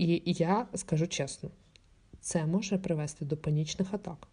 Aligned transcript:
І 0.00 0.22
я 0.26 0.66
скажу 0.74 1.06
чесно, 1.06 1.50
це 2.20 2.46
може 2.46 2.78
привести 2.78 3.24
до 3.24 3.36
панічних 3.36 3.94
атак. 3.94 4.28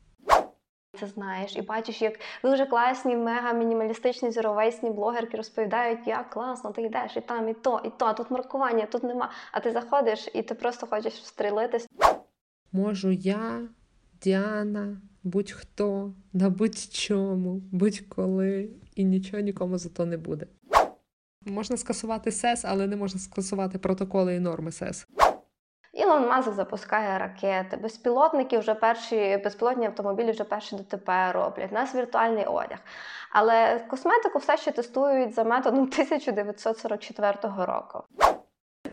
Це 0.99 1.07
знаєш, 1.07 1.55
і 1.55 1.61
бачиш, 1.61 2.01
як 2.01 2.19
дуже 2.43 2.65
класні, 2.65 3.15
мега 3.15 3.53
мінімалістичні 3.53 4.31
зіровейсні 4.31 4.89
блогерки 4.89 5.37
розповідають, 5.37 6.07
як 6.07 6.29
класно, 6.29 6.71
ти 6.71 6.81
йдеш 6.81 7.17
і 7.17 7.21
там, 7.21 7.49
і 7.49 7.53
то, 7.53 7.81
і 7.85 7.89
то, 7.97 8.05
а 8.05 8.13
тут 8.13 8.31
маркування, 8.31 8.85
тут 8.85 9.03
нема. 9.03 9.31
А 9.51 9.59
ти 9.59 9.71
заходиш 9.71 10.27
і 10.33 10.41
ти 10.41 10.55
просто 10.55 10.87
хочеш 10.87 11.13
встрілитись. 11.13 11.87
Можу 12.71 13.11
я, 13.11 13.61
Діана, 14.21 15.01
будь-хто, 15.23 16.13
на 16.33 16.49
будь-чому, 16.49 17.61
будь-коли, 17.71 18.69
і 18.95 19.03
нічого 19.03 19.43
нікому 19.43 19.77
за 19.77 19.89
то 19.89 20.05
не 20.05 20.17
буде. 20.17 20.47
Можна 21.45 21.77
скасувати 21.77 22.31
СЕС, 22.31 22.65
але 22.65 22.87
не 22.87 22.95
можна 22.95 23.19
скасувати 23.19 23.77
протоколи 23.77 24.35
і 24.35 24.39
норми 24.39 24.71
СЕС. 24.71 25.07
Ілон 25.97 26.27
Маск 26.27 26.53
запускає 26.53 27.19
ракети, 27.19 27.77
безпілотники 27.77 28.57
вже 28.57 28.73
перші, 28.75 29.41
безпілотні 29.43 29.85
автомобілі 29.85 30.31
вже 30.31 30.43
перші 30.43 30.75
ДТП 30.75 31.31
роблять. 31.31 31.71
У 31.71 31.73
нас 31.75 31.95
віртуальний 31.95 32.45
одяг. 32.45 32.79
Але 33.31 33.79
косметику 33.79 34.39
все 34.39 34.57
ще 34.57 34.71
тестують 34.71 35.33
за 35.33 35.43
методом 35.43 35.79
1944 35.91 37.33
року. 37.43 38.03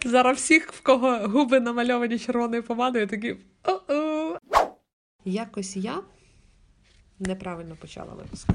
Зараз 0.05 0.37
всіх, 0.37 0.73
в 0.73 0.83
кого 0.83 1.19
губи 1.19 1.61
намальовані 1.61 2.19
червоною 2.19 2.63
помадою, 2.63 3.07
такі 3.07 3.37
о-о. 3.65 4.39
Якось 5.25 5.77
я 5.77 5.95
неправильно 7.19 7.77
почала 7.81 8.15
випуск. 8.15 8.49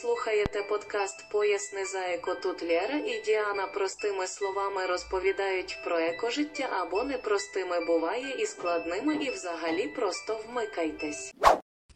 Слухаєте 0.00 0.62
подкаст 0.68 1.30
Поясни 1.32 1.84
за 1.84 1.98
еко. 1.98 2.34
Тут 2.42 2.62
Лєра 2.62 2.98
і 2.98 3.22
Діана 3.24 3.66
простими 3.66 4.26
словами 4.26 4.86
розповідають 4.86 5.78
про 5.84 5.98
екожиття 5.98 6.68
або 6.80 7.04
непростими 7.04 7.86
буває 7.86 8.42
і 8.42 8.46
складними, 8.46 9.14
і 9.14 9.30
взагалі 9.30 9.88
просто 9.88 10.40
вмикайтесь. 10.48 11.34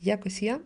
Якось 0.00 0.42
я 0.42 0.60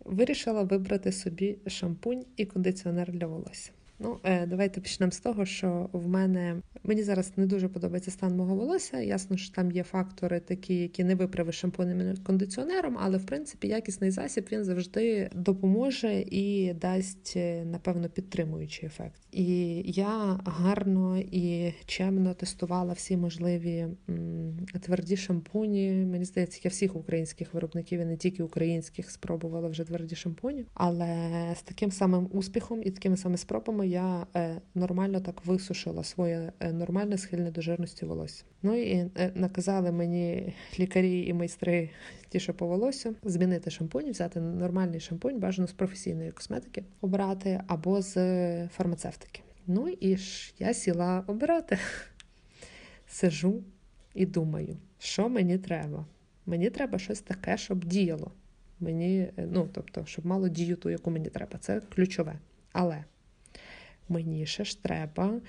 вирішила 0.00 0.62
вибрати 0.62 1.12
собі 1.12 1.58
шампунь 1.66 2.24
і 2.36 2.46
кондиціонер 2.46 3.12
для 3.12 3.26
волосся. 3.26 3.70
Ну, 4.02 4.18
е, 4.24 4.46
давайте 4.46 4.80
почнемо 4.80 5.12
з 5.12 5.20
того, 5.20 5.44
що 5.44 5.88
в 5.92 6.08
мене 6.08 6.62
мені 6.82 7.02
зараз 7.02 7.32
не 7.36 7.46
дуже 7.46 7.68
подобається 7.68 8.10
стан 8.10 8.36
мого 8.36 8.54
волосся. 8.54 9.00
Ясно, 9.00 9.36
що 9.36 9.54
там 9.54 9.70
є 9.70 9.82
фактори, 9.82 10.40
такі, 10.40 10.74
які 10.74 11.04
не 11.04 11.14
виправиш 11.14 11.60
шампунем 11.60 12.12
і 12.12 12.16
кондиціонером, 12.16 12.96
але 13.00 13.18
в 13.18 13.26
принципі 13.26 13.68
якісний 13.68 14.10
засіб 14.10 14.48
він 14.52 14.64
завжди 14.64 15.30
допоможе 15.34 16.24
і 16.30 16.74
дасть, 16.74 17.32
е, 17.36 17.64
напевно, 17.64 18.08
підтримуючий 18.08 18.86
ефект. 18.86 19.22
І 19.32 19.82
я 19.92 20.40
гарно 20.44 21.18
і 21.18 21.72
чемно 21.86 22.34
тестувала 22.34 22.92
всі 22.92 23.16
можливі 23.16 23.86
тверді 24.80 25.16
шампуні. 25.16 25.92
Мені 25.92 26.24
здається, 26.24 26.60
я 26.64 26.68
всіх 26.68 26.96
українських 26.96 27.54
виробників 27.54 28.00
і 28.00 28.04
не 28.04 28.16
тільки 28.16 28.42
українських 28.42 29.10
спробувала 29.10 29.68
вже 29.68 29.84
тверді 29.84 30.14
шампуні, 30.14 30.64
але 30.74 31.30
з 31.56 31.62
таким 31.62 31.90
самим 31.90 32.28
успіхом 32.32 32.82
і 32.82 32.90
такими 32.90 33.16
самими 33.16 33.38
спробами 33.38 33.88
я 33.92 34.26
е, 34.36 34.60
нормально 34.74 35.20
так 35.20 35.46
висушила 35.46 36.04
своє 36.04 36.52
е, 36.60 36.72
нормальне 36.72 37.18
схильне 37.18 37.50
до 37.50 37.60
жирності 37.60 38.04
волосся. 38.04 38.44
Ну 38.62 38.82
і 38.82 38.92
е, 38.92 39.32
наказали 39.34 39.92
мені 39.92 40.54
лікарі 40.78 41.26
і 41.26 41.32
майстри 41.32 41.90
ті, 42.28 42.40
що 42.40 42.54
по 42.54 42.66
волосю, 42.66 43.14
змінити 43.22 43.70
шампунь, 43.70 44.10
взяти 44.10 44.40
нормальний 44.40 45.00
шампунь, 45.00 45.40
бажано 45.40 45.68
з 45.68 45.72
професійної 45.72 46.30
косметики, 46.30 46.84
обрати 47.00 47.60
або 47.66 48.02
з 48.02 48.14
фармацевтики. 48.68 49.40
Ну 49.66 49.88
і 49.88 50.16
ж 50.16 50.54
я 50.58 50.74
сіла 50.74 51.24
обирати. 51.26 51.78
Сижу 53.06 53.62
і 54.14 54.26
думаю, 54.26 54.76
що 54.98 55.28
мені 55.28 55.58
треба. 55.58 56.06
Мені 56.46 56.70
треба 56.70 56.98
щось 56.98 57.20
таке, 57.20 57.56
щоб 57.56 57.84
діяло. 57.84 58.32
Мені, 58.80 59.32
ну 59.36 59.68
тобто, 59.72 60.06
щоб 60.06 60.26
мало 60.26 60.48
дію 60.48 60.76
ту, 60.76 60.90
яку 60.90 61.10
мені 61.10 61.28
треба. 61.28 61.58
Це 61.58 61.80
ключове. 61.80 62.38
Але 62.72 63.04
мені 64.12 64.46
ще 64.46 64.64
ж 64.64 64.82
треба, 64.82 65.40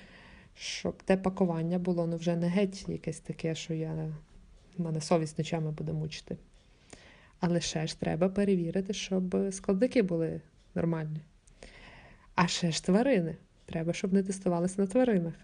щоб 0.54 1.02
те 1.02 1.16
пакування 1.16 1.78
було 1.78 2.06
ну 2.06 2.16
вже 2.16 2.36
не 2.36 2.48
геть 2.48 2.88
якесь 2.88 3.20
таке, 3.20 3.54
що 3.54 3.74
я 3.74 4.14
мене 4.78 5.00
совість 5.00 5.38
ночами 5.38 5.70
буде 5.70 5.92
мучити. 5.92 6.36
Але 7.40 7.60
ще 7.60 7.86
ж 7.86 8.00
треба 8.00 8.28
перевірити, 8.28 8.92
щоб 8.92 9.36
складники 9.50 10.02
були 10.02 10.40
нормальні. 10.74 11.20
А 12.34 12.46
ще 12.46 12.72
ж 12.72 12.84
тварини. 12.84 13.36
Треба, 13.66 13.92
щоб 13.92 14.12
не 14.12 14.22
тестувалися 14.22 14.80
на 14.80 14.86
тваринах. 14.86 15.34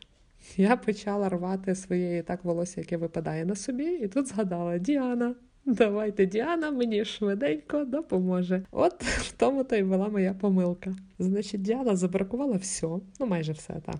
Я 0.56 0.76
почала 0.76 1.28
рвати 1.28 1.74
своє 1.74 2.22
так 2.22 2.44
волосся, 2.44 2.80
яке 2.80 2.96
випадає 2.96 3.44
на 3.44 3.56
собі, 3.56 3.84
і 3.84 4.08
тут 4.08 4.28
згадала 4.28 4.78
Діана. 4.78 5.34
Давайте 5.70 6.26
Діана 6.26 6.70
мені 6.70 7.04
швиденько 7.04 7.84
допоможе. 7.84 8.62
От 8.70 9.02
в 9.02 9.32
тому 9.32 9.64
то 9.64 9.76
й 9.76 9.82
була 9.82 10.08
моя 10.08 10.34
помилка. 10.34 10.96
Значить, 11.18 11.62
Діана 11.62 11.96
забракувала 11.96 12.56
все, 12.56 12.86
ну 13.20 13.26
майже 13.26 13.52
все 13.52 13.72
так. 13.86 13.96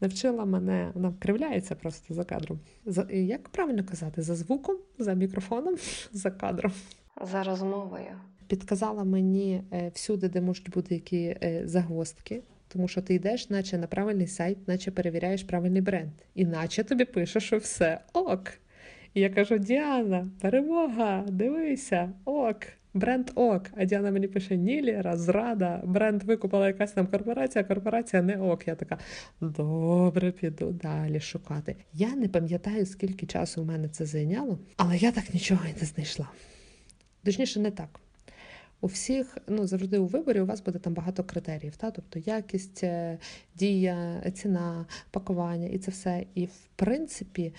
Навчила 0.00 0.44
мене, 0.44 0.90
вона 0.94 1.08
вкривляється 1.08 1.74
просто 1.74 2.14
за 2.14 2.24
кадром. 2.24 2.60
За, 2.86 3.06
Як 3.10 3.48
правильно 3.48 3.84
казати? 3.84 4.22
За 4.22 4.34
звуком, 4.34 4.76
за 4.98 5.14
мікрофоном, 5.14 5.74
за 6.12 6.30
кадром. 6.30 6.72
За 7.32 7.42
розмовою. 7.42 8.10
Підказала 8.46 9.04
мені 9.04 9.62
всюди, 9.94 10.28
де 10.28 10.40
можуть 10.40 10.70
бути 10.70 10.94
які 10.94 11.36
загвоздки. 11.64 12.42
Тому 12.68 12.88
що 12.88 13.02
ти 13.02 13.14
йдеш, 13.14 13.50
наче 13.50 13.78
на 13.78 13.86
правильний 13.86 14.26
сайт, 14.26 14.68
наче 14.68 14.90
перевіряєш 14.90 15.42
правильний 15.42 15.82
бренд. 15.82 16.10
Іначе 16.34 16.84
тобі 16.84 17.04
пише, 17.04 17.40
що 17.40 17.58
все 17.58 18.00
ок. 18.12 18.52
І 19.14 19.20
я 19.20 19.30
кажу: 19.30 19.58
Діана, 19.58 20.28
перемога, 20.40 21.24
дивися, 21.28 22.12
ок, 22.24 22.56
бренд 22.94 23.30
ок. 23.34 23.70
А 23.76 23.84
Діана 23.84 24.10
мені 24.10 24.28
пише: 24.28 24.56
Ні, 24.56 24.82
Лєра, 24.82 25.16
зрада, 25.16 25.82
бренд 25.84 26.22
викупила 26.22 26.66
якась 26.66 26.92
там 26.92 27.06
корпорація, 27.06 27.64
корпорація 27.64 28.22
не 28.22 28.36
ок. 28.36 28.68
Я 28.68 28.74
така, 28.74 28.98
добре, 29.40 30.32
піду 30.32 30.72
далі 30.72 31.20
шукати. 31.20 31.76
Я 31.92 32.16
не 32.16 32.28
пам'ятаю, 32.28 32.86
скільки 32.86 33.26
часу 33.26 33.62
в 33.62 33.66
мене 33.66 33.88
це 33.88 34.06
зайняло, 34.06 34.58
але 34.76 34.96
я 34.96 35.12
так 35.12 35.34
нічого 35.34 35.60
і 35.64 35.80
не 35.80 35.86
знайшла. 35.86 36.28
Точніше, 37.24 37.60
не 37.60 37.70
так. 37.70 38.00
У 38.80 38.86
всіх, 38.86 39.38
ну 39.48 39.66
завжди 39.66 39.98
у 39.98 40.06
виборі 40.06 40.40
у 40.40 40.46
вас 40.46 40.60
буде 40.60 40.78
там 40.78 40.94
багато 40.94 41.24
критеріїв, 41.24 41.76
та? 41.76 41.90
тобто 41.90 42.18
якість, 42.18 42.84
дія, 43.54 44.22
ціна, 44.34 44.86
пакування 45.10 45.66
і 45.66 45.78
це 45.78 45.90
все. 45.90 46.24
І 46.34 46.46
в 46.46 46.68
принципі, 46.76 47.52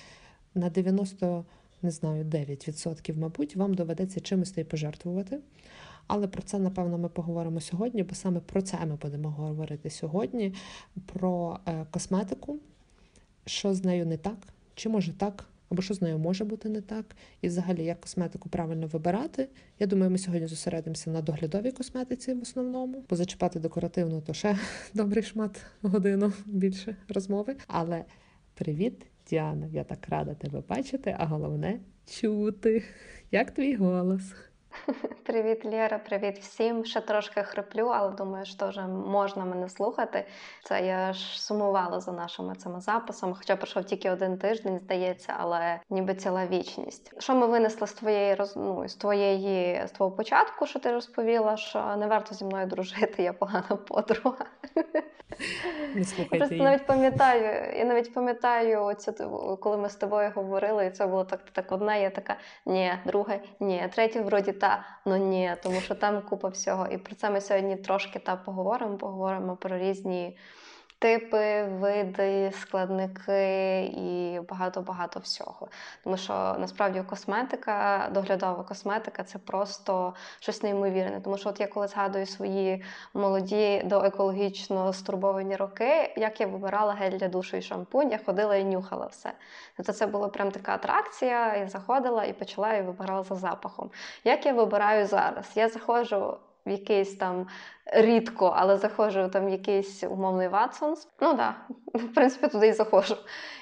на 0.56 0.70
90, 0.70 1.46
не 1.82 1.92
знаю, 1.92 2.24
9%, 2.24 3.18
мабуть, 3.20 3.56
вам 3.56 3.74
доведеться 3.74 4.20
чимось 4.20 4.58
й 4.58 4.64
пожертвувати. 4.64 5.40
Але 6.08 6.28
про 6.28 6.42
це, 6.42 6.60
напевно, 6.60 6.98
ми 6.98 7.10
поговоримо 7.10 7.62
сьогодні, 7.62 8.04
бо 8.04 8.16
саме 8.16 8.40
про 8.40 8.62
це 8.62 8.86
ми 8.86 8.96
будемо 8.96 9.30
говорити 9.30 9.90
сьогодні: 9.90 10.54
про 11.06 11.60
е, 11.68 11.86
косметику, 11.92 12.60
що 13.46 13.74
з 13.74 13.84
нею 13.84 14.06
не 14.06 14.18
так, 14.18 14.38
чи 14.76 14.90
може 14.90 15.14
так, 15.14 15.46
або 15.70 15.82
що 15.82 15.94
з 15.94 16.02
нею 16.02 16.20
може 16.20 16.44
бути 16.46 16.70
не 16.70 16.82
так, 16.82 17.16
і 17.42 17.48
взагалі 17.48 17.86
як 17.86 18.02
косметику 18.02 18.50
правильно 18.50 18.88
вибирати. 18.88 19.50
Я 19.80 19.88
думаю, 19.88 20.12
ми 20.12 20.18
сьогодні 20.18 20.48
зосередимося 20.48 21.10
на 21.10 21.22
доглядовій 21.22 21.72
косметиці 21.72 22.34
в 22.34 22.42
основному, 22.42 23.04
бо 23.10 23.16
зачіпати 23.16 23.60
декоративну, 23.60 24.22
то 24.22 24.34
ще 24.34 24.58
добрий 24.94 25.24
шмат 25.24 25.62
годину 25.82 26.34
більше 26.46 26.96
розмови. 27.10 27.56
Але 27.68 28.06
привіт, 28.54 29.06
Діана! 29.30 29.68
Я 29.68 29.84
так 29.84 30.10
рада 30.10 30.34
тебе 30.34 30.64
бачити, 30.70 31.16
а 31.20 31.26
головне 31.26 31.80
чути. 32.06 32.84
Як 33.32 33.52
твій 33.52 33.76
голос? 33.76 34.34
Привіт, 35.24 35.66
Лєра, 35.66 35.98
привіт 35.98 36.40
всім. 36.40 36.86
Ще 36.86 37.02
трошки 37.02 37.44
хриплю, 37.44 37.88
але 37.88 38.12
думаю, 38.12 38.46
що 38.46 38.68
вже 38.68 38.82
можна 38.88 39.46
мене 39.46 39.70
слухати. 39.70 40.26
Це 40.64 40.86
я 40.86 41.14
ж 41.14 41.42
сумувала 41.42 42.00
за 42.00 42.12
нашими 42.12 42.56
цими 42.56 42.82
записами, 42.82 43.36
хоча 43.38 43.56
пройшов 43.56 43.84
тільки 43.84 44.12
один 44.12 44.38
тиждень, 44.38 44.80
здається, 44.80 45.34
але 45.38 45.80
ніби 45.90 46.16
ціла 46.16 46.46
вічність. 46.46 47.22
Що 47.22 47.36
ми 47.36 47.48
винесли 47.48 47.88
з 47.88 47.94
твоєї 47.94 48.38
ну, 48.56 48.88
з 48.88 48.96
твоєї 48.96 49.88
з 49.88 49.92
твого 49.92 50.12
початку, 50.12 50.66
що 50.66 50.80
ти 50.80 50.92
розповіла, 50.92 51.58
що 51.58 51.96
не 51.96 52.08
варто 52.08 52.36
зі 52.36 52.46
мною 52.46 52.68
дружити, 52.68 53.24
я 53.24 53.34
погана 53.34 53.76
подруга. 53.88 54.46
Не 55.96 56.04
слухайте 56.04 56.38
Просто 56.38 56.56
її. 56.56 56.66
навіть 56.66 56.86
пам'ятаю, 56.86 57.78
я 57.78 57.86
навіть 57.86 58.14
пам'ятаю 58.14 58.94
це, 58.94 59.12
коли 59.60 59.78
ми 59.78 59.90
з 59.90 59.96
тобою 59.96 60.32
говорили, 60.36 60.86
і 60.86 60.90
це 60.90 61.08
було 61.08 61.24
так, 61.24 61.40
так 61.52 61.72
одна, 61.72 61.96
я 61.96 62.10
така, 62.10 62.36
ні, 62.66 62.94
друга, 63.06 63.40
ні, 63.60 63.90
третя 63.96 64.22
вроді 64.22 64.52
та, 64.64 64.86
ну 65.06 65.18
ні, 65.18 65.56
тому 65.64 65.82
що 65.82 65.96
там 65.96 66.22
купа 66.22 66.48
всього. 66.48 66.88
І 66.88 66.98
про 66.98 67.16
це 67.16 67.30
ми 67.30 67.42
сьогодні 67.42 67.76
трошки 67.76 68.20
та 68.20 68.36
поговоримо, 68.36 68.98
поговоримо 68.98 69.56
про 69.56 69.78
різні 69.78 70.38
типи, 71.04 71.64
види, 71.64 72.52
складники 72.52 73.84
і 73.86 74.40
багато-багато 74.50 75.20
всього. 75.20 75.68
Тому 76.04 76.18
що 76.18 76.34
насправді 76.34 77.02
косметика, 77.02 78.10
доглядова 78.12 78.64
косметика 78.64 79.24
це 79.24 79.40
просто 79.40 80.14
щось 80.40 80.64
неймовірне. 80.64 81.22
Тому 81.22 81.38
що, 81.38 81.50
от 81.50 81.60
я 81.60 81.68
коли 81.68 81.88
згадую 81.88 82.26
свої 82.26 82.84
молоді 83.14 83.82
до 83.86 84.04
екологічно 84.04 84.94
стурбовані 84.94 85.56
роки, 85.56 86.14
як 86.18 86.42
я 86.42 86.48
вибирала 86.48 86.94
гель 86.94 87.18
для 87.18 87.28
душу 87.28 87.58
і 87.58 87.62
шампунь, 87.62 88.12
я 88.12 88.20
ходила 88.26 88.56
і 88.56 88.64
нюхала 88.64 89.06
все. 89.06 89.34
Тобто 89.78 89.94
це 89.94 90.08
була 90.08 90.28
прям 90.28 90.52
така 90.52 90.74
атракція. 90.74 91.56
Я 91.56 91.68
заходила 91.68 92.26
і 92.26 92.34
почала 92.34 92.74
і 92.74 92.82
вибирала 92.82 93.24
за 93.24 93.36
запахом. 93.36 93.92
Як 94.24 94.46
я 94.46 94.54
вибираю 94.54 95.08
зараз? 95.08 95.52
Я 95.56 95.70
заходжу 95.70 96.38
в 96.66 96.70
якийсь 96.70 97.16
там 97.16 97.48
рідко, 97.86 98.54
але 98.58 98.78
заходжу 98.78 99.30
там 99.34 99.46
в 99.46 99.50
якийсь 99.50 100.04
умовний 100.04 100.48
Ватсонс. 100.48 101.08
Ну 101.22 101.28
так, 101.34 101.38
да, 101.38 102.00
в 102.00 102.14
принципі, 102.14 102.48
туди 102.48 102.68
і 102.68 102.74
заходжу. 102.74 103.18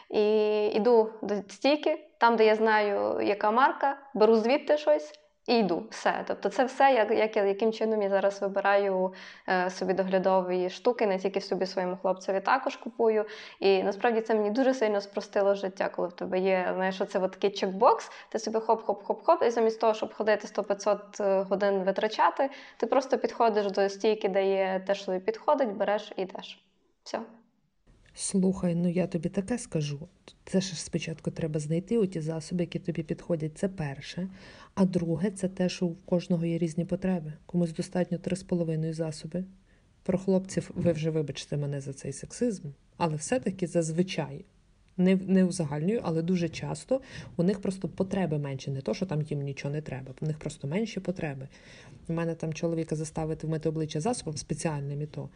І 0.10 0.66
йду 0.68 1.10
до 1.22 1.36
стійки, 1.36 2.08
там, 2.18 2.36
де 2.36 2.46
я 2.46 2.56
знаю, 2.56 3.22
яка 3.22 3.52
марка, 3.52 3.98
беру 4.14 4.36
звідти 4.36 4.78
щось 4.78 5.21
і 5.48 5.58
йду. 5.58 5.84
Все. 5.90 6.24
Тобто, 6.28 6.50
це 6.50 6.66
все, 6.66 6.94
як, 6.94 7.12
як 7.12 7.38
яким 7.38 7.74
чином 7.74 8.02
я 8.02 8.10
зараз 8.10 8.42
вибираю 8.42 9.14
е, 9.50 9.70
собі 9.70 9.94
доглядові 9.94 10.70
штуки, 10.70 11.08
не 11.08 11.20
тільки 11.20 11.42
собі 11.42 11.66
своєму 11.66 11.98
хлопцеві 12.02 12.40
також 12.40 12.76
купую. 12.76 13.26
І 13.60 13.84
насправді 13.84 14.22
це 14.22 14.36
мені 14.36 14.52
дуже 14.52 14.74
сильно 14.74 15.02
спростило 15.02 15.56
життя, 15.56 15.90
коли 15.90 16.08
в 16.08 16.14
тебе 16.14 16.40
є 16.40 16.72
знаєш, 16.76 17.02
оце 17.02 17.20
такий 17.20 17.50
чекбокс, 17.50 18.12
ти 18.30 18.40
собі 18.40 18.58
хоп-хоп-хоп-хоп, 18.58 19.44
і 19.44 19.50
замість 19.50 19.80
того, 19.80 19.94
щоб 19.94 20.14
ходити 20.14 20.48
100-500 20.48 21.24
е, 21.24 21.42
годин 21.42 21.84
витрачати, 21.84 22.50
ти 22.78 22.88
просто 22.88 23.18
підходиш 23.18 23.72
до 23.72 23.90
стійки, 23.90 24.30
де 24.30 24.46
є 24.48 24.84
те, 24.88 24.96
що 24.96 25.06
тобі 25.06 25.20
підходить, 25.20 25.70
береш 25.70 26.12
і 26.16 26.22
йдеш. 26.22 26.64
Все. 27.04 27.20
Слухай, 28.16 28.76
ну 28.76 28.90
я 28.90 29.08
тобі 29.08 29.30
таке 29.30 29.58
скажу. 29.58 30.08
Це 30.46 30.62
ж 30.62 30.82
спочатку 30.82 31.32
треба 31.32 31.60
знайти 31.60 31.98
оті 31.98 32.22
засоби, 32.22 32.62
які 32.62 32.80
тобі 32.80 33.04
підходять. 33.04 33.58
Це 33.58 33.70
перше. 33.70 34.28
А 34.76 34.86
друге, 34.86 35.32
це 35.32 35.48
те, 35.48 35.70
що 35.70 35.86
в 35.86 35.96
кожного 36.06 36.46
є 36.46 36.58
різні 36.58 36.86
потреби. 36.86 37.34
Комусь 37.46 37.74
достатньо 37.74 38.18
три 38.18 38.36
з 38.36 38.44
половиною 38.44 38.94
засоби. 38.94 39.44
Про 40.04 40.18
хлопців 40.18 40.72
ви 40.76 40.92
вже 40.92 41.10
вибачте 41.10 41.58
мене 41.58 41.82
за 41.82 41.94
цей 41.94 42.14
сексизм, 42.14 42.68
але 42.98 43.16
все-таки 43.16 43.68
зазвичай. 43.68 44.46
Не 44.98 45.16
не 45.16 45.46
узагальнюю, 45.46 46.02
але 46.04 46.22
дуже 46.22 46.50
часто 46.50 47.02
у 47.38 47.44
них 47.44 47.62
просто 47.62 47.88
потреби 47.88 48.38
менші. 48.38 48.72
Не 48.72 48.82
то, 48.82 48.94
що 48.94 49.06
там 49.06 49.22
їм 49.22 49.42
нічого 49.42 49.74
не 49.74 49.82
треба, 49.82 50.14
у 50.22 50.26
них 50.26 50.40
просто 50.40 50.68
менші 50.68 51.00
потреби. 51.00 51.48
У 52.08 52.14
мене 52.14 52.36
там 52.36 52.54
чоловіка 52.54 52.96
заставити 52.96 53.48
вмити 53.48 53.70
обличчя 53.70 54.02
засобом 54.02 54.38
спеціальним 54.38 55.02
і 55.02 55.06
то, 55.06 55.30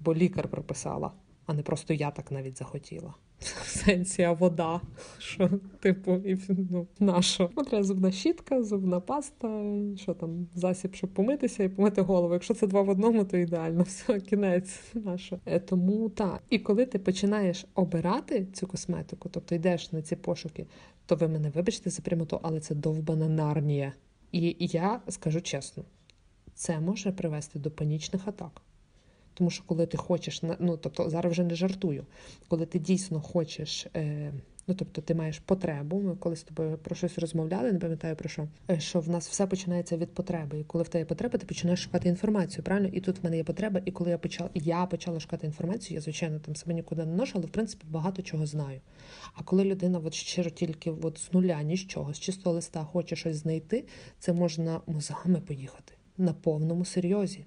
бо 0.00 0.14
лікар 0.14 0.48
прописала 0.48 1.12
а 1.46 1.54
не 1.54 1.62
просто 1.62 1.94
я 1.94 2.10
так 2.10 2.32
навіть 2.32 2.58
захотіла. 2.58 3.14
В 4.18 4.34
вода. 4.34 4.80
Що, 5.18 5.50
типу, 5.80 6.14
і, 6.14 6.38
ну, 6.48 6.86
нащо? 7.00 7.50
Ну, 7.72 7.82
зубна 7.82 8.12
щітка, 8.12 8.62
зубна 8.62 9.00
паста, 9.00 9.72
що 9.96 10.14
там, 10.14 10.48
засіб, 10.54 10.94
щоб 10.94 11.10
помитися 11.10 11.64
і 11.64 11.68
помити 11.68 12.00
голову. 12.00 12.32
Якщо 12.32 12.54
це 12.54 12.66
два 12.66 12.82
в 12.82 12.88
одному, 12.88 13.24
то 13.24 13.36
ідеально, 13.36 13.82
все, 13.88 14.20
кінець 14.20 14.80
нащо. 14.94 15.38
Е, 15.46 15.60
тому 15.60 16.08
так. 16.08 16.42
І 16.50 16.58
коли 16.58 16.86
ти 16.86 16.98
починаєш 16.98 17.66
обирати 17.74 18.46
цю 18.52 18.66
косметику, 18.66 19.28
тобто 19.28 19.54
йдеш 19.54 19.92
на 19.92 20.02
ці 20.02 20.16
пошуки, 20.16 20.66
то 21.06 21.16
ви 21.16 21.28
мене 21.28 21.50
вибачте 21.50 21.90
за 21.90 22.02
прямоту, 22.02 22.40
але 22.42 22.60
це 22.60 22.74
довбана 22.74 23.28
нарнія. 23.28 23.92
І 24.32 24.56
я 24.60 25.00
скажу 25.08 25.40
чесно, 25.40 25.84
це 26.54 26.80
може 26.80 27.12
привести 27.12 27.58
до 27.58 27.70
панічних 27.70 28.28
атак. 28.28 28.62
Тому 29.36 29.50
що 29.50 29.64
коли 29.66 29.86
ти 29.86 29.96
хочеш, 29.96 30.42
ну 30.58 30.76
тобто 30.76 31.10
зараз 31.10 31.32
вже 31.32 31.44
не 31.44 31.54
жартую, 31.54 32.06
коли 32.48 32.66
ти 32.66 32.78
дійсно 32.78 33.20
хочеш, 33.20 33.86
е, 33.96 34.32
ну 34.66 34.74
тобто 34.74 35.00
ти 35.00 35.14
маєш 35.14 35.38
потребу. 35.38 36.00
Ми 36.00 36.16
коли 36.16 36.36
з 36.36 36.42
тобою 36.42 36.78
про 36.78 36.96
щось 36.96 37.18
розмовляли, 37.18 37.72
не 37.72 37.78
пам'ятаю 37.78 38.16
про 38.16 38.28
що, 38.28 38.48
е, 38.70 38.80
що 38.80 39.00
в 39.00 39.08
нас 39.08 39.28
все 39.28 39.46
починається 39.46 39.96
від 39.96 40.14
потреби. 40.14 40.60
І 40.60 40.64
коли 40.64 40.84
в 40.84 40.88
тебе 40.88 41.00
є 41.00 41.04
потреба, 41.04 41.38
ти 41.38 41.46
починаєш 41.46 41.82
шукати 41.82 42.08
інформацію. 42.08 42.64
Правильно, 42.64 42.88
і 42.92 43.00
тут 43.00 43.18
в 43.18 43.24
мене 43.24 43.36
є 43.36 43.44
потреба. 43.44 43.80
І 43.84 43.92
коли 43.92 44.10
я 44.10 44.18
почала, 44.18 44.50
я 44.54 44.86
почала 44.86 45.20
шукати 45.20 45.46
інформацію, 45.46 45.94
я 45.94 46.00
звичайно 46.00 46.38
там 46.38 46.56
себе 46.56 46.74
нікуди 46.74 47.04
не 47.04 47.14
ношу, 47.14 47.32
але 47.34 47.46
в 47.46 47.50
принципі 47.50 47.86
багато 47.90 48.22
чого 48.22 48.46
знаю. 48.46 48.80
А 49.34 49.42
коли 49.42 49.64
людина 49.64 50.00
от 50.04 50.14
щиро 50.14 50.50
тільки 50.50 50.90
от 50.90 51.18
з 51.18 51.32
нуля, 51.32 51.62
ні 51.62 51.76
з 51.76 51.86
з 52.12 52.18
чистого 52.18 52.54
листа 52.54 52.84
хоче 52.84 53.16
щось 53.16 53.36
знайти, 53.36 53.84
це 54.18 54.32
можна 54.32 54.80
мозгами 54.86 55.40
поїхати 55.40 55.92
на 56.18 56.32
повному 56.32 56.84
серйозі 56.84 57.44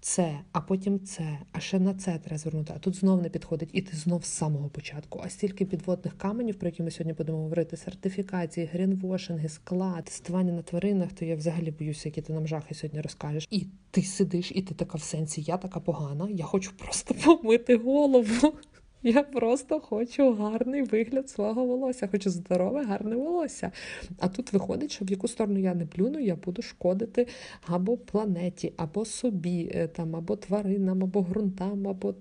це, 0.00 0.40
а 0.52 0.60
потім 0.60 1.00
це, 1.00 1.38
а 1.52 1.60
ще 1.60 1.78
на 1.78 1.94
це 1.94 2.18
треба 2.18 2.38
звернути. 2.38 2.72
А 2.76 2.78
тут 2.78 2.96
знов 2.96 3.22
не 3.22 3.28
підходить, 3.28 3.70
і 3.72 3.82
ти 3.82 3.96
знов 3.96 4.24
з 4.24 4.28
самого 4.28 4.68
початку. 4.68 5.20
А 5.24 5.28
стільки 5.28 5.64
підводних 5.64 6.18
каменів, 6.18 6.54
про 6.54 6.68
які 6.68 6.82
ми 6.82 6.90
сьогодні 6.90 7.12
будемо 7.12 7.38
говорити: 7.38 7.76
сертифікації, 7.76 8.70
грінвошинги, 8.72 9.48
склад, 9.48 10.04
тестування 10.04 10.52
на 10.52 10.62
тваринах, 10.62 11.12
то 11.12 11.24
я 11.24 11.36
взагалі 11.36 11.70
боюся, 11.70 12.08
які 12.08 12.22
ти 12.22 12.32
нам 12.32 12.46
жахи 12.46 12.74
сьогодні 12.74 13.00
розкажеш. 13.00 13.48
І 13.50 13.66
ти 13.90 14.02
сидиш, 14.02 14.52
і 14.54 14.62
ти 14.62 14.74
така 14.74 14.98
в 14.98 15.02
сенсі, 15.02 15.42
я 15.42 15.56
така 15.56 15.80
погана, 15.80 16.28
я 16.30 16.44
хочу 16.44 16.72
просто 16.76 17.14
помити 17.24 17.76
голову. 17.76 18.54
Я 19.02 19.22
просто 19.22 19.80
хочу 19.80 20.34
гарний 20.34 20.82
вигляд 20.82 21.30
свого 21.30 21.66
волосся, 21.66 22.08
хочу 22.08 22.30
здорове, 22.30 22.84
гарне 22.84 23.16
волосся. 23.16 23.72
А 24.18 24.28
тут 24.28 24.52
виходить, 24.52 24.90
що 24.92 25.04
в 25.04 25.10
яку 25.10 25.28
сторону 25.28 25.58
я 25.58 25.74
не 25.74 25.86
плюну, 25.86 26.18
я 26.18 26.36
буду 26.36 26.62
шкодити 26.62 27.26
або 27.66 27.96
планеті, 27.96 28.72
або 28.76 29.04
собі, 29.04 29.70
е, 29.74 29.88
там, 29.88 30.16
або 30.16 30.36
тваринам, 30.36 31.02
або 31.02 31.22
ґрунтам, 31.22 31.88
або 31.88 32.14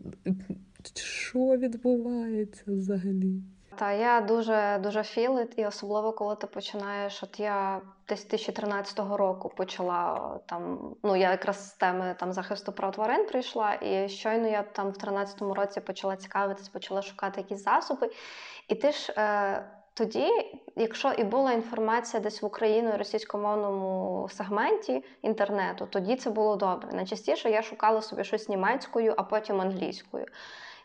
що 0.94 1.58
відбувається 1.58 2.64
взагалі. 2.68 3.42
Та 3.80 3.92
я 3.92 4.22
дуже 4.22 4.80
дуже 4.84 5.04
філит, 5.04 5.54
і 5.58 5.66
особливо 5.66 6.14
коли 6.14 6.36
ти 6.36 6.48
починаєш. 6.48 7.24
От 7.24 7.40
я 7.40 7.82
десь 8.10 8.28
2013 8.28 9.00
року 9.00 9.52
почала 9.58 10.40
там. 10.46 10.96
Ну 11.04 11.16
я 11.16 11.32
якраз 11.32 11.70
з 11.70 11.74
теми 11.74 12.16
там 12.20 12.34
захисту 12.34 12.72
прав 12.72 12.92
тварин 12.92 13.26
прийшла, 13.26 13.74
і 13.74 14.10
щойно 14.10 14.48
я 14.48 14.64
там 14.64 14.88
в 14.88 14.92
2013 14.92 15.42
році 15.42 15.82
почала 15.82 16.16
цікавитись, 16.16 16.70
почала 16.70 17.02
шукати 17.02 17.42
якісь 17.42 17.64
засоби. 17.64 18.10
І 18.68 18.76
ти 18.76 18.92
ж 18.92 19.14
е, 19.18 19.64
тоді, 19.94 20.30
якщо 20.76 21.12
і 21.12 21.24
була 21.24 21.52
інформація 21.52 22.24
десь 22.24 22.42
в 22.42 22.46
Україну 22.46 22.92
російськомовному 22.98 24.28
сегменті 24.32 25.04
інтернету, 25.22 25.88
тоді 25.92 26.16
це 26.16 26.30
було 26.30 26.56
добре. 26.56 26.90
Найчастіше 26.94 27.50
я 27.50 27.62
шукала 27.62 28.02
собі 28.02 28.24
щось 28.24 28.50
німецькою, 28.50 29.14
а 29.18 29.24
потім 29.24 29.62
англійською. 29.62 30.26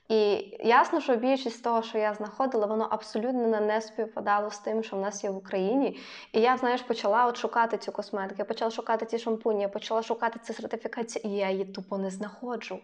І 0.08 0.44
ясно, 0.64 1.00
що 1.00 1.16
більшість 1.16 1.64
того, 1.64 1.82
що 1.82 1.98
я 1.98 2.14
знаходила, 2.14 2.66
воно 2.66 2.88
абсолютно 2.90 3.60
не 3.60 3.80
співпадало 3.80 4.50
з 4.50 4.58
тим, 4.58 4.82
що 4.82 4.96
в 4.96 5.00
нас 5.00 5.24
є 5.24 5.30
в 5.30 5.36
Україні. 5.36 5.98
І 6.32 6.40
я, 6.40 6.56
знаєш, 6.56 6.82
почала 6.82 7.26
от 7.26 7.36
шукати 7.36 7.78
цю 7.78 7.92
косметику, 7.92 8.34
я 8.38 8.44
почала 8.44 8.70
шукати 8.70 9.06
ці 9.06 9.18
шампуні, 9.18 9.62
я 9.62 9.68
почала 9.68 10.02
шукати 10.02 10.40
ці 10.42 10.52
сертифікації, 10.52 11.26
і 11.26 11.30
я 11.30 11.50
її 11.50 11.64
тупо 11.64 11.98
не 11.98 12.10
знаходжу. 12.10 12.78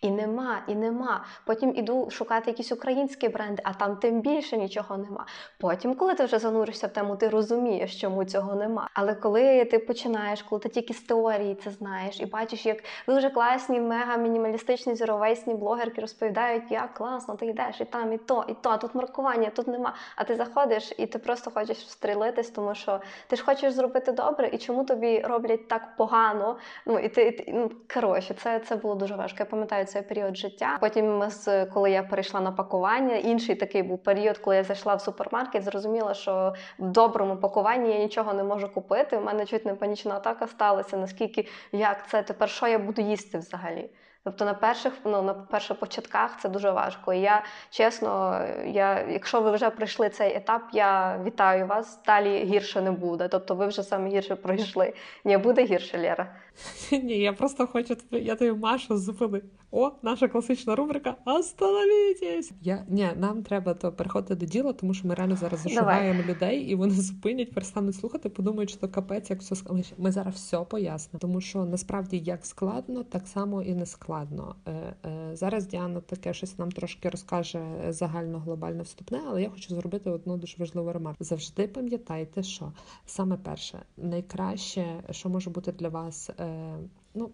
І 0.00 0.10
нема, 0.10 0.62
і 0.68 0.74
нема. 0.74 1.24
Потім 1.44 1.76
іду 1.76 2.10
шукати 2.10 2.50
якісь 2.50 2.72
українські 2.72 3.28
бренди, 3.28 3.62
а 3.64 3.74
там 3.74 3.96
тим 3.96 4.20
більше 4.20 4.56
нічого 4.56 4.96
нема. 4.96 5.26
Потім, 5.60 5.94
коли 5.94 6.14
ти 6.14 6.24
вже 6.24 6.38
зануришся 6.38 6.86
в 6.86 6.92
тему, 6.92 7.16
ти 7.16 7.28
розумієш, 7.28 8.00
чому 8.00 8.24
цього 8.24 8.54
нема. 8.54 8.90
Але 8.94 9.14
коли 9.14 9.64
ти 9.64 9.78
починаєш, 9.78 10.42
коли 10.42 10.60
ти 10.60 10.68
тільки 10.68 10.94
з 10.94 11.00
теорії 11.00 11.54
це 11.54 11.70
знаєш, 11.70 12.20
і 12.20 12.26
бачиш, 12.26 12.66
як 12.66 12.84
дуже 13.06 13.30
класні, 13.30 13.80
мега 13.80 14.16
мінімалістичні 14.16 14.94
зіровесні 14.94 15.54
блогерки 15.54 16.00
розповідають 16.00 16.63
як 16.70 16.94
класно, 16.94 17.34
ти 17.34 17.46
йдеш 17.46 17.80
і 17.80 17.84
там, 17.84 18.12
і 18.12 18.18
то, 18.18 18.44
і 18.48 18.54
то, 18.54 18.70
а 18.70 18.76
тут 18.76 18.94
маркування, 18.94 19.50
тут 19.50 19.68
нема. 19.68 19.94
А 20.16 20.24
ти 20.24 20.36
заходиш 20.36 20.92
і 20.98 21.06
ти 21.06 21.18
просто 21.18 21.50
хочеш 21.50 21.78
встрілитись, 21.78 22.50
тому 22.50 22.74
що 22.74 23.00
ти 23.26 23.36
ж 23.36 23.44
хочеш 23.44 23.72
зробити 23.72 24.12
добре, 24.12 24.48
і 24.52 24.58
чому 24.58 24.84
тобі 24.84 25.20
роблять 25.20 25.68
так 25.68 25.96
погано? 25.96 26.56
Ну 26.86 26.98
і 26.98 27.08
ти, 27.08 27.22
і 27.22 27.30
ти 27.32 27.52
ну 27.54 27.70
коротше, 27.94 28.34
це 28.34 28.58
це 28.58 28.76
було 28.76 28.94
дуже 28.94 29.14
важко. 29.14 29.36
Я 29.40 29.44
пам'ятаю 29.44 29.84
цей 29.84 30.02
період 30.02 30.36
життя. 30.36 30.78
Потім, 30.80 31.24
коли 31.74 31.90
я 31.90 32.02
перейшла 32.02 32.40
на 32.40 32.52
пакування, 32.52 33.16
інший 33.16 33.54
такий 33.54 33.82
був 33.82 33.98
період, 33.98 34.38
коли 34.38 34.56
я 34.56 34.64
зайшла 34.64 34.94
в 34.94 35.00
супермаркет, 35.00 35.62
зрозуміла, 35.62 36.14
що 36.14 36.54
в 36.78 36.88
доброму 36.88 37.36
пакуванні 37.36 37.92
я 37.92 37.98
нічого 37.98 38.34
не 38.34 38.44
можу 38.44 38.68
купити. 38.68 39.16
У 39.16 39.20
мене 39.20 39.46
чуть 39.46 39.66
не 39.66 39.74
панічна 39.74 40.14
атака 40.14 40.46
сталася. 40.46 40.96
Наскільки 40.96 41.48
як 41.72 42.08
це 42.08 42.22
тепер 42.22 42.50
що 42.50 42.66
я 42.66 42.78
буду 42.78 43.02
їсти 43.02 43.38
взагалі? 43.38 43.90
Тобто 44.24 44.44
на 44.44 44.54
перших 44.54 44.92
ну, 45.04 45.22
на 45.22 45.34
перших 45.34 45.78
початках 45.78 46.40
це 46.40 46.48
дуже 46.48 46.70
важко. 46.70 47.12
І 47.12 47.20
я 47.20 47.44
чесно, 47.70 48.40
я, 48.66 49.06
якщо 49.08 49.40
ви 49.40 49.50
вже 49.50 49.70
пройшли 49.70 50.08
цей 50.08 50.36
етап, 50.36 50.62
я 50.72 51.18
вітаю 51.24 51.66
вас. 51.66 51.98
Далі 52.06 52.44
гірше 52.44 52.80
не 52.80 52.90
буде. 52.90 53.28
Тобто 53.28 53.54
ви 53.54 53.66
вже 53.66 53.82
саме 53.82 54.08
гірше 54.08 54.36
пройшли. 54.36 54.94
Ні, 55.24 55.36
буде 55.36 55.64
гірше, 55.64 55.98
Лера. 55.98 56.36
Ні, 57.02 57.18
я 57.18 57.32
просто 57.32 57.66
хочу 57.66 57.96
я 58.10 58.34
тобі 58.34 58.52
Машу 58.52 58.96
зупини. 58.98 59.42
О, 59.76 59.90
наша 60.02 60.28
класична 60.28 60.76
рубрика 60.76 61.16
Остановітесь! 61.24 62.52
Я 62.62 62.86
ні, 62.88 63.08
нам 63.16 63.42
треба 63.42 63.74
то 63.74 63.92
переходити 63.92 64.34
до 64.34 64.46
діла, 64.46 64.72
тому 64.72 64.94
що 64.94 65.08
ми 65.08 65.14
реально 65.14 65.36
зараз 65.36 65.60
зашугаємо 65.60 66.22
людей, 66.22 66.60
і 66.60 66.74
вони 66.74 66.94
зупинять, 66.94 67.52
перестануть 67.52 67.96
слухати, 67.96 68.28
подумають, 68.28 68.70
що 68.70 68.88
капець, 68.88 69.30
як 69.30 69.40
все. 69.40 69.56
Ми 69.98 70.12
зараз 70.12 70.34
все 70.34 70.58
пояснимо. 70.58 71.18
Тому 71.18 71.40
що 71.40 71.64
насправді 71.64 72.18
як 72.18 72.46
складно, 72.46 73.02
так 73.02 73.28
само 73.28 73.62
і 73.62 73.74
не 73.74 73.86
складно. 73.86 74.56
Е, 74.66 74.94
е, 75.06 75.30
Зараз 75.36 75.66
Діана 75.66 76.00
таке 76.00 76.34
щось 76.34 76.58
нам 76.58 76.72
трошки 76.72 77.08
розкаже 77.08 77.64
загально 77.88 78.38
глобальне 78.38 78.82
вступне, 78.82 79.20
але 79.28 79.42
я 79.42 79.50
хочу 79.50 79.74
зробити 79.74 80.10
одну 80.10 80.36
дуже 80.36 80.56
важливу 80.58 80.92
ремарку. 80.92 81.24
Завжди 81.24 81.68
пам'ятайте, 81.68 82.42
що 82.42 82.72
саме 83.06 83.36
перше, 83.36 83.78
найкраще, 83.96 84.86
що 85.10 85.28
може 85.28 85.50
бути 85.50 85.72
для 85.72 85.88
вас, 85.88 86.30
е, 86.40 86.43
ну. 87.14 87.30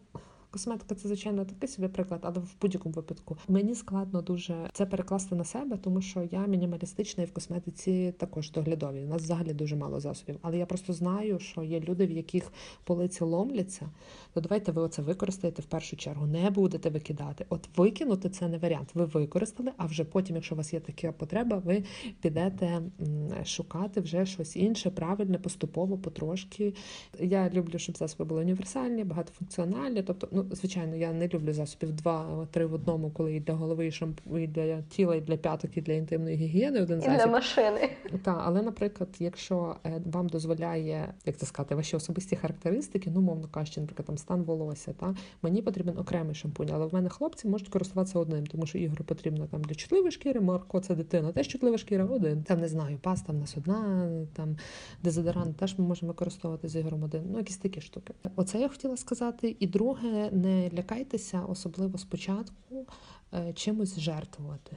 Косметика 0.52 0.94
це 0.94 1.08
звичайно 1.08 1.44
такий 1.44 1.68
собі 1.68 1.88
приклад, 1.88 2.20
але 2.22 2.38
в 2.38 2.54
будь-якому 2.60 2.92
випадку 2.92 3.36
мені 3.48 3.74
складно 3.74 4.22
дуже 4.22 4.70
це 4.72 4.86
перекласти 4.86 5.34
на 5.34 5.44
себе, 5.44 5.76
тому 5.76 6.00
що 6.00 6.28
я 6.30 6.46
мінімалістична 6.46 7.22
і 7.22 7.26
в 7.26 7.32
косметиці 7.32 8.14
також 8.18 8.50
доглядові. 8.50 9.04
У 9.04 9.08
нас 9.08 9.22
взагалі 9.22 9.52
дуже 9.52 9.76
мало 9.76 10.00
засобів. 10.00 10.38
Але 10.42 10.58
я 10.58 10.66
просто 10.66 10.92
знаю, 10.92 11.38
що 11.38 11.62
є 11.62 11.80
люди, 11.80 12.06
в 12.06 12.10
яких 12.10 12.52
полиці 12.84 13.24
ломляться. 13.24 13.90
То 14.34 14.40
давайте 14.40 14.72
ви 14.72 14.82
оце 14.82 15.02
використаєте 15.02 15.62
в 15.62 15.64
першу 15.64 15.96
чергу. 15.96 16.26
Не 16.26 16.50
будете 16.50 16.90
викидати. 16.90 17.46
От 17.48 17.68
викинути 17.76 18.28
це 18.28 18.48
не 18.48 18.58
варіант. 18.58 18.90
Ви 18.94 19.04
використали, 19.04 19.70
а 19.76 19.86
вже 19.86 20.04
потім, 20.04 20.36
якщо 20.36 20.54
у 20.54 20.58
вас 20.58 20.72
є 20.72 20.80
така 20.80 21.12
потреба, 21.12 21.62
ви 21.64 21.84
підете 22.20 22.82
шукати 23.44 24.00
вже 24.00 24.26
щось 24.26 24.56
інше, 24.56 24.90
правильне, 24.90 25.38
поступово, 25.38 25.98
потрошки. 25.98 26.74
Я 27.20 27.50
люблю, 27.50 27.78
щоб 27.78 27.96
засоби 27.96 28.24
були 28.24 28.40
універсальні, 28.40 29.04
багатофункціональні. 29.04 30.02
Тобто, 30.02 30.28
ну 30.32 30.46
звичайно, 30.50 30.96
я 30.96 31.12
не 31.12 31.28
люблю 31.28 31.52
засобів 31.52 31.92
два-три 31.92 32.66
в 32.66 32.74
одному, 32.74 33.10
коли 33.10 33.34
і 33.34 33.40
для 33.40 33.54
голови, 33.54 33.86
і 33.86 33.90
шампу, 33.90 34.38
і 34.38 34.46
для 34.46 34.82
тіла, 34.82 35.16
і 35.16 35.20
для 35.20 35.36
п'яток, 35.36 35.76
і 35.76 35.80
для 35.80 35.92
інтимної 35.92 36.36
гігієни. 36.36 36.82
Один 36.82 36.98
і 36.98 37.02
засіб. 37.02 37.18
для 37.18 37.26
машини. 37.26 37.90
Так, 38.24 38.42
але, 38.44 38.62
наприклад, 38.62 39.08
якщо 39.18 39.76
е, 39.86 40.02
вам 40.12 40.28
дозволяє, 40.28 41.14
як 41.26 41.36
це 41.36 41.46
сказати, 41.46 41.74
ваші 41.74 41.96
особисті 41.96 42.36
характеристики, 42.36 43.10
ну 43.14 43.20
мовно 43.20 43.48
кажучи, 43.48 43.80
наприклад, 43.80 44.06
там 44.06 44.18
стан 44.20 44.42
волосся, 44.42 44.92
та 44.92 45.14
мені 45.42 45.62
потрібен 45.62 45.98
окремий 45.98 46.34
шампунь, 46.34 46.70
але 46.72 46.86
в 46.86 46.94
мене 46.94 47.08
хлопці 47.08 47.48
можуть 47.48 47.68
користуватися 47.68 48.18
одним, 48.18 48.46
тому 48.46 48.66
що 48.66 48.78
ігру 48.78 49.04
потрібно 49.04 49.46
там 49.46 49.64
для 49.64 49.74
чутливої 49.74 50.12
шкіри, 50.12 50.40
Марко, 50.40 50.80
це 50.80 50.94
дитина, 50.94 51.32
теж 51.32 51.48
чутлива 51.48 51.78
шкіра, 51.78 52.04
один. 52.04 52.42
Там 52.42 52.60
не 52.60 52.68
знаю, 52.68 52.98
паста 53.02 53.32
в 53.32 53.36
нас 53.36 53.56
одна, 53.56 54.08
там 54.32 54.56
дезодорант 55.02 55.56
теж 55.56 55.78
ми 55.78 55.84
можемо 55.84 56.12
використовувати 56.12 56.68
з 56.68 56.76
ігром 56.76 57.02
один. 57.02 57.22
Ну, 57.32 57.38
якісь 57.38 57.56
такі 57.56 57.80
штуки. 57.80 58.14
Оце 58.36 58.60
я 58.60 58.68
хотіла 58.68 58.96
сказати. 58.96 59.56
І 59.60 59.66
друге, 59.66 60.30
не 60.32 60.70
лякайтеся, 60.70 61.42
особливо 61.48 61.98
спочатку, 61.98 62.86
е, 63.34 63.52
чимось 63.52 63.98
жертвувати. 63.98 64.76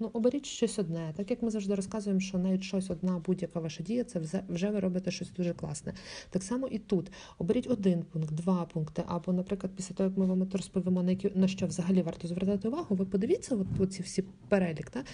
Ну, 0.00 0.10
оберіть 0.12 0.46
щось 0.46 0.78
одне, 0.78 1.12
так 1.16 1.30
як 1.30 1.42
ми 1.42 1.50
завжди 1.50 1.74
розказуємо, 1.74 2.20
що 2.20 2.38
навіть 2.38 2.62
щось 2.62 2.90
одна 2.90 3.22
будь-яка 3.26 3.60
ваша 3.60 3.82
дія, 3.82 4.04
це 4.04 4.20
вже 4.48 4.70
ви 4.70 4.80
робите 4.80 5.10
щось 5.10 5.32
дуже 5.32 5.54
класне. 5.54 5.94
Так 6.30 6.42
само 6.42 6.66
і 6.66 6.78
тут 6.78 7.12
оберіть 7.38 7.70
один 7.70 8.02
пункт, 8.02 8.34
два 8.34 8.64
пункти. 8.64 9.02
Або, 9.06 9.32
наприклад, 9.32 9.72
після 9.76 9.94
того, 9.94 10.08
як 10.08 10.18
ми 10.18 10.26
вам 10.26 10.48
розповімо, 10.52 11.02
на 11.02 11.10
які 11.10 11.30
на 11.34 11.48
що 11.48 11.66
взагалі 11.66 12.02
варто 12.02 12.28
звертати 12.28 12.68
увагу, 12.68 12.96
ви 12.96 13.04
подивіться, 13.04 13.58
от 13.78 13.92
ці 13.92 14.02
всі 14.02 14.24
перелік, 14.48 14.90
та 14.90 15.04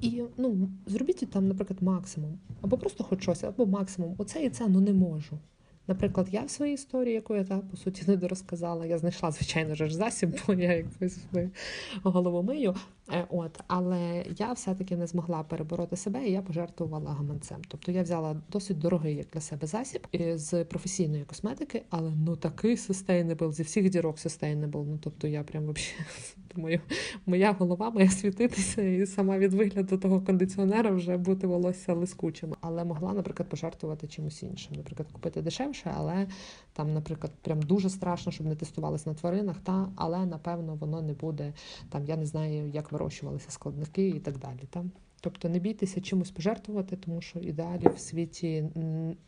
і 0.00 0.22
ну 0.36 0.68
зробіть 0.86 1.30
там, 1.30 1.48
наприклад, 1.48 1.82
максимум, 1.82 2.38
або 2.62 2.78
просто 2.78 3.04
хоч 3.04 3.22
щось, 3.22 3.44
або 3.44 3.66
максимум. 3.66 4.14
Оце 4.18 4.44
і 4.44 4.50
це 4.50 4.68
ну 4.68 4.80
не 4.80 4.92
можу. 4.92 5.38
Наприклад, 5.88 6.28
я 6.32 6.42
в 6.42 6.50
своїй 6.50 6.74
історії, 6.74 7.14
яку 7.14 7.34
я 7.34 7.44
та, 7.44 7.58
по 7.58 7.76
суті 7.76 8.02
не 8.10 8.16
дорозказала, 8.16 8.86
я 8.86 8.98
знайшла, 8.98 9.30
звичайно 9.30 9.74
ж, 9.74 9.94
засіб, 9.94 10.36
бо 10.46 10.54
я 10.54 10.72
якось 10.72 11.18
голову 12.02 12.42
мию. 12.42 12.74
Е, 13.12 13.26
от, 13.30 13.60
але 13.66 14.24
я 14.38 14.52
все-таки 14.52 14.96
не 14.96 15.06
змогла 15.06 15.42
перебороти 15.42 15.96
себе, 15.96 16.28
і 16.28 16.32
я 16.32 16.42
пожертвувала 16.42 17.10
гаманцем. 17.10 17.56
Тобто 17.68 17.92
я 17.92 18.02
взяла 18.02 18.36
досить 18.52 18.78
дорогий 18.78 19.26
для 19.32 19.40
себе 19.40 19.66
засіб 19.66 20.06
з 20.34 20.64
професійної 20.64 21.24
косметики, 21.24 21.82
але 21.90 22.12
ну 22.24 22.36
такий 22.36 22.76
sustainable, 22.76 23.52
зі 23.52 23.62
всіх 23.62 23.90
дірок 23.90 24.16
sustainable. 24.16 24.84
Ну 24.86 24.98
тобто 25.02 25.28
я 25.28 25.42
прям 25.42 25.64
вообще 25.64 25.94
думаю, 26.54 26.80
моя 27.26 27.52
голова 27.52 27.90
має 27.90 28.08
світитися 28.08 28.82
і 28.82 29.06
сама 29.06 29.38
від 29.38 29.54
вигляду 29.54 29.98
того 29.98 30.20
кондиціонера 30.20 30.90
вже 30.90 31.16
бути 31.16 31.46
волосся 31.46 31.94
лискучим. 31.94 32.54
Але 32.60 32.84
могла, 32.84 33.12
наприклад, 33.12 33.48
пожертвувати 33.48 34.06
чимось 34.06 34.42
іншим. 34.42 34.76
Наприклад, 34.76 35.08
купити 35.12 35.42
дешевше, 35.42 35.92
але 35.96 36.26
там, 36.72 36.94
наприклад, 36.94 37.32
прям 37.42 37.62
дуже 37.62 37.90
страшно, 37.90 38.32
щоб 38.32 38.46
не 38.46 38.54
тестувалися 38.54 39.10
на 39.10 39.14
тваринах, 39.14 39.56
та 39.62 39.88
але 39.96 40.26
напевно 40.26 40.74
воно 40.74 41.02
не 41.02 41.12
буде 41.12 41.52
там. 41.88 42.04
Я 42.04 42.16
не 42.16 42.26
знаю, 42.26 42.68
як 42.68 42.92
вирощувалися 42.96 43.50
складники 43.50 44.08
і 44.08 44.20
так 44.20 44.38
далі. 44.38 44.60
Там. 44.70 44.90
Тобто 45.20 45.48
не 45.48 45.58
бійтеся 45.58 46.00
чимось 46.00 46.30
пожертвувати, 46.30 46.96
тому 46.96 47.20
що 47.20 47.38
ідеалів 47.38 47.94
в 47.94 47.98
світі 47.98 48.64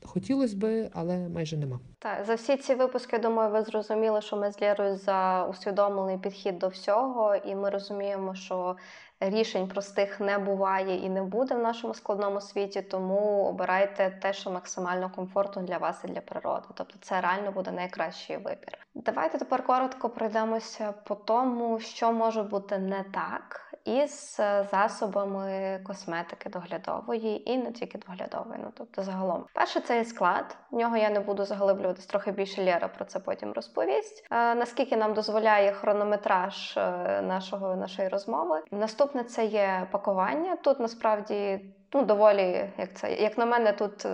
хотілося 0.05 0.57
би, 0.57 0.91
але 0.93 1.29
майже 1.29 1.57
нема. 1.57 1.81
Так, 1.99 2.25
за 2.27 2.35
всі 2.35 2.57
ці 2.57 2.75
випуски, 2.75 3.19
думаю, 3.19 3.53
ви 3.53 3.63
зрозуміли, 3.63 4.21
що 4.21 4.37
ми 4.37 4.53
з 4.53 4.61
Лєрою 4.61 4.97
за 4.97 5.47
усвідомлений 5.47 6.19
підхід 6.19 6.59
до 6.59 6.69
всього, 6.69 7.35
і 7.35 7.55
ми 7.55 7.71
розуміємо, 7.71 8.35
що 8.35 8.77
рішень 9.21 9.69
простих 9.69 10.21
не 10.21 10.39
буває 10.39 10.97
і 10.97 11.09
не 11.09 11.23
буде 11.23 11.55
в 11.55 11.59
нашому 11.59 11.95
складному 11.95 12.41
світі, 12.41 12.83
тому 12.83 13.45
обирайте 13.45 14.19
те, 14.23 14.33
що 14.33 14.51
максимально 14.51 15.11
комфортно 15.11 15.63
для 15.63 15.79
вас 15.79 16.05
і 16.05 16.07
для 16.07 16.21
природи. 16.21 16.67
Тобто 16.75 16.95
це 17.01 17.21
реально 17.21 17.53
буде 17.53 17.71
найкращий 17.71 18.37
вибір. 18.37 18.79
Давайте 18.95 19.39
тепер 19.39 19.67
коротко 19.67 20.11
пройдемося 20.11 20.93
по 20.93 21.15
тому, 21.15 21.81
що 21.81 22.13
може 22.13 22.43
бути 22.43 22.79
не 22.79 23.05
так 23.15 23.68
із 23.97 24.41
засобами 24.71 25.81
косметики 25.87 26.49
доглядової 26.49 27.51
і 27.51 27.59
не 27.59 27.73
тільки 27.73 27.99
доглядової. 27.99 28.61
Ну 28.63 28.71
тобто, 28.75 29.03
загалом, 29.03 29.45
перше 29.55 29.81
це 29.81 29.97
є 29.97 30.05
склад. 30.05 30.57
В 30.71 30.77
нього 30.77 30.97
я 30.97 31.11
не 31.11 31.21
буду 31.21 31.45
заглиблюватись 31.45 32.07
трохи 32.07 32.33
більше 32.33 32.65
Лєра 32.65 32.89
про 32.89 33.05
це 33.05 33.21
потім 33.21 33.53
розповість. 33.53 34.27
Е, 34.31 34.55
наскільки 34.55 34.97
нам 34.97 35.15
дозволяє 35.15 35.73
хронометраж 35.73 36.77
е, 36.77 37.23
нашого 37.23 37.77
нашої 37.77 38.09
розмови? 38.09 38.63
Наступне 38.71 39.25
це 39.25 39.45
є 39.45 39.89
пакування. 39.91 40.57
Тут 40.57 40.81
насправді 40.81 41.61
ну 41.93 42.05
доволі 42.05 42.71
як 42.79 42.95
це, 42.95 43.15
як 43.15 43.39
на 43.39 43.47
мене, 43.47 43.73
тут. 43.73 44.07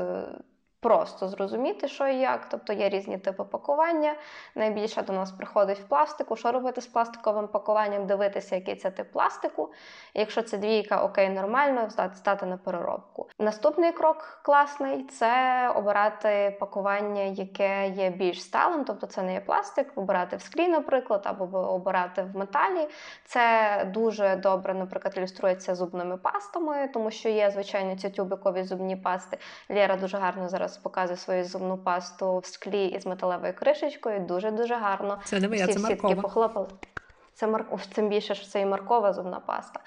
Просто 0.84 1.28
зрозуміти, 1.28 1.88
що 1.88 2.08
і 2.08 2.16
як. 2.16 2.48
Тобто 2.48 2.72
є 2.72 2.88
різні 2.88 3.18
типи 3.18 3.44
пакування. 3.44 4.14
Найбільше 4.54 5.02
до 5.02 5.12
нас 5.12 5.32
приходить 5.32 5.78
в 5.78 5.84
пластику. 5.84 6.36
Що 6.36 6.52
робити 6.52 6.80
з 6.80 6.86
пластиковим 6.86 7.48
пакуванням? 7.48 8.06
Дивитися, 8.06 8.54
який 8.54 8.76
це 8.76 8.90
тип 8.90 9.12
пластику. 9.12 9.72
Якщо 10.14 10.42
це 10.42 10.58
двійка, 10.58 11.02
окей, 11.02 11.28
нормально, 11.28 11.88
стати 12.14 12.46
на 12.46 12.56
переробку. 12.56 13.28
Наступний 13.38 13.92
крок 13.92 14.40
класний 14.42 15.04
це 15.04 15.68
обирати 15.76 16.56
пакування, 16.60 17.22
яке 17.22 17.88
є 17.88 18.10
більш 18.10 18.42
сталим, 18.42 18.84
тобто 18.84 19.06
це 19.06 19.22
не 19.22 19.32
є 19.32 19.40
пластик, 19.40 19.92
обирати 19.94 20.36
в 20.36 20.42
склі, 20.42 20.68
наприклад, 20.68 21.22
або 21.24 21.58
обирати 21.58 22.22
в 22.22 22.36
металі. 22.36 22.88
Це 23.24 23.44
дуже 23.94 24.36
добре, 24.36 24.74
наприклад, 24.74 25.14
ілюструється 25.16 25.74
зубними 25.74 26.16
пастами, 26.16 26.88
тому 26.94 27.10
що 27.10 27.28
є, 27.28 27.50
звичайно, 27.50 27.96
ці 27.96 28.10
тюбикові 28.10 28.64
зубні 28.64 28.96
пасти. 28.96 29.38
Лєра 29.70 29.96
дуже 29.96 30.18
гарно 30.18 30.48
зараз 30.48 30.73
зараз 30.74 30.82
показую 30.82 31.16
свою 31.16 31.44
зубну 31.44 31.78
пасту 31.78 32.38
в 32.38 32.46
склі 32.46 32.86
із 32.86 33.06
металевою 33.06 33.54
кришечкою. 33.54 34.20
Дуже-дуже 34.20 34.74
гарно. 34.74 35.18
Це 35.24 35.40
не 35.40 35.48
моя, 35.48 35.66
Всі 35.66 35.74
це 35.74 35.80
маркова. 35.80 36.14
похлопали. 36.14 36.68
Це 37.34 37.46
мар... 37.46 37.64
Тим 37.94 38.08
більше, 38.08 38.34
що 38.34 38.46
це 38.46 38.60
і 38.60 38.66
маркова 38.66 39.12
зубна 39.12 39.40
паста. 39.40 39.80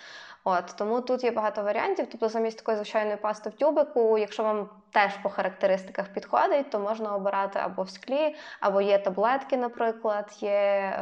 От 0.44 0.66
Тому 0.78 1.02
тут 1.02 1.24
є 1.24 1.32
багато 1.32 1.64
варіантів. 1.64 2.08
Тобто, 2.12 2.30
замість 2.30 2.58
такої 2.58 2.78
звичайної 2.78 3.18
пасти 3.18 3.50
в 3.50 3.54
тюбику, 3.54 4.18
якщо 4.18 4.44
вам 4.44 4.70
теж 4.92 5.18
по 5.24 5.30
характеристиках 5.30 6.08
підходить, 6.08 6.70
то 6.70 6.80
можна 6.80 7.16
обирати 7.16 7.60
або 7.60 7.84
в 7.84 7.90
склі, 7.90 8.36
або 8.60 8.82
є 8.82 8.98
таблетки, 8.98 9.58
наприклад, 9.58 10.38
є. 10.40 11.00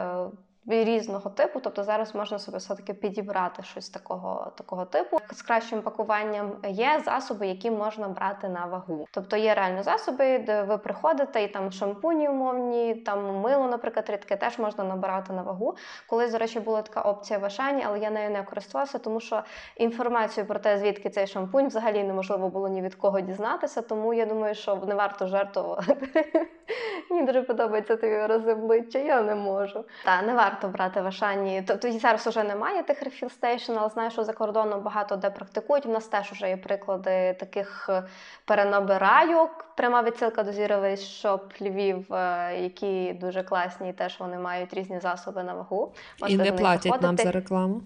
Різного 0.68 1.30
типу, 1.30 1.60
тобто 1.60 1.84
зараз 1.84 2.16
можна 2.16 2.40
собі 2.40 2.58
все-таки 2.58 2.94
підібрати 2.94 3.64
щось 3.64 3.90
такого 3.90 4.52
такого 4.58 4.86
типу. 4.86 5.18
З 5.32 5.42
кращим 5.42 5.82
пакуванням 5.82 6.52
є 6.68 7.02
засоби, 7.06 7.48
які 7.48 7.72
можна 7.72 8.08
брати 8.08 8.50
на 8.50 8.66
вагу. 8.66 9.08
Тобто 9.12 9.38
є 9.38 9.54
реально 9.54 9.84
засоби, 9.84 10.40
де 10.40 10.64
ви 10.64 10.78
приходите, 10.78 11.44
і 11.44 11.48
там 11.48 11.72
шампуні 11.72 12.30
умовні, 12.30 12.96
там 12.96 13.40
мило, 13.40 13.68
наприклад, 13.68 14.10
рідке 14.10 14.36
теж 14.36 14.60
можна 14.60 14.84
набирати 14.84 15.34
на 15.34 15.42
вагу. 15.42 15.76
Колись, 16.10 16.32
до 16.32 16.38
речі, 16.38 16.60
була 16.60 16.82
така 16.82 17.02
опція 17.02 17.40
в 17.40 17.46
Ашані, 17.46 17.84
але 17.88 18.00
я 18.00 18.10
нею 18.10 18.30
не 18.30 18.44
користувалася, 18.44 19.00
тому 19.00 19.20
що 19.20 19.44
інформацію 19.76 20.46
про 20.46 20.60
те, 20.60 20.78
звідки 20.78 21.10
цей 21.10 21.28
шампунь, 21.28 21.68
взагалі 21.68 22.04
неможливо 22.04 22.50
було 22.50 22.68
ні 22.68 22.82
від 22.82 22.96
кого 22.96 23.22
дізнатися. 23.22 23.82
Тому 23.82 24.14
я 24.14 24.26
думаю, 24.26 24.56
що 24.56 24.76
не 24.76 24.96
варто 24.96 25.28
жертвувати. 25.28 26.26
Мені 27.10 27.28
дуже 27.28 27.42
подобається 27.42 27.96
тобі 27.96 28.26
рози 28.26 28.54
обличчя, 28.54 29.00
я 29.00 29.22
не 29.22 29.36
можу. 29.36 29.86
Та 30.06 30.22
не 30.22 30.34
варто 30.34 30.55
варто 30.56 30.68
брати 30.68 31.02
в 31.02 31.08
Ашані. 31.08 31.64
Тобто 31.68 31.92
зараз 31.92 32.28
вже 32.28 32.44
немає 32.44 32.84
тих 32.84 33.04
refill 33.04 33.42
station, 33.42 33.76
але 33.80 33.90
знаю, 33.90 34.12
що 34.12 34.24
за 34.24 34.34
кордоном 34.34 34.82
багато 34.82 35.16
де 35.16 35.30
практикують. 35.30 35.86
У 35.86 35.92
нас 35.92 36.08
теж 36.08 36.32
вже 36.32 36.50
є 36.50 36.58
приклади 36.58 37.34
таких 37.40 37.90
е, 37.90 38.04
перенабирайок. 38.46 39.66
Пряма 39.76 40.04
відсилка 40.04 40.44
до 40.44 40.52
Zero 40.52 40.72
Waste 40.72 40.98
Shop 40.98 41.62
Львів, 41.62 42.14
е, 42.14 42.56
які 42.62 43.14
дуже 43.14 43.44
класні, 43.44 43.90
і 43.90 43.94
теж 43.94 44.20
вони 44.20 44.38
мають 44.38 44.74
різні 44.74 45.00
засоби 45.00 45.44
на 45.44 45.54
вагу. 45.54 45.94
Можете 46.22 46.48
і 46.48 46.52
не 46.52 46.58
платять 46.58 47.02
нам 47.02 47.18
за 47.18 47.32
рекламу. 47.32 47.82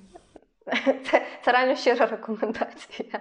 Це 1.11 1.25
це 1.41 1.51
реально 1.51 1.75
щира 1.75 2.05
рекомендація. 2.05 3.19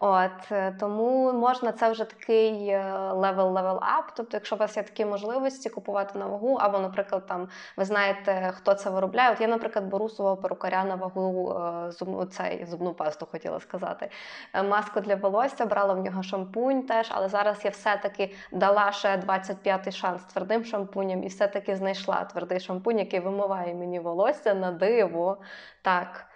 От 0.00 0.52
е, 0.52 0.76
Тому 0.80 1.32
можна 1.32 1.72
це 1.72 1.90
вже 1.90 2.04
такий 2.04 2.76
level-level 3.10 3.78
up. 3.80 4.12
Тобто, 4.16 4.36
якщо 4.36 4.56
у 4.56 4.58
вас 4.58 4.76
є 4.76 4.82
такі 4.82 5.04
можливості 5.04 5.70
купувати 5.70 6.18
на 6.18 6.26
вагу, 6.26 6.54
або, 6.60 6.78
наприклад, 6.78 7.26
там 7.26 7.48
ви 7.76 7.84
знаєте, 7.84 8.52
хто 8.56 8.74
це 8.74 8.90
виробляє. 8.90 9.32
От 9.32 9.40
я, 9.40 9.48
наприклад, 9.48 9.84
беру 9.84 10.08
свого 10.08 10.36
перукаря 10.36 10.84
на 10.84 10.94
вагу 10.94 11.52
е, 11.52 11.90
зубну 11.90 12.24
цей 12.24 12.66
зубну 12.66 12.94
пасту, 12.94 13.26
хотіла 13.30 13.60
сказати. 13.60 14.10
Е, 14.54 14.62
маску 14.62 15.00
для 15.00 15.14
волосся, 15.14 15.66
брала 15.66 15.94
в 15.94 15.98
нього 15.98 16.22
шампунь 16.22 16.82
теж, 16.82 17.08
але 17.10 17.28
зараз 17.28 17.64
я 17.64 17.70
все-таки 17.70 18.34
дала 18.52 18.92
ще 18.92 19.16
25-й 19.16 19.92
шанс 19.92 20.24
твердим 20.24 20.64
шампуням 20.64 21.22
і 21.24 21.26
все-таки 21.26 21.76
знайшла 21.76 22.24
твердий 22.24 22.60
шампунь, 22.60 22.98
який 22.98 23.20
вимиває 23.20 23.74
мені 23.74 24.00
волосся 24.00 24.54
на 24.54 24.72
диво. 24.72 25.38
Так. 25.82 26.26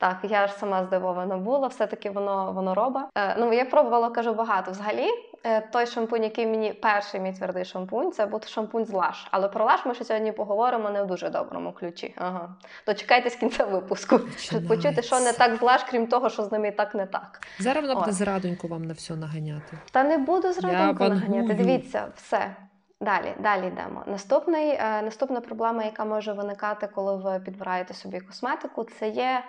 Так, 0.00 0.18
я 0.22 0.46
ж 0.46 0.52
сама 0.52 0.84
здивована 0.84 1.36
була, 1.36 1.68
все-таки 1.68 2.10
воно 2.10 2.52
воно 2.52 2.74
робить. 2.74 3.04
Е, 3.14 3.36
ну, 3.38 3.52
я 3.52 3.64
пробувала, 3.64 4.10
кажу, 4.10 4.34
багато. 4.34 4.70
Взагалі, 4.70 5.06
е, 5.44 5.60
той 5.60 5.86
шампунь, 5.86 6.22
який 6.22 6.46
мені 6.46 6.72
перший 6.72 7.20
мій 7.20 7.32
твердий 7.32 7.64
шампунь, 7.64 8.12
це 8.12 8.26
був 8.26 8.44
шампунь 8.44 8.84
з 8.86 8.92
лаш. 8.92 9.28
Але 9.30 9.48
про 9.48 9.64
лаш 9.64 9.86
ми 9.86 9.94
ще 9.94 10.04
сьогодні 10.04 10.32
поговоримо 10.32 10.90
не 10.90 11.02
в 11.02 11.06
дуже 11.06 11.30
доброму 11.30 11.72
ключі. 11.72 12.14
Ага. 12.16 12.48
Дочекайтесь 12.86 13.36
кінця 13.36 13.64
випуску, 13.64 14.20
щоб 14.36 14.68
почути, 14.68 15.02
що 15.02 15.20
не 15.20 15.32
так 15.32 15.56
з 15.56 15.62
лаш, 15.62 15.82
крім 15.84 16.06
того, 16.06 16.30
що 16.30 16.42
з 16.42 16.52
ними 16.52 16.68
і 16.68 16.72
так 16.72 16.94
не 16.94 17.06
так. 17.06 17.40
Зараз 17.58 17.82
вона 17.82 18.00
буде 18.00 18.12
зрадоньку 18.12 18.68
вам 18.68 18.84
на 18.84 18.92
все 18.92 19.16
наганяти. 19.16 19.78
Та 19.92 20.02
не 20.02 20.18
буду 20.18 20.52
зрадоньку 20.52 21.04
наганяти. 21.04 21.54
Дивіться, 21.54 22.08
все. 22.16 22.56
Далі, 23.00 23.34
далі 23.40 23.66
йдемо. 23.66 24.02
Наступний, 24.06 24.68
е, 24.68 25.02
Наступна 25.02 25.40
проблема, 25.40 25.84
яка 25.84 26.04
може 26.04 26.32
виникати, 26.32 26.86
коли 26.86 27.16
ви 27.16 27.40
підбираєте 27.40 27.94
собі 27.94 28.20
косметику, 28.20 28.84
це 28.84 29.08
є 29.08 29.42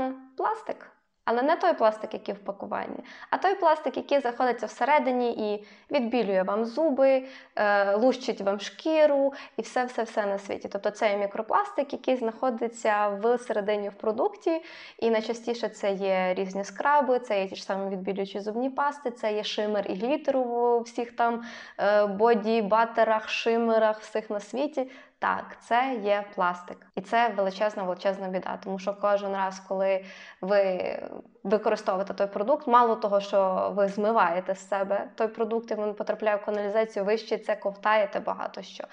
Хм, 0.00 0.12
Пластик. 0.36 0.90
Але 1.24 1.42
не 1.42 1.56
той 1.56 1.72
пластик, 1.72 2.14
який 2.14 2.34
в 2.34 2.38
пакуванні, 2.38 3.04
а 3.30 3.38
той 3.38 3.54
пластик, 3.54 3.96
який 3.96 4.20
знаходиться 4.20 4.66
всередині 4.66 5.52
і 5.52 5.66
відбілює 5.94 6.42
вам 6.42 6.64
зуби, 6.64 7.24
е, 7.56 7.94
лущить 7.94 8.40
вам 8.40 8.60
шкіру 8.60 9.32
і 9.56 9.62
все-все-все 9.62 10.26
на 10.26 10.38
світі. 10.38 10.68
Тобто 10.72 10.90
це 10.90 11.10
є 11.10 11.16
мікропластик, 11.16 11.92
який 11.92 12.16
знаходиться 12.16 13.08
в 13.08 13.38
середині 13.38 13.88
в 13.88 13.94
продукті, 13.94 14.62
і 14.98 15.10
найчастіше 15.10 15.68
це 15.68 15.92
є 15.92 16.34
різні 16.34 16.64
скраби, 16.64 17.18
це 17.18 17.40
є 17.40 17.48
ті 17.48 17.56
ж 17.56 17.64
самі 17.64 17.90
відбілюючі 17.90 18.40
зубні 18.40 18.70
пасти, 18.70 19.10
це 19.10 19.32
є 19.32 19.44
шимер 19.44 19.86
і 19.88 19.94
глітер 19.94 20.36
у 20.36 20.80
всіх 20.80 21.16
там 21.16 21.42
е, 21.78 22.06
боді, 22.06 22.62
батерах, 22.62 23.28
шимерах, 23.28 24.00
всіх 24.00 24.30
на 24.30 24.40
світі. 24.40 24.90
Так, 25.20 25.56
це 25.60 26.00
є 26.02 26.24
пластик, 26.34 26.86
і 26.94 27.00
це 27.00 27.28
величезна 27.28 27.82
величезна 27.82 28.28
біда. 28.28 28.58
Тому 28.64 28.78
що 28.78 28.94
кожен 28.94 29.32
раз, 29.32 29.60
коли 29.68 30.04
ви 30.40 30.98
використовуєте 31.44 32.14
той 32.14 32.26
продукт, 32.26 32.66
мало 32.66 32.96
того, 32.96 33.20
що 33.20 33.72
ви 33.76 33.88
змиваєте 33.88 34.54
з 34.54 34.68
себе 34.68 35.08
той 35.14 35.28
продукт, 35.28 35.70
і 35.70 35.74
він 35.74 35.94
потрапляє 35.94 36.36
в 36.36 36.44
каналізацію, 36.44 37.04
ви 37.04 37.18
ще 37.18 37.38
це 37.38 37.56
ковтаєте 37.56 38.20
багато 38.20 38.62
що. 38.62 38.84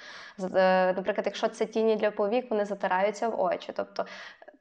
Е, 0.55 0.93
наприклад, 0.93 1.25
якщо 1.25 1.47
це 1.47 1.65
тіні 1.65 1.95
для 1.95 2.11
повік, 2.11 2.51
вони 2.51 2.65
затираються 2.65 3.29
в 3.29 3.41
очі. 3.41 3.73
Тобто 3.75 4.05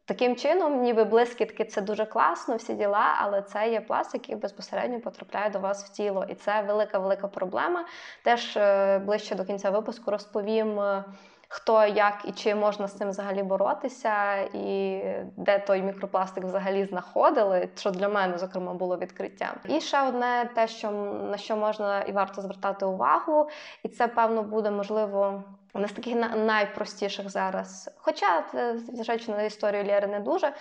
Таким 0.04 0.36
чином, 0.36 0.82
ніби 0.82 1.04
блискітки 1.04 1.64
це 1.64 1.80
дуже 1.80 2.04
класно, 2.04 2.56
всі 2.56 2.74
діла, 2.74 3.16
але 3.20 3.42
це 3.42 3.70
є 3.70 3.80
пластик, 3.80 4.22
який 4.22 4.36
безпосередньо 4.36 5.00
потрапляє 5.00 5.50
до 5.50 5.58
вас 5.58 5.84
в 5.84 5.92
тіло. 5.92 6.26
І 6.28 6.34
це 6.34 6.62
велика-велика 6.62 7.28
проблема. 7.28 7.84
Теж 8.24 8.56
е, 8.56 8.98
ближче 8.98 9.34
до 9.34 9.44
кінця 9.44 9.70
випуску 9.70 10.10
розповім. 10.10 10.80
Хто 11.48 11.86
як 11.86 12.24
і 12.24 12.32
чи 12.32 12.54
можна 12.54 12.88
з 12.88 12.96
цим 12.96 13.08
взагалі 13.08 13.42
боротися, 13.42 14.36
і 14.36 15.02
де 15.36 15.58
той 15.58 15.82
мікропластик 15.82 16.44
взагалі 16.44 16.84
знаходили, 16.84 17.68
що 17.76 17.90
для 17.90 18.08
мене, 18.08 18.38
зокрема, 18.38 18.74
було 18.74 18.96
відкриттям. 18.96 19.54
І 19.68 19.80
ще 19.80 20.08
одне 20.08 20.50
те, 20.54 20.68
що 20.68 20.90
на 21.30 21.36
що 21.36 21.56
можна 21.56 22.00
і 22.00 22.12
варто 22.12 22.42
звертати 22.42 22.84
увагу, 22.84 23.48
і 23.82 23.88
це 23.88 24.08
певно 24.08 24.42
буде 24.42 24.70
можливо. 24.70 25.44
Одне 25.76 25.88
з 25.88 25.92
таких 25.92 26.16
найпростіших 26.36 27.30
зараз. 27.30 27.90
Хоча, 27.96 28.44
зважаючи 28.92 29.30
на 29.30 29.42
історію 29.42 29.84
Лєри, 29.84 30.06
не 30.06 30.20
дуже. 30.20 30.46
Е, 30.46 30.52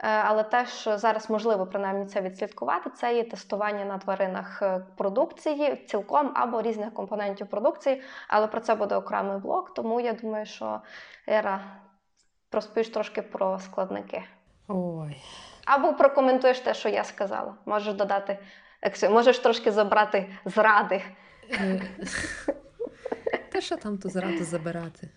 але 0.00 0.42
теж 0.42 0.88
зараз 0.94 1.30
можливо 1.30 1.66
принаймні 1.66 2.06
це 2.06 2.20
відслідкувати. 2.20 2.90
Це 2.90 3.14
є 3.14 3.24
тестування 3.24 3.84
на 3.84 3.98
тваринах 3.98 4.62
е, 4.62 4.86
продукції 4.96 5.76
цілком 5.76 6.32
або 6.34 6.62
різних 6.62 6.94
компонентів 6.94 7.46
продукції. 7.46 8.02
Але 8.28 8.46
про 8.46 8.60
це 8.60 8.74
буде 8.74 8.96
окремий 8.96 9.38
блок. 9.38 9.74
Тому 9.74 10.00
я 10.00 10.12
думаю, 10.12 10.46
що 10.46 10.80
Ера 11.28 11.60
розповіш 12.52 12.88
трошки 12.88 13.22
про 13.22 13.58
складники. 13.58 14.24
Ой. 14.68 15.16
Або 15.64 15.92
прокоментуєш 15.92 16.60
те, 16.60 16.74
що 16.74 16.88
я 16.88 17.04
сказала. 17.04 17.54
Можеш 17.66 17.94
додати, 17.94 18.38
можеш 19.10 19.38
трошки 19.38 19.72
забрати 19.72 20.30
зради. 20.44 21.02
Те, 23.52 23.60
що 23.60 23.76
там 23.76 23.98
ту 23.98 24.10
зраду 24.10 24.44
забирати 24.44 25.08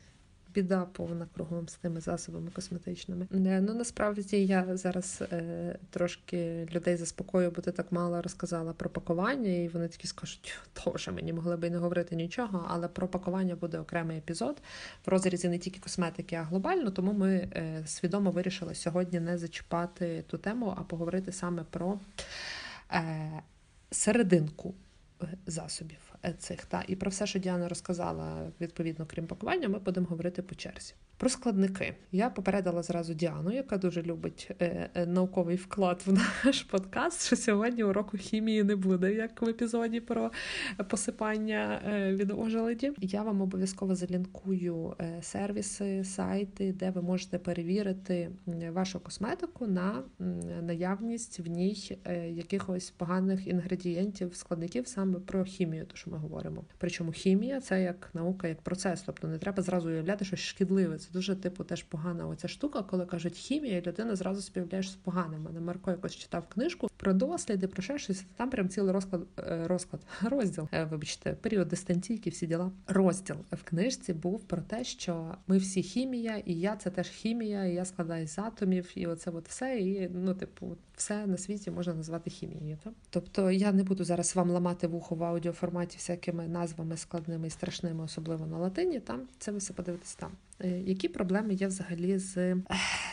біда 0.55 0.85
повна 0.85 1.27
кругом 1.33 1.67
з 1.67 1.75
тими 1.75 2.01
засобами 2.01 2.51
косметичними. 2.51 3.27
Е, 3.33 3.61
ну 3.61 3.73
насправді 3.73 4.45
я 4.45 4.77
зараз 4.77 5.23
е, 5.31 5.77
трошки 5.89 6.67
людей 6.71 6.97
заспокою, 6.97 7.51
бо 7.51 7.61
ти 7.61 7.71
так 7.71 7.91
мало 7.91 8.21
розказала 8.21 8.73
про 8.73 8.89
пакування, 8.89 9.49
і 9.49 9.67
вони 9.67 9.87
такі 9.87 10.07
скажуть, 10.07 10.59
вже 10.85 11.11
мені 11.11 11.33
могли 11.33 11.57
би 11.57 11.69
не 11.69 11.77
говорити 11.77 12.15
нічого, 12.15 12.65
але 12.69 12.87
про 12.87 13.07
пакування 13.07 13.55
буде 13.55 13.79
окремий 13.79 14.17
епізод 14.17 14.61
в 15.05 15.09
розрізі 15.09 15.49
не 15.49 15.59
тільки 15.59 15.79
косметики, 15.79 16.35
а 16.35 16.43
глобально. 16.43 16.91
Тому 16.91 17.13
ми 17.13 17.33
е, 17.33 17.83
свідомо 17.85 18.31
вирішили 18.31 18.75
сьогодні 18.75 19.19
не 19.19 19.37
зачіпати 19.37 20.23
ту 20.27 20.37
тему, 20.37 20.73
а 20.77 20.81
поговорити 20.83 21.31
саме 21.31 21.63
про 21.69 21.99
е, 22.91 23.31
серединку 23.91 24.73
е, 25.21 25.27
засобів. 25.47 26.04
Е, 26.25 26.33
цих. 26.39 26.65
Та. 26.65 26.83
І 26.88 26.95
про 26.95 27.09
все, 27.09 27.27
що 27.27 27.39
Діана 27.39 27.69
розказала, 27.69 28.51
відповідно, 28.61 29.05
крім 29.09 29.27
пакування, 29.27 29.69
ми 29.69 29.79
будемо 29.79 30.07
говорити 30.07 30.41
по 30.41 30.55
черзі. 30.55 30.93
Про 31.17 31.29
складники. 31.29 31.95
Я 32.11 32.29
попередила 32.29 32.83
зразу 32.83 33.13
Діану, 33.13 33.51
яка 33.51 33.77
дуже 33.77 34.01
любить 34.01 34.51
е, 34.59 34.89
е, 34.93 35.05
науковий 35.05 35.55
вклад 35.55 36.01
в 36.05 36.13
наш 36.45 36.63
подкаст, 36.63 37.25
що 37.25 37.35
сьогодні 37.35 37.83
уроку 37.83 38.17
хімії 38.17 38.63
не 38.63 38.75
буде, 38.75 39.13
як 39.13 39.41
в 39.41 39.49
епізоді 39.49 39.99
про 39.99 40.31
посипання 40.89 41.81
е, 41.88 42.15
від 42.15 42.31
ожеледі. 42.31 42.91
Я 43.01 43.23
вам 43.23 43.41
обов'язково 43.41 43.95
залінкую 43.95 44.95
е, 44.99 45.17
сервіси, 45.21 46.03
сайти, 46.03 46.73
де 46.73 46.91
ви 46.91 47.01
можете 47.01 47.39
перевірити 47.39 48.29
вашу 48.71 48.99
косметику 48.99 49.67
на 49.67 50.03
наявність 50.61 51.39
в 51.39 51.47
ній 51.47 51.97
е, 52.05 52.29
якихось 52.29 52.91
поганих 52.91 53.47
інгредієнтів, 53.47 54.35
складників 54.35 54.88
саме 54.88 55.19
про 55.19 55.43
хімію, 55.43 55.85
то 55.85 55.95
що 55.95 56.14
ми 56.15 56.21
говоримо. 56.21 56.63
Причому 56.78 57.12
хімія 57.12 57.62
це 57.62 57.82
як 57.82 58.10
наука, 58.13 58.47
як 58.47 58.62
процес, 58.62 59.01
тобто 59.06 59.28
не 59.28 59.38
треба 59.38 59.63
зразу 59.63 59.89
уявляти 59.89 60.25
щось 60.25 60.39
шкідливе. 60.39 60.97
Це 60.97 61.12
дуже 61.13 61.36
типу 61.36 61.63
теж 61.63 61.84
погана 61.84 62.28
оця 62.28 62.47
штука, 62.47 62.84
коли 62.84 63.06
кажуть 63.06 63.36
хімія, 63.36 63.78
і 63.78 63.82
людина 63.86 64.15
зразу 64.15 64.41
співляєш 64.41 64.91
з 64.91 64.95
поганим. 64.95 65.41
Мене 65.41 65.60
Марко 65.60 65.91
якось 65.91 66.15
читав 66.15 66.47
книжку 66.47 66.89
про 66.97 67.13
досліди, 67.13 67.67
про 67.67 67.84
ще 67.84 67.97
щось. 67.97 68.25
Там 68.36 68.49
прям 68.49 68.69
цілий 68.69 68.93
розклад 68.93 69.21
е, 69.39 69.67
розклад, 69.67 70.01
розділ. 70.21 70.67
Е, 70.71 70.84
вибачте, 70.84 71.34
період 71.34 71.67
дистанційки, 71.67 72.30
всі 72.30 72.47
діла. 72.47 72.71
Розділ 72.88 73.36
в 73.51 73.63
книжці 73.63 74.13
був 74.13 74.43
про 74.43 74.62
те, 74.62 74.84
що 74.84 75.36
ми 75.47 75.58
всі 75.58 75.84
хімія, 75.84 76.38
і 76.38 76.54
я 76.54 76.75
це 76.75 76.89
теж 76.89 77.10
хімія, 77.10 77.65
і 77.65 77.73
я 77.73 77.86
складаюсь 77.86 78.36
з 78.36 78.39
атомів, 78.39 78.91
і 78.95 79.08
оце 79.08 79.32
от 79.32 79.47
все. 79.47 79.80
І 79.80 80.10
ну, 80.13 80.34
типу, 80.34 80.78
все 80.95 81.27
на 81.27 81.38
світі 81.38 81.71
можна 81.71 81.93
назвати 81.93 82.29
хімією. 82.29 82.77
Так? 82.84 82.93
Тобто 83.10 83.51
я 83.51 83.71
не 83.71 83.84
буду 83.84 84.03
зараз 84.03 84.36
вам 84.36 84.49
ламати 84.49 84.88
вухо 84.88 85.15
в 85.15 85.23
аудіоформаті 85.23 85.97
всякими 85.97 86.47
назвами 86.47 86.97
складними 86.97 87.47
і 87.47 87.49
страшними, 87.49 88.03
особливо 88.03 88.45
на 88.45 88.58
латині. 88.58 88.99
Там 88.99 89.21
це 89.39 89.51
ви 89.51 89.58
все 89.58 89.73
подивитесь 89.73 90.15
там. 90.15 90.31
Е, 90.60 90.69
які 90.69 91.08
проблеми 91.08 91.53
є 91.53 91.67
взагалі 91.67 92.17
з 92.17 92.55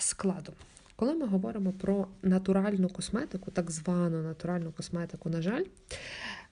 складом? 0.01 0.55
Коли 0.97 1.15
ми 1.15 1.27
говоримо 1.27 1.73
про 1.73 2.07
натуральну 2.23 2.89
косметику, 2.89 3.51
так 3.51 3.71
звану 3.71 4.23
натуральну 4.23 4.73
косметику, 4.73 5.31
на 5.31 5.43
жаль, 5.43 5.65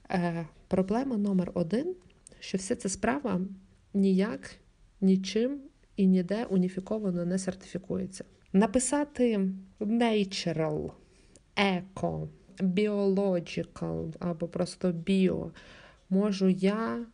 е, 0.09 0.45
проблема 0.67 1.17
номер 1.17 1.51
один, 1.53 1.95
що 2.39 2.57
вся 2.57 2.75
ця 2.75 2.89
справа 2.89 3.41
ніяк, 3.93 4.51
нічим 5.01 5.59
і 5.95 6.07
ніде 6.07 6.45
уніфіковано 6.45 7.25
не 7.25 7.39
сертифікується. 7.39 8.25
Написати 8.53 9.49
natural, 9.79 10.91
eco, 11.55 12.27
біологікал 12.59 14.13
або 14.19 14.47
просто 14.47 14.91
біо. 14.91 15.51
можу 16.09 16.49
я, 16.49 17.05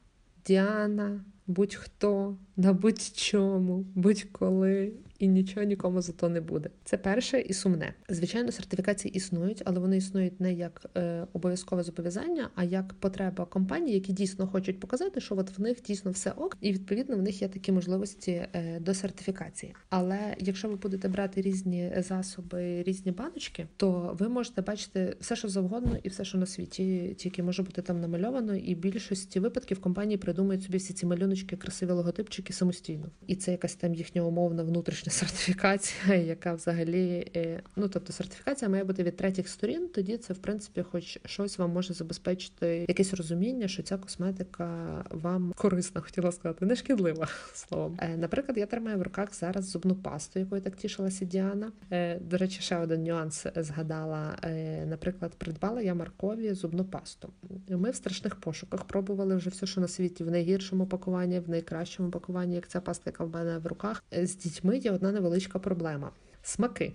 Діана, 0.45 1.25
будь-хто 1.47 2.37
на 2.57 2.73
будь-чому, 2.73 3.85
будь-коли 3.95 4.93
і 5.19 5.27
нічого 5.27 5.65
нікому 5.65 6.01
за 6.01 6.13
то 6.13 6.29
не 6.29 6.41
буде. 6.41 6.69
Це 6.83 6.97
перше 6.97 7.39
і 7.39 7.53
сумне. 7.53 7.93
Звичайно, 8.09 8.51
сертифікації 8.51 9.13
існують, 9.13 9.61
але 9.65 9.79
вони 9.79 9.97
існують 9.97 10.39
не 10.39 10.53
як 10.53 10.85
е, 10.97 11.27
обов'язкове 11.33 11.83
зобов'язання, 11.83 12.49
а 12.55 12.63
як 12.63 12.93
потреба 12.93 13.45
компаній, 13.45 13.93
які 13.93 14.13
дійсно 14.13 14.47
хочуть 14.47 14.79
показати, 14.79 15.21
що 15.21 15.37
от 15.37 15.57
в 15.57 15.61
них 15.61 15.81
дійсно 15.81 16.11
все 16.11 16.31
ок, 16.31 16.57
і 16.61 16.73
відповідно 16.73 17.17
в 17.17 17.21
них 17.21 17.41
є 17.41 17.47
такі 17.47 17.71
можливості 17.71 18.31
е, 18.31 18.79
до 18.79 18.93
сертифікації. 18.93 19.75
Але 19.89 20.35
якщо 20.39 20.69
ви 20.69 20.75
будете 20.75 21.09
брати 21.09 21.41
різні 21.41 21.91
засоби, 21.97 22.83
різні 22.83 23.11
баночки, 23.11 23.67
то 23.77 24.15
ви 24.19 24.29
можете 24.29 24.61
бачити 24.61 25.15
все, 25.19 25.35
що 25.35 25.47
завгодно, 25.47 25.97
і 26.03 26.09
все, 26.09 26.25
що 26.25 26.37
на 26.37 26.45
світі, 26.45 27.15
тільки 27.17 27.43
може 27.43 27.63
бути 27.63 27.81
там 27.81 28.01
намальовано, 28.01 28.55
і 28.55 28.75
більшості 28.75 29.39
випадків 29.39 29.81
компанії 29.81 30.17
придумують 30.17 30.63
собі 30.63 30.77
всі 30.77 30.93
ці 30.93 31.05
малюночки, 31.05 31.55
красиві 31.55 31.91
логотипчики 31.91 32.53
самостійно, 32.53 33.11
і 33.27 33.35
це 33.35 33.51
якась 33.51 33.75
там 33.75 33.93
їхня 33.93 34.21
умовна 34.21 34.63
внутрішня 34.63 35.06
сертифікація, 35.09 36.15
яка 36.15 36.53
взагалі, 36.53 37.31
е, 37.35 37.61
ну 37.75 37.87
тобто 37.87 38.13
сертифікація 38.13 38.69
має 38.69 38.83
бути 38.83 39.03
від 39.03 39.17
третіх 39.17 39.47
сторін, 39.47 39.89
тоді 39.93 40.17
це 40.17 40.33
в 40.33 40.37
принципі, 40.37 40.83
хоч 40.91 41.19
щось 41.25 41.57
вам 41.57 41.71
може 41.71 41.93
забезпечити 41.93 42.85
якесь 42.87 43.13
розуміння, 43.13 43.67
що 43.67 43.83
ця 43.83 43.97
косметика 43.97 45.05
вам 45.09 45.53
корисна, 45.55 46.01
хотіла 46.01 46.31
сказати, 46.31 46.65
не 46.65 46.75
шкідлива 46.75 47.27
словом. 47.53 47.97
Е, 48.01 48.17
наприклад, 48.17 48.57
я 48.57 48.65
тримаю 48.65 48.97
в 48.97 49.01
руках 49.01 49.35
зараз 49.35 49.69
зубну 49.69 49.95
пасту, 49.95 50.39
якою 50.39 50.61
так 50.61 50.75
тішилася 50.75 51.25
Діана. 51.25 51.71
Е, 51.91 52.19
до 52.19 52.37
речі, 52.37 52.61
ще 52.61 52.77
один 52.77 53.03
нюанс 53.03 53.45
згадала. 53.55 54.37
Наприклад, 54.85 55.31
придбала 55.37 55.81
я 55.81 55.93
Маркові 55.93 56.53
зубну 56.53 56.85
пасту. 56.85 57.29
Ми 57.69 57.91
в 57.91 57.95
страшних 57.95 58.35
пошуках 58.35 58.83
пробували 58.83 59.35
вже 59.35 59.49
все, 59.49 59.65
що 59.65 59.81
на 59.81 59.87
світі 59.87 60.23
в 60.23 60.31
найгіршому 60.31 60.85
пакуванні, 60.85 61.39
в 61.39 61.49
найкращому 61.49 62.11
пакуванні, 62.11 62.55
як 62.55 62.67
ця 62.67 62.81
паста, 62.81 63.03
яка 63.05 63.23
в 63.23 63.29
мене 63.29 63.57
в 63.57 63.67
руках. 63.67 64.03
З 64.11 64.35
дітьми 64.35 64.77
я 64.77 64.96
одна 64.97 65.11
невеличка 65.11 65.59
проблема 65.59 66.11
смаки. 66.43 66.93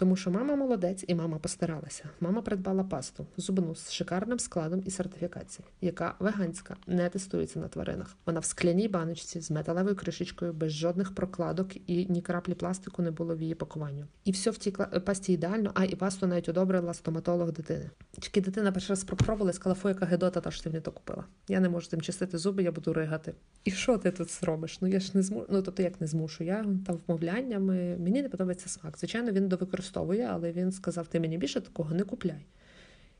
Тому 0.00 0.16
що 0.16 0.30
мама 0.30 0.56
молодець 0.56 1.04
і 1.08 1.14
мама 1.14 1.38
постаралася. 1.38 2.04
Мама 2.20 2.42
придбала 2.42 2.84
пасту 2.84 3.26
зубну 3.36 3.74
з 3.74 3.92
шикарним 3.92 4.38
складом 4.38 4.82
і 4.86 4.90
сертифікацією, 4.90 5.72
яка 5.80 6.14
веганська, 6.18 6.76
не 6.86 7.08
тестується 7.08 7.58
на 7.58 7.68
тваринах. 7.68 8.16
Вона 8.26 8.40
в 8.40 8.44
скляній 8.44 8.88
баночці 8.88 9.40
з 9.40 9.50
металевою 9.50 9.96
кришечкою, 9.96 10.52
без 10.52 10.72
жодних 10.72 11.14
прокладок 11.14 11.90
і 11.90 12.06
ні 12.06 12.22
краплі 12.22 12.54
пластику 12.54 13.02
не 13.02 13.10
було 13.10 13.36
в 13.36 13.42
її 13.42 13.54
пакуванню. 13.54 14.06
І 14.24 14.30
все 14.30 14.50
в 14.50 14.58
тій 14.58 14.70
пасті 15.06 15.32
ідеально, 15.32 15.70
а 15.74 15.84
і 15.84 15.94
пасту 15.94 16.26
навіть 16.26 16.48
одобрила 16.48 16.94
стоматолог 16.94 17.52
дитини. 17.52 17.90
Тільки 18.20 18.40
дитина 18.40 18.72
перший 18.72 18.88
раз 18.88 19.00
спробувала 19.00 19.52
сказала, 19.52 19.74
фу, 19.74 19.88
яка 19.88 20.06
гедота, 20.06 20.40
та 20.40 20.50
що 20.50 20.62
ти 20.62 20.70
мені 20.70 20.80
то 20.80 20.92
купила. 20.92 21.24
Я 21.48 21.60
не 21.60 21.68
можу 21.68 21.90
тим 21.90 22.00
чистити 22.00 22.38
зуби, 22.38 22.62
я 22.62 22.72
буду 22.72 22.92
ригати. 22.92 23.34
І 23.64 23.70
що 23.70 23.98
ти 23.98 24.10
тут 24.10 24.30
зробиш? 24.30 24.80
Ну 24.80 24.88
я 24.88 25.00
ж 25.00 25.10
не 25.14 25.22
змушу. 25.22 25.46
Ну 25.50 25.62
тобто, 25.62 25.82
як 25.82 26.00
не 26.00 26.06
змушу? 26.06 26.44
Я 26.44 26.64
там 26.86 26.98
вмовляннями. 27.06 27.96
Мені 27.98 28.22
не 28.22 28.28
подобається 28.28 28.68
смак. 28.68 28.98
Звичайно, 28.98 29.32
він 29.32 29.48
довикористовує 29.48 29.89
використовує, 29.90 30.28
але 30.32 30.52
він 30.52 30.72
сказав: 30.72 31.06
ти 31.06 31.20
мені 31.20 31.38
більше 31.38 31.60
такого 31.60 31.94
не 31.94 32.02
купляй. 32.02 32.46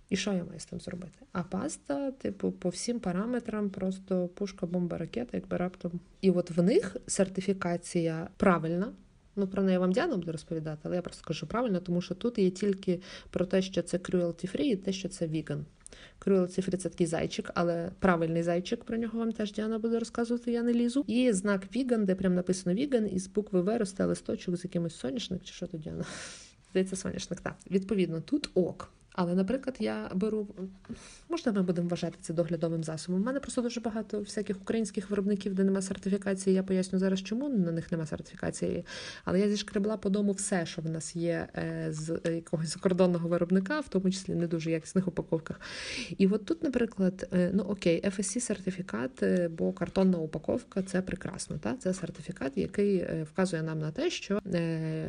І 0.09 0.17
що 0.17 0.33
я 0.33 0.45
маю 0.45 0.61
з 0.61 0.65
тим 0.65 0.81
зробити? 0.81 1.19
А 1.33 1.43
паста, 1.43 2.11
типу, 2.11 2.53
по 2.53 2.69
всім 2.69 3.01
параметрам, 3.01 3.71
просто 3.71 4.29
пушка, 4.29 4.67
бомба, 4.67 4.99
ракета, 4.99 5.31
якби 5.37 5.57
раптом. 5.57 6.01
І 6.21 6.31
от 6.31 6.51
в 6.51 6.63
них 6.63 6.97
сертифікація 7.07 8.29
правильна. 8.37 8.93
Ну, 9.37 9.47
про 9.47 9.63
неї 9.63 9.79
вам 9.79 9.93
Діана 9.93 10.17
буде 10.17 10.33
розповідати, 10.33 10.81
але 10.83 10.97
я 10.97 11.03
просто 11.03 11.23
скажу 11.23 11.47
правильно, 11.47 11.81
тому 11.81 12.01
що 12.01 12.15
тут 12.15 12.39
є 12.39 12.51
тільки 12.51 13.01
про 13.31 13.47
те, 13.47 13.63
що 13.63 13.83
це 13.83 13.97
cruelty 13.97 14.57
free 14.57 14.73
і 14.73 14.77
те, 14.77 14.93
що 14.93 15.09
це 15.09 15.27
віган. 15.27 15.67
Cruelty 16.21 16.71
free– 16.71 16.77
це 16.79 16.89
такий 16.89 17.07
зайчик, 17.07 17.51
але 17.55 17.91
правильний 17.99 18.43
зайчик, 18.43 18.85
про 18.85 18.97
нього 18.97 19.19
вам 19.19 19.33
теж 19.33 19.53
Діана 19.53 19.79
буде 19.79 19.99
розказувати, 19.99 20.53
я 20.53 20.63
не 20.63 20.75
лізу. 20.75 21.05
І 21.07 21.33
знак 21.33 21.77
віган, 21.77 22.05
де 22.05 22.15
прям 22.15 22.35
написано 22.35 22.75
віган, 22.75 23.09
і 23.13 23.19
з 23.19 23.27
букви 23.27 23.63
В 23.63 23.79
росте 23.79 24.05
листочок 24.05 24.57
з 24.57 24.65
якимось 24.65 24.97
соняшник, 24.97 25.43
чи 25.45 25.53
що 25.53 25.67
тут 25.67 25.81
Діана? 25.81 26.05
Здається, 26.71 26.97
соняшник. 26.97 27.41
Так, 27.41 27.57
відповідно, 27.71 28.21
тут 28.21 28.51
ок. 28.55 28.93
Але, 29.13 29.35
наприклад, 29.35 29.77
я 29.81 30.11
беру, 30.15 30.49
можна 31.29 31.53
ми 31.53 31.63
будемо 31.63 31.89
вважати 31.89 32.17
це 32.21 32.35
доглядовим 32.35 32.85
засобом. 32.85 33.21
У 33.21 33.25
мене 33.25 33.41
просто 33.41 33.63
дуже 33.63 33.81
багато 33.81 34.21
всяких 34.21 34.57
українських 34.63 35.11
виробників, 35.11 35.55
де 35.55 35.65
немає 35.65 35.83
сертифікації. 35.83 36.57
Я 36.57 36.63
поясню 36.63 36.99
зараз, 36.99 37.23
чому 37.23 37.49
на 37.49 37.73
них 37.73 37.93
немає 37.93 38.07
сертифікації. 38.07 38.85
Але 39.25 39.41
я 39.41 39.51
зішкребла 39.51 39.97
по 39.97 40.11
дому 40.11 40.33
все, 40.33 40.67
що 40.67 40.83
в 40.83 40.91
нас 40.91 41.17
є 41.17 41.49
е, 41.57 41.87
з 41.89 42.21
якогось 42.25 42.69
закордонного 42.69 43.29
виробника, 43.29 43.81
в 43.81 43.89
тому 43.89 44.11
числі 44.11 44.35
не 44.35 44.47
дуже 44.47 44.71
якісних 44.71 45.09
упаковках. 45.09 45.61
І 46.19 46.27
от 46.27 46.45
тут, 46.45 46.63
наприклад, 46.63 47.29
е, 47.33 47.51
ну 47.55 47.63
окей, 47.63 48.03
FSC 48.05 48.41
сертифікат, 48.41 49.23
е, 49.23 49.49
бо 49.49 49.73
картонна 49.73 50.19
упаковка 50.19 50.83
це 50.83 51.03
прекрасно. 51.03 51.59
Та? 51.59 51.77
Це 51.77 51.95
сертифікат, 51.95 52.53
який 52.57 53.07
вказує 53.23 53.63
нам 53.63 53.79
на 53.79 53.91
те, 53.91 54.11
що 54.11 54.41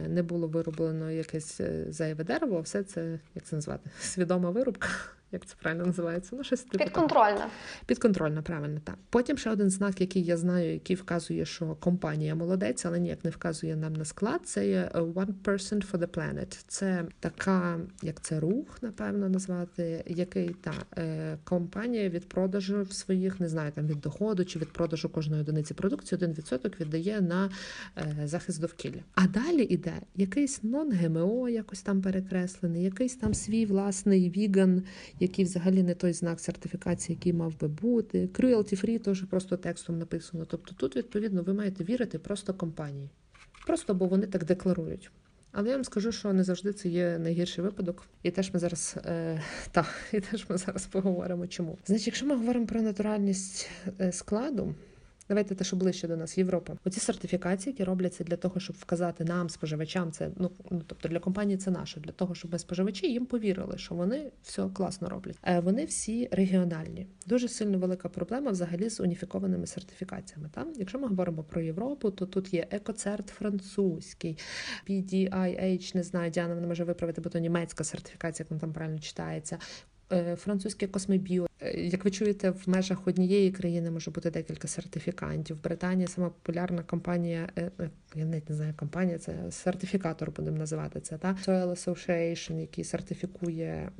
не 0.09 0.23
було 0.23 0.47
вироблено 0.47 1.11
якесь 1.11 1.61
зайве 1.89 2.23
дерево, 2.23 2.61
все 2.61 2.83
це 2.83 3.19
як 3.35 3.43
це 3.43 3.55
назвати 3.55 3.89
свідома 4.03 4.51
вирубка 4.51 4.87
як 5.31 5.45
це 5.45 5.55
правильно 5.61 5.85
називається? 5.85 6.35
Ну, 6.35 6.43
щось 6.43 6.61
типу 6.61 6.83
Підконтрольна. 6.83 7.47
Підконтрольна, 7.85 8.41
правильно, 8.41 8.79
так. 8.83 8.95
Потім 9.09 9.37
ще 9.37 9.51
один 9.51 9.69
знак, 9.69 10.01
який 10.01 10.23
я 10.23 10.37
знаю, 10.37 10.73
який 10.73 10.95
вказує, 10.95 11.45
що 11.45 11.75
компанія 11.75 12.35
молодець, 12.35 12.85
але 12.85 12.99
ніяк 12.99 13.23
не 13.23 13.29
вказує 13.29 13.75
нам 13.75 13.93
на 13.93 14.05
склад. 14.05 14.41
Це 14.43 14.67
є 14.67 14.91
One 14.93 15.33
Person 15.43 15.91
for 15.91 15.97
the 15.97 16.07
Planet. 16.07 16.63
Це 16.67 17.05
така, 17.19 17.79
як 18.01 18.21
це 18.21 18.39
рух, 18.39 18.77
напевно, 18.81 19.29
назвати, 19.29 20.03
який 20.07 20.49
та 20.49 20.73
е, 20.97 21.37
компанія 21.43 22.09
від 22.09 22.29
продажу 22.29 22.85
своїх, 22.85 23.39
не 23.39 23.49
знаю, 23.49 23.71
там 23.71 23.87
від 23.87 24.01
доходу 24.01 24.45
чи 24.45 24.59
від 24.59 24.73
продажу 24.73 25.09
кожної 25.09 25.41
одиниці 25.41 25.73
продукції, 25.73 26.17
один 26.17 26.33
відсоток 26.33 26.79
віддає 26.79 27.21
на 27.21 27.49
е, 27.97 28.27
захист 28.27 28.61
довкілля. 28.61 29.01
А 29.15 29.27
далі 29.27 29.63
іде 29.63 29.93
якийсь 30.15 30.63
нон-ГМО, 30.63 31.49
якось 31.49 31.81
там 31.81 32.01
перекреслений, 32.01 32.83
якийсь 32.83 33.15
там 33.15 33.33
свій 33.33 33.65
власний 33.65 34.29
віган 34.29 34.83
який 35.21 35.45
взагалі 35.45 35.83
не 35.83 35.95
той 35.95 36.13
знак 36.13 36.39
сертифікації, 36.39 37.15
який 37.15 37.33
мав 37.33 37.59
би 37.59 37.67
бути. 37.67 38.25
Cruelty 38.25 38.85
free 38.85 38.99
теж 38.99 39.23
просто 39.23 39.57
текстом 39.57 39.97
написано. 39.99 40.45
Тобто 40.45 40.75
тут, 40.77 40.95
відповідно, 40.95 41.43
ви 41.43 41.53
маєте 41.53 41.83
вірити 41.83 42.19
просто 42.19 42.53
компанії. 42.53 43.09
Просто 43.67 43.93
бо 43.93 44.05
вони 44.05 44.27
так 44.27 44.45
декларують. 44.45 45.11
Але 45.51 45.69
я 45.69 45.75
вам 45.75 45.83
скажу, 45.83 46.11
що 46.11 46.33
не 46.33 46.43
завжди 46.43 46.73
це 46.73 46.89
є 46.89 47.17
найгірший 47.19 47.63
випадок, 47.63 48.03
і 48.23 48.31
теж 48.31 48.53
ми 48.53 48.59
зараз 48.59 48.95
е, 49.05 49.41
та 49.71 49.85
і 50.13 50.19
теж 50.19 50.45
ми 50.49 50.57
зараз 50.57 50.85
поговоримо. 50.85 51.47
Чому 51.47 51.77
значить, 51.85 52.07
якщо 52.07 52.25
ми 52.25 52.35
говоримо 52.35 52.65
про 52.65 52.81
натуральність 52.81 53.69
е, 53.99 54.11
складу, 54.11 54.75
Давайте 55.31 55.55
те, 55.55 55.63
що 55.63 55.75
ближче 55.75 56.07
до 56.07 56.17
нас, 56.17 56.37
Європа. 56.37 56.73
Оці 56.85 56.99
сертифікації, 56.99 57.73
які 57.73 57.83
робляться 57.83 58.23
для 58.23 58.35
того, 58.35 58.59
щоб 58.59 58.75
вказати 58.79 59.23
нам, 59.23 59.49
споживачам, 59.49 60.11
це 60.11 60.29
ну, 60.37 60.51
ну 60.71 60.81
тобто 60.87 61.09
для 61.09 61.19
компанії 61.19 61.57
це 61.57 61.71
наше, 61.71 61.99
для 61.99 62.11
того, 62.11 62.35
щоб 62.35 62.51
ми 62.51 62.59
споживачі 62.59 63.11
їм 63.11 63.25
повірили, 63.25 63.77
що 63.77 63.95
вони 63.95 64.31
все 64.43 64.69
класно 64.73 65.09
роблять. 65.09 65.37
Е, 65.43 65.59
вони 65.59 65.85
всі 65.85 66.29
регіональні. 66.31 67.07
Дуже 67.27 67.47
сильно 67.47 67.77
велика 67.77 68.09
проблема 68.09 68.51
взагалі 68.51 68.89
з 68.89 68.99
уніфікованими 68.99 69.67
сертифікаціями. 69.67 70.49
Там, 70.53 70.73
якщо 70.75 70.99
ми 70.99 71.07
говоримо 71.07 71.43
про 71.43 71.61
Європу, 71.61 72.11
то 72.11 72.25
тут 72.25 72.53
є 72.53 72.67
екоцерт 72.71 73.27
французький, 73.27 74.37
PDIH, 74.89 75.95
не 75.95 76.03
знаю, 76.03 76.31
Діана 76.31 76.55
не 76.55 76.67
може 76.67 76.83
виправити, 76.83 77.21
бо 77.21 77.29
то 77.29 77.39
німецька 77.39 77.83
сертифікація, 77.83 78.43
як 78.43 78.49
вона 78.49 78.59
там 78.61 78.73
правильно 78.73 78.99
читається. 78.99 79.57
Е, 80.11 80.35
французьке 80.35 80.87
космебіо. 80.87 81.47
Е, 81.61 81.81
як 81.81 82.05
ви 82.05 82.11
чуєте, 82.11 82.49
в 82.49 82.63
межах 82.65 83.07
однієї 83.07 83.51
країни 83.51 83.91
може 83.91 84.11
бути 84.11 84.31
декілька 84.31 84.67
сертифікантів. 84.67 85.57
В 85.57 85.63
Британії 85.63 86.07
сама 86.07 86.29
популярна 86.29 86.83
компанія, 86.83 87.49
е, 87.57 87.71
я 88.15 88.25
навіть 88.25 88.49
не 88.49 88.55
знаю, 88.55 88.73
компанія 88.77 89.17
це 89.17 89.51
сертифікатор, 89.51 90.31
будемо 90.31 90.57
називати 90.57 90.99
це. 90.99 91.17
Та 91.17 91.37
Soil 91.47 91.69
Association, 91.69 92.59
який 92.59 92.83
сертифікує 92.83 93.91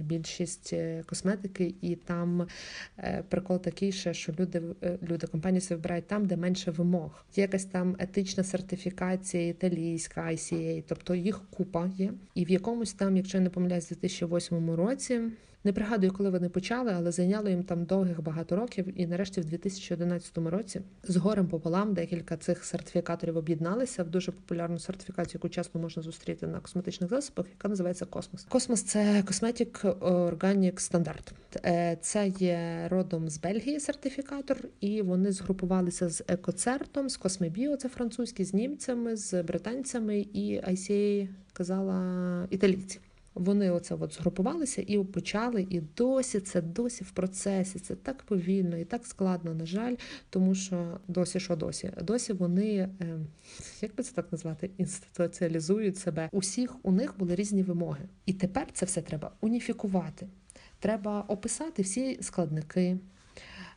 більшість 0.00 0.74
косметики, 1.06 1.74
і 1.80 1.96
там 1.96 2.46
прикол 3.28 3.60
такий, 3.60 3.92
ще, 3.92 4.14
що 4.14 4.32
люди 4.38 4.62
люди 5.02 5.26
компанії 5.26 5.60
себе 5.60 5.76
вибирають 5.76 6.06
там, 6.06 6.26
де 6.26 6.36
менше 6.36 6.70
вимог. 6.70 7.24
Є 7.36 7.42
якась 7.42 7.64
там 7.64 7.96
етична 7.98 8.44
сертифікація, 8.44 9.48
італійська 9.48 10.20
ICA, 10.20 10.84
тобто 10.88 11.14
їх 11.14 11.40
купа 11.50 11.90
є. 11.96 12.12
І 12.34 12.44
в 12.44 12.50
якомусь 12.50 12.92
там, 12.92 13.16
якщо 13.16 13.38
я 13.38 13.44
не 13.44 13.50
помиляюсь, 13.50 13.92
у 13.92 13.94
2008 13.94 14.70
році. 14.70 15.20
Не 15.64 15.72
пригадую, 15.72 16.12
коли 16.12 16.30
вони 16.30 16.48
почали, 16.48 16.92
але 16.92 17.12
зайняло 17.12 17.48
їм 17.48 17.62
там 17.62 17.84
довгих 17.84 18.22
багато 18.22 18.56
років. 18.56 19.00
І 19.00 19.06
нарешті, 19.06 19.40
в 19.40 19.44
2011 19.44 20.38
році, 20.38 20.80
з 21.02 21.16
горем 21.16 21.46
пополам 21.46 21.94
декілька 21.94 22.36
цих 22.36 22.64
сертифікаторів 22.64 23.36
об'єдналися 23.36 24.04
в 24.04 24.08
дуже 24.08 24.32
популярну 24.32 24.78
сертифікацію, 24.78 25.38
яку 25.38 25.48
часто 25.48 25.78
можна 25.78 26.02
зустріти 26.02 26.46
на 26.46 26.60
косметичних 26.60 27.10
засобах, 27.10 27.46
яка 27.50 27.68
називається 27.68 28.06
Космос. 28.06 28.44
Космос 28.48 28.82
це 28.82 29.24
Cosmetic 29.26 29.98
Organic 30.00 30.74
Standard. 30.74 31.32
Е, 31.64 31.98
це 32.00 32.28
є 32.28 32.86
родом 32.90 33.28
з 33.28 33.38
Бельгії 33.38 33.80
сертифікатор, 33.80 34.58
і 34.80 35.02
вони 35.02 35.32
згрупувалися 35.32 36.08
з 36.08 36.24
Екоцертом, 36.28 37.08
з 37.08 37.16
Космебіо, 37.16 37.76
це 37.76 37.88
французькі, 37.88 38.44
з 38.44 38.54
німцями, 38.54 39.16
з 39.16 39.42
британцями 39.42 40.18
і 40.18 40.60
ICA 40.60 41.28
казала 41.52 42.46
італійці. 42.50 43.00
Вони 43.36 43.70
оце 43.70 43.94
от 43.94 44.14
згрупувалися 44.14 44.84
і 44.86 45.04
почали, 45.04 45.66
і 45.70 45.80
досі 45.80 46.40
це 46.40 46.62
досі 46.62 47.04
в 47.04 47.10
процесі. 47.10 47.78
Це 47.78 47.94
так 47.94 48.22
повільно 48.22 48.76
і 48.76 48.84
так 48.84 49.06
складно, 49.06 49.54
на 49.54 49.66
жаль, 49.66 49.94
тому 50.30 50.54
що 50.54 51.00
досі 51.08 51.40
що 51.40 51.56
досі? 51.56 51.92
Досі 52.02 52.32
вони, 52.32 52.88
ем, 53.00 53.26
як 53.80 53.94
би 53.94 54.02
це 54.02 54.14
так 54.14 54.32
назвати, 54.32 54.70
інституціалізують 54.78 55.98
себе. 55.98 56.28
Усіх 56.32 56.76
у 56.82 56.92
них 56.92 57.14
були 57.18 57.34
різні 57.34 57.62
вимоги. 57.62 58.08
І 58.26 58.32
тепер 58.32 58.66
це 58.72 58.86
все 58.86 59.02
треба 59.02 59.30
уніфікувати. 59.40 60.28
Треба 60.78 61.24
описати 61.28 61.82
всі 61.82 62.18
складники. 62.22 62.98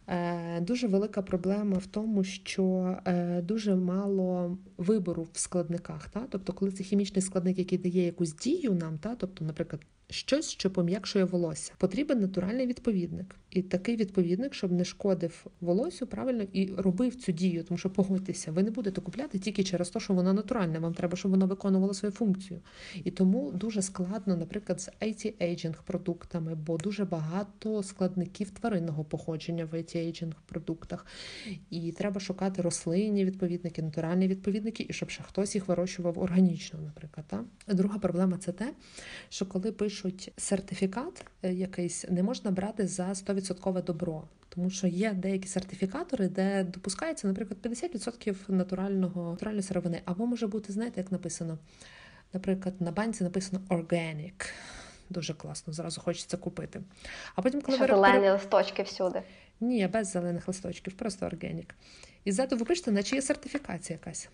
Е, 0.10 0.62
дуже 0.62 0.88
велика 0.88 1.22
проблема 1.22 1.78
в 1.78 1.86
тому, 1.86 2.24
що 2.24 2.98
е, 3.06 3.42
дуже 3.42 3.76
мало 3.76 4.58
вибору 4.78 5.28
в 5.34 5.40
складниках. 5.40 6.10
Та? 6.10 6.28
Тобто, 6.30 6.54
коли 6.54 6.72
це 6.72 6.84
хімічний 6.84 7.22
складник, 7.22 7.58
який 7.58 7.78
дає 7.78 8.06
якусь 8.06 8.36
дію 8.36 8.74
нам, 8.74 8.98
та? 8.98 9.16
тобто, 9.16 9.46
наприклад, 9.46 9.82
щось, 10.10 10.50
що 10.50 10.72
пом'якшує 10.72 11.26
волосся. 11.26 11.74
Потрібен 11.78 12.20
натуральний 12.20 12.68
відповідник. 12.68 13.36
І 13.50 13.62
такий 13.62 13.96
відповідник, 13.96 14.54
щоб 14.54 14.72
не 14.72 14.86
шкодив 14.86 15.46
волосю 15.62 16.08
правильно 16.08 16.44
і 16.54 16.74
робив 16.78 17.16
цю 17.16 17.32
дію, 17.32 17.64
тому 17.64 17.78
що 17.78 17.90
погодьтеся, 17.90 18.52
ви 18.52 18.64
не 18.64 18.72
будете 18.72 19.02
купляти 19.02 19.40
тільки 19.40 19.64
через 19.64 19.90
те, 19.90 20.00
що 20.00 20.14
воно 20.14 20.34
натуральне. 20.34 20.80
Вам 20.80 20.94
треба, 20.94 21.18
щоб 21.18 21.32
воно 21.32 21.48
виконувало 21.48 21.94
свою 21.94 22.12
функцію. 22.12 22.60
І 23.04 23.12
тому 23.12 23.52
дуже 23.52 23.82
складно, 23.82 24.38
наприклад, 24.38 24.82
з 24.82 24.90
anti-aging 25.02 25.76
продуктами, 25.86 26.56
бо 26.56 26.78
дуже 26.78 27.06
багато 27.06 27.84
складників 27.84 28.52
тваринного 28.52 29.04
походження 29.04 29.66
в 29.66 29.74
anti-aging 29.74 30.34
продуктах. 30.46 31.06
І 31.70 31.92
треба 31.92 32.20
шукати 32.20 32.62
рослинні 32.62 33.26
відповідники, 33.26 33.82
натуральні 33.82 34.28
відповідники, 34.28 34.86
і 34.90 34.94
щоб 34.94 35.10
ще 35.10 35.24
хтось 35.24 35.56
їх 35.56 35.68
вирощував 35.68 36.20
органічно, 36.20 36.80
наприклад. 36.82 37.26
Та? 37.28 37.44
Друга 37.74 38.00
проблема 38.00 38.38
це 38.38 38.52
те, 38.52 38.74
що 39.30 39.46
коли 39.46 39.72
пишуть 39.72 39.99
сертифікат 40.38 41.26
е, 41.44 41.54
якийсь, 41.54 42.06
не 42.10 42.24
можна 42.24 42.52
брати 42.52 42.88
за 42.88 43.08
100% 43.10 43.84
добро. 43.84 44.24
Тому 44.50 44.70
що 44.70 44.88
є 44.88 45.14
деякі 45.14 45.48
сертифікатори, 45.48 46.28
де 46.28 46.64
допускається, 46.64 47.28
наприклад, 47.28 47.60
50% 47.64 48.52
натурального 48.52 49.32
натуральної 49.32 49.64
сировини. 49.64 50.02
Або 50.06 50.26
може 50.26 50.48
бути, 50.48 50.74
знаєте, 50.74 51.02
як 51.02 51.12
написано. 51.12 51.58
Наприклад, 52.34 52.82
на 52.82 52.92
банці 52.92 53.24
написано 53.24 53.62
organic. 53.70 54.50
Дуже 55.10 55.34
класно, 55.34 55.74
зразу 55.74 56.02
хочеться 56.02 56.38
купити. 56.38 56.82
А 57.36 57.42
потім, 57.42 57.62
коли 57.62 57.78
Що 57.78 57.88
ви 57.88 57.94
зелені 57.94 58.30
листочки 58.30 58.84
всюди. 58.84 59.22
ні, 59.60 59.88
без 59.88 60.12
зелених 60.12 60.48
листочків, 60.48 60.94
просто 60.94 61.26
органік. 61.26 61.76
І 62.30 62.32
ззаду 62.32 62.58
ви 62.58 62.66
пишете, 62.66 62.92
наче 62.92 63.16
є 63.16 63.22
сертифікація 63.22 64.00
якась. 64.02 64.30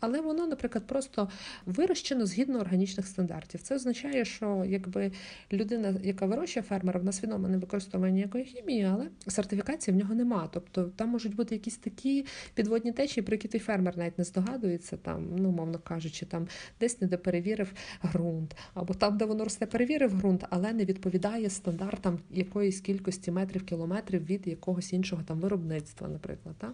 Але 0.00 0.20
воно, 0.20 0.46
наприклад, 0.46 0.86
просто 0.86 1.28
вирощено 1.66 2.26
згідно 2.26 2.58
органічних 2.58 3.06
стандартів. 3.06 3.62
Це 3.62 3.74
означає, 3.74 4.24
що 4.24 4.64
якби 4.66 5.12
людина, 5.52 5.94
яка 6.02 6.26
вирощує 6.26 6.62
фермера, 6.62 6.98
вона 6.98 7.12
свідомо 7.12 7.48
не 7.48 7.58
використовує 7.58 8.12
ніякої 8.12 8.44
хімії, 8.44 8.84
але 8.84 9.08
сертифікації 9.26 9.94
в 9.94 9.98
нього 9.98 10.14
нема. 10.14 10.48
Тобто 10.52 10.84
там 10.84 11.08
можуть 11.08 11.34
бути 11.34 11.54
якісь 11.54 11.76
такі 11.76 12.26
підводні 12.54 12.92
течії, 12.92 13.24
про 13.24 13.34
які 13.34 13.48
той 13.48 13.60
фермер 13.60 13.98
навіть 13.98 14.18
не 14.18 14.24
здогадується, 14.24 14.96
там, 14.96 15.36
ну, 15.36 15.50
мовно 15.50 15.78
кажучи, 15.78 16.26
там 16.26 16.48
десь 16.80 17.00
не 17.00 17.08
перевірив 17.08 17.72
ґрунт, 18.04 18.56
або 18.74 18.94
там, 18.94 19.18
де 19.18 19.24
воно 19.24 19.44
росте, 19.44 19.66
перевірив 19.66 20.14
ґрунт, 20.14 20.44
але 20.50 20.72
не 20.72 20.84
відповідає 20.84 21.50
стандартам 21.50 22.18
якоїсь 22.30 22.80
кількості 22.80 23.30
метрів, 23.30 23.64
кілометрів 23.64 24.24
від 24.24 24.46
якогось 24.46 24.92
іншого 24.92 25.22
там 25.22 25.40
виробництва, 25.40 26.08
наприклад. 26.08 26.54
Та? 26.58 26.72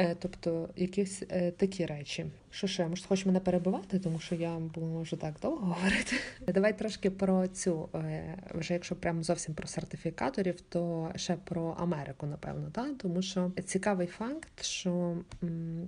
Е, 0.00 0.16
Тобто 0.18 0.68
якісь 0.76 1.22
е, 1.30 1.50
такі 1.50 1.86
речі. 1.86 2.26
Що 2.50 2.66
ще? 2.66 2.88
Може, 2.88 3.04
хочеш 3.06 3.26
мене 3.26 3.40
перебивати, 3.40 3.98
тому 3.98 4.18
що 4.18 4.34
я 4.34 4.58
можу 4.76 5.16
так 5.16 5.34
довго 5.42 5.66
говорити. 5.74 6.16
Давай 6.48 6.78
трошки 6.78 7.10
про 7.10 7.46
цю, 7.48 7.88
е, 7.94 8.38
вже 8.54 8.74
якщо 8.74 8.96
прямо 8.96 9.22
зовсім 9.22 9.54
про 9.54 9.68
сертифікаторів, 9.68 10.60
то 10.60 11.12
ще 11.16 11.36
про 11.44 11.76
Америку, 11.78 12.26
напевно, 12.26 12.70
та? 12.72 12.94
тому 12.94 13.22
що 13.22 13.52
цікавий 13.64 14.06
факт, 14.06 14.64
що 14.64 15.16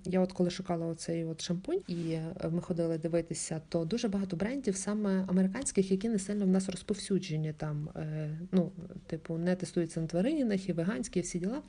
я 0.04 0.20
от 0.20 0.32
коли 0.32 0.50
шукала 0.50 0.86
оцей 0.86 1.24
от 1.24 1.40
шампунь, 1.40 1.80
і 1.88 2.12
е, 2.12 2.34
ми 2.50 2.60
ходили 2.60 2.98
дивитися, 2.98 3.60
то 3.68 3.84
дуже 3.84 4.08
багато 4.08 4.36
брендів, 4.36 4.76
саме 4.76 5.24
американських, 5.28 5.90
які 5.90 6.08
не 6.08 6.18
сильно 6.18 6.44
в 6.44 6.48
нас 6.48 6.68
розповсюджені 6.68 7.52
там, 7.52 7.88
е, 7.96 8.30
ну, 8.52 8.72
типу, 9.06 9.38
не 9.38 9.56
тестуються 9.56 10.00
на 10.00 10.06
тваринах 10.06 10.68
і 10.68 10.72
веганські, 10.72 11.18
і 11.18 11.22
всі 11.22 11.38
діла. 11.38 11.62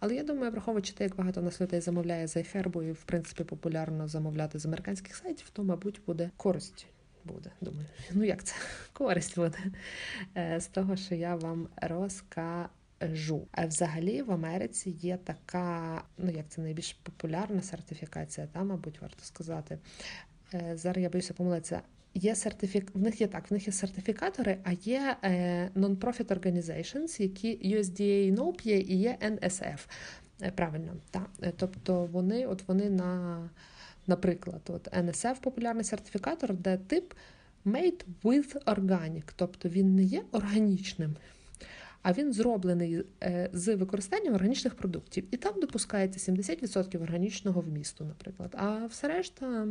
Але 0.00 0.14
я 0.14 0.22
думаю, 0.22 0.52
враховуючи 0.52 0.92
те, 0.92 1.04
як 1.04 1.16
багато 1.16 1.42
нас 1.42 1.60
людей 1.60 1.80
замовляє 1.80 2.26
за 2.26 2.42
хербу, 2.42 2.82
і 2.82 2.92
в 2.92 3.02
принципі 3.02 3.44
популярно 3.44 4.08
замовляти 4.40 4.58
з 4.58 4.66
американських 4.66 5.16
сайтів, 5.16 5.50
то, 5.52 5.64
мабуть, 5.64 6.00
буде 6.06 6.30
користь. 6.36 6.86
Буде, 7.24 7.50
думаю. 7.60 7.86
Ну 8.12 8.24
як 8.24 8.44
це? 8.44 8.54
Користь 8.92 9.36
буде 9.36 9.58
Е, 10.36 10.60
з 10.60 10.66
того, 10.66 10.96
що 10.96 11.14
я 11.14 11.36
вам 11.36 11.68
розкажу. 11.76 13.46
А 13.52 13.66
взагалі 13.66 14.22
в 14.22 14.32
Америці 14.32 14.90
є 14.90 15.16
така, 15.16 16.02
ну 16.18 16.30
як 16.30 16.48
це 16.48 16.60
найбільш 16.60 16.92
популярна 16.92 17.62
сертифікація, 17.62 18.46
та, 18.46 18.64
мабуть, 18.64 19.00
варто 19.02 19.24
сказати. 19.24 19.78
Е, 20.54 20.76
Зараз 20.76 21.02
я 21.02 21.10
боюся 21.10 21.34
помилитися. 21.34 21.82
Є 22.14 22.34
сертифік... 22.34 22.94
В 22.94 22.98
них 22.98 23.20
є 23.20 23.26
так, 23.26 23.50
в 23.50 23.52
них 23.52 23.66
є 23.66 23.72
сертифікатори, 23.72 24.58
а 24.64 24.72
є 24.72 25.16
е, 25.22 25.68
non-profit 25.76 26.26
organizations, 26.26 27.22
які 27.22 27.76
USDA 27.76 28.34
NOP 28.34 28.66
є 28.66 28.78
і 28.78 28.96
є 28.96 29.18
NSF. 29.22 29.78
Е, 30.42 30.50
Правильно, 30.50 30.96
так. 31.10 31.30
Е, 31.42 31.52
Тобто 31.56 32.04
вони, 32.06 32.46
от 32.46 32.68
вони 32.68 32.90
на, 32.90 33.50
наприклад, 34.10 34.60
от 34.68 34.88
NSF 34.88 35.40
популярний 35.40 35.84
сертифікатор, 35.84 36.54
де 36.54 36.76
тип 36.76 37.14
made 37.66 38.04
with 38.22 38.64
organic, 38.64 39.24
тобто 39.36 39.68
він 39.68 39.94
не 39.94 40.02
є 40.02 40.22
органічним. 40.32 41.16
А 42.02 42.12
він 42.12 42.32
зроблений 42.32 43.04
е, 43.22 43.50
з 43.52 43.74
використанням 43.76 44.34
органічних 44.34 44.74
продуктів. 44.74 45.24
І 45.30 45.36
там 45.36 45.60
допускається 45.60 46.32
70% 46.32 47.02
органічного 47.02 47.60
вмісту, 47.60 48.04
наприклад. 48.04 48.54
А 48.58 48.86
все 48.86 49.08
решта, 49.08 49.66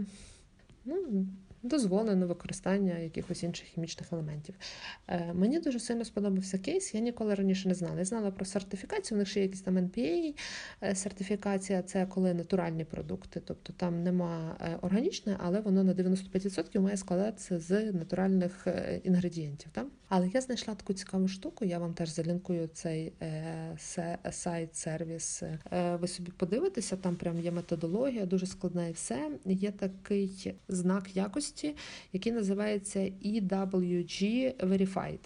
ну, 0.85 1.25
дозволено 1.63 2.27
використання 2.27 2.97
якихось 2.97 3.43
інших 3.43 3.67
хімічних 3.67 4.13
елементів. 4.13 4.55
Е, 5.07 5.33
Мені 5.33 5.59
дуже 5.59 5.79
сильно 5.79 6.05
сподобався 6.05 6.57
кейс. 6.57 6.93
Я 6.93 7.01
ніколи 7.01 7.35
раніше 7.35 7.67
не 7.67 7.75
знала. 7.75 7.99
Я 7.99 8.05
знала 8.05 8.31
про 8.31 8.45
сертифікацію. 8.45 9.15
У 9.15 9.19
них 9.19 9.27
ще 9.27 9.39
є 9.39 9.45
якісь 9.45 9.61
там 9.61 9.77
NPA 9.77 10.35
е, 10.83 10.95
сертифікація, 10.95 11.81
це 11.81 12.05
коли 12.05 12.33
натуральні 12.33 12.85
продукти, 12.85 13.41
тобто 13.45 13.73
там 13.73 14.03
нема 14.03 14.57
е, 14.61 14.77
органічне, 14.81 15.37
але 15.39 15.59
воно 15.59 15.83
на 15.83 15.93
95% 15.93 16.79
має 16.79 16.97
складатися 16.97 17.59
з 17.59 17.91
натуральних 17.91 18.67
інгредієнтів. 19.03 19.71
Там? 19.71 19.91
Але 20.09 20.27
я 20.27 20.41
знайшла 20.41 20.75
таку 20.75 20.93
цікаву 20.93 21.27
штуку. 21.27 21.65
Я 21.65 21.79
вам 21.79 21.93
теж 21.93 22.09
залінкую 22.09 22.67
цей 22.67 23.13
сайт, 24.31 24.75
сервіс. 24.75 25.43
Ви 25.71 26.07
собі 26.07 26.31
подивитеся, 26.31 26.97
там 26.97 27.15
прям 27.15 27.39
є 27.39 27.51
методологія, 27.51 28.25
дуже 28.25 28.45
складна 28.45 28.87
і 28.87 28.91
все. 28.91 29.31
Є 29.45 29.71
такий 29.71 30.55
знак 30.67 31.15
якості, 31.15 31.48
який 32.13 32.31
називається 32.31 32.99
EWG 32.99 34.53
Verified. 34.65 35.19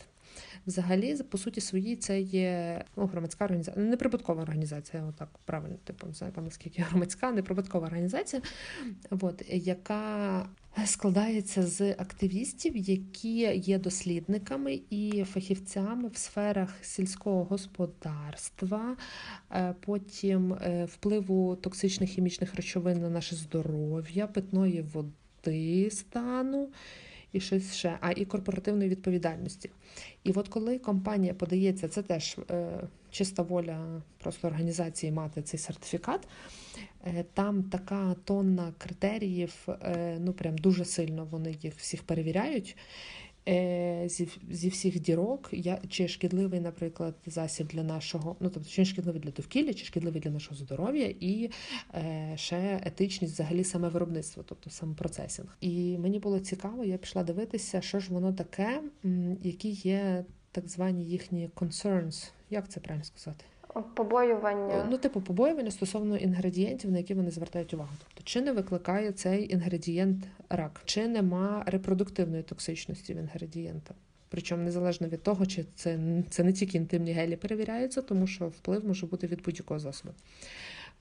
Взагалі, 0.67 1.15
по 1.29 1.37
суті 1.37 1.61
своїй, 1.61 1.95
це 1.95 2.21
є 2.21 2.83
ну, 2.95 3.05
громадська 3.05 3.45
організація, 3.45 3.85
неприбуткова 3.85 4.41
організація, 4.41 5.03
отак 5.03 5.29
правильно, 5.45 5.75
типу, 5.83 6.07
не 6.07 6.13
знаю, 6.13 6.33
наскільки 6.37 6.81
громадська, 6.81 7.31
неприбуткова 7.31 7.87
організація, 7.87 8.41
от, 9.09 9.43
яка 9.49 10.45
складається 10.85 11.63
з 11.63 11.91
активістів, 11.91 12.77
які 12.77 13.37
є 13.55 13.79
дослідниками 13.79 14.81
і 14.89 15.23
фахівцями 15.23 16.09
в 16.09 16.17
сферах 16.17 16.69
сільського 16.81 17.43
господарства, 17.43 18.97
е, 19.51 19.75
потім 19.79 20.53
е, 20.53 20.85
впливу 20.85 21.55
токсичних 21.55 22.09
хімічних 22.09 22.55
речовин 22.55 23.01
на 23.01 23.09
наше 23.09 23.35
здоров'я, 23.35 24.27
питної 24.27 24.81
води 24.81 25.09
стану. 25.89 26.69
І 27.33 27.39
щось 27.39 27.75
ще, 27.75 27.97
а 28.01 28.11
і 28.11 28.25
корпоративної 28.25 28.89
відповідальності. 28.89 29.69
І 30.23 30.31
от 30.31 30.47
коли 30.47 30.79
компанія 30.79 31.33
подається, 31.33 31.87
це 31.87 32.01
теж 32.01 32.37
е, 32.51 32.87
чиста 33.11 33.43
воля 33.43 34.01
просто 34.17 34.47
організації 34.47 35.11
мати 35.11 35.41
цей 35.41 35.59
сертифікат. 35.59 36.27
Е, 37.05 37.25
там 37.33 37.63
така 37.63 38.15
тонна 38.23 38.73
критеріїв, 38.77 39.53
е, 39.67 40.17
ну 40.19 40.33
прям 40.33 40.57
дуже 40.57 40.85
сильно 40.85 41.27
вони 41.31 41.55
їх 41.61 41.75
всіх 41.75 42.03
перевіряють. 42.03 42.77
Е, 43.47 44.03
зі, 44.09 44.29
зі 44.51 44.69
всіх 44.69 44.99
дірок, 44.99 45.49
я, 45.51 45.79
чи 45.89 46.07
шкідливий, 46.07 46.59
наприклад, 46.59 47.15
засіб 47.25 47.67
для 47.67 47.83
нашого, 47.83 48.35
ну 48.39 48.49
тобто, 48.49 48.69
чи 48.69 48.85
шкідливий 48.85 49.21
для 49.21 49.31
довкілля, 49.31 49.73
чи 49.73 49.85
шкідливий 49.85 50.21
для 50.21 50.31
нашого 50.31 50.55
здоров'я, 50.55 51.13
і 51.19 51.49
е, 51.93 52.33
ще 52.35 52.81
етичність 52.85 53.33
взагалі 53.33 53.63
саме 53.63 53.89
виробництво, 53.89 54.43
тобто 54.47 54.69
саме 54.69 54.95
процесінг. 54.95 55.57
І 55.61 55.97
мені 55.97 56.19
було 56.19 56.39
цікаво, 56.39 56.83
я 56.83 56.97
пішла 56.97 57.23
дивитися, 57.23 57.81
що 57.81 57.99
ж 57.99 58.13
воно 58.13 58.33
таке, 58.33 58.81
які 59.41 59.69
є 59.69 60.25
так 60.51 60.69
звані 60.69 61.05
їхні 61.05 61.49
concerns, 61.55 62.31
як 62.49 62.69
це 62.69 62.79
правильно 62.79 63.05
сказати? 63.05 63.45
Побоювання. 63.93 64.87
Ну, 64.89 64.97
типу, 64.97 65.21
побоювання 65.21 65.71
стосовно 65.71 66.17
інгредієнтів, 66.17 66.91
на 66.91 66.97
які 66.97 67.13
вони 67.13 67.31
звертають 67.31 67.73
увагу. 67.73 67.91
Тобто, 68.03 68.21
чи 68.23 68.41
не 68.41 68.51
викликає 68.51 69.11
цей 69.11 69.53
інгредієнт 69.53 70.25
рак, 70.49 70.81
чи 70.85 71.07
нема 71.07 71.63
репродуктивної 71.65 72.43
токсичності 72.43 73.13
в 73.13 73.17
інгредієнта. 73.17 73.93
Причому 74.29 74.63
незалежно 74.63 75.07
від 75.07 75.23
того, 75.23 75.45
чи 75.45 75.65
це 75.75 75.99
це 76.29 76.43
не 76.43 76.53
тільки 76.53 76.77
інтимні 76.77 77.11
гелі 77.11 77.35
перевіряються, 77.35 78.01
тому 78.01 78.27
що 78.27 78.47
вплив 78.47 78.85
може 78.85 79.05
бути 79.05 79.27
від 79.27 79.41
будь-якого 79.43 79.79
засобу. 79.79 80.13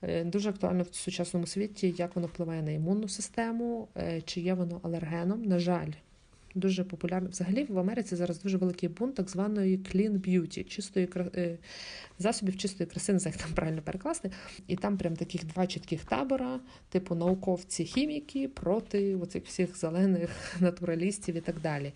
Е, 0.01 0.23
дуже 0.23 0.49
актуально 0.49 0.83
в 0.83 0.95
сучасному 0.95 1.47
світі, 1.47 1.95
як 1.97 2.15
воно 2.15 2.27
впливає 2.27 2.61
на 2.61 2.71
імунну 2.71 3.07
систему, 3.07 3.87
е, 3.97 4.21
чи 4.21 4.41
є 4.41 4.53
воно 4.53 4.79
алергеном. 4.83 5.43
На 5.43 5.59
жаль, 5.59 5.91
дуже 6.55 6.83
популярно. 6.83 7.29
Взагалі 7.29 7.63
в 7.63 7.79
Америці 7.79 8.15
зараз 8.15 8.41
дуже 8.43 8.57
великий 8.57 8.89
бунт 8.89 9.15
так 9.15 9.29
званої 9.29 9.77
clean 9.77 10.19
beauty, 10.19 10.63
чистої 10.63 11.09
е, 11.35 11.57
засобів 12.19 12.57
чистої 12.57 12.89
краси, 12.89 13.13
не 13.13 13.19
знаю, 13.19 13.35
як 13.37 13.45
там 13.45 13.55
правильно 13.55 13.81
перекласти. 13.81 14.31
І 14.67 14.75
там 14.75 14.97
прям 14.97 15.15
таких 15.15 15.45
два 15.45 15.67
чітких 15.67 16.05
табора, 16.05 16.59
типу 16.89 17.15
науковці-хіміки 17.15 18.47
проти 18.47 19.15
оцих 19.15 19.45
всіх 19.45 19.77
зелених 19.77 20.55
натуралістів 20.59 21.35
і 21.35 21.41
так 21.41 21.61
далі. 21.61 21.93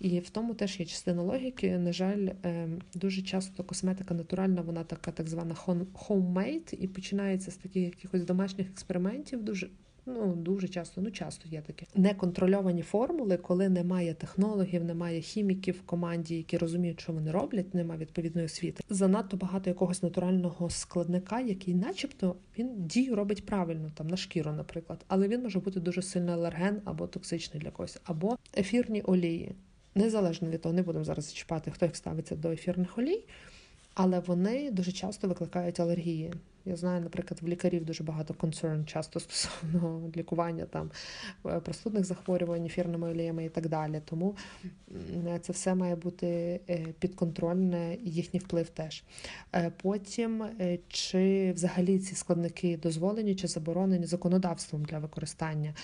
І 0.00 0.20
в 0.20 0.30
тому 0.30 0.54
теж 0.54 0.80
є 0.80 0.86
частина 0.86 1.22
логіки. 1.22 1.78
На 1.78 1.92
жаль, 1.92 2.28
ем, 2.42 2.78
дуже 2.94 3.22
часто 3.22 3.64
косметика 3.64 4.14
натуральна, 4.14 4.62
вона 4.62 4.84
така 4.84 5.10
так 5.10 5.28
звана 5.28 5.54
homemade, 5.94 6.74
і 6.74 6.88
починається 6.88 7.50
з 7.50 7.56
таких 7.56 7.84
якихось 7.84 8.24
домашніх 8.24 8.70
експериментів. 8.70 9.42
дуже 9.42 9.68
Ну, 10.06 10.34
дуже 10.34 10.68
часто, 10.68 11.00
ну 11.00 11.10
часто 11.10 11.48
є 11.48 11.60
таке. 11.60 11.86
Неконтрольовані 11.94 12.82
формули, 12.82 13.36
коли 13.36 13.68
немає 13.68 14.14
технологів, 14.14 14.84
немає 14.84 15.20
хіміків 15.20 15.74
в 15.74 15.86
команді, 15.86 16.36
які 16.36 16.58
розуміють, 16.58 17.00
що 17.00 17.12
вони 17.12 17.30
роблять, 17.30 17.74
немає 17.74 18.00
відповідної 18.00 18.46
освіти. 18.46 18.84
Занадто 18.90 19.36
багато 19.36 19.70
якогось 19.70 20.02
натурального 20.02 20.70
складника, 20.70 21.40
який, 21.40 21.74
начебто, 21.74 22.36
він 22.58 22.86
дію 22.86 23.16
робить 23.16 23.46
правильно, 23.46 23.90
там 23.94 24.06
на 24.06 24.16
шкіру, 24.16 24.52
наприклад, 24.52 25.04
але 25.08 25.28
він 25.28 25.42
може 25.42 25.58
бути 25.58 25.80
дуже 25.80 26.02
сильно 26.02 26.32
алерген 26.32 26.80
або 26.84 27.06
токсичний 27.06 27.62
для 27.62 27.70
когось, 27.70 27.98
або 28.04 28.36
ефірні 28.56 29.02
олії. 29.02 29.54
Незалежно 29.94 30.50
від 30.50 30.60
того, 30.60 30.74
не 30.74 30.82
будемо 30.82 31.04
зараз 31.04 31.24
зачіпати, 31.24 31.70
хто 31.70 31.86
їх 31.86 31.96
ставиться 31.96 32.36
до 32.36 32.50
ефірних 32.50 32.98
олій, 32.98 33.24
але 33.94 34.20
вони 34.20 34.70
дуже 34.70 34.92
часто 34.92 35.28
викликають 35.28 35.80
алергії. 35.80 36.32
Я 36.64 36.76
знаю, 36.76 37.00
наприклад, 37.00 37.42
в 37.42 37.48
лікарів 37.48 37.84
дуже 37.84 38.04
багато 38.04 38.34
концерн 38.34 38.86
часто 38.86 39.20
стосовно 39.20 40.10
лікування 40.16 40.64
там 40.64 40.90
е, 41.46 41.60
простудних 41.60 42.04
захворювань, 42.04 42.64
ефірними 42.66 43.10
оліями 43.10 43.44
і 43.44 43.48
так 43.48 43.68
далі. 43.68 44.00
Тому 44.04 44.36
це 45.40 45.52
все 45.52 45.74
має 45.74 45.96
бути 45.96 46.60
е, 46.70 46.86
підконтрольне, 46.98 47.96
їхній 48.02 48.40
вплив 48.40 48.68
теж. 48.68 49.04
Е, 49.54 49.72
потім, 49.82 50.44
чи 50.88 51.52
взагалі 51.52 51.98
ці 51.98 52.14
складники 52.14 52.76
дозволені 52.76 53.34
чи 53.34 53.46
заборонені 53.46 54.06
законодавством 54.06 54.84
для 54.84 54.98
використання, 54.98 55.74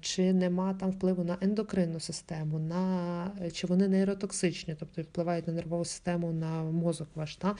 чи 0.00 0.32
нема 0.32 0.74
там 0.74 0.90
впливу 0.90 1.24
на 1.24 1.38
ендокринну 1.40 2.00
систему, 2.00 2.58
на 2.58 3.30
чи 3.52 3.66
вони 3.66 3.88
нейротоксичні, 3.88 4.76
тобто 4.78 5.02
впливають 5.02 5.46
на 5.46 5.52
нервову 5.52 5.84
систему, 5.84 6.32
на 6.32 6.62
мозок 6.62 7.08
ваш, 7.14 7.36
та? 7.36 7.56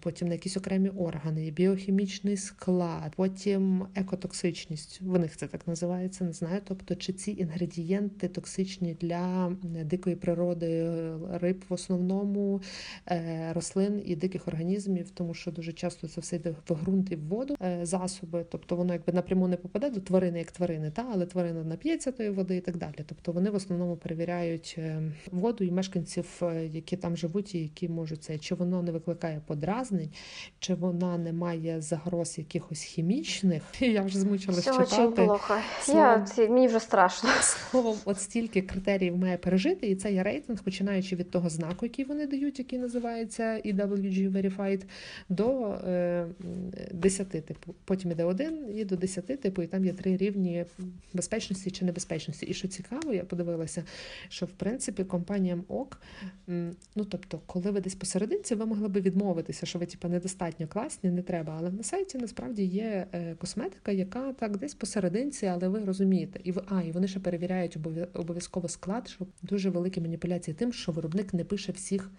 потім 0.00 0.28
на 0.28 0.34
якісь 0.34 0.56
окремі 0.56 0.88
органи 0.88 1.46
біохімічний 1.68 2.36
склад, 2.36 3.12
потім 3.16 3.86
екотоксичність. 3.94 5.00
В 5.00 5.18
них 5.18 5.36
це 5.36 5.46
так 5.46 5.68
називається, 5.68 6.24
не 6.24 6.32
знаю. 6.32 6.60
Тобто, 6.64 6.94
чи 6.94 7.12
ці 7.12 7.30
інгредієнти 7.30 8.28
токсичні 8.28 8.96
для 9.00 9.52
дикої 9.84 10.16
природи 10.16 10.90
риб 11.32 11.64
в 11.68 11.72
основному 11.72 12.60
е, 13.10 13.52
рослин 13.54 14.02
і 14.06 14.16
диких 14.16 14.48
організмів, 14.48 15.10
тому 15.10 15.34
що 15.34 15.50
дуже 15.50 15.72
часто 15.72 16.08
це 16.08 16.20
все 16.20 16.36
йде 16.36 16.54
в 16.68 16.74
ґрунт 16.74 17.12
і 17.12 17.16
в 17.16 17.28
воду 17.28 17.56
е, 17.62 17.80
засоби, 17.82 18.46
тобто 18.50 18.76
воно 18.76 18.92
якби 18.92 19.12
напряму 19.12 19.48
не 19.48 19.56
попаде 19.56 19.90
до 19.90 20.00
тварини, 20.00 20.38
як 20.38 20.50
тварини, 20.50 20.90
та 20.90 21.06
але 21.12 21.26
тварина 21.26 21.64
нап'ється 21.64 22.12
тої 22.12 22.30
води 22.30 22.56
і 22.56 22.60
так 22.60 22.76
далі. 22.76 23.04
Тобто 23.06 23.32
вони 23.32 23.50
в 23.50 23.54
основному 23.54 23.96
перевіряють 23.96 24.74
е, 24.78 25.02
воду 25.30 25.64
і 25.64 25.70
мешканців, 25.70 26.42
які 26.72 26.96
там 26.96 27.16
живуть, 27.16 27.54
і 27.54 27.58
які 27.58 27.88
можуть 27.88 28.22
це, 28.22 28.38
чи 28.38 28.54
воно 28.54 28.82
не 28.82 28.92
викликає 28.92 29.40
подразнень, 29.46 30.10
чи 30.58 30.74
вона 30.74 31.18
не 31.18 31.32
має 31.32 31.57
немає 31.58 31.80
загроз 31.80 32.38
якихось 32.38 32.82
хімічних. 32.82 33.62
Я 33.80 34.02
вже 34.02 34.18
змучилась 34.18 34.60
Все 34.60 34.84
читати. 34.84 35.22
Плохо. 35.24 35.54
Словом, 35.82 36.24
Я, 36.36 36.48
Мені 36.48 36.66
вже 36.66 36.80
страшно. 36.80 37.30
Словом, 37.40 37.96
от 38.04 38.20
стільки 38.20 38.62
критеріїв 38.62 39.16
має 39.16 39.36
пережити, 39.36 39.86
і 39.86 39.96
це 39.96 40.12
є 40.12 40.22
рейтинг, 40.22 40.62
починаючи 40.62 41.16
від 41.16 41.30
того 41.30 41.48
знаку, 41.48 41.86
який 41.86 42.04
вони 42.04 42.26
дають, 42.26 42.58
який 42.58 42.78
називається 42.78 43.42
EWG 43.64 44.32
Verified, 44.32 44.82
до 45.28 45.68
е, 45.70 46.26
10 46.92 47.28
типу. 47.28 47.74
Потім 47.84 48.10
іде 48.10 48.24
один 48.24 48.78
і 48.78 48.84
до 48.84 48.96
10 48.96 49.40
типу, 49.40 49.62
і 49.62 49.66
там 49.66 49.84
є 49.84 49.92
три 49.92 50.16
рівні 50.16 50.64
безпечності 51.14 51.70
чи 51.70 51.84
небезпечності. 51.84 52.46
І 52.46 52.54
що 52.54 52.68
цікаво, 52.68 53.12
я 53.12 53.24
подивилася, 53.24 53.84
що 54.28 54.46
в 54.46 54.50
принципі 54.50 55.04
компаніям 55.04 55.64
ок, 55.68 56.00
ну 56.96 57.04
тобто, 57.10 57.40
коли 57.46 57.70
ви 57.70 57.80
десь 57.80 57.94
посерединці, 57.94 58.54
ви 58.54 58.66
могли 58.66 58.88
би 58.88 59.00
відмовитися, 59.00 59.66
що 59.66 59.78
ви 59.78 59.86
типу, 59.86 60.08
недостатньо 60.08 60.66
класні, 60.68 61.10
не 61.10 61.22
треба 61.22 61.47
треба. 61.48 61.58
Але 61.60 61.70
на 61.70 61.82
сайті 61.82 62.18
насправді 62.18 62.64
є 62.64 63.06
е, 63.12 63.34
косметика, 63.34 63.92
яка 63.92 64.32
так 64.32 64.56
десь 64.56 64.74
посерединці, 64.74 65.46
але 65.46 65.68
ви 65.68 65.84
розумієте. 65.84 66.40
І 66.44 66.54
а, 66.68 66.82
і 66.82 66.92
вони 66.92 67.08
ще 67.08 67.20
перевіряють 67.20 67.76
обов'язково 68.14 68.68
склад, 68.68 69.08
щоб 69.08 69.28
дуже 69.42 69.70
великі 69.70 70.00
маніпуляції 70.00 70.54
тим, 70.54 70.72
що 70.72 70.92
виробник 70.92 71.34
не 71.34 71.44
пише 71.44 71.72
всіх. 71.72 72.10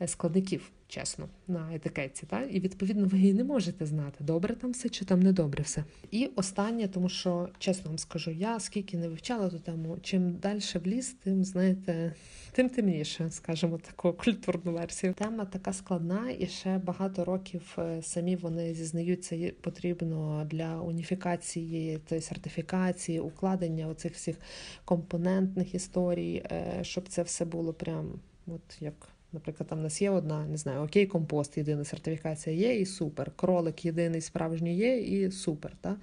Е, 0.00 0.08
складників, 0.08 0.70
чесно, 0.88 1.28
на 1.48 1.74
етикетці. 1.74 2.26
Та? 2.26 2.42
І 2.42 2.60
відповідно 2.60 3.06
ви 3.06 3.18
її 3.18 3.34
не 3.34 3.44
можете 3.44 3.86
знати, 3.86 4.24
добре 4.24 4.54
там 4.54 4.72
все 4.72 4.88
чи 4.88 5.04
там 5.04 5.20
не 5.20 5.32
добре 5.32 5.62
все. 5.62 5.84
І 6.10 6.30
останнє, 6.36 6.88
тому 6.88 7.08
що, 7.08 7.48
чесно 7.58 7.88
вам 7.88 7.98
скажу, 7.98 8.30
я 8.30 8.60
скільки 8.60 8.96
не 8.96 9.08
вивчала 9.08 9.48
ту 9.48 9.58
тему, 9.58 9.98
чим 10.02 10.32
далі 10.32 10.58
в 10.58 10.86
ліс, 10.86 11.16
тим, 11.24 11.44
знаєте, 11.44 12.14
тим 12.52 12.68
темніше, 12.68 13.30
скажімо, 13.30 13.78
таку 13.78 14.12
культурну 14.12 14.72
версію. 14.72 15.14
Тема 15.14 15.44
така 15.44 15.72
складна, 15.72 16.30
і 16.38 16.46
ще 16.46 16.78
багато 16.78 17.24
років 17.24 17.76
е, 17.78 18.02
самі 18.02 18.36
вони 18.36 18.74
зізнаються, 18.74 19.52
потрібно 19.60 20.46
для 20.50 20.80
уніфікації 20.80 21.98
тої 22.08 22.20
сертифікації, 22.20 23.20
укладення 23.20 23.88
оцих 23.88 24.14
всіх 24.14 24.36
компонентних 24.84 25.74
історій, 25.74 26.46
е, 26.50 26.78
щоб 26.82 27.08
це 27.08 27.22
все 27.22 27.44
було 27.44 27.72
прям 27.72 28.20
от 28.46 28.76
як. 28.80 29.13
Наприклад, 29.34 29.68
там 29.68 29.78
у 29.78 29.82
нас 29.82 30.02
є 30.02 30.10
одна, 30.10 30.46
не 30.46 30.56
знаю, 30.56 30.80
окей, 30.80 31.06
компост, 31.06 31.56
єдина 31.58 31.84
сертифікація 31.84 32.56
є, 32.56 32.80
і 32.80 32.86
супер. 32.86 33.30
Кролик 33.36 33.84
єдиний 33.84 34.20
справжній 34.20 34.76
є, 34.76 34.98
і 34.98 35.30
супер. 35.30 35.72
Та? 35.80 35.96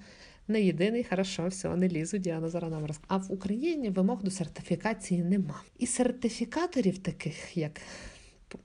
Не 0.48 0.60
єдиний, 0.60 1.04
хорошо, 1.04 1.46
все, 1.46 1.76
не 1.76 1.88
лізу, 1.88 2.18
Діана 2.18 2.48
зараз 2.48 2.70
нам 2.70 2.86
розкаже. 2.86 3.06
А 3.08 3.16
в 3.16 3.32
Україні 3.32 3.90
вимог 3.90 4.22
до 4.22 4.30
сертифікації 4.30 5.22
нема. 5.22 5.62
І 5.78 5.86
сертифікаторів 5.86 6.98
таких, 6.98 7.56
як 7.56 7.80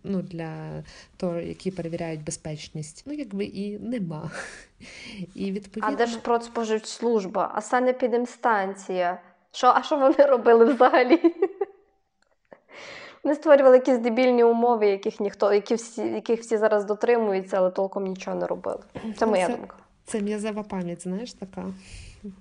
ну, 0.04 0.22
для 0.22 0.84
того, 1.18 1.40
які 1.40 1.72
перевіряють 1.72 2.24
безпечність, 2.24 3.04
ну 3.06 3.14
якби 3.14 3.46
і 3.46 3.80
нема. 3.80 4.32
І 5.36 5.52
відповідно... 5.52 5.94
А 5.94 5.96
де 5.96 6.06
ж 6.06 6.20
продспоживслужба, 6.20 7.52
а 7.54 7.62
санепідемстанція? 7.62 9.22
Що, 9.52 9.68
А 9.68 9.84
що 9.84 9.98
вони 9.98 10.26
робили 10.26 10.66
взагалі? 10.66 11.20
Вони 13.28 13.36
створювали 13.36 13.78
якісь 13.78 13.98
дебільні 13.98 14.44
умови, 14.44 14.88
яких 14.88 15.20
ніхто, 15.20 15.54
які 15.54 15.76
всі, 15.76 16.02
яких 16.02 16.40
всі 16.40 16.58
зараз 16.58 16.86
дотримуються, 16.86 17.58
але 17.58 17.72
толком 17.72 18.04
нічого 18.04 18.38
не 18.38 18.48
робили. 18.48 18.80
Це 19.18 19.26
моя 19.26 19.48
це, 19.48 19.56
думка. 19.56 19.76
Це 20.06 20.22
м'язева 20.22 20.64
пам'ять, 20.64 21.04
знаєш, 21.04 21.34
така. 21.34 21.66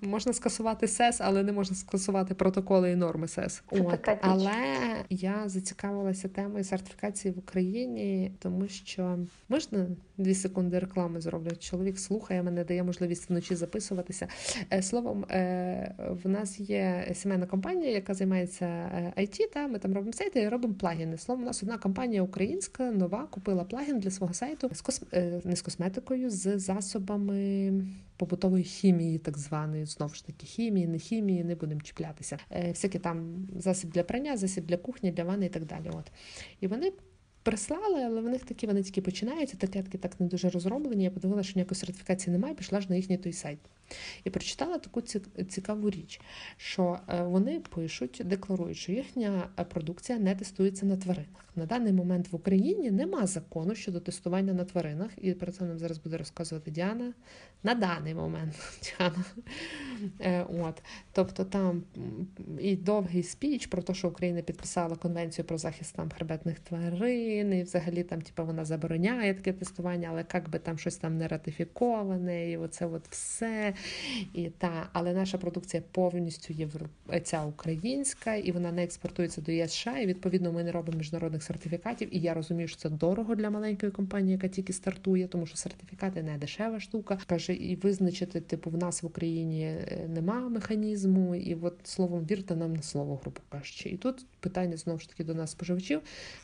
Можна 0.02 0.32
скасувати 0.32 0.88
СЕС, 0.88 1.20
але 1.20 1.42
не 1.42 1.52
можна 1.52 1.76
скасувати 1.76 2.34
протоколи 2.34 2.90
і 2.90 2.96
норми 2.96 3.28
СЕС. 3.28 3.62
От. 3.70 4.08
Але 4.20 4.52
я 5.10 5.42
зацікавилася 5.46 6.28
темою 6.28 6.64
сертифікації 6.64 7.34
в 7.34 7.38
Україні, 7.38 8.32
тому 8.38 8.68
що 8.68 9.18
можна 9.48 9.86
дві 10.18 10.34
секунди 10.34 10.78
реклами 10.78 11.20
зроблю. 11.20 11.50
Чоловік 11.58 11.98
слухає 11.98 12.42
мене, 12.42 12.64
дає 12.64 12.82
можливість 12.82 13.30
вночі 13.30 13.54
записуватися. 13.54 14.28
Е, 14.72 14.82
словом, 14.82 15.24
е, 15.24 15.94
в 16.24 16.28
нас 16.28 16.60
є 16.60 17.10
сімейна 17.14 17.46
компанія, 17.46 17.90
яка 17.90 18.14
займається 18.14 18.66
IT, 19.16 19.42
е, 19.42 19.48
Та 19.48 19.68
ми 19.68 19.78
там 19.78 19.94
робимо 19.94 20.12
сайти 20.12 20.40
і 20.40 20.48
робимо 20.48 20.74
плагіни. 20.74 21.18
Словом, 21.18 21.42
у 21.42 21.46
нас 21.46 21.62
одна 21.62 21.78
компанія 21.78 22.22
українська 22.22 22.90
нова 22.90 23.26
купила 23.30 23.64
плагін 23.64 23.98
для 23.98 24.10
свого 24.10 24.34
сайту 24.34 24.70
з 24.72 24.80
кос... 24.80 25.02
не 25.44 25.56
з 25.56 25.62
косметикою, 25.62 26.30
з 26.30 26.58
засобами 26.58 27.72
побутової 28.16 28.64
хімії, 28.64 29.18
так 29.18 29.38
званої, 29.38 29.86
знову 29.86 30.14
ж 30.14 30.26
таки, 30.26 30.46
хімії, 30.46 30.86
не 30.86 30.98
хімії, 30.98 31.44
не 31.44 31.54
будемо 31.54 31.80
чіплятися. 31.80 32.38
Е, 32.50 32.68
всякі 32.68 32.98
там 32.98 33.48
засіб 33.56 33.90
для 33.90 34.02
прання, 34.02 34.36
засіб 34.36 34.66
для 34.66 34.76
кухні, 34.76 35.12
для 35.12 35.24
ванни 35.24 35.46
і 35.46 35.48
так 35.48 35.64
далі. 35.64 35.90
От. 35.94 36.12
І 36.60 36.66
вони 36.66 36.92
прислали, 37.42 38.04
але 38.04 38.20
в 38.20 38.28
них 38.28 38.44
такі 38.44 38.66
вони 38.66 38.82
тільки 38.82 39.02
починаються, 39.02 39.56
етикетки 39.56 39.98
так 39.98 40.20
не 40.20 40.26
дуже 40.26 40.50
розроблені. 40.50 41.04
Я 41.04 41.10
подивилася, 41.10 41.48
що 41.48 41.58
ніякої 41.58 41.78
сертифікації 41.78 42.32
немає, 42.32 42.54
пішла 42.54 42.80
ж 42.80 42.86
на 42.90 42.96
їхній 42.96 43.16
той 43.16 43.32
сайт. 43.32 43.58
І 44.24 44.30
прочитала 44.30 44.78
таку 44.78 45.02
цікаву 45.48 45.90
річ, 45.90 46.20
що 46.56 46.98
е, 47.08 47.22
вони 47.22 47.60
пишуть, 47.60 48.22
декларують, 48.24 48.76
що 48.76 48.92
їхня 48.92 49.48
продукція 49.70 50.18
не 50.18 50.34
тестується 50.34 50.86
на 50.86 50.96
тваринах. 50.96 51.46
На 51.56 51.66
даний 51.66 51.92
момент 51.92 52.32
в 52.32 52.36
Україні 52.36 52.90
нема 52.90 53.26
закону 53.26 53.74
щодо 53.74 54.00
тестування 54.00 54.52
на 54.52 54.64
тваринах, 54.64 55.10
і 55.16 55.32
про 55.32 55.52
це 55.52 55.64
нам 55.64 55.78
зараз 55.78 55.98
буде 55.98 56.16
розказувати 56.16 56.70
Діана. 56.70 57.12
На 57.62 57.74
даний 57.74 58.14
момент 58.14 58.54
Діана. 58.82 59.24
Е, 60.20 60.46
от. 60.62 60.82
Тобто 61.12 61.44
там 61.44 61.82
і 62.60 62.76
довгий 62.76 63.22
спіч 63.22 63.66
про 63.66 63.82
те, 63.82 63.94
що 63.94 64.08
Україна 64.08 64.42
підписала 64.42 64.96
конвенцію 64.96 65.44
про 65.44 65.58
захист 65.58 65.94
там 65.94 66.10
хребетних 66.10 66.60
тварин, 66.60 67.52
і 67.52 67.62
взагалі 67.62 68.02
там, 68.02 68.22
типу, 68.22 68.44
вона 68.44 68.64
забороняє 68.64 69.34
таке 69.34 69.52
тестування, 69.52 70.08
але 70.10 70.24
як 70.34 70.50
би 70.50 70.58
там 70.58 70.78
щось 70.78 70.96
там 70.96 71.18
не 71.18 71.28
ратифіковане, 71.28 72.50
і 72.50 72.56
оце 72.56 72.86
от 72.86 73.08
все. 73.08 73.74
І 74.34 74.48
та, 74.48 74.88
Але 74.92 75.12
наша 75.12 75.38
продукція 75.38 75.82
повністю 75.92 76.52
євро... 76.52 76.86
українська, 77.48 78.34
і 78.34 78.52
вона 78.52 78.72
не 78.72 78.84
експортується 78.84 79.40
до 79.40 79.52
ЄС 79.52 79.72
США, 79.72 79.98
і 79.98 80.06
відповідно 80.06 80.52
ми 80.52 80.64
не 80.64 80.72
робимо 80.72 80.98
міжнародних 80.98 81.42
сертифікатів. 81.42 82.16
І 82.16 82.18
я 82.18 82.34
розумію, 82.34 82.68
що 82.68 82.76
це 82.76 82.88
дорого 82.88 83.34
для 83.34 83.50
маленької 83.50 83.92
компанії, 83.92 84.32
яка 84.32 84.48
тільки 84.48 84.72
стартує, 84.72 85.28
тому 85.28 85.46
що 85.46 85.56
сертифікати 85.56 86.22
не 86.22 86.38
дешева 86.38 86.80
штука. 86.80 87.18
Каже, 87.26 87.54
і 87.54 87.76
визначити, 87.76 88.40
типу, 88.40 88.70
в 88.70 88.76
нас 88.76 89.02
в 89.02 89.06
Україні 89.06 89.64
е, 89.64 90.08
нема 90.08 90.48
механізму, 90.48 91.34
і 91.34 91.54
от 91.54 91.74
словом 91.84 92.26
вірте 92.30 92.56
нам 92.56 92.74
на 92.74 92.82
слово, 92.82 93.20
грубо 93.22 93.40
кажучи. 93.48 93.88
І 93.88 93.96
тут 93.96 94.26
питання 94.40 94.76
знову 94.76 94.98
ж 94.98 95.08
таки 95.08 95.24
до 95.24 95.34
нас 95.34 95.50
споживачів. 95.50 96.00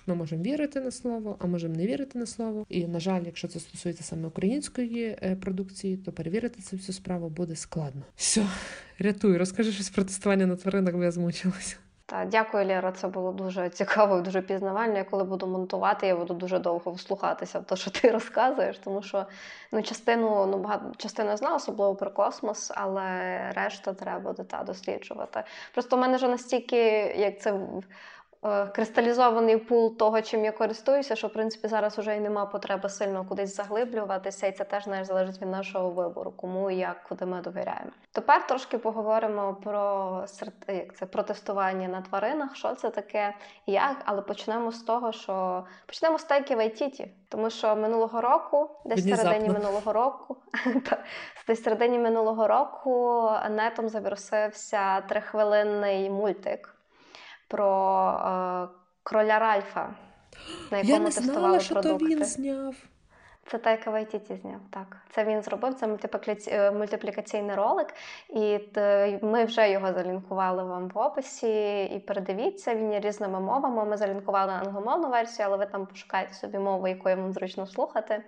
Ми 0.06 0.14
можемо 0.14 0.42
вірити 0.42 0.80
на 0.80 0.90
слово, 0.90 1.36
а 1.38 1.46
можемо 1.46 1.74
не 1.74 1.86
вірити 1.86 2.18
на 2.18 2.26
слово. 2.26 2.66
І 2.68 2.86
на 2.86 3.00
жаль, 3.00 3.22
якщо 3.26 3.48
це 3.48 3.60
стосується 3.60 4.04
саме 4.04 4.28
української 4.28 5.04
е, 5.22 5.36
продукції, 5.36 5.96
то 5.96 6.12
перевірити 6.12 6.62
цю 6.62 6.76
всю 6.76 6.94
справу 6.94 7.21
буде 7.28 7.56
складно. 7.56 8.02
Все, 8.16 8.46
рятуй, 8.98 9.36
розкажи 9.36 9.72
щось 9.72 9.90
про 9.90 10.04
тестування 10.04 10.46
на 10.46 10.56
тваринах, 10.56 10.94
бо 10.94 11.04
я 11.04 11.10
змучилася. 11.10 11.76
Та 12.12 12.24
дякую, 12.24 12.66
Лера. 12.66 12.92
Це 12.92 13.08
було 13.08 13.32
дуже 13.32 13.68
цікаво 13.68 14.18
і 14.18 14.22
дуже 14.22 14.42
пізнавально. 14.42 14.96
Я 14.96 15.04
коли 15.04 15.24
буду 15.24 15.46
монтувати, 15.46 16.06
я 16.06 16.16
буду 16.16 16.34
дуже 16.34 16.58
довго 16.58 16.92
вслухатися 16.92 17.58
в 17.58 17.64
те, 17.64 17.76
що 17.76 17.90
ти 17.90 18.10
розказуєш, 18.10 18.78
тому 18.78 19.02
що 19.02 19.26
ну, 19.72 19.82
частину 19.82 20.46
ну 20.46 20.58
багато 20.58 20.92
частину 20.96 21.36
знаю, 21.36 21.56
особливо 21.56 21.94
про 21.94 22.10
космос, 22.10 22.72
але 22.74 23.38
решта 23.56 23.92
треба 23.92 24.32
та, 24.32 24.62
досліджувати. 24.62 25.42
Просто 25.74 25.96
в 25.96 26.00
мене 26.00 26.16
вже 26.16 26.28
настільки, 26.28 26.76
як 27.18 27.40
це 27.40 27.60
кристалізований 28.72 29.56
пул 29.56 29.96
того, 29.96 30.22
чим 30.22 30.44
я 30.44 30.52
користуюся, 30.52 31.16
що 31.16 31.26
в 31.26 31.32
принципі 31.32 31.68
зараз 31.68 31.98
вже 31.98 32.16
й 32.16 32.20
нема 32.20 32.46
потреби 32.46 32.88
сильно 32.88 33.24
кудись 33.24 33.56
заглиблюватися, 33.56 34.46
і 34.46 34.52
це 34.52 34.64
теж 34.64 34.84
знаєш, 34.84 35.06
залежить 35.06 35.42
від 35.42 35.48
нашого 35.48 35.90
вибору, 35.90 36.32
кому 36.36 36.70
і 36.70 36.76
як, 36.76 37.04
куди 37.08 37.26
ми 37.26 37.40
довіряємо. 37.40 37.90
Тепер 38.12 38.46
трошки 38.46 38.78
поговоримо 38.78 39.56
про 39.64 40.24
як 40.68 40.96
це 40.96 41.06
про 41.06 41.22
тестування 41.22 41.88
на 41.88 42.00
тваринах, 42.00 42.56
що 42.56 42.74
це 42.74 42.90
таке, 42.90 43.34
як, 43.66 43.96
але 44.04 44.22
почнемо 44.22 44.72
з 44.72 44.82
того, 44.82 45.12
що 45.12 45.64
почнемо 45.86 46.18
з 46.18 46.24
тайки 46.24 46.56
в 46.56 46.58
Айтіті, 46.58 47.08
тому 47.28 47.50
що 47.50 47.76
минулого 47.76 48.20
року, 48.20 48.70
десь 48.84 49.08
середині 49.08 49.48
минулого 49.48 49.92
року, 49.92 50.36
десь 51.46 51.62
середині 51.62 51.98
минулого 51.98 52.48
року 52.48 53.30
нетом 53.50 53.88
завірусився 53.88 55.00
трихвилинний 55.00 56.10
мультик 56.10 56.74
про 57.52 57.68
е, 58.10 58.68
кроля 59.02 59.38
Ральфа, 59.38 59.88
на 60.70 60.78
якому 60.78 60.94
Я 60.94 60.98
не 60.98 61.10
тестували 61.10 61.60
що 61.60 61.74
продукти. 61.74 61.98
То 61.98 62.10
він 62.10 62.24
зняв. 62.24 62.74
Це 63.46 63.58
Тайка 63.58 63.90
Вайтіті 63.90 64.36
зняв. 64.36 64.60
Так, 64.70 64.96
це 65.10 65.24
він 65.24 65.42
зробив. 65.42 65.74
Це 65.74 65.98
е, 66.48 66.70
мультиплікаційний 66.70 67.56
ролик, 67.56 67.94
і 68.28 68.58
ми 69.22 69.44
вже 69.44 69.70
його 69.70 69.92
залінкували 69.92 70.64
вам 70.64 70.88
в 70.88 70.98
описі. 70.98 71.84
І 71.84 71.98
передивіться, 71.98 72.74
він 72.74 72.92
є 72.92 73.00
різними 73.00 73.40
мовами. 73.40 73.84
Ми 73.84 73.96
залінкували 73.96 74.52
англомовну 74.52 75.08
версію, 75.08 75.46
але 75.48 75.56
ви 75.56 75.66
там 75.66 75.86
пошукаєте 75.86 76.34
собі 76.34 76.58
мову, 76.58 76.88
якою 76.88 77.16
вам 77.16 77.32
зручно 77.32 77.66
слухати. 77.66 78.22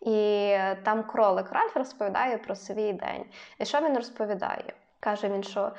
І 0.00 0.56
там 0.82 1.02
кролик 1.02 1.52
Ральф 1.52 1.76
розповідає 1.76 2.38
про 2.38 2.56
свій 2.56 2.92
день. 2.92 3.24
І 3.58 3.64
що 3.64 3.80
він 3.80 3.96
розповідає? 3.96 4.72
Каже 5.00 5.28
він, 5.28 5.42
що. 5.42 5.72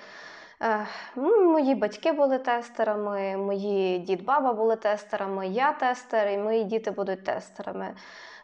Мої 1.16 1.76
батьки 1.76 2.12
були 2.12 2.38
тестерами, 2.38 3.38
мої 3.38 4.00
дід, 4.00 4.26
баба 4.26 4.54
були 4.54 4.76
тестерами, 4.76 5.48
я 5.48 5.74
тестер, 5.74 6.28
і 6.28 6.38
мої 6.38 6.64
діти 6.64 6.92
будуть 6.92 7.24
тестерами. 7.24 7.96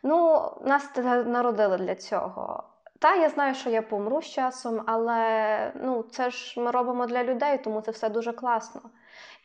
Ну, 0.04 0.42
нас 0.66 0.90
народили 1.26 1.78
для 1.78 1.96
цього. 1.96 2.64
Та, 3.00 3.16
я 3.16 3.30
знаю, 3.30 3.56
що 3.56 3.70
я 3.70 3.82
помру 3.82 4.22
з 4.22 4.26
часом, 4.26 4.84
але 4.86 5.72
ну, 5.76 6.04
це 6.04 6.30
ж 6.30 6.60
ми 6.60 6.72
робимо 6.72 7.06
для 7.06 7.24
людей, 7.24 7.58
тому 7.58 7.82
це 7.82 7.92
все 7.92 8.10
дуже 8.10 8.34
класно. 8.34 8.82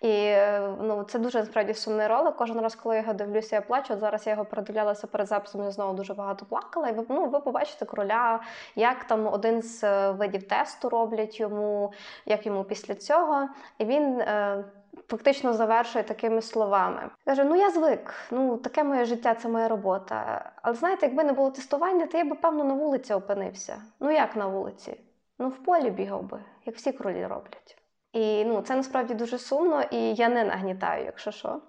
І 0.03 0.37
ну, 0.81 1.05
це 1.09 1.19
дуже 1.19 1.39
насправді 1.39 1.75
сумний 1.75 2.07
ролик. 2.07 2.37
Кожен 2.37 2.61
раз, 2.61 2.75
коли 2.75 2.95
я 2.95 3.01
його 3.01 3.13
дивлюся, 3.13 3.57
я 3.57 3.63
плачу. 3.63 3.95
От 3.95 4.01
зараз 4.01 4.27
я 4.27 4.33
його 4.33 4.45
передивлялася 4.45 5.07
перед 5.07 5.27
записом, 5.27 5.65
я 5.65 5.71
знову 5.71 5.95
дуже 5.95 6.15
багато 6.15 6.47
плакала. 6.47 6.89
І 6.89 6.93
ви 6.93 7.05
ну, 7.09 7.27
ви 7.27 7.41
побачите 7.41 7.85
кроля, 7.85 8.41
як 8.75 9.05
там 9.05 9.27
один 9.27 9.63
з 9.63 9.85
е, 9.85 10.11
видів 10.11 10.49
тесту 10.49 10.89
роблять 10.89 11.41
йому, 11.41 11.93
як 12.27 12.47
йому 12.47 12.65
після 12.65 12.95
цього. 12.95 13.49
І 13.79 13.85
він. 13.85 14.21
Е, 14.21 14.65
Фактично 15.09 15.53
завершує 15.53 16.05
такими 16.05 16.43
словами. 16.43 17.11
Каже: 17.25 17.45
Ну 17.45 17.57
я 17.57 17.71
звик, 17.71 18.15
ну 18.31 18.57
таке 18.57 18.85
моє 18.85 19.05
життя, 19.05 19.35
це 19.35 19.49
моя 19.49 19.69
робота. 19.69 20.51
Але 20.63 20.75
знаєте, 20.75 21.07
якби 21.07 21.25
не 21.25 21.33
було 21.33 21.51
тестування, 21.51 22.07
то 22.07 22.19
я 22.19 22.25
би, 22.25 22.35
певно, 22.35 22.65
на 22.65 22.75
вулиці 22.75 23.15
опинився. 23.15 23.83
Ну 24.01 24.11
як 24.11 24.37
на 24.37 24.47
вулиці? 24.47 25.01
Ну 25.39 25.49
в 25.49 25.57
полі 25.57 25.91
бігав 25.91 26.23
би, 26.23 26.41
як 26.65 26.77
всі 26.77 26.93
кролі 26.93 27.27
роблять. 27.27 27.86
І 28.17 28.45
ну, 28.45 28.63
це 28.63 28.77
насправді 28.77 29.15
дуже 29.15 29.39
сумно, 29.39 29.83
і 29.91 30.15
я 30.15 30.29
не 30.29 30.45
нагнітаю, 30.45 31.05
якщо 31.05 31.31
що. 31.31 31.61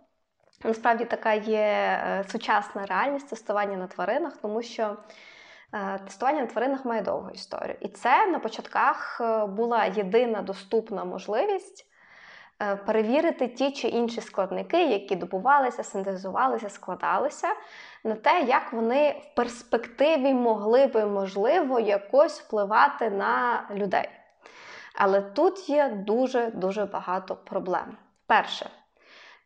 Насправді 0.64 1.06
така 1.06 1.34
є 1.34 1.60
е, 1.60 2.24
сучасна 2.28 2.86
реальність 2.86 3.30
тестування 3.30 3.78
на 3.78 3.88
тваринах, 3.88 4.38
тому 4.38 4.62
що 4.62 4.98
е, 5.74 6.00
тестування 6.06 6.42
на 6.42 6.48
тваринах 6.48 6.86
має 6.86 7.02
довгу 7.02 7.30
історію. 7.30 7.76
І 7.82 7.88
це 7.88 8.28
на 8.28 8.40
початках 8.40 9.22
е, 9.22 9.46
була 9.46 9.86
єдина 9.86 10.42
доступна 10.42 11.04
можливість 11.04 11.86
перевірити 12.86 13.48
ті 13.48 13.72
чи 13.72 13.88
інші 13.88 14.22
складники, 14.22 14.84
які 14.84 15.16
добувалися, 15.16 15.84
синтезувалися, 15.84 16.70
складалися, 16.70 17.48
на 18.04 18.16
те, 18.16 18.42
як 18.42 18.74
вони 18.74 19.22
в 19.24 19.36
перспективі 19.36 20.34
могли 20.34 20.88
би, 20.88 21.06
можливо, 21.06 21.80
якось 21.80 22.42
впливати 22.42 23.10
на 23.10 23.64
людей. 23.72 24.10
Але 25.00 25.22
тут 25.22 25.70
є 25.70 25.90
дуже-дуже 25.90 26.86
багато 26.86 27.36
проблем. 27.36 27.98
Перше, 28.28 28.70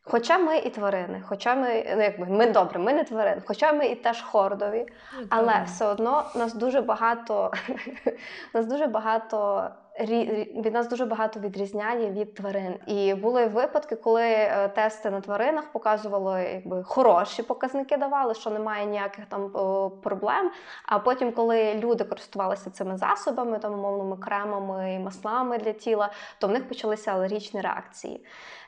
хоча 0.03 0.37
ми 0.37 0.57
і 0.57 0.69
тварини, 0.69 1.23
хоча 1.25 1.55
ми 1.55 1.93
ну 1.95 2.03
якби 2.03 2.25
ми 2.25 2.51
добре, 2.51 2.79
ми 2.79 2.93
не 2.93 3.03
тварини, 3.03 3.41
хоча 3.45 3.73
ми 3.73 3.85
і 3.85 3.95
теж 3.95 4.21
хордові, 4.21 4.85
ну, 5.19 5.25
але 5.29 5.63
все 5.65 5.85
одно 5.85 6.25
нас 6.35 6.53
дуже 6.53 6.81
багато 6.81 7.51
нас 8.53 8.65
дуже 8.65 8.87
багато 8.87 9.69
від 9.99 10.73
нас 10.73 10.89
дуже 10.89 11.05
багато 11.05 11.39
відрізняє 11.39 12.11
від 12.11 12.33
тварин. 12.33 12.75
І 12.87 13.13
були 13.13 13.47
випадки, 13.47 13.95
коли 13.95 14.23
е, 14.23 14.67
тести 14.67 15.09
на 15.09 15.21
тваринах 15.21 15.71
показували 15.71 16.43
якби 16.53 16.83
хороші 16.83 17.43
показники, 17.43 17.97
давали, 17.97 18.33
що 18.33 18.49
немає 18.49 18.85
ніяких 18.85 19.25
там 19.25 19.49
проблем. 20.03 20.51
А 20.85 20.99
потім, 20.99 21.31
коли 21.31 21.73
люди 21.73 22.03
користувалися 22.03 22.69
цими 22.69 22.97
засобами, 22.97 23.59
там 23.59 23.73
умовними 23.73 24.17
кремами 24.17 24.93
і 24.93 24.99
маслами 24.99 25.57
для 25.57 25.71
тіла, 25.71 26.09
то 26.39 26.47
в 26.47 26.51
них 26.51 26.67
почалися 26.67 27.11
алергічні 27.11 27.61
реакції. 27.61 28.25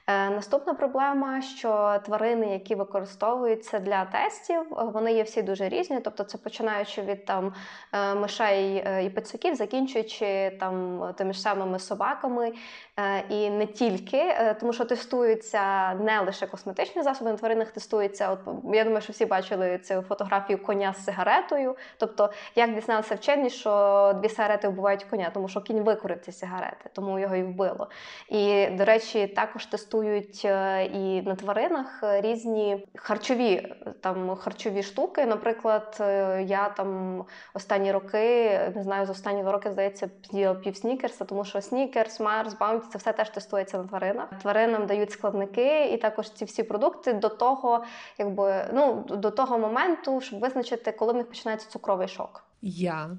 Е, 0.08 0.30
наступна 0.30 0.74
проблема, 0.74 1.42
що 1.42 2.00
тварини, 2.06 2.48
які 2.48 2.76
використовуються 2.76 3.80
для 3.80 4.06
тестів, 4.06 4.62
вони 4.70 5.14
є 5.14 5.24
всі 5.24 5.42
дуже 5.42 5.70
різні. 5.70 6.00
Тобто, 6.00 6.24
це 6.24 6.38
починаючи 6.38 7.02
від 7.02 7.26
там 7.26 7.54
е, 7.94 8.16
мишей 8.16 8.86
і 9.06 9.10
пацюків, 9.10 9.56
закінчуючи 9.56 10.58
там 10.60 11.04
тими 11.18 11.34
ж 11.34 11.42
самими 11.42 11.80
собаками, 11.80 12.54
е, 13.00 13.24
і 13.30 13.50
не 13.50 13.66
тільки, 13.66 14.36
тому 14.60 14.74
що 14.74 14.86
тестуються 14.86 15.94
не 15.94 16.20
лише 16.20 16.48
косметичні 16.48 17.02
засоби, 17.02 17.32
на 17.32 17.38
тваринах 17.38 17.72
тестуються. 17.72 18.32
От 18.32 18.40
я 18.74 18.84
думаю, 18.84 19.02
що 19.02 19.14
всі 19.14 19.26
бачили 19.26 19.78
цю 19.78 20.02
фотографію 20.02 20.64
коня 20.64 20.94
з 20.94 21.06
сигаретою. 21.06 21.76
Тобто, 21.98 22.30
як 22.56 22.74
дізналися 22.76 23.16
вчені, 23.16 23.50
що 23.50 24.14
дві 24.22 24.30
сигарети 24.30 24.68
вбивають 24.68 25.04
коня, 25.04 25.32
тому 25.34 25.48
що 25.48 25.62
кінь 25.62 25.82
викурив 25.82 26.20
ці 26.20 26.32
сигарети, 26.32 26.90
тому 26.94 27.20
його 27.20 27.36
і 27.36 27.44
вбило. 27.44 27.88
І, 28.30 28.68
до 28.68 28.86
речі, 28.86 29.28
також 29.28 29.66
тестують 29.66 29.93
тестують 29.94 30.42
е, 30.46 30.86
і 30.86 31.22
на 31.22 31.36
тваринах 31.36 32.04
е, 32.04 32.22
різні 32.22 32.86
харчові 32.96 33.76
там 34.02 34.36
харчові 34.36 34.84
штуки. 34.84 35.26
Наприклад, 35.26 35.98
е, 36.00 36.44
я 36.44 36.70
там 36.70 37.24
останні 37.54 37.92
роки 37.92 38.60
не 38.76 38.84
знаю, 38.84 39.06
з 39.06 39.10
останні 39.10 39.42
два 39.42 39.52
роки 39.52 39.72
здається 39.72 40.10
з'їла 40.32 40.56
пів 40.56 40.78
снікерса, 40.78 41.26
тому 41.26 41.46
що 41.46 41.62
снікерс, 41.62 42.20
Марс, 42.20 42.58
Баунті 42.60 42.86
це 42.92 42.98
все 42.98 43.14
теж 43.14 43.30
тестується 43.30 43.78
на 43.78 43.84
тваринах. 43.84 44.30
Тваринам 44.42 44.86
дають 44.86 45.12
складники, 45.12 45.86
і 45.94 45.98
також 45.98 46.30
ці 46.30 46.46
всі 46.46 46.64
продукти 46.64 47.14
до 47.14 47.30
того, 47.30 47.84
якби 48.18 48.66
ну 48.74 49.06
до 49.10 49.32
того 49.32 49.60
моменту, 49.60 50.22
щоб 50.22 50.40
визначити, 50.40 50.92
коли 50.92 51.14
в 51.14 51.16
них 51.16 51.28
починається 51.28 51.70
цукровий 51.70 52.08
шок. 52.08 52.44
Я 52.62 53.18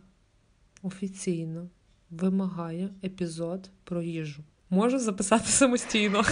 офіційно 0.83 1.69
вимагає 2.11 2.89
епізод 3.05 3.71
про 3.85 4.03
їжу. 4.03 4.43
Можу 4.71 4.99
записати 4.99 5.45
самостійно. 5.47 6.23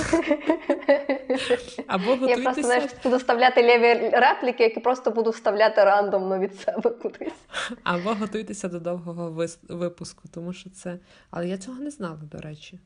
Або 1.87 2.11
готуйтеся... 2.11 2.39
Я 2.39 2.45
просто 2.45 2.63
знаєш, 2.63 2.91
буду 3.05 3.17
вставляти 3.17 3.63
ліві 3.63 4.11
репліки, 4.11 4.63
які 4.63 4.81
просто 4.81 5.11
буду 5.11 5.31
вставляти 5.31 5.85
рандомно 5.85 6.39
від 6.39 6.61
себе 6.61 6.91
кудись. 6.91 7.33
Або 7.83 8.15
готуйтеся 8.15 8.69
до 8.69 8.81
довгого 8.81 9.47
випуску, 9.69 10.29
тому 10.35 10.53
що 10.53 10.71
це. 10.71 10.99
Але 11.31 11.49
я 11.49 11.59
цього 11.59 11.81
не 11.81 11.91
знала, 11.91 12.21
до 12.33 12.39
речі. 12.39 12.81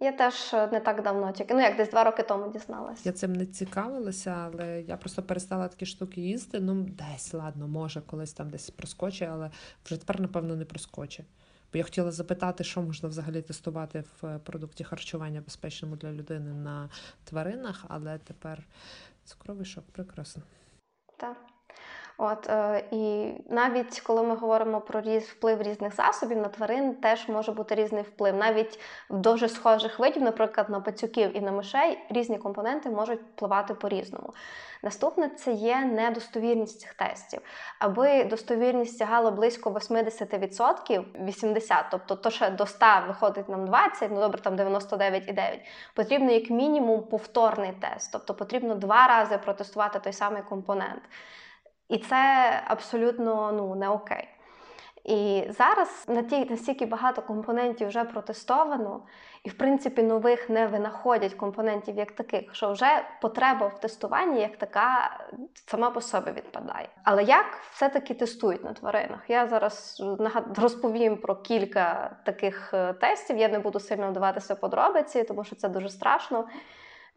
Я 0.00 0.12
теж 0.12 0.54
е, 0.54 0.68
не 0.72 0.80
так 0.80 1.02
давно, 1.02 1.32
тільки 1.32 1.54
ну 1.54 1.60
як 1.60 1.76
десь 1.76 1.90
два 1.90 2.04
роки 2.04 2.22
тому 2.22 2.52
дізналася. 2.52 3.02
Я 3.04 3.12
цим 3.12 3.32
не 3.32 3.46
цікавилася, 3.46 4.30
але 4.30 4.82
я 4.82 4.96
просто 4.96 5.22
перестала 5.22 5.68
такі 5.68 5.86
штуки 5.86 6.20
їсти. 6.20 6.60
Ну, 6.60 6.74
десь, 6.82 7.34
ладно, 7.34 7.68
може, 7.68 8.00
колись 8.00 8.32
там 8.32 8.50
десь 8.50 8.70
проскочить, 8.70 9.28
але 9.32 9.50
вже 9.84 9.96
тепер, 9.96 10.20
напевно, 10.20 10.56
не 10.56 10.64
проскочить. 10.64 11.26
Я 11.76 11.84
хотіла 11.84 12.12
запитати, 12.12 12.64
що 12.64 12.82
можна 12.82 13.08
взагалі 13.08 13.42
тестувати 13.42 14.04
в 14.22 14.38
продукті 14.38 14.84
харчування 14.84 15.40
безпечному 15.40 15.96
для 15.96 16.12
людини 16.12 16.54
на 16.54 16.90
тваринах, 17.24 17.84
але 17.88 18.18
тепер 18.18 18.66
цукровий 19.24 19.66
шок 19.66 19.84
прекрасно. 19.92 20.42
Так. 21.16 21.55
От 22.18 22.48
е, 22.48 22.84
і 22.90 23.32
навіть 23.48 24.00
коли 24.00 24.22
ми 24.22 24.36
говоримо 24.36 24.80
про 24.80 25.00
різ, 25.00 25.22
вплив 25.22 25.62
різних 25.62 25.94
засобів 25.94 26.38
на 26.38 26.48
тварин, 26.48 26.94
теж 26.94 27.28
може 27.28 27.52
бути 27.52 27.74
різний 27.74 28.02
вплив. 28.02 28.36
Навіть 28.36 28.80
в 29.10 29.16
дуже 29.16 29.48
схожих 29.48 29.98
видів, 29.98 30.22
наприклад, 30.22 30.70
на 30.70 30.80
пацюків 30.80 31.36
і 31.36 31.40
на 31.40 31.52
мишей, 31.52 31.98
різні 32.10 32.38
компоненти 32.38 32.90
можуть 32.90 33.20
впливати 33.20 33.74
по-різному. 33.74 34.32
Наступне 34.82 35.28
це 35.28 35.52
є 35.52 35.80
недостовірність 35.80 36.80
цих 36.80 36.94
тестів. 36.94 37.40
Аби 37.78 38.24
достовірність 38.24 38.98
сягала 38.98 39.30
близько 39.30 39.70
80%, 39.70 41.04
80%, 41.26 41.84
тобто 41.90 42.16
то 42.16 42.30
ще 42.30 42.50
до 42.50 42.66
100 42.66 42.86
виходить 43.08 43.48
нам 43.48 43.66
20, 43.66 44.10
ну 44.10 44.20
добре, 44.20 44.40
там 44.40 44.56
99,9, 44.56 45.58
потрібно 45.94 46.32
як 46.32 46.50
мінімум 46.50 47.02
повторний 47.02 47.72
тест, 47.72 48.12
тобто 48.12 48.34
потрібно 48.34 48.74
два 48.74 49.06
рази 49.06 49.38
протестувати 49.38 49.98
той 49.98 50.12
самий 50.12 50.42
компонент. 50.42 51.02
І 51.88 51.98
це 51.98 52.62
абсолютно 52.66 53.52
ну, 53.52 53.74
не 53.74 53.88
окей. 53.88 54.28
І 55.06 55.44
зараз 55.48 56.04
на 56.08 56.22
ті 56.22 56.44
настільки 56.44 56.86
багато 56.86 57.22
компонентів 57.22 57.88
вже 57.88 58.04
протестовано, 58.04 59.00
і 59.44 59.48
в 59.48 59.58
принципі 59.58 60.02
нових 60.02 60.50
не 60.50 60.66
винаходять 60.66 61.34
компонентів 61.34 61.96
як 61.96 62.12
таких, 62.12 62.54
що 62.54 62.72
вже 62.72 63.04
потреба 63.20 63.66
в 63.66 63.80
тестуванні 63.80 64.40
як 64.40 64.56
така 64.56 65.18
сама 65.70 65.90
по 65.90 66.00
собі 66.00 66.30
відпадає. 66.30 66.88
Але 67.04 67.22
як 67.22 67.46
все-таки 67.72 68.14
тестують 68.14 68.64
на 68.64 68.72
тваринах? 68.72 69.20
Я 69.28 69.46
зараз 69.46 70.02
розповім 70.56 71.16
про 71.16 71.36
кілька 71.36 72.16
таких 72.24 72.74
е, 72.74 72.92
тестів. 72.92 73.38
Я 73.38 73.48
не 73.48 73.58
буду 73.58 73.80
сильно 73.80 74.10
вдаватися 74.10 74.54
подробиці, 74.54 75.24
тому 75.24 75.44
що 75.44 75.56
це 75.56 75.68
дуже 75.68 75.88
страшно. 75.88 76.44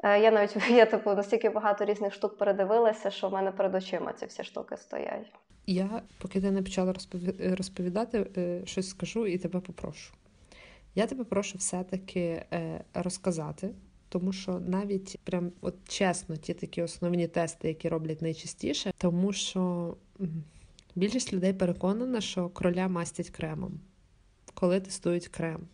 Е, 0.03 0.19
я 0.19 0.31
навіть 0.31 0.55
я 0.69 0.85
типу 0.85 1.13
настільки 1.13 1.49
багато 1.49 1.85
різних 1.85 2.13
штук 2.13 2.37
передивилася, 2.37 3.11
що 3.11 3.29
в 3.29 3.33
мене 3.33 3.51
перед 3.51 3.75
очима 3.75 4.13
ці 4.13 4.25
всі 4.25 4.43
штуки 4.43 4.77
стоять. 4.77 5.31
Я, 5.67 6.01
поки 6.21 6.41
ти 6.41 6.51
не 6.51 6.61
почала 6.61 6.93
розповідати, 7.39 8.27
е, 8.37 8.61
щось 8.65 8.89
скажу 8.89 9.27
і 9.27 9.37
тебе 9.37 9.59
попрошу. 9.59 10.13
Я 10.95 11.07
тебе 11.07 11.23
прошу 11.23 11.57
все-таки 11.57 12.43
е, 12.53 12.83
розказати, 12.93 13.69
тому 14.09 14.33
що 14.33 14.59
навіть 14.59 15.19
прям 15.23 15.51
от 15.61 15.75
чесно, 15.87 16.35
ті 16.35 16.53
такі 16.53 16.81
основні 16.81 17.27
тести, 17.27 17.67
які 17.67 17.89
роблять 17.89 18.21
найчастіше, 18.21 18.91
тому 18.97 19.33
що 19.33 19.95
більшість 20.95 21.33
людей 21.33 21.53
переконана, 21.53 22.21
що 22.21 22.49
кроля 22.49 22.87
мастять 22.87 23.29
кремом 23.29 23.79
коли 24.59 24.79
тестують 24.79 25.27
крем. 25.27 25.67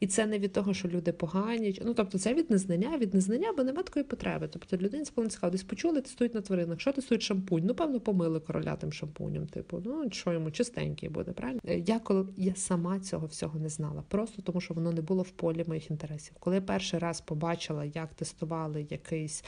І 0.00 0.06
це 0.06 0.26
не 0.26 0.38
від 0.38 0.52
того, 0.52 0.74
що 0.74 0.88
люди 0.88 1.12
погані. 1.12 1.78
Ну, 1.84 1.94
тобто, 1.94 2.18
це 2.18 2.34
від 2.34 2.50
незнання, 2.50 2.98
від 2.98 3.14
незнання, 3.14 3.52
бо 3.52 3.64
немає 3.64 3.84
такої 3.84 4.04
потреби. 4.04 4.48
Тобто 4.48 5.04
сповно 5.04 5.30
цікаво, 5.30 5.50
десь 5.50 5.62
почули, 5.62 6.00
тестують 6.00 6.34
на 6.34 6.40
тваринах. 6.40 6.80
Що 6.80 6.92
тестують 6.92 7.22
шампунь? 7.22 7.62
Ну, 7.64 7.74
певно, 7.74 8.00
помили 8.00 8.40
короля 8.40 8.76
тим 8.76 8.92
шампунем. 8.92 9.46
Типу, 9.46 9.82
ну 9.84 10.10
що 10.10 10.32
йому 10.32 10.50
чистенький 10.50 11.08
буде, 11.08 11.32
правильно? 11.32 11.60
Е, 11.64 11.78
я 11.78 11.98
коли 11.98 12.26
я 12.36 12.54
сама 12.54 13.00
цього 13.00 13.26
всього 13.26 13.58
не 13.58 13.68
знала, 13.68 14.02
просто 14.08 14.42
тому 14.42 14.60
що 14.60 14.74
воно 14.74 14.92
не 14.92 15.02
було 15.02 15.22
в 15.22 15.30
полі 15.30 15.64
моїх 15.68 15.90
інтересів. 15.90 16.36
Коли 16.40 16.56
я 16.56 16.62
перший 16.62 16.98
раз 16.98 17.20
побачила, 17.20 17.84
як 17.84 18.14
тестували 18.14 18.86
якийсь 18.90 19.44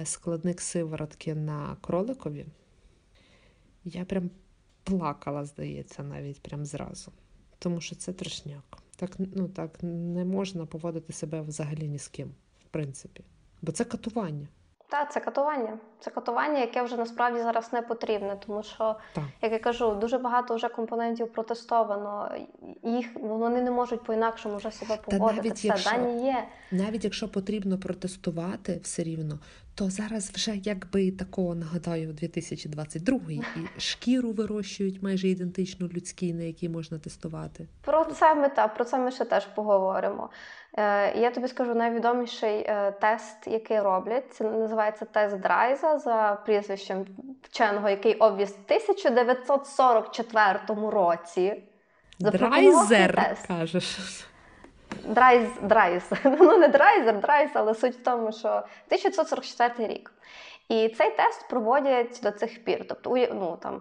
е, 0.00 0.06
складник 0.06 0.60
сиворотки 0.60 1.34
на 1.34 1.76
кроликові, 1.80 2.46
я 3.84 4.04
прям 4.04 4.30
плакала, 4.84 5.44
здається, 5.44 6.02
навіть 6.02 6.40
прям 6.40 6.64
зразу 6.64 7.12
тому 7.58 7.80
що 7.80 7.96
це 7.96 8.12
трешняк. 8.12 8.82
Так 8.96 9.16
ну, 9.18 9.48
так 9.48 9.82
не 9.82 10.24
можна 10.24 10.66
поводити 10.66 11.12
себе 11.12 11.40
взагалі 11.40 11.88
ні 11.88 11.98
з 11.98 12.08
ким, 12.08 12.28
в 12.64 12.68
принципі. 12.70 13.24
Бо 13.62 13.72
це 13.72 13.84
катування. 13.84 14.48
Так, 14.88 15.12
це 15.12 15.20
катування. 15.20 15.78
Це 16.00 16.10
катування, 16.10 16.60
яке 16.60 16.82
вже 16.82 16.96
насправді 16.96 17.40
зараз 17.40 17.72
не 17.72 17.82
потрібне, 17.82 18.36
тому 18.46 18.62
що, 18.62 18.96
так. 19.12 19.24
як 19.42 19.52
я 19.52 19.58
кажу, 19.58 19.94
дуже 19.94 20.18
багато 20.18 20.54
вже 20.54 20.68
компонентів 20.68 21.32
протестовано, 21.32 22.30
їх 22.82 23.06
вони 23.14 23.62
не 23.62 23.70
можуть 23.70 24.04
по-інакшому 24.04 24.56
вже 24.56 24.70
себе 24.70 24.96
поводити. 24.96 25.36
Та 25.36 25.42
навіть 25.42 25.54
Все, 25.54 25.68
якщо, 25.68 25.90
дані 25.90 26.26
є. 26.26 26.48
Навіть 26.70 27.04
якщо 27.04 27.28
потрібно 27.28 27.78
протестувати 27.78 28.80
все 28.82 29.02
рівно, 29.02 29.38
то 29.74 29.90
зараз 29.90 30.30
вже 30.30 30.56
якби 30.56 31.10
такого 31.10 31.54
нагадаю, 31.54 32.12
2022 32.12 33.18
і 33.28 33.40
шкіру 33.80 34.32
вирощують 34.32 35.02
майже 35.02 35.28
ідентично 35.28 35.88
людській, 35.88 36.34
на 36.34 36.42
якій 36.42 36.68
можна 36.68 36.98
тестувати. 36.98 37.68
Про 37.84 38.04
це 38.04 38.34
ми 38.34 38.48
так, 38.48 38.74
про 38.74 38.84
це 38.84 38.98
ми 38.98 39.10
ще 39.10 39.24
теж 39.24 39.46
поговоримо. 39.46 40.30
Е, 40.76 41.18
Я 41.18 41.30
тобі 41.30 41.48
скажу 41.48 41.74
найвідоміший 41.74 42.58
е, 42.58 42.92
тест, 43.00 43.46
який 43.46 43.80
роблять. 43.80 44.34
Це 44.34 44.44
називається 44.44 45.04
тест 45.04 45.36
Драйза 45.36 45.98
за 45.98 46.38
прізвищем 46.46 47.06
вченого, 47.42 47.88
який 47.88 48.14
обвіз 48.14 48.50
в 48.50 48.60
1944 48.64 50.60
році. 50.90 51.62
Драйзер, 52.20 53.36
кажеш. 53.48 53.98
Драйз, 55.04 55.48
драйз. 55.62 56.10
Ну, 56.24 56.58
не 56.58 56.68
драйзер, 56.68 57.20
драйз, 57.20 57.50
але 57.54 57.74
суть 57.74 57.94
в 57.94 58.02
тому, 58.02 58.32
що 58.32 58.48
1944 58.48 59.94
рік. 59.94 60.12
І 60.68 60.88
цей 60.88 61.10
тест 61.10 61.48
проводять 61.48 62.20
до 62.22 62.30
цих 62.30 62.64
пір. 62.64 62.84
Тобто, 62.88 63.16
ну 63.16 63.58
там 63.62 63.80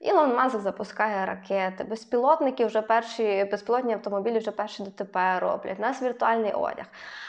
Ілон 0.00 0.34
Маск 0.34 0.60
запускає 0.60 1.26
ракети, 1.26 1.84
безпілотники 1.84 2.66
вже 2.66 2.82
перші, 2.82 3.44
безпілотні 3.50 3.94
автомобілі 3.94 4.38
вже 4.38 4.50
перші 4.50 4.82
ДТП 4.82 5.38
роблять, 5.38 5.78
у 5.78 5.82
нас 5.82 6.02
віртуальний 6.02 6.52
одяг. 6.52 6.86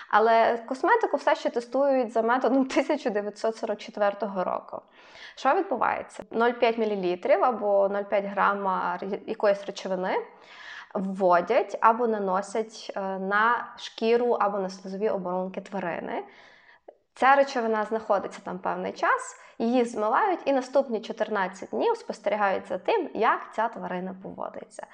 Але 0.10 0.58
косметику 0.58 1.18
все 1.18 1.36
ще 1.36 1.50
тестують 1.50 2.12
за 2.12 2.22
методом 2.22 2.58
1944 2.62 4.14
року. 4.22 4.82
Що 5.36 5.56
відбувається? 5.56 6.24
0,5 6.32 7.38
мл 7.40 7.44
або 7.44 7.88
0,5 7.88 8.30
грама 8.30 9.00
якоїсь 9.26 9.66
речовини 9.66 10.16
вводять 10.94 11.78
або 11.82 12.08
наносять 12.08 12.92
е, 12.96 13.02
на 13.20 13.74
шкіру 13.78 14.32
або 14.32 14.60
на 14.60 14.70
слизові 14.70 15.10
оборонки 15.10 15.62
тварини. 15.62 16.24
Ця 17.20 17.36
речовина 17.36 17.86
знаходиться 17.86 18.40
там 18.44 18.60
певний 18.60 18.92
час, 18.92 19.40
її 19.60 19.86
змивають, 19.86 20.40
і 20.46 20.54
наступні 20.54 21.02
14 21.02 21.70
днів 21.70 21.98
спостерігають 21.98 22.68
за 22.68 22.78
тим, 22.78 23.10
як 23.14 23.54
ця 23.56 23.68
тварина 23.68 24.16
поводиться. 24.24 24.88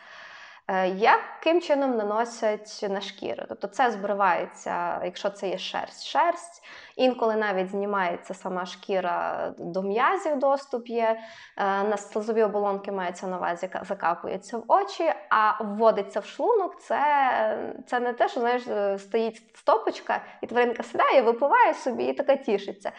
Е, 0.67 0.87
яким 0.87 1.61
чином 1.61 1.97
наносять 1.97 2.85
на 2.89 3.01
шкіру? 3.01 3.43
Тобто 3.49 3.67
це 3.67 3.91
збривається, 3.91 5.01
якщо 5.03 5.29
це 5.29 5.49
є 5.49 5.57
шерсть, 5.57 6.05
шерсть, 6.05 6.63
інколи 6.95 7.35
навіть 7.35 7.69
знімається 7.69 8.33
сама 8.33 8.65
шкіра 8.65 9.49
до 9.57 9.81
м'язів, 9.81 10.39
доступ 10.39 10.87
є, 10.87 11.19
е, 11.57 11.83
на 11.83 11.97
слизові 11.97 12.43
оболонки 12.43 12.91
мається 12.91 13.27
на 13.27 13.37
увазі, 13.37 13.69
закапується 13.81 14.57
в 14.57 14.63
очі, 14.67 15.13
а 15.29 15.63
вводиться 15.63 16.19
в 16.19 16.25
шлунок. 16.25 16.79
Це 16.81 17.73
це 17.87 17.99
не 17.99 18.13
те, 18.13 18.29
що 18.29 18.39
знаєш, 18.39 18.67
е, 18.67 18.97
стоїть 18.99 19.41
стопочка, 19.55 20.21
і 20.41 20.47
тваринка 20.47 20.83
сідає, 20.83 21.21
випиває 21.21 21.73
собі 21.73 22.03
і 22.03 22.13
така 22.13 22.35
тішиться. 22.35 22.91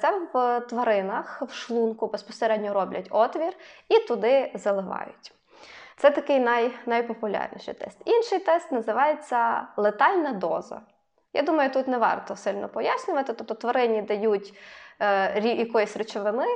Це 0.00 0.28
в 0.34 0.60
тваринах 0.60 1.42
в 1.42 1.52
шлунку 1.52 2.06
безпосередньо 2.06 2.72
роблять 2.72 3.08
отвір 3.10 3.52
і 3.88 3.98
туди 3.98 4.52
заливають. 4.54 5.32
Це 5.96 6.10
такий 6.10 6.40
най, 6.40 6.70
найпопулярніший 6.86 7.74
тест. 7.74 7.98
Інший 8.04 8.38
тест 8.38 8.72
називається 8.72 9.66
летальна 9.76 10.32
доза. 10.32 10.80
Я 11.32 11.42
думаю, 11.42 11.70
тут 11.70 11.88
не 11.88 11.98
варто 11.98 12.36
сильно 12.36 12.68
пояснювати. 12.68 13.32
Тобто 13.32 13.54
тварині 13.54 14.02
дають 14.02 14.54
е, 15.00 15.40
якоїсь 15.40 15.96
речовини 15.96 16.46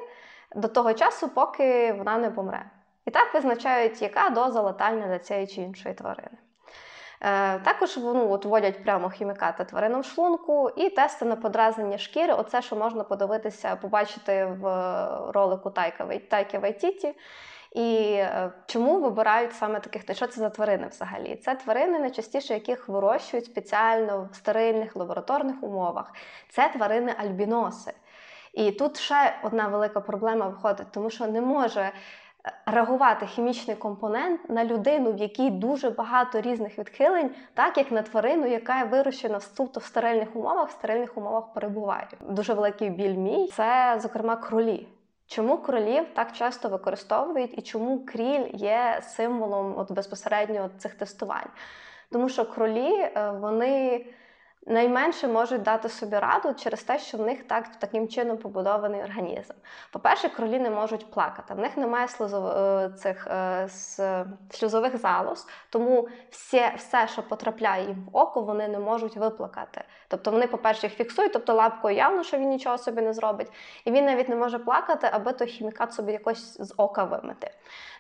до 0.57 0.69
того 0.69 0.95
часу, 0.95 1.29
поки 1.29 1.93
вона 1.93 2.19
не 2.19 2.31
помре. 2.31 2.71
І 3.07 3.11
так 3.11 3.35
визначають, 3.35 4.03
яка 4.03 4.31
доза 4.31 4.61
летальна 4.61 5.07
для 5.07 5.19
цієї 5.19 5.47
чи 5.47 5.61
іншої 5.61 5.95
тварини. 5.95 6.39
Е, 7.21 7.59
також 7.59 7.97
ну, 7.97 8.31
от 8.31 8.45
вводять 8.45 8.85
прямо 8.85 9.11
хімікати 9.11 9.65
тваринам 9.65 10.01
в 10.01 10.05
шлунку 10.05 10.71
і 10.77 10.91
тести 10.91 11.25
на 11.25 11.37
подразнення 11.37 11.99
шкіри. 11.99 12.33
Оце, 12.33 12.63
що 12.63 12.77
можна 12.77 13.05
подивитися, 13.05 13.77
побачити 13.77 14.45
в 14.45 14.65
ролику 15.33 15.71
Тайки 16.29 16.59
Вайтіті. 16.59 17.15
І 17.73 18.13
е, 18.13 18.51
чому 18.67 19.01
вибирають 19.01 19.53
саме 19.53 19.81
таких 19.81 20.17
Що 20.17 20.27
це 20.27 20.41
за 20.41 20.51
тварини 20.51 20.87
взагалі? 20.87 21.37
Це 21.37 21.55
тварини, 21.55 21.99
найчастіше 21.99 22.55
яких 22.55 22.89
вирощують 22.89 23.45
спеціально 23.45 24.29
в 24.33 24.37
стерильних 24.37 24.97
лабораторних 24.97 25.63
умовах. 25.63 26.13
Це 26.49 26.69
тварини 26.69 27.15
альбіноси. 27.19 27.93
І 28.53 28.73
тут 28.73 28.97
ще 28.97 29.35
одна 29.43 29.69
велика 29.69 30.01
проблема 30.01 30.49
виходить, 30.49 30.87
тому 30.91 31.11
що 31.11 31.27
не 31.27 31.41
може 31.41 31.81
е, 31.81 31.93
реагувати 32.67 33.27
хімічний 33.27 33.77
компонент 33.77 34.51
на 34.51 34.65
людину, 34.65 35.13
в 35.13 35.17
якій 35.17 35.51
дуже 35.51 35.91
багато 35.91 36.41
різних 36.41 36.79
відхилень, 36.79 37.31
так 37.55 37.79
як 37.79 37.93
на 37.93 38.03
тварину, 38.03 38.47
яка 38.47 38.85
вирощена 38.85 39.39
в 39.39 39.43
суто 39.43 39.81
в 39.81 39.85
стерильних 39.85 40.37
умовах, 40.37 40.69
в 40.69 40.73
стерильних 40.73 41.19
умовах 41.19 41.53
перебуває. 41.55 42.09
Дуже 42.21 42.55
великий 42.55 42.91
біль 42.91 43.15
мій 43.15 43.51
це, 43.57 43.99
зокрема, 44.03 44.37
кролі. 44.37 44.87
Чому 45.31 45.59
кролів 45.59 46.07
так 46.15 46.33
часто 46.33 46.69
використовують 46.69 47.59
і 47.59 47.63
чому 47.63 48.05
кріль 48.05 48.47
є 48.55 49.01
символом 49.03 49.79
от 49.79 49.93
безпосередньо 49.93 50.71
цих 50.79 50.95
тестувань? 50.95 51.51
Тому 52.13 52.29
що 52.29 52.45
кролі 52.45 52.95
е, 52.95 53.31
вони 53.41 54.07
найменше 54.67 55.29
можуть 55.29 55.63
дати 55.63 55.89
собі 55.89 56.19
раду 56.19 56.55
через 56.55 56.83
те, 56.83 56.99
що 56.99 57.19
в 57.19 57.21
них 57.21 57.47
так 57.47 57.67
таким 57.79 58.09
чином 58.09 58.37
побудований 58.37 59.03
організм. 59.03 59.53
По-перше, 59.93 60.29
кролі 60.29 60.59
не 60.59 60.71
можуть 60.71 61.11
плакати, 61.11 61.55
в 61.55 61.59
них 61.59 61.77
немає 61.77 62.09
сльозов... 62.09 62.47
Е, 62.47 62.91
цих 62.97 63.27
е, 63.27 63.69
сльозових 64.51 64.97
залоз, 64.97 65.47
тому 65.71 66.09
все, 66.31 66.73
все, 66.77 67.09
що 67.09 67.23
потрапляє 67.23 67.87
їм 67.87 68.09
в 68.13 68.17
око, 68.17 68.41
вони 68.41 68.69
не 68.69 68.79
можуть 68.79 69.17
виплакати. 69.17 69.85
Тобто 70.09 70.31
вони, 70.31 70.47
по-перше, 70.47 70.87
їх 70.87 70.97
фіксують, 70.97 71.33
тобто 71.33 71.55
лапкою 71.55 71.97
явно, 71.97 72.23
що 72.23 72.39
він 72.39 72.49
нічого 72.49 72.79
собі 72.79 73.03
не 73.03 73.13
зробить, 73.13 73.53
і 73.85 73.91
він 73.91 74.05
навіть 74.05 74.29
не 74.29 74.37
може 74.37 74.59
плакати, 74.59 75.09
аби 75.13 75.33
той 75.33 75.47
хімікат 75.49 75.93
собі 75.93 76.13
якось 76.13 76.61
з 76.61 76.75
ока 76.77 77.05
вимити. 77.05 77.51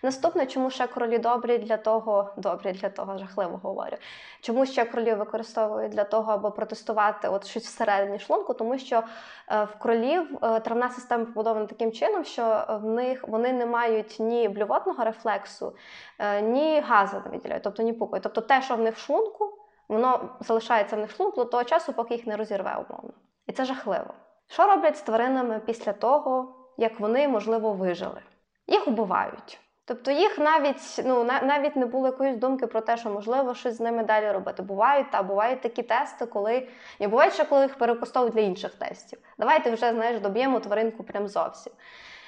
Наступне, 0.02 0.46
чому 0.46 0.70
ще 0.70 0.86
кролі 0.86 1.18
добрі 1.18 1.58
для 1.58 1.76
того, 1.76 2.30
добрі 2.36 2.72
для 2.72 2.88
того, 2.88 3.18
жахливо 3.18 3.60
говорю. 3.62 3.96
Чому 4.40 4.66
ще 4.66 4.84
кролів 4.84 5.16
використовують 5.16 5.92
для 5.92 6.04
того, 6.04 6.32
аби 6.32 6.49
протестувати 6.50 7.28
от 7.28 7.46
щось 7.46 7.64
всередині 7.64 8.18
шлунку, 8.18 8.54
тому 8.54 8.78
що 8.78 9.02
е, 9.48 9.64
в 9.64 9.78
кролів 9.78 10.38
е, 10.42 10.60
травна 10.60 10.90
система 10.90 11.24
побудована 11.24 11.66
таким 11.66 11.92
чином, 11.92 12.24
що 12.24 12.64
в 12.82 12.84
них 12.84 13.28
вони 13.28 13.52
не 13.52 13.66
мають 13.66 14.16
ні 14.18 14.48
блювотного 14.48 15.04
рефлексу, 15.04 15.72
е, 16.18 16.42
ні 16.42 16.80
газу 16.80 17.22
не 17.24 17.30
виділяють, 17.30 17.62
тобто 17.62 17.82
ні 17.82 17.92
пукою. 17.92 18.22
Тобто 18.22 18.40
те, 18.40 18.62
що 18.62 18.76
в 18.76 18.80
них 18.80 18.96
в 18.96 19.00
шлунку, 19.00 19.58
воно 19.88 20.28
залишається 20.40 20.96
в 20.96 20.98
них 20.98 21.10
в 21.10 21.16
шлунку 21.16 21.36
до 21.36 21.50
того 21.50 21.64
часу, 21.64 21.92
поки 21.92 22.14
їх 22.14 22.26
не 22.26 22.36
розірве 22.36 22.84
умовно. 22.88 23.12
І 23.46 23.52
це 23.52 23.64
жахливо. 23.64 24.14
Що 24.46 24.66
роблять 24.66 24.96
з 24.96 25.02
тваринами 25.02 25.60
після 25.66 25.92
того, 25.92 26.54
як 26.76 27.00
вони, 27.00 27.28
можливо, 27.28 27.72
вижили? 27.72 28.22
Їх 28.66 28.88
убивають. 28.88 29.60
Тобто 29.84 30.10
їх 30.10 30.38
навіть 30.38 31.00
ну 31.04 31.24
навіть 31.24 31.76
не 31.76 31.86
було 31.86 32.06
якоїсь 32.06 32.36
думки 32.36 32.66
про 32.66 32.80
те, 32.80 32.96
що 32.96 33.10
можливо 33.10 33.54
щось 33.54 33.74
з 33.74 33.80
ними 33.80 34.02
далі 34.02 34.30
робити. 34.30 34.62
Бувають 34.62 35.10
та 35.10 35.22
бувають 35.22 35.60
такі 35.60 35.82
тести, 35.82 36.26
коли 36.26 36.68
і 36.98 37.06
бувають 37.06 37.34
ще 37.34 37.44
коли 37.44 37.62
їх 37.62 37.78
перекористовують 37.78 38.34
для 38.34 38.40
інших 38.40 38.74
тестів. 38.74 39.18
Давайте 39.38 39.70
вже 39.70 39.92
знаєш, 39.92 40.20
доб'ємо 40.20 40.60
тваринку 40.60 41.04
прям 41.04 41.28
зовсім. 41.28 41.72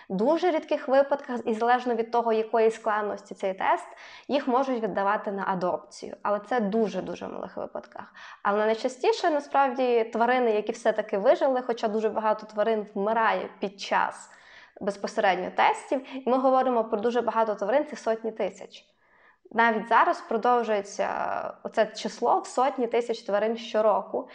Дуже 0.09 0.51
рідких 0.51 0.89
випадках, 0.89 1.41
і 1.45 1.55
залежно 1.55 1.95
від 1.95 2.11
того, 2.11 2.33
якої 2.33 2.71
складності 2.71 3.35
цей 3.35 3.55
тест, 3.55 3.87
їх 4.29 4.49
можуть 4.49 4.83
віддавати 4.83 5.33
на 5.33 5.45
адопцію. 5.47 6.17
Але 6.23 6.41
це 6.49 6.61
дуже-дуже 6.61 7.29
малих 7.29 7.57
випадках. 7.57 8.15
Але 8.43 8.67
найчастіше 8.67 9.31
насправді 9.31 10.05
тварини, 10.05 10.51
які 10.51 10.73
все-таки 10.73 11.19
вижили, 11.19 11.63
хоча 11.67 11.89
дуже 11.89 12.09
багато 12.09 12.47
тварин 12.47 12.87
вмирає 12.95 13.49
під 13.61 13.81
час 13.81 14.31
безпосередньо 14.81 15.51
тестів, 15.57 16.27
і 16.27 16.31
ми 16.31 16.39
говоримо 16.39 16.85
про 16.85 17.01
дуже 17.01 17.21
багато 17.21 17.55
тварин, 17.55 17.87
це 17.91 17.97
сотні 17.97 18.33
тисяч. 18.33 18.85
Навіть 19.51 19.89
зараз 19.89 20.21
продовжується 20.21 21.09
оце 21.63 21.87
число 21.87 22.39
в 22.39 22.47
сотні 22.47 22.87
тисяч 22.87 23.23
тварин 23.23 23.57
щороку. 23.57 24.29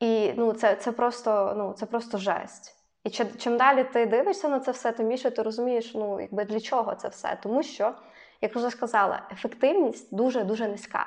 І 0.00 0.32
ну, 0.36 0.52
це 0.52 0.74
це, 0.76 0.92
просто 0.92 1.54
ну, 1.56 1.72
це 1.72 1.86
просто 1.86 2.18
жесть. 2.18 2.76
І 3.04 3.10
чим, 3.10 3.26
чим 3.38 3.56
далі 3.56 3.84
ти 3.84 4.06
дивишся 4.06 4.48
на 4.48 4.60
це 4.60 4.70
все, 4.70 4.92
тим 4.92 5.08
більше 5.08 5.30
ти 5.30 5.42
розумієш, 5.42 5.94
ну, 5.94 6.20
якби 6.20 6.44
для 6.44 6.60
чого 6.60 6.94
це 6.94 7.08
все. 7.08 7.38
Тому 7.42 7.62
що, 7.62 7.94
як 8.40 8.56
вже 8.56 8.70
сказала, 8.70 9.22
ефективність 9.32 10.14
дуже-дуже 10.14 10.68
низька. 10.68 11.06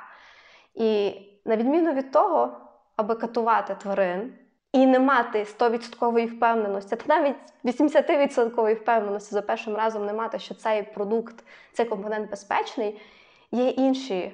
І 0.73 1.13
на 1.45 1.55
відміну 1.57 1.93
від 1.93 2.11
того, 2.11 2.57
аби 2.95 3.15
катувати 3.15 3.75
тварин, 3.75 4.33
і 4.75 4.85
не 4.85 4.99
мати 4.99 5.43
100% 5.43 6.25
впевненості, 6.35 6.95
та 6.95 7.19
навіть 7.19 7.35
80% 7.63 8.73
впевненості 8.73 9.33
за 9.33 9.41
першим 9.41 9.75
разом 9.75 10.05
не 10.05 10.13
мати, 10.13 10.39
що 10.39 10.53
цей 10.53 10.83
продукт, 10.83 11.43
цей 11.73 11.85
компонент 11.85 12.29
безпечний, 12.29 13.01
є 13.51 13.69
інші, 13.69 14.31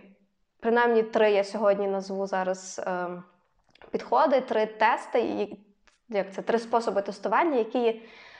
принаймні 0.59 1.03
три 1.03 1.31
я 1.31 1.43
сьогодні 1.43 1.87
назву 1.87 2.27
зараз 2.27 2.81
е, 2.87 3.07
підходи, 3.91 4.41
три 4.41 4.65
тести, 4.65 5.47
як 6.09 6.33
це 6.33 6.41
три 6.41 6.59
способи 6.59 7.01
тестування, 7.01 7.57
які 7.57 7.79
є 7.79 7.95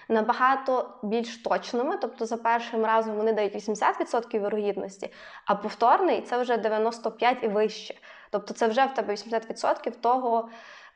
набагато 0.10 0.90
більш 1.04 1.44
точними. 1.44 1.98
Тобто, 1.98 2.26
за 2.26 2.38
першим 2.38 2.86
разом 2.86 3.16
вони 3.16 3.34
дають 3.34 3.56
80% 3.56 4.46
вірогідності, 4.46 5.14
а 5.46 5.56
повторний 5.56 6.22
це 6.22 6.42
вже 6.42 6.58
95% 6.58 7.44
і 7.44 7.48
вище. 7.48 7.96
Тобто, 8.32 8.54
це 8.54 8.68
вже 8.68 8.86
в 8.86 8.94
тебе 8.94 9.14
80% 9.14 9.92
того. 9.92 10.50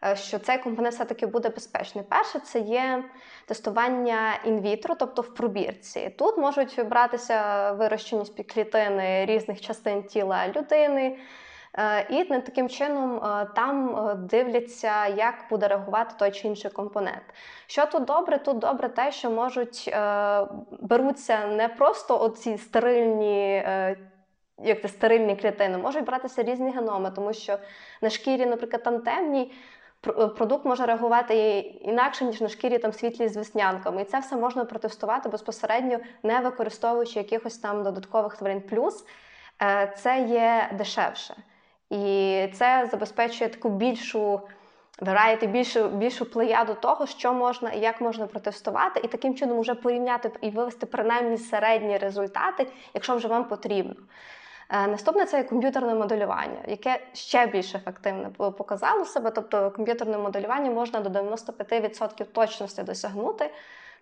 Е, 0.05 0.15
що 0.15 0.39
цей 0.39 0.57
компонент 0.57 0.95
все-таки 0.95 1.25
буде 1.25 1.49
безпечний. 1.49 2.05
Перше, 2.09 2.39
це 2.39 2.59
є 2.59 3.03
тестування 3.45 4.39
інвітро, 4.45 4.95
тобто 4.95 5.21
в 5.21 5.33
пробірці. 5.33 6.09
Тут 6.17 6.37
можуть 6.37 6.87
братися 6.87 7.71
вирощені 7.71 8.25
співклітини 8.25 9.25
різних 9.25 9.61
частин 9.61 10.03
тіла 10.03 10.47
людини. 10.47 11.17
Е, 11.77 12.07
і 12.09 12.23
таким 12.23 12.69
чином 12.69 13.17
е, 13.17 13.47
там 13.55 13.99
дивляться, 14.29 15.07
як 15.07 15.35
буде 15.49 15.67
реагувати 15.67 16.15
той 16.19 16.31
чи 16.31 16.47
інший 16.47 16.71
компонент. 16.71 17.23
Що 17.67 17.85
тут 17.85 18.05
добре? 18.05 18.37
Тут 18.37 18.59
добре 18.59 18.89
те, 18.89 19.11
що 19.11 19.31
можуть 19.31 19.95
беруться 20.81 21.47
не 21.47 21.67
просто 21.67 22.21
оці 22.21 22.57
стерильні. 22.57 23.65
Як 24.63 24.81
це 24.81 24.87
стерильні 24.87 25.35
клітини, 25.35 25.77
можуть 25.77 26.05
братися 26.05 26.43
різні 26.43 26.71
геноми, 26.71 27.11
тому 27.15 27.33
що 27.33 27.57
на 28.01 28.09
шкірі, 28.09 28.45
наприклад, 28.45 28.83
там 28.83 28.99
темній 28.99 29.51
продукт 30.13 30.65
може 30.65 30.85
реагувати 30.85 31.59
інакше, 31.81 32.25
ніж 32.25 32.41
на 32.41 32.49
шкірі 32.49 32.77
там 32.77 32.93
світлі 32.93 33.27
з 33.27 33.37
весняnkами. 33.37 34.01
І 34.01 34.05
це 34.05 34.19
все 34.19 34.35
можна 34.35 34.65
протестувати 34.65 35.29
безпосередньо, 35.29 35.99
не 36.23 36.39
використовуючи 36.39 37.19
якихось 37.19 37.57
там 37.57 37.83
додаткових 37.83 38.37
тварин. 38.37 38.61
Плюс 38.61 39.05
е, 39.61 39.93
це 39.97 40.21
є 40.21 40.69
дешевше. 40.77 41.35
І 41.89 42.47
це 42.53 42.87
забезпечує 42.91 43.49
таку 43.49 43.69
більшу 43.69 44.41
variety, 45.01 45.47
більшу 45.47 45.87
більшу 45.87 46.25
плеяду 46.25 46.73
того, 46.73 47.07
що 47.07 47.33
можна 47.33 47.71
і 47.71 47.79
як 47.79 48.01
можна 48.01 48.27
протестувати, 48.27 49.01
і 49.03 49.07
таким 49.07 49.35
чином 49.35 49.59
вже 49.59 49.75
порівняти 49.75 50.31
і 50.41 50.49
вивести 50.49 50.85
принаймні 50.85 51.37
середні 51.37 51.97
результати, 51.97 52.67
якщо 52.93 53.15
вже 53.15 53.27
вам 53.27 53.43
потрібно. 53.43 53.95
Е, 54.69 54.87
наступне 54.87 55.25
це 55.25 55.43
комп'ютерне 55.43 55.95
моделювання, 55.95 56.59
яке 56.67 56.99
ще 57.13 57.47
більш 57.47 57.75
ефективне 57.75 58.29
показало 58.29 59.05
себе. 59.05 59.31
Тобто 59.31 59.71
комп'ютерне 59.71 60.17
моделювання 60.17 60.71
можна 60.71 60.99
до 60.99 61.09
95% 61.09 62.25
точності 62.25 62.83
досягнути. 62.83 63.49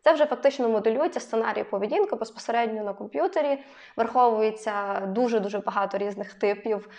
Це 0.03 0.13
вже 0.13 0.25
фактично 0.25 0.69
моделюється 0.69 1.19
сценарій 1.19 1.63
поведінки 1.63 2.15
безпосередньо 2.15 2.83
на 2.83 2.93
комп'ютері, 2.93 3.57
враховується 3.97 4.99
дуже-дуже 4.99 5.59
багато 5.59 5.97
різних 5.97 6.33
типів 6.33 6.89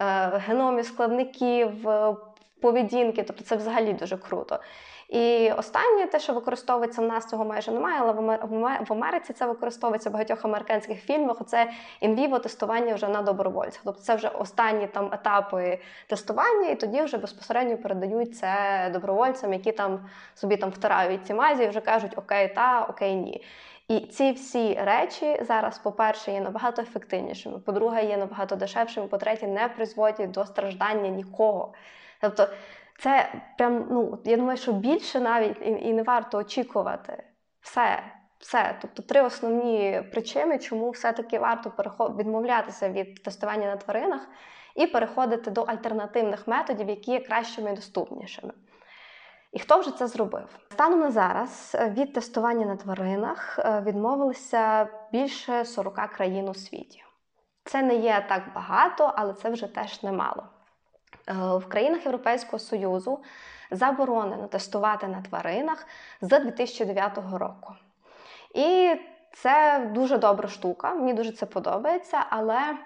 е, 0.00 0.04
геномів, 0.46 0.86
складників, 0.86 1.88
е, 1.88 2.16
поведінки. 2.62 3.22
Тобто 3.22 3.44
це 3.44 3.56
взагалі 3.56 3.92
дуже 3.92 4.16
круто. 4.16 4.58
І 5.08 5.52
останнє, 5.52 6.06
те, 6.06 6.20
що 6.20 6.32
використовується 6.32 7.02
в 7.02 7.04
нас, 7.04 7.26
цього 7.26 7.44
майже 7.44 7.70
немає, 7.72 8.00
але 8.00 8.12
в 8.88 8.92
Америці 8.92 9.32
це 9.32 9.46
використовується 9.46 10.10
в 10.10 10.12
багатьох 10.12 10.44
американських 10.44 11.00
фільмах. 11.00 11.36
Це 11.46 11.70
інвіво 12.00 12.38
тестування 12.38 12.94
вже 12.94 13.08
на 13.08 13.22
добровольцях. 13.22 13.82
Тобто 13.84 14.00
це 14.00 14.14
вже 14.14 14.28
останні 14.28 14.86
там 14.86 15.10
етапи 15.12 15.78
тестування, 16.06 16.68
і 16.68 16.74
тоді 16.74 17.02
вже 17.02 17.18
безпосередньо 17.18 17.76
передають 17.76 18.36
це 18.36 18.50
добровольцям, 18.92 19.52
які 19.52 19.72
там 19.72 20.08
собі 20.34 20.56
там 20.56 20.70
втирають 20.70 21.26
ці 21.26 21.34
мазі 21.34 21.64
і 21.64 21.68
вже 21.68 21.80
кажуть 21.80 22.18
окей, 22.18 22.48
та 22.54 22.86
окей, 22.90 23.14
ні. 23.14 23.44
І 23.88 24.00
ці 24.00 24.32
всі 24.32 24.74
речі 24.74 25.42
зараз, 25.42 25.78
по-перше, 25.78 26.32
є 26.32 26.40
набагато 26.40 26.82
ефективнішими. 26.82 27.58
По-друге, 27.58 28.04
є 28.04 28.16
набагато 28.16 28.56
дешевшими. 28.56 29.06
По-третє, 29.06 29.46
не 29.46 29.68
призводять 29.68 30.30
до 30.30 30.46
страждання 30.46 31.08
нікого. 31.08 31.72
Тобто 32.20 32.48
це 32.98 33.42
прям, 33.58 33.86
ну, 33.90 34.18
я 34.24 34.36
думаю, 34.36 34.58
що 34.58 34.72
більше 34.72 35.20
навіть 35.20 35.56
і, 35.60 35.70
і 35.70 35.92
не 35.92 36.02
варто 36.02 36.38
очікувати. 36.38 37.22
Все. 37.60 38.02
Все, 38.38 38.76
тобто 38.82 39.02
три 39.02 39.22
основні 39.22 40.02
причини, 40.12 40.58
чому 40.58 40.90
все-таки 40.90 41.38
варто 41.38 41.72
відмовлятися 42.18 42.88
від 42.88 43.22
тестування 43.22 43.66
на 43.66 43.76
тваринах. 43.76 44.28
і 44.74 44.86
переходити 44.86 45.50
до 45.50 45.62
альтернативних 45.62 46.48
методів, 46.48 46.88
які 46.88 47.10
є 47.10 47.20
кращими 47.20 47.72
і 47.72 47.74
доступнішими. 47.74 48.52
І 49.52 49.58
хто 49.58 49.78
вже 49.78 49.96
це 49.96 50.06
зробив? 50.06 50.58
Станом 50.72 51.00
на 51.00 51.10
зараз 51.10 51.76
е, 51.80 51.90
від 51.90 52.12
тестування 52.12 52.66
на 52.66 52.76
тваринах 52.76 53.58
е, 53.58 53.80
відмовилися 53.86 54.88
більше 55.12 55.64
40 55.64 55.94
країн 55.94 56.48
у 56.48 56.54
світі. 56.54 57.04
Це 57.64 57.82
не 57.82 57.94
є 57.94 58.26
так 58.28 58.42
багато, 58.54 59.12
але 59.16 59.32
це 59.32 59.50
вже 59.50 59.66
теж 59.66 60.02
немало. 60.02 60.46
Е, 61.28 61.32
в 61.56 61.68
країнах 61.68 62.04
Європейського 62.04 62.58
Союзу 62.58 63.18
заборонено 63.70 64.46
тестувати 64.46 65.08
на 65.08 65.22
тваринах 65.22 65.86
з 66.20 66.28
2009 66.28 67.18
року. 67.32 67.74
І 68.54 68.96
це 69.32 69.86
дуже 69.94 70.18
добра 70.18 70.48
штука, 70.48 70.94
мені 70.94 71.14
дуже 71.14 71.32
це 71.32 71.46
подобається, 71.46 72.26
але 72.30 72.76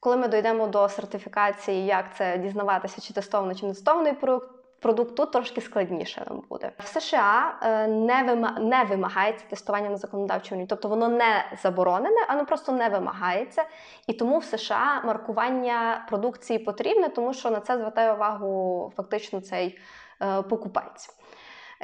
коли 0.00 0.16
ми 0.16 0.28
дійдемо 0.28 0.66
до 0.66 0.88
сертифікації, 0.88 1.86
як 1.86 2.16
це 2.16 2.38
дізнаватися, 2.38 3.00
чи 3.00 3.14
тестований, 3.14 3.56
чи 3.56 3.66
не 3.66 3.72
тестований 3.72 4.12
продукт, 4.12 4.50
продукт 4.82 5.16
тут 5.16 5.32
трошки 5.32 5.60
складніше 5.60 6.24
нам 6.30 6.42
буде. 6.48 6.72
В 6.78 6.86
США 6.86 7.58
е, 7.62 7.86
не 7.86 8.22
вима... 8.22 8.56
не 8.60 8.84
вимагається 8.84 9.44
тестування 9.50 9.90
на 9.90 9.96
законодавчому 9.96 10.56
рівні, 10.58 10.66
тобто 10.66 10.88
воно 10.88 11.08
не 11.08 11.44
заборонене, 11.62 12.26
воно 12.28 12.46
просто 12.46 12.72
не 12.72 12.88
вимагається. 12.88 13.64
І 14.06 14.12
тому 14.12 14.38
в 14.38 14.44
США 14.44 15.02
маркування 15.04 16.06
продукції 16.08 16.58
потрібне, 16.58 17.08
тому 17.08 17.34
що 17.34 17.50
на 17.50 17.60
це 17.60 17.78
звертає 17.78 18.12
увагу 18.12 18.92
фактично 18.96 19.40
цей 19.40 19.78
е, 20.22 20.42
покупець. 20.42 21.10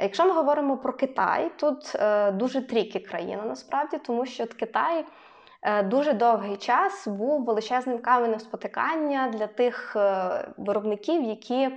Якщо 0.01 0.25
ми 0.25 0.31
говоримо 0.31 0.77
про 0.77 0.93
Китай, 0.93 1.51
тут 1.59 1.95
е, 1.95 2.31
дуже 2.31 2.61
тріки 2.61 2.99
країна 2.99 3.43
насправді, 3.45 3.97
тому 3.97 4.25
що 4.25 4.47
Китай. 4.47 5.05
Дуже 5.83 6.13
довгий 6.13 6.57
час 6.57 7.07
був 7.07 7.43
величезним 7.43 7.97
каменем 7.97 8.39
спотикання 8.39 9.27
для 9.27 9.47
тих 9.47 9.97
виробників, 10.57 11.23
які 11.23 11.69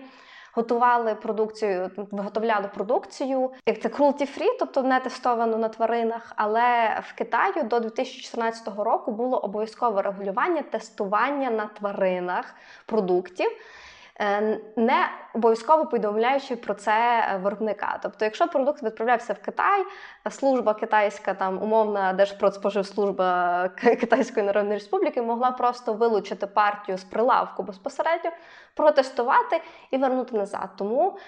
готували 0.52 1.14
продукцію, 1.14 1.90
виготовляли 2.10 2.68
продукцію, 2.74 3.50
як 3.66 3.80
це 3.80 3.88
cruelty 3.88 4.38
free, 4.38 4.56
тобто 4.58 4.82
не 4.82 5.00
тестовано 5.00 5.56
на 5.58 5.68
тваринах. 5.68 6.32
Але 6.36 7.00
в 7.08 7.12
Китаї 7.12 7.62
до 7.62 7.80
2014 7.80 8.68
року 8.78 9.12
було 9.12 9.38
обов'язкове 9.38 10.02
регулювання 10.02 10.62
тестування 10.62 11.50
на 11.50 11.66
тваринах 11.66 12.54
продуктів. 12.86 13.50
Е, 14.22 14.58
не 14.76 15.08
обов'язково 15.34 15.86
повідомляючи 15.86 16.56
про 16.56 16.74
це 16.74 17.24
виробника. 17.42 17.98
Тобто, 18.02 18.24
якщо 18.24 18.48
продукт 18.48 18.82
відправлявся 18.82 19.32
в 19.32 19.38
Китай, 19.38 19.84
служба 20.30 20.74
китайська, 20.74 21.34
там 21.34 21.62
умовна 21.62 22.12
Держпродспоживслужба 22.12 23.68
Китайської 24.00 24.46
Народної 24.46 24.78
Республіки 24.78 25.22
могла 25.22 25.50
просто 25.50 25.92
вилучити 25.92 26.46
партію 26.46 26.98
з 26.98 27.04
прилавку 27.04 27.62
безпосередньо, 27.62 28.30
протестувати 28.74 29.60
і 29.90 29.96
вернути 29.98 30.36
назад. 30.36 30.68
Тому 30.76 31.18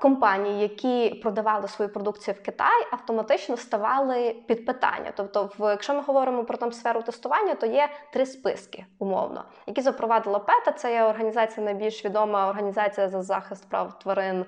компанії, 0.00 0.62
які 0.62 1.14
продавали 1.14 1.68
свою 1.68 1.92
продукцію 1.92 2.34
в 2.34 2.42
Китай, 2.42 2.86
автоматично 2.92 3.56
ставали 3.56 4.36
під 4.46 4.66
питання. 4.66 5.12
Тобто, 5.16 5.50
в 5.58 5.70
якщо 5.70 5.94
ми 5.94 6.00
говоримо 6.00 6.44
про 6.44 6.56
там 6.56 6.72
сферу 6.72 7.02
тестування, 7.02 7.54
то 7.54 7.66
є 7.66 7.88
три 8.12 8.26
списки 8.26 8.86
умовно, 8.98 9.44
які 9.66 9.80
запровадила 9.80 10.38
ПЕТА. 10.38 10.72
Це 10.72 10.92
є 10.92 11.02
організація 11.02 11.64
найбільш 11.66 12.04
відома 12.04 12.48
організація 12.48 13.08
за 13.08 13.22
захист 13.22 13.68
прав 13.68 13.98
тварин. 13.98 14.44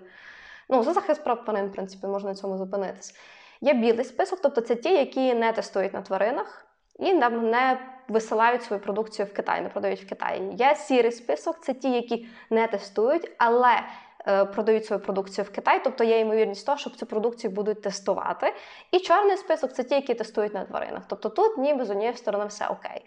Ну, 0.68 0.82
за 0.82 0.92
захист 0.92 1.24
прав 1.24 1.44
тварин, 1.44 1.66
в 1.66 1.72
принципі, 1.72 2.06
можна 2.06 2.28
на 2.28 2.34
цьому 2.34 2.58
зупинитись. 2.58 3.14
Є 3.60 3.74
білий 3.74 4.04
список, 4.04 4.38
тобто 4.42 4.60
це 4.60 4.74
ті, 4.74 4.94
які 4.94 5.34
не 5.34 5.52
тестують 5.52 5.92
на 5.92 6.02
тваринах 6.02 6.66
і 6.98 7.12
не 7.12 7.78
висилають 8.08 8.62
свою 8.62 8.82
продукцію 8.82 9.26
в 9.26 9.32
Китай, 9.34 9.60
не 9.60 9.68
продають 9.68 10.02
в 10.02 10.08
Китаї. 10.08 10.54
Є 10.54 10.74
сірий 10.74 11.12
список, 11.12 11.60
це 11.60 11.74
ті, 11.74 11.90
які 11.90 12.26
не 12.50 12.66
тестують, 12.66 13.30
але 13.38 13.82
Е, 14.11 14.11
продають 14.24 14.86
свою 14.86 15.02
продукцію 15.02 15.44
в 15.44 15.50
Китай, 15.50 15.80
тобто 15.84 16.04
є 16.04 16.18
ймовірність 16.20 16.66
того, 16.66 16.78
що 16.78 16.90
цю 16.90 17.06
продукцію 17.06 17.50
будуть 17.50 17.82
тестувати. 17.82 18.54
І 18.90 18.98
чорний 18.98 19.36
список 19.36 19.72
це 19.72 19.84
ті, 19.84 19.94
які 19.94 20.14
тестують 20.14 20.54
на 20.54 20.64
тваринах. 20.64 21.02
Тобто 21.06 21.28
тут 21.28 21.58
ніби 21.58 21.84
з 21.84 21.90
однієї 21.90 22.16
сторони 22.16 22.46
все 22.46 22.66
окей. 22.66 23.04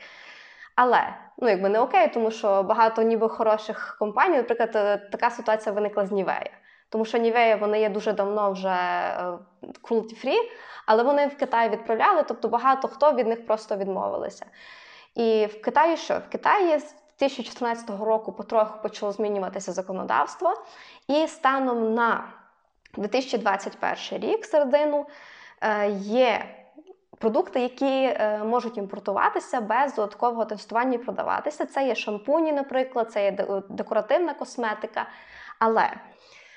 Але 0.75 1.15
ну 1.37 1.49
якби 1.49 1.69
не 1.69 1.79
окей, 1.79 2.07
тому 2.13 2.31
що 2.31 2.63
багато 2.63 3.01
ніби 3.01 3.29
хороших 3.29 3.95
компаній, 3.99 4.37
наприклад, 4.37 4.71
е, 4.75 4.97
така 4.97 5.29
ситуація 5.29 5.75
виникла 5.75 6.05
з 6.05 6.11
Нівея. 6.11 6.51
Тому 6.89 7.05
що 7.05 7.17
Нівея 7.17 7.55
вони 7.55 7.79
є 7.79 7.89
дуже 7.89 8.13
давно 8.13 8.51
вже 8.51 8.69
е, 8.69 9.37
cruelty-free, 9.83 10.39
але 10.85 11.03
вони 11.03 11.27
в 11.27 11.37
Китай 11.37 11.69
відправляли, 11.69 12.23
тобто 12.27 12.47
багато 12.47 12.87
хто 12.87 13.13
від 13.13 13.27
них 13.27 13.45
просто 13.45 13.75
відмовилися. 13.75 14.45
І 15.15 15.45
в 15.45 15.61
Китаї 15.61 15.97
що? 15.97 16.17
В 16.17 16.29
Китаї 16.29 16.79
2014 17.19 17.89
року 17.89 18.33
потроху 18.33 18.79
почало 18.83 19.11
змінюватися 19.11 19.71
законодавство, 19.71 20.53
і 21.07 21.27
станом 21.27 21.93
на 21.93 22.33
2021 22.97 24.29
рік 24.29 24.45
середину 24.45 25.05
е, 25.61 25.89
є 25.99 26.45
продукти, 27.19 27.59
які 27.59 27.85
е, 27.85 28.41
можуть 28.43 28.77
імпортуватися 28.77 29.61
без 29.61 29.95
додаткового 29.95 30.45
тестування 30.45 30.93
і 30.93 30.97
продаватися. 30.97 31.65
Це 31.65 31.87
є 31.87 31.95
шампуні, 31.95 32.51
наприклад, 32.51 33.11
це 33.11 33.23
є 33.23 33.61
декоративна 33.69 34.33
косметика, 34.33 35.05
але 35.59 35.91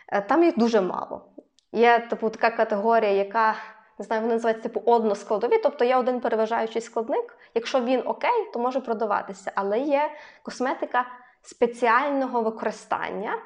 е, 0.09 0.21
там 0.21 0.45
їх 0.45 0.59
дуже 0.59 0.81
мало. 0.81 1.25
Є 1.73 1.99
типу 1.99 2.31
така 2.31 2.51
категорія, 2.51 3.11
яка 3.11 3.55
не 3.99 4.05
знаю, 4.05 4.23
вони 4.23 4.35
називаються 4.35 4.63
типу 4.63 4.83
односкладові, 4.93 5.59
тобто 5.63 5.85
є 5.85 5.97
один 5.97 6.21
переважаючий 6.21 6.83
складник. 6.83 7.39
Якщо 7.55 7.81
він 7.81 8.03
окей, 8.07 8.51
то 8.53 8.59
може 8.59 8.81
продаватися. 8.81 9.53
Але 9.55 9.79
є 9.79 10.11
косметика 10.43 11.07
спеціального 11.43 12.43
використання. 12.43 13.39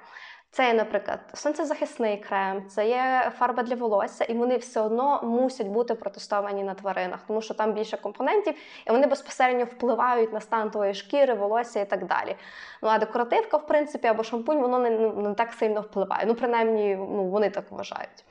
Це 0.55 0.67
є, 0.67 0.75
наприклад, 0.75 1.21
сонцезахисний 1.35 2.17
крем, 2.17 2.67
це 2.69 2.89
є 2.89 3.33
фарба 3.39 3.63
для 3.63 3.75
волосся, 3.75 4.25
і 4.25 4.35
вони 4.35 4.57
все 4.57 4.81
одно 4.81 5.21
мусять 5.23 5.67
бути 5.67 5.95
протестовані 5.95 6.65
на 6.65 6.75
тваринах, 6.75 7.21
тому 7.27 7.43
що 7.43 7.55
там 7.55 7.73
більше 7.73 7.97
компонентів, 7.97 8.55
і 8.87 8.91
вони 8.91 9.07
безпосередньо 9.07 9.65
впливають 9.65 10.33
на 10.33 10.41
стан 10.41 10.71
твоєї 10.71 10.95
шкіри, 10.95 11.35
волосся 11.35 11.81
і 11.81 11.91
так 11.91 12.07
далі. 12.07 12.37
Ну 12.83 12.89
а 12.89 12.99
декоративка, 12.99 13.57
в 13.57 13.67
принципі, 13.67 14.09
або 14.09 14.23
шампунь, 14.23 14.61
воно 14.61 14.79
не, 14.79 14.91
не 14.91 15.35
так 15.35 15.53
сильно 15.53 15.81
впливає. 15.81 16.25
Ну, 16.27 16.35
принаймні, 16.35 16.97
ну, 16.97 17.25
вони 17.25 17.51
так 17.51 17.65
вважають. 17.71 18.25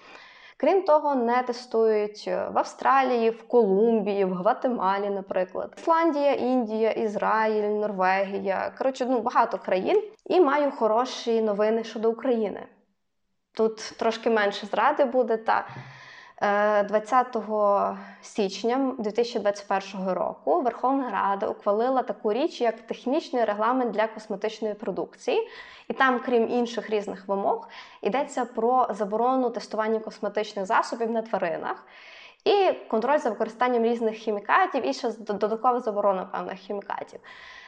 Крім 0.62 0.82
того, 0.82 1.16
не 1.16 1.44
тестують 1.44 2.28
в 2.28 2.58
Австралії, 2.58 3.30
в 3.30 3.48
Колумбії, 3.48 4.26
в 4.26 4.34
Гватемалі, 4.34 5.10
наприклад, 5.10 5.74
Ісландія, 5.78 6.34
Індія, 6.34 6.92
Ізраїль, 6.92 7.64
Норвегія. 7.64 8.74
Коротше, 8.78 9.06
ну 9.10 9.20
багато 9.20 9.58
країн. 9.58 10.04
І 10.26 10.40
маю 10.40 10.72
хороші 10.72 11.42
новини 11.42 11.84
щодо 11.84 12.12
України. 12.12 12.66
Тут 13.54 13.78
трошки 14.00 14.30
менше 14.30 14.66
зради 14.66 15.06
буде. 15.06 15.38
Та 15.38 15.68
20 16.42 17.36
е, 17.36 17.98
січня 18.22 18.96
2021 18.98 20.10
року 20.10 20.62
Верховна 20.62 21.12
Рада 21.12 21.48
ухвалила 21.48 22.02
таку 22.02 22.34
річ, 22.34 22.62
як 22.62 22.82
технічний 22.82 23.46
регламент 23.46 23.92
для 23.92 24.08
косметичної 24.08 24.74
продукції, 24.74 25.48
і 25.88 25.94
там, 25.94 26.20
крім 26.26 26.50
інших 26.50 26.90
різних 26.90 27.28
вимог, 27.28 27.70
йдеться 28.02 28.46
про 28.46 28.88
заборону 28.90 29.50
тестування 29.50 30.00
косметичних 30.00 30.66
засобів 30.66 31.12
на 31.12 31.22
тваринах. 31.22 31.86
І 32.46 32.74
контроль 32.88 33.18
за 33.18 33.30
використанням 33.30 33.84
різних 33.84 34.16
хімікатів, 34.16 34.88
і 34.88 34.94
ще 34.94 35.12
додаткова 35.12 35.80
заборона 35.80 36.26
певних 36.26 36.60
хімікатів. 36.60 37.20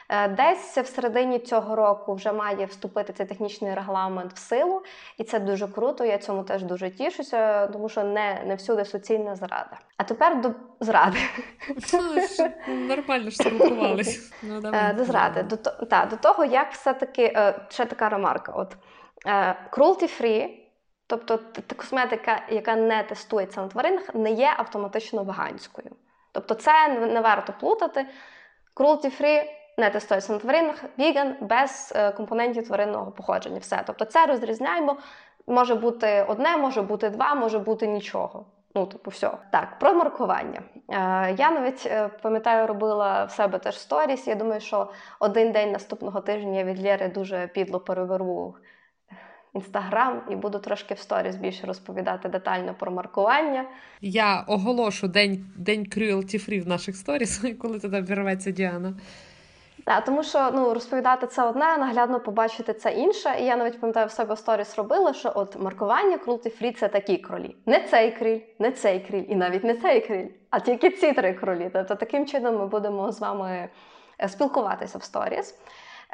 Е, 0.08 0.28
десь 0.28 0.78
в 0.78 0.86
середині 0.86 1.38
цього 1.38 1.76
року 1.76 2.14
вже 2.14 2.32
має 2.32 2.66
вступити 2.66 3.12
цей 3.12 3.26
технічний 3.26 3.74
регламент 3.74 4.32
в 4.32 4.38
силу, 4.38 4.82
і 5.18 5.24
це 5.24 5.40
дуже 5.40 5.68
круто. 5.68 6.04
Я 6.04 6.18
цьому 6.18 6.42
теж 6.42 6.62
дуже 6.62 6.90
тішуся, 6.90 7.66
тому 7.66 7.88
що 7.88 8.04
не 8.04 8.42
не 8.46 8.54
всюди 8.54 8.84
суцільна 8.84 9.36
зрада. 9.36 9.78
А 9.96 10.04
тепер 10.04 10.40
до 10.40 10.52
зради. 10.80 11.18
Нормально 12.68 13.30
ж 13.30 13.36
спілкувалися. 13.36 14.34
Ну, 14.42 14.62
е, 14.74 14.92
до 14.92 15.04
зради. 15.04 15.42
До 15.42 15.56
та, 15.56 16.06
до 16.06 16.16
того, 16.16 16.44
як 16.44 16.72
все-таки 16.72 17.32
е, 17.36 17.54
ще 17.68 17.84
така 17.84 18.08
ремарка: 18.08 18.52
от 18.52 18.76
cruelty 19.72 20.22
free, 20.22 20.48
тобто 21.06 21.40
косметика, 21.76 22.42
яка 22.48 22.76
не 22.76 23.02
тестується 23.02 23.62
на 23.62 23.68
тваринах, 23.68 24.14
не 24.14 24.30
є 24.30 24.54
автоматично 24.56 25.24
веганською. 25.24 25.90
Тобто, 26.32 26.54
це 26.54 26.88
не 26.88 27.20
варто 27.20 27.52
плутати. 27.60 28.06
Cruelty 28.76 29.22
free 29.22 29.44
не 29.78 29.90
тестується 29.90 30.32
на 30.32 30.38
тваринах, 30.38 30.84
віган 30.98 31.34
без 31.40 31.92
е, 31.96 32.12
компонентів 32.12 32.66
тваринного 32.66 33.12
походження. 33.12 33.58
Все. 33.58 33.82
Тобто 33.86 34.04
це 34.04 34.26
розрізняємо. 34.26 34.96
Може 35.46 35.74
бути 35.74 36.24
одне, 36.28 36.56
може 36.56 36.82
бути 36.82 37.10
два, 37.10 37.34
може 37.34 37.58
бути 37.58 37.86
нічого. 37.86 38.46
Ну, 38.74 38.86
типу, 38.86 39.10
все. 39.10 39.30
Так, 39.52 39.78
про 39.78 39.94
маркування. 39.94 40.62
Е, 40.88 41.34
Я 41.38 41.50
навіть 41.50 41.86
е, 41.86 42.10
пам'ятаю, 42.22 42.66
робила 42.66 43.24
в 43.24 43.30
себе 43.30 43.58
теж 43.58 43.78
сторіс. 43.78 44.26
Я 44.26 44.34
думаю, 44.34 44.60
що 44.60 44.90
один 45.20 45.52
день 45.52 45.72
наступного 45.72 46.20
тижня 46.20 46.58
я 46.58 46.64
від 46.64 46.82
Лєри 46.82 47.08
дуже 47.08 47.46
підло 47.46 47.80
переверну 47.80 48.54
інстаграм 49.54 50.22
і 50.30 50.36
буду 50.36 50.58
трошки 50.58 50.94
в 50.94 50.98
сторіс 50.98 51.36
більше 51.36 51.66
розповідати 51.66 52.28
детально 52.28 52.74
про 52.74 52.92
маркування. 52.92 53.64
Я 54.00 54.40
оголошу 54.40 55.08
день 55.08 55.46
день 55.56 55.80
cruelty 55.80 56.48
free 56.48 56.64
в 56.64 56.68
наших 56.68 56.96
сторіс, 56.96 57.44
коли 57.60 57.80
туди 57.80 58.00
вірветься 58.00 58.50
Діана. 58.50 58.94
Так, 59.84 60.04
тому 60.04 60.22
що 60.22 60.50
ну 60.54 60.74
розповідати 60.74 61.26
це 61.26 61.42
одне, 61.42 61.76
наглядно 61.76 62.20
побачити 62.20 62.74
це 62.74 62.92
інше. 62.92 63.36
І 63.40 63.44
я 63.44 63.56
навіть 63.56 63.80
пам'ятаю 63.80 64.06
в 64.06 64.10
себе 64.10 64.36
сторіс 64.36 64.76
робила, 64.76 65.12
що 65.12 65.32
от 65.34 65.56
маркування 65.56 66.18
крути 66.18 66.50
фрі– 66.50 66.72
це 66.80 66.88
такі 66.88 67.16
кролі. 67.16 67.56
Не 67.66 67.80
цей 67.80 68.10
криль, 68.10 68.40
не 68.58 68.72
цей 68.72 69.00
криль, 69.00 69.24
і 69.28 69.34
навіть 69.34 69.64
не 69.64 69.74
цей 69.74 70.00
криль, 70.00 70.28
а 70.50 70.60
тільки 70.60 70.90
ці 70.90 71.12
три 71.12 71.34
кролі. 71.34 71.70
Тобто 71.72 71.94
таким 71.94 72.26
чином 72.26 72.58
ми 72.58 72.66
будемо 72.66 73.12
з 73.12 73.20
вами 73.20 73.68
е, 74.20 74.28
спілкуватися 74.28 74.98
в 74.98 75.02
сторіс. 75.02 75.58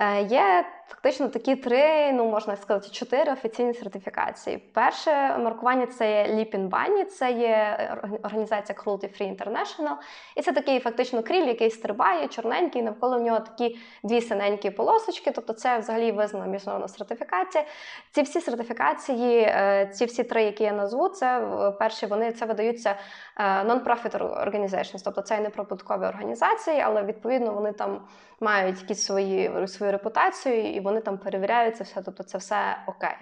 Е, 0.01 0.23
є 0.23 0.65
фактично 0.89 1.29
такі 1.29 1.57
три, 1.57 2.13
ну 2.13 2.25
можна 2.25 2.57
сказати, 2.57 2.89
чотири 2.91 3.33
офіційні 3.33 3.75
сертифікації. 3.75 4.59
Перше 4.59 5.39
маркування 5.39 5.87
це 5.87 6.11
є 6.11 6.35
Lipin 6.35 6.69
Bunny, 6.69 7.05
це 7.05 7.33
є 7.33 7.89
організація 8.23 8.79
Cruelty 8.79 9.23
Free 9.23 9.37
International. 9.37 9.95
І 10.37 10.43
це 10.43 10.53
такий 10.53 10.81
фактично 10.81 11.23
кріль, 11.23 11.47
який 11.47 11.71
стрибає, 11.71 12.29
чорненький, 12.29 12.83
навколо 12.83 13.19
нього 13.19 13.41
такі 13.41 13.79
дві 14.03 14.21
синенькі 14.21 14.71
полосочки. 14.71 15.31
Тобто 15.31 15.53
це 15.53 15.79
взагалі 15.79 16.13
визнана 16.13 16.47
міжнародна 16.47 16.89
сертифікація. 16.89 17.65
Ці 18.11 18.23
всі 18.23 18.41
сертифікації, 18.41 19.41
е, 19.41 19.91
ці 19.95 20.05
всі 20.05 20.25
три, 20.25 20.43
які 20.43 20.65
я 20.65 20.73
назву, 20.73 21.09
це 21.09 21.43
перші 21.79 22.07
вони 22.07 22.33
це 22.33 22.47
видаються 22.47 22.95
е, 23.37 23.43
non-profit 23.43 24.19
organizations, 24.47 25.01
тобто 25.05 25.23
це 25.23 25.41
не 25.41 25.51
прибуткові 25.51 26.05
організації, 26.05 26.81
але 26.81 27.03
відповідно 27.03 27.53
вони 27.53 27.73
там 27.73 28.01
мають 28.41 28.81
якісь 28.81 29.03
свої 29.03 29.49
свою 29.91 29.99
репутацію 29.99 30.74
і 30.74 30.80
вони 30.80 31.01
там 31.01 31.18
перевіряються 31.18 31.84
все, 31.84 32.03
тобто 32.03 32.22
це 32.22 32.38
все 32.38 32.76
окей. 32.86 33.16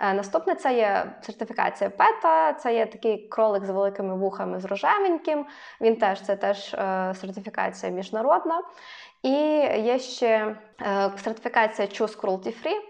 Е, 0.00 0.14
наступне 0.14 0.54
це 0.54 0.74
є 0.74 1.06
сертифікація 1.22 1.90
ПЕТА, 1.90 2.52
це 2.52 2.74
є 2.74 2.86
такий 2.86 3.28
кролик 3.28 3.64
з 3.64 3.70
великими 3.70 4.16
вухами 4.16 4.60
з 4.60 4.64
рожевеньким. 4.64 5.46
Він 5.80 5.96
теж 5.96 6.20
це 6.22 6.36
теж 6.36 6.74
е, 6.74 7.14
сертифікація 7.14 7.92
міжнародна. 7.92 8.62
І 9.22 9.30
є 9.82 9.98
ще 9.98 10.56
е, 10.80 11.10
сертифікація 11.16 11.88
Choose 11.88 12.20
Cruelty 12.20 12.54
Free. 12.62 12.80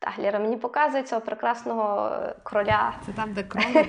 Так, 0.00 0.18
Ліра 0.18 0.38
мені 0.38 0.56
показує 0.56 1.02
цього 1.02 1.20
прекрасного 1.20 2.10
кроля. 2.42 2.94
Це 3.06 3.12
там, 3.12 3.32
де 3.32 3.42
кролик, 3.42 3.88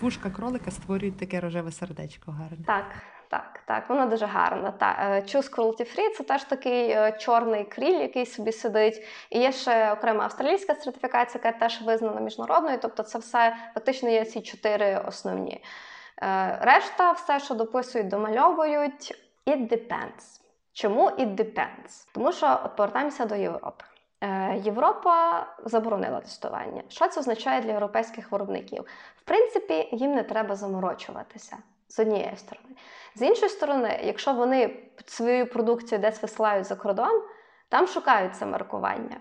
вушка 0.00 0.30
кролика 0.30 0.70
створюють 0.70 1.18
таке 1.18 1.40
рожеве 1.40 1.72
сердечко 1.72 2.32
гарне. 2.32 2.64
Так, 2.66 2.84
так, 3.30 3.60
так, 3.64 3.88
вона 3.88 4.06
дуже 4.06 4.26
гарна. 4.26 4.70
Та 4.70 4.96
е, 5.00 5.20
Choose 5.20 5.56
Cruelty 5.56 5.80
Free– 5.80 6.10
це 6.16 6.24
теж 6.24 6.44
такий 6.44 6.90
е, 6.90 7.12
чорний 7.12 7.64
кріль, 7.64 8.00
який 8.00 8.26
собі 8.26 8.52
сидить. 8.52 9.06
І 9.30 9.38
є 9.38 9.52
ще 9.52 9.92
окрема 9.92 10.24
австралійська 10.24 10.74
сертифікація, 10.74 11.40
яка 11.44 11.58
теж 11.58 11.82
визнана 11.82 12.20
міжнародною. 12.20 12.78
Тобто, 12.82 13.02
це 13.02 13.18
все 13.18 13.56
фактично 13.74 14.08
є 14.08 14.24
ці 14.24 14.40
чотири 14.40 14.98
основні. 14.98 15.64
Е, 16.22 16.58
решта, 16.60 17.12
все, 17.12 17.40
що 17.40 17.54
дописують, 17.54 18.08
домальовують, 18.08 19.14
it 19.46 19.72
depends. 19.72 20.40
Чому 20.72 21.08
it 21.08 21.34
depends? 21.34 22.08
Тому 22.14 22.32
що 22.32 22.60
от 22.64 22.76
повертаємося 22.76 23.24
до 23.24 23.34
Європи. 23.34 23.84
Європа 24.54 25.46
заборонила 25.64 26.20
тестування. 26.20 26.82
Що 26.88 27.08
це 27.08 27.20
означає 27.20 27.60
для 27.60 27.70
європейських 27.70 28.32
виробників? 28.32 28.84
В 29.16 29.22
принципі, 29.22 29.88
їм 29.92 30.14
не 30.14 30.22
треба 30.22 30.56
заморочуватися 30.56 31.56
з 31.90 31.98
однієї 31.98 32.36
сторони. 32.36 32.68
З 33.14 33.22
іншої 33.22 33.48
сторони, 33.48 34.00
якщо 34.02 34.32
вони 34.32 34.76
свою 35.06 35.46
продукцію 35.46 35.98
десь 35.98 36.22
висилають 36.22 36.66
за 36.66 36.76
кордон, 36.76 37.22
там 37.68 37.86
шукають 37.86 38.36
це 38.36 38.46
маркування. 38.46 39.16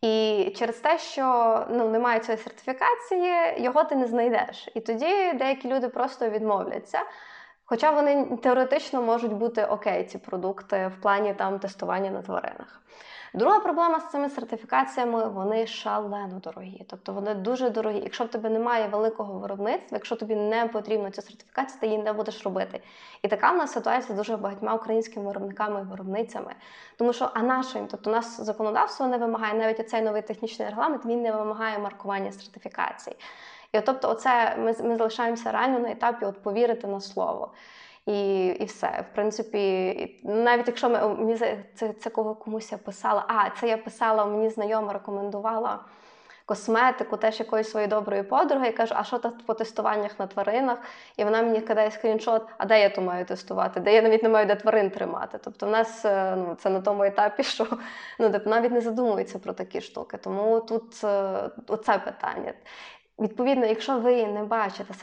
І 0.00 0.54
через 0.56 0.76
те, 0.76 0.98
що 0.98 1.24
ну, 1.70 1.88
немає 1.88 2.20
цієї 2.20 2.42
сертифікації, 2.42 3.62
його 3.62 3.84
ти 3.84 3.96
не 3.96 4.06
знайдеш. 4.06 4.68
І 4.74 4.80
тоді 4.80 5.32
деякі 5.32 5.68
люди 5.68 5.88
просто 5.88 6.28
відмовляться. 6.28 7.02
Хоча 7.64 7.90
вони 7.90 8.36
теоретично 8.42 9.02
можуть 9.02 9.32
бути 9.32 9.64
окей, 9.64 10.04
ці 10.04 10.18
продукти 10.18 10.92
в 10.98 11.02
плані 11.02 11.34
там 11.34 11.58
тестування 11.58 12.10
на 12.10 12.22
тваринах. 12.22 12.82
Друга 13.34 13.60
проблема 13.60 14.00
з 14.00 14.10
цими 14.10 14.30
сертифікаціями 14.30 15.28
вони 15.28 15.66
шалено 15.66 16.40
дорогі. 16.44 16.86
Тобто 16.90 17.12
вони 17.12 17.34
дуже 17.34 17.70
дорогі. 17.70 18.00
Якщо 18.00 18.24
в 18.24 18.28
тебе 18.28 18.50
немає 18.50 18.88
великого 18.88 19.38
виробництва, 19.38 19.96
якщо 19.96 20.16
тобі 20.16 20.36
не 20.36 20.66
потрібна 20.66 21.10
ця 21.10 21.22
сертифікація, 21.22 21.80
ти 21.80 21.86
її 21.86 21.98
не 21.98 22.12
будеш 22.12 22.44
робити. 22.44 22.80
І 23.22 23.28
така 23.28 23.52
в 23.52 23.56
нас 23.56 23.72
ситуація 23.72 24.14
з 24.14 24.16
дуже 24.16 24.36
багатьма 24.36 24.74
українськими 24.74 25.26
виробниками 25.26 25.80
і 25.80 25.84
виробницями. 25.84 26.54
Тому 26.96 27.12
що 27.12 27.30
а 27.34 27.42
нашим, 27.42 27.86
тобто 27.86 28.10
у 28.10 28.12
нас 28.12 28.40
законодавство 28.40 29.06
не 29.06 29.18
вимагає, 29.18 29.54
навіть 29.54 29.90
цей 29.90 30.02
новий 30.02 30.22
технічний 30.22 30.68
регламент 30.68 31.06
він 31.06 31.22
не 31.22 31.32
вимагає 31.32 31.78
маркування 31.78 32.32
сертифікацій. 32.32 33.16
І 33.72 33.78
от, 33.78 33.84
тобто, 33.84 34.10
оце 34.10 34.56
ми 34.56 34.74
ми 34.88 34.96
залишаємося 34.96 35.52
реально 35.52 35.78
на 35.78 35.90
етапі 35.90 36.24
от 36.24 36.42
повірити 36.42 36.86
на 36.86 37.00
слово. 37.00 37.50
І 38.08 38.46
і 38.46 38.64
все. 38.64 39.04
В 39.10 39.14
принципі, 39.14 40.20
навіть 40.24 40.66
якщо 40.68 40.90
ми, 40.90 41.08
мені 41.08 41.36
це 41.74 41.92
це 42.00 42.10
кого 42.10 42.34
комусь 42.34 42.72
я 42.72 42.78
писала, 42.78 43.24
а 43.28 43.50
це 43.60 43.68
я 43.68 43.76
писала, 43.76 44.24
мені 44.24 44.50
знайома 44.50 44.92
рекомендувала 44.92 45.78
косметику, 46.48 47.16
теж 47.16 47.40
якоїсь 47.40 47.70
своєї 47.70 47.88
доброї 47.88 48.22
подруги. 48.22 48.66
Я 48.66 48.72
кажу, 48.72 48.94
а 48.96 49.04
що 49.04 49.18
тут 49.18 49.46
по 49.46 49.54
тестуваннях 49.54 50.18
на 50.18 50.26
тваринах? 50.26 50.78
І 51.16 51.24
вона 51.24 51.42
мені 51.42 51.60
кидає 51.60 51.90
скріншот, 51.90 52.42
а 52.58 52.66
де 52.66 52.80
я 52.80 52.88
то 52.88 53.02
маю 53.02 53.24
тестувати? 53.24 53.80
Де 53.80 53.94
я 53.94 54.02
навіть 54.02 54.22
не 54.22 54.28
маю 54.28 54.46
де 54.46 54.54
тварин 54.54 54.90
тримати. 54.90 55.38
Тобто, 55.44 55.66
в 55.66 55.70
нас 55.70 56.04
е, 56.04 56.36
ну, 56.36 56.54
це 56.54 56.70
на 56.70 56.80
тому 56.80 57.04
етапі, 57.04 57.42
що 57.42 57.66
ну, 58.18 58.40
навіть 58.46 58.72
не 58.72 58.80
задумується 58.80 59.38
про 59.38 59.52
такі 59.52 59.80
штуки. 59.80 60.16
Тому 60.16 60.60
тут 60.60 61.04
е, 61.04 61.50
оце 61.66 61.98
питання. 61.98 62.52
Відповідно, 63.20 63.66
якщо 63.66 63.98
ви 63.98 64.26
не 64.26 64.42
бачите 64.42 64.94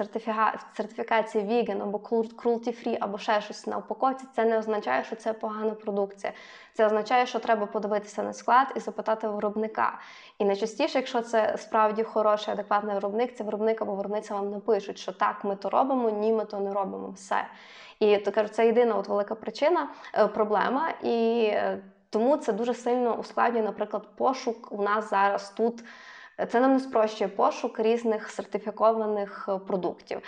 сертифікації 0.74 1.43
vegan 1.43 1.84
або 1.84 1.97
cruelty-free, 1.97 2.97
або 2.99 3.18
ще 3.18 3.41
щось 3.41 3.68
на 3.68 3.78
упаковці, 3.78 4.26
це 4.36 4.45
не 4.45 4.57
означає, 4.57 5.03
що 5.03 5.16
це 5.16 5.34
погана 5.34 5.72
продукція. 5.72 6.34
Це 6.74 6.86
означає, 6.86 7.26
що 7.26 7.39
треба 7.39 7.66
подивитися 7.66 8.24
на 8.24 8.34
склад 8.34 8.68
і 8.76 8.80
запитати 8.80 9.28
виробника. 9.28 9.99
І 10.39 10.45
найчастіше, 10.45 10.97
якщо 10.97 11.22
це 11.22 11.55
справді 11.57 12.03
хороший, 12.03 12.53
адекватний 12.53 12.95
виробник, 12.95 13.36
це 13.36 13.43
виробник 13.43 13.82
або 13.82 13.95
виробниця 13.95 14.34
вам 14.34 14.51
напишуть, 14.51 14.97
що 14.97 15.11
так, 15.11 15.43
ми 15.43 15.55
то 15.55 15.70
робимо, 15.70 16.09
ні, 16.09 16.34
ми 16.34 16.45
то 16.45 16.59
не 16.59 16.74
робимо. 16.74 17.09
Все. 17.16 17.45
І 17.99 18.18
то 18.18 18.32
кажуть, 18.32 18.55
це 18.55 18.66
єдина 18.66 18.95
от 18.95 19.07
велика 19.07 19.36
причина, 19.36 19.89
е, 20.13 20.28
проблема. 20.28 20.89
І 21.03 21.47
е, 21.53 21.84
тому 22.09 22.38
це 22.38 22.53
дуже 22.53 22.74
сильно 22.74 23.16
ускладнює, 23.16 23.63
наприклад, 23.63 24.07
пошук 24.16 24.72
у 24.72 24.84
нас 24.84 25.09
зараз 25.09 25.49
тут. 25.49 25.84
Це 26.50 26.60
нам 26.60 26.74
не 26.74 26.80
спрощує 26.80 27.28
пошук 27.28 27.80
різних 27.80 28.30
сертифікованих 28.30 29.50
е, 29.50 29.58
продуктів. 29.58 30.22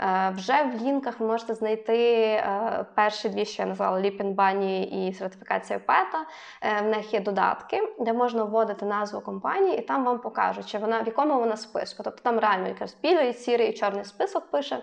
Е, 0.00 0.32
вже 0.36 0.62
в 0.62 0.82
лінках 0.82 1.20
ви 1.20 1.26
можете 1.26 1.54
знайти 1.54 2.22
е, 2.22 2.84
перші 2.94 3.28
дві, 3.28 3.44
що 3.44 3.62
я 3.62 3.68
назвала 3.68 4.00
Lipin 4.00 4.34
Bunny 4.34 4.84
і 4.84 5.12
сертифікація 5.14 5.78
PETA. 5.78 6.82
В 6.82 6.88
них 6.88 7.14
є 7.14 7.20
додатки, 7.20 7.82
де 8.00 8.12
можна 8.12 8.44
вводити 8.44 8.86
назву 8.86 9.20
компанії, 9.20 9.78
і 9.78 9.80
там 9.80 10.04
вам 10.04 10.18
покажуть, 10.18 10.66
чи 10.66 10.78
вона 10.78 11.00
в 11.00 11.06
якому 11.06 11.38
вона 11.38 11.56
списку. 11.56 12.02
Тобто 12.02 12.22
там 12.22 12.38
реально 12.38 12.68
якийсь 12.68 12.96
білий, 13.02 13.32
сірий 13.32 13.72
чорний 13.72 14.04
список 14.04 14.50
пише. 14.50 14.82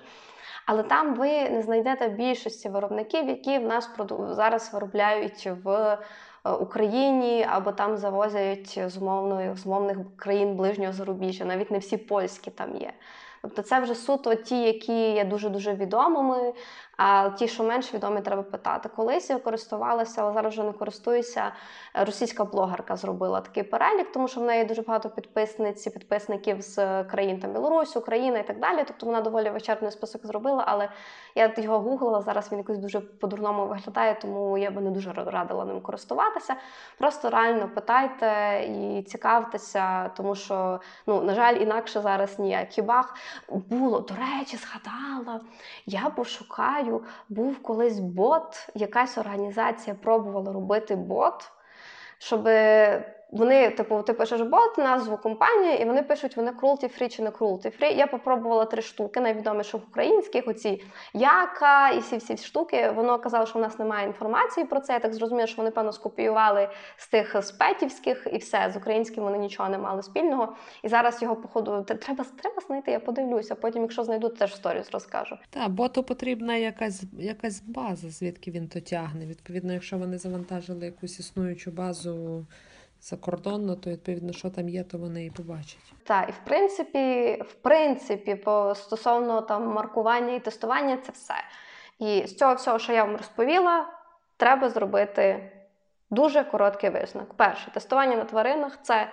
Але 0.66 0.84
там 0.84 1.16
ви 1.16 1.50
не 1.50 1.62
знайдете 1.62 2.10
більшості 2.10 2.70
виробників, 2.70 3.30
які 3.30 3.60
в 3.60 3.64
нас 3.64 3.90
зараз 4.30 4.74
виробляють 4.74 5.50
в 5.64 5.98
Україні 6.44 7.48
або 7.50 7.72
там 7.72 7.98
завозять 7.98 8.80
з 8.88 8.98
умовної 8.98 9.56
з 9.56 9.66
умовних 9.66 9.98
країн 10.16 10.56
ближнього 10.56 10.94
зарубіжжя. 10.94 11.46
Навіть 11.46 11.72
не 11.72 11.78
всі 11.78 11.98
польські 11.98 12.52
там 12.52 12.76
є. 12.76 12.94
Тобто 13.42 13.62
це 13.62 13.80
вже 13.80 13.96
суто 13.96 14.36
ті, 14.36 14.64
які 14.64 15.12
є 15.12 15.26
дуже 15.26 15.50
дуже 15.50 15.74
відомими, 15.74 16.54
а 17.04 17.30
ті, 17.30 17.48
що 17.48 17.64
менш 17.64 17.94
відомі, 17.94 18.22
треба 18.22 18.44
питати. 18.44 18.90
Колись 18.96 19.30
я 19.30 19.40
користувалася, 19.40 20.22
але 20.22 20.34
зараз 20.34 20.54
вже 20.54 20.64
не 20.64 20.72
користуюся. 20.72 21.52
Російська 21.94 22.46
блогерка 22.46 22.96
зробила 22.96 23.42
такий 23.42 23.64
перелік, 23.64 24.12
тому 24.12 24.28
що 24.28 24.42
в 24.42 24.44
неї 24.44 24.66
дуже 24.66 24.82
багато 24.82 25.10
підписниць, 25.10 25.88
підписників 25.88 26.62
з 26.62 27.04
країн 27.04 27.40
там 27.40 27.54
Білорусь, 27.54 27.98
Україна 27.98 28.40
і 28.40 28.48
так 28.48 28.60
далі. 28.60 28.84
Тобто 28.88 29.06
вона 29.06 29.22
доволі 29.22 29.50
вичерпний 29.50 29.92
список 29.92 30.26
зробила, 30.26 30.64
але 30.68 30.90
я 31.36 31.54
його 31.58 31.80
гуглила. 31.80 32.22
Зараз 32.22 32.52
він 32.52 32.58
якось 32.58 32.78
дуже 32.78 33.00
по-дурному 33.00 33.66
виглядає, 33.66 34.18
тому 34.22 34.58
я 34.58 34.72
би 34.72 34.82
не 34.82 34.92
дуже 34.92 35.14
радила 35.14 35.66
ним 35.66 35.82
користуватися. 35.82 36.56
Просто 36.98 37.30
реально 37.30 37.70
питайте 37.76 38.62
і 38.68 39.04
цікавтеся, 39.04 40.10
тому 40.10 40.36
що, 40.36 40.80
ну, 41.08 41.22
на 41.22 41.36
жаль, 41.36 41.56
інакше 41.56 42.02
зараз 42.02 42.40
ніяк. 42.40 42.70
Хіба 42.70 43.06
було, 43.50 44.00
до 44.00 44.14
речі, 44.14 44.58
згадала, 44.58 45.42
я 45.86 46.10
пошукаю 46.10 46.91
пам'ятаю, 46.92 47.14
був 47.30 47.62
колись 47.62 48.00
бот, 48.00 48.70
якась 48.76 49.18
організація 49.18 49.96
пробувала 49.96 50.54
робити 50.54 50.96
бот, 50.96 51.52
щоб 52.18 52.44
вони, 53.32 53.70
типу, 53.70 54.02
ти 54.02 54.14
пишеш 54.14 54.42
бот, 54.42 54.78
назву 54.78 55.18
компанії, 55.18 55.82
і 55.82 55.86
вони 55.86 56.04
пишуть, 56.04 56.38
вони 56.38 56.52
cruelty 56.52 57.02
free 57.02 57.10
чи 57.10 57.24
не 57.24 57.30
cruelty 57.30 57.82
free. 57.82 57.98
Я 57.98 58.08
попробувала 58.08 58.66
три 58.66 58.82
штуки, 58.82 59.20
найвідоміших 59.20 59.82
українських, 59.90 60.48
оці 60.48 60.84
яка 61.14 61.90
і 61.90 62.00
всі 62.00 62.18
всі 62.18 62.38
штуки. 62.38 62.90
Воно 62.96 63.20
казало, 63.20 63.46
що 63.46 63.60
в 63.60 63.62
нас 63.62 63.80
немає 63.80 64.08
інформації 64.08 64.66
про 64.66 64.80
це. 64.80 64.94
Я 64.94 65.00
так 65.00 65.14
зрозуміла, 65.14 65.48
що 65.48 65.58
вони, 65.58 65.72
певно, 65.72 65.92
скопіювали 65.92 66.70
з 66.98 67.08
тих 67.08 67.36
спетівських 67.44 68.28
і 68.34 68.38
все. 68.38 68.72
З 68.74 68.78
українським 68.78 69.24
вони 69.24 69.38
нічого 69.38 69.70
не 69.70 69.78
мали 69.78 70.04
спільного. 70.04 70.56
І 70.84 70.88
зараз 70.88 71.22
його, 71.22 71.36
походу, 71.36 71.84
треба 71.84 72.26
треба 72.42 72.62
знайти, 72.68 72.92
я 72.92 73.00
подивлюся. 73.00 73.56
Потім, 73.56 73.82
якщо 73.82 74.04
знайду, 74.04 74.30
теж 74.30 74.56
сторіс 74.56 74.92
розкажу. 74.92 75.38
Так, 75.50 75.70
боту 75.70 76.04
потрібна 76.04 76.56
якась 76.56 77.04
якась 77.20 77.62
база, 77.62 78.10
звідки 78.10 78.52
він 78.52 78.68
то 78.68 78.80
тягне. 78.80 79.26
Відповідно, 79.26 79.74
якщо 79.74 79.98
вони 79.98 80.18
завантажили 80.18 80.86
якусь 80.86 81.20
існуючу 81.20 81.72
базу 81.72 82.46
закордонно, 83.02 83.76
то 83.76 83.90
відповідно, 83.90 84.34
що 84.34 84.50
там 84.50 84.70
є, 84.70 84.84
то 84.84 84.98
вони 84.98 85.26
і 85.26 85.32
побачать. 85.32 85.94
Так, 86.04 86.30
і 86.30 86.32
в 86.32 86.40
принципі, 86.46 87.36
в 87.48 87.54
принципі, 87.54 88.36
по 88.36 88.76
стосовно 88.76 89.42
там 89.42 89.68
маркування 89.68 90.34
і 90.34 90.40
тестування, 90.40 90.98
це 90.98 91.12
все. 91.12 91.34
І 92.00 92.28
з 92.28 92.36
цього 92.36 92.54
всього, 92.54 92.80
що 92.80 92.94
я 92.94 93.04
вам 93.04 93.18
розповіла, 93.18 93.88
треба 94.38 94.70
зробити 94.70 95.52
дуже 96.10 96.44
короткий 96.44 96.90
висновок. 96.90 97.34
Перше, 97.34 97.72
тестування 97.72 98.18
на 98.18 98.24
тваринах 98.24 98.78
це 98.82 99.08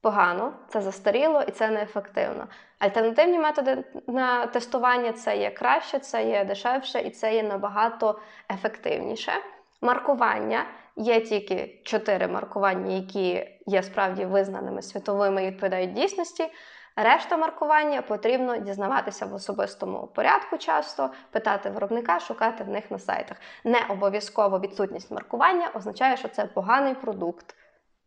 погано, 0.00 0.52
це 0.68 0.80
застаріло 0.80 1.42
і 1.42 1.50
це 1.50 1.70
неефективно. 1.70 2.46
Альтернативні 2.78 3.38
методи 3.38 3.84
на 4.06 4.46
тестування 4.46 5.12
це 5.12 5.36
є 5.36 5.50
краще, 5.50 5.98
це 5.98 6.24
є 6.24 6.44
дешевше 6.44 7.00
і 7.00 7.10
це 7.10 7.34
є 7.34 7.42
набагато 7.42 8.20
ефективніше. 8.50 9.32
Маркування 9.80 10.64
є 10.96 11.20
тільки 11.20 11.80
чотири 11.84 12.28
маркування, 12.28 12.94
які 12.94 13.48
є 13.66 13.82
справді 13.82 14.24
визнаними 14.24 14.82
світовими 14.82 15.44
і 15.44 15.46
відповідають 15.46 15.92
дійсності. 15.92 16.48
Решта 16.96 17.36
маркування 17.36 18.02
потрібно 18.02 18.56
дізнаватися 18.56 19.26
в 19.26 19.34
особистому 19.34 20.06
порядку 20.06 20.58
часто, 20.58 21.10
питати 21.30 21.70
виробника, 21.70 22.20
шукати 22.20 22.64
в 22.64 22.68
них 22.68 22.90
на 22.90 22.98
сайтах. 22.98 23.36
Не 23.64 23.86
обов'язково 23.88 24.60
відсутність 24.60 25.10
маркування 25.10 25.70
означає, 25.74 26.16
що 26.16 26.28
це 26.28 26.46
поганий 26.46 26.94
продукт. 26.94 27.54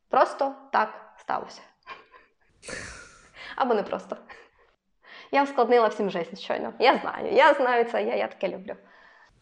Просто 0.09 0.55
так 0.71 0.89
сталося. 1.17 1.61
Або 3.55 3.73
не 3.73 3.83
просто. 3.83 4.17
Я 5.31 5.43
ускладнила 5.43 5.88
всім 5.88 6.09
життя 6.09 6.36
щойно. 6.36 6.73
Я 6.79 6.97
знаю, 6.97 7.33
я 7.33 7.53
знаю 7.53 7.86
це, 7.86 8.03
я, 8.03 8.15
я 8.15 8.27
таке 8.27 8.47
люблю. 8.47 8.75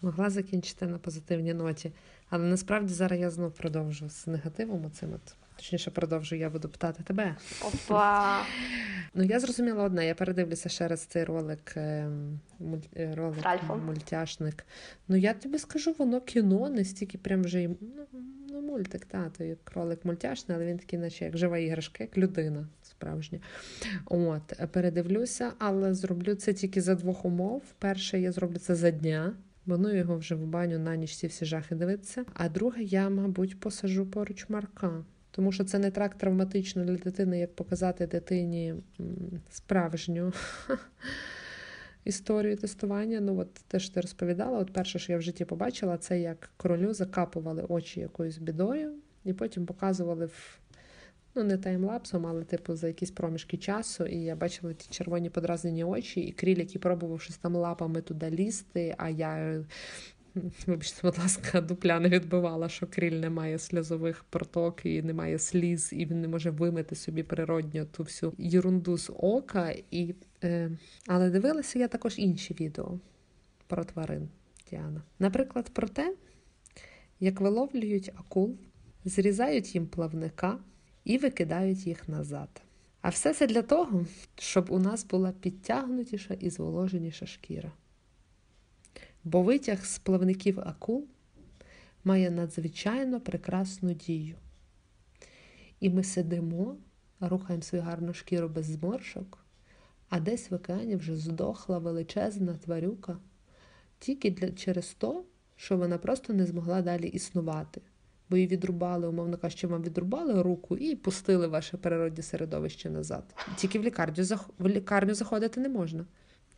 Могла 0.01 0.29
закінчити 0.29 0.85
на 0.85 0.97
позитивній 0.97 1.53
ноті. 1.53 1.91
Але 2.35 2.45
насправді 2.45 2.93
зараз 2.93 3.19
я 3.19 3.29
знов 3.29 3.51
продовжу 3.51 4.09
з 4.09 4.27
негативом 4.27 4.85
оцим. 4.85 5.13
От. 5.13 5.35
Точніше, 5.55 5.91
продовжую, 5.91 6.41
я 6.41 6.49
буду 6.49 6.69
питати 6.69 7.03
тебе. 7.03 7.35
Опа! 7.61 8.41
Ну, 9.15 9.23
я 9.23 9.39
зрозуміла 9.39 9.83
одне, 9.83 10.07
я 10.07 10.15
передивлюся 10.15 10.69
ще 10.69 10.87
раз 10.87 11.01
цей 11.01 11.23
ролик, 11.23 11.73
ем, 11.75 12.39
е, 12.97 13.15
ролик 13.15 13.45
мультяшник. 13.85 14.65
Ну, 15.07 15.15
я 15.17 15.33
тобі 15.33 15.57
скажу, 15.57 15.95
воно 15.97 16.21
кіно, 16.21 16.69
не 16.69 16.85
стільки 16.85 17.17
прям 17.17 17.43
вже 17.43 17.67
ну, 17.67 18.05
ну, 18.49 18.61
мультик, 18.61 19.05
та, 19.05 19.29
то 19.37 19.43
як 19.43 19.71
ролик 19.75 20.05
мультяшний, 20.05 20.57
але 20.57 20.65
він 20.65 20.77
такий, 20.77 20.99
наче 20.99 21.25
як 21.25 21.37
жива 21.37 21.57
іграшка, 21.57 22.03
як 22.03 22.17
людина 22.17 22.67
справжня. 22.83 23.39
От, 24.05 24.71
передивлюся, 24.71 25.53
але 25.59 25.93
зроблю 25.93 26.35
це 26.35 26.53
тільки 26.53 26.81
за 26.81 26.95
двох 26.95 27.25
умов. 27.25 27.63
Перше, 27.79 28.19
я 28.19 28.31
зроблю 28.31 28.57
це 28.57 28.75
за 28.75 28.91
дня. 28.91 29.33
Бо 29.65 29.77
ну 29.77 29.95
його 29.95 30.17
вже 30.17 30.35
в 30.35 30.45
баню 30.45 30.79
на 30.79 30.95
ніч 30.95 31.15
ці 31.15 31.27
всі 31.27 31.45
жахи 31.45 31.75
дивитися. 31.75 32.25
А 32.33 32.49
друге, 32.49 32.83
я, 32.83 33.09
мабуть, 33.09 33.59
посажу 33.59 34.05
поруч 34.05 34.45
Марка. 34.49 35.03
Тому 35.31 35.51
що 35.51 35.63
це 35.63 35.79
не 35.79 35.91
так 35.91 36.15
травматично 36.15 36.85
для 36.85 36.95
дитини, 36.95 37.39
як 37.39 37.55
показати 37.55 38.07
дитині 38.07 38.75
справжню 39.49 40.33
історію 42.03 42.57
тестування. 42.57 43.19
Ну, 43.21 43.39
от 43.39 43.53
те, 43.53 43.79
що 43.79 43.93
ти 43.93 44.01
розповідала, 44.01 44.59
от 44.59 44.73
перше, 44.73 44.99
що 44.99 45.11
я 45.11 45.17
в 45.17 45.21
житті 45.21 45.45
побачила, 45.45 45.97
це 45.97 46.19
як 46.19 46.51
королю 46.57 46.93
закапували 46.93 47.65
очі 47.69 47.99
якоюсь 47.99 48.37
бідою, 48.37 48.93
і 49.23 49.33
потім 49.33 49.65
показували 49.65 50.25
в 50.25 50.59
ну 51.35 51.43
не 51.43 51.57
таймлапсом, 51.57 52.27
але 52.27 52.43
типу 52.43 52.75
за 52.75 52.87
якісь 52.87 53.11
проміжки 53.11 53.57
часу. 53.57 54.05
І 54.05 54.17
я 54.17 54.35
бачила 54.35 54.73
ті 54.73 54.87
червоні 54.89 55.29
подразнені 55.29 55.83
очі, 55.83 56.21
і 56.21 56.31
кріль, 56.31 56.57
який 56.57 56.81
пробував 56.81 57.21
щось 57.21 57.37
там 57.37 57.55
лапами 57.55 58.01
туди 58.01 58.29
лізти, 58.29 58.95
а 58.97 59.09
я. 59.09 59.63
Вибачте, 60.67 60.99
будь 61.03 61.17
ласка, 61.19 61.61
дупля 61.61 61.99
не 61.99 62.09
відбивала, 62.09 62.69
що 62.69 62.87
кріль 62.87 63.19
не 63.19 63.29
має 63.29 63.59
сльозових 63.59 64.23
проток 64.29 64.85
і 64.85 65.01
не 65.01 65.13
має 65.13 65.39
сліз, 65.39 65.89
і 65.93 66.05
він 66.05 66.21
не 66.21 66.27
може 66.27 66.49
вимити 66.49 66.95
собі 66.95 67.23
природньо 67.23 67.85
ту 67.85 68.03
всю 68.03 68.33
єрунду 68.37 68.97
з 68.97 69.11
ока. 69.17 69.75
І, 69.91 70.15
е, 70.43 70.71
Але 71.07 71.29
дивилася 71.29 71.79
я 71.79 71.87
також 71.87 72.13
інші 72.17 72.55
відео 72.59 72.99
про 73.67 73.83
тварин 73.83 74.29
Діана. 74.69 75.01
Наприклад, 75.19 75.69
про 75.69 75.87
те, 75.87 76.15
як 77.19 77.41
виловлюють 77.41 78.11
акул, 78.15 78.57
зрізають 79.05 79.75
їм 79.75 79.87
плавника 79.87 80.59
і 81.03 81.17
викидають 81.17 81.87
їх 81.87 82.09
назад. 82.09 82.61
А 83.01 83.09
все 83.09 83.33
це 83.33 83.47
для 83.47 83.61
того, 83.61 84.05
щоб 84.37 84.71
у 84.71 84.79
нас 84.79 85.05
була 85.05 85.31
підтягнутіша 85.31 86.33
і 86.33 86.49
зволоженіша 86.49 87.25
шкіра. 87.25 87.71
Бо 89.23 89.41
витяг 89.41 89.85
з 89.85 89.99
плавників 89.99 90.59
акул 90.59 91.07
має 92.03 92.31
надзвичайно 92.31 93.21
прекрасну 93.21 93.93
дію. 93.93 94.35
І 95.79 95.89
ми 95.89 96.03
сидимо, 96.03 96.77
рухаємо 97.19 97.63
свою 97.63 97.83
гарну 97.83 98.13
шкіру 98.13 98.49
без 98.49 98.65
зморшок, 98.65 99.45
а 100.09 100.19
десь 100.19 100.51
в 100.51 100.55
океані 100.55 100.95
вже 100.95 101.15
здохла 101.15 101.77
величезна 101.77 102.53
тварюка 102.53 103.17
тільки 103.99 104.31
для, 104.31 104.51
через 104.51 104.93
те, 104.93 105.23
що 105.55 105.77
вона 105.77 105.97
просто 105.97 106.33
не 106.33 106.45
змогла 106.45 106.81
далі 106.81 107.07
існувати 107.07 107.81
бо 108.29 108.37
її 108.37 108.47
відрубали, 108.47 109.07
умовно 109.07 109.37
кажучи, 109.37 109.67
вам 109.67 109.83
відрубали 109.83 110.41
руку 110.41 110.77
і 110.77 110.95
пустили 110.95 111.47
ваше 111.47 111.77
природне 111.77 112.23
середовище 112.23 112.89
назад. 112.89 113.23
Тільки 113.55 113.79
в 113.79 113.83
лікарню 113.83 114.23
в 114.59 114.67
лікарню 114.67 115.13
заходити 115.13 115.61
не 115.61 115.69
можна. 115.69 116.05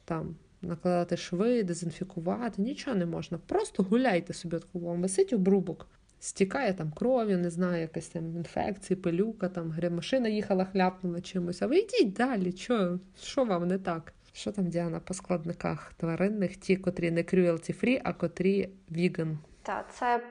Там 0.06 0.36
накладати 0.62 1.18
шви, 1.18 1.64
дезінфікувати, 1.64 2.62
нічого 2.62 2.98
не 2.98 3.06
можна. 3.06 3.38
Просто 3.38 3.84
гуляйте 3.84 4.34
собі, 4.34 4.56
от 4.56 4.68
вам 4.74 5.02
висить 5.02 5.34
обрубок. 5.34 5.88
Стікає 6.20 6.74
там 6.74 6.92
кров'ю, 6.92 7.38
не 7.38 7.50
знаю, 7.50 7.82
якась 7.82 8.08
там 8.08 8.36
інфекція, 8.36 8.98
пилюка, 8.98 9.50
там 9.50 9.76
машина 9.92 10.28
їхала, 10.28 10.66
хляпнула 10.66 11.22
чимось. 11.22 11.62
А 11.62 11.68
ви 11.68 11.78
йдіть 11.78 12.14
далі, 12.14 12.52
що, 12.52 13.00
що 13.22 13.46
вам 13.46 13.68
не 13.68 13.78
так? 13.78 14.14
Що 14.34 14.52
там 14.52 14.68
Діана 14.68 15.00
по 15.00 15.14
складниках 15.14 15.94
тваринних, 15.98 16.58
ті, 16.58 16.76
котрі 16.76 17.12
не 17.12 17.22
cruelty 17.22 17.84
free, 17.84 18.02
а 18.04 18.14
котрі 18.14 18.70
віган? 18.92 19.38
Так, 19.66 19.86
це 19.90 20.22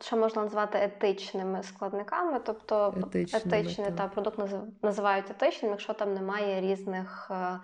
що 0.00 0.16
можна 0.16 0.42
назвати 0.42 0.78
етичними 0.78 1.62
складниками, 1.62 2.40
тобто 2.44 2.94
етичними, 2.96 3.44
етичний 3.44 3.90
та 3.90 4.08
продукт 4.08 4.38
називають 4.82 5.30
етичним, 5.30 5.70
якщо 5.70 5.92
там 5.92 6.14
немає 6.14 6.60
різних 6.60 7.28
е, 7.30 7.60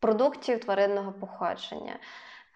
продуктів 0.00 0.60
тваринного 0.60 1.12
походження. 1.12 1.96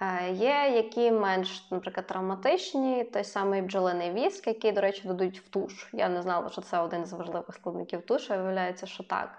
Е, 0.01 0.31
є 0.33 0.73
які 0.75 1.11
менш, 1.11 1.71
наприклад, 1.71 2.07
травматичні, 2.07 3.05
той 3.05 3.25
самий 3.25 3.63
бджолиний 3.63 4.13
віск, 4.13 4.47
який, 4.47 4.73
до 4.73 4.81
речі, 4.81 5.09
додають 5.09 5.41
в 5.41 5.49
туш. 5.49 5.89
Я 5.93 6.09
не 6.09 6.23
знала, 6.23 6.49
що 6.49 6.61
це 6.61 6.79
один 6.79 7.07
з 7.07 7.13
важливих 7.13 7.55
складників 7.55 8.03
тушу, 8.07 8.35
виявляється, 8.35 8.87
що 8.87 9.05
так. 9.05 9.39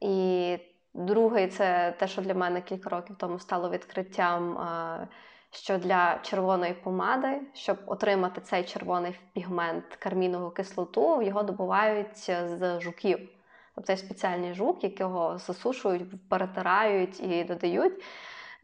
І 0.00 0.58
другий 0.94 1.48
це 1.48 1.94
те, 1.98 2.08
що 2.08 2.22
для 2.22 2.34
мене 2.34 2.60
кілька 2.60 2.90
років 2.90 3.16
тому 3.16 3.38
стало 3.38 3.70
відкриттям. 3.70 4.58
Е, 5.54 5.58
що 5.58 5.78
для 5.78 6.18
червоної 6.22 6.74
помади, 6.74 7.40
щоб 7.54 7.76
отримати 7.86 8.40
цей 8.40 8.64
червоний 8.64 9.18
пігмент 9.32 9.84
кармінову 9.98 10.50
кислоту, 10.50 11.22
його 11.22 11.42
добувають 11.42 12.16
з 12.58 12.80
жуків. 12.80 13.18
Тобто 13.74 13.92
є 13.92 13.96
спеціальний 13.96 14.54
жук, 14.54 14.84
якого 14.84 15.38
засушують, 15.38 16.28
перетирають 16.28 17.20
і 17.20 17.44
додають. 17.44 17.92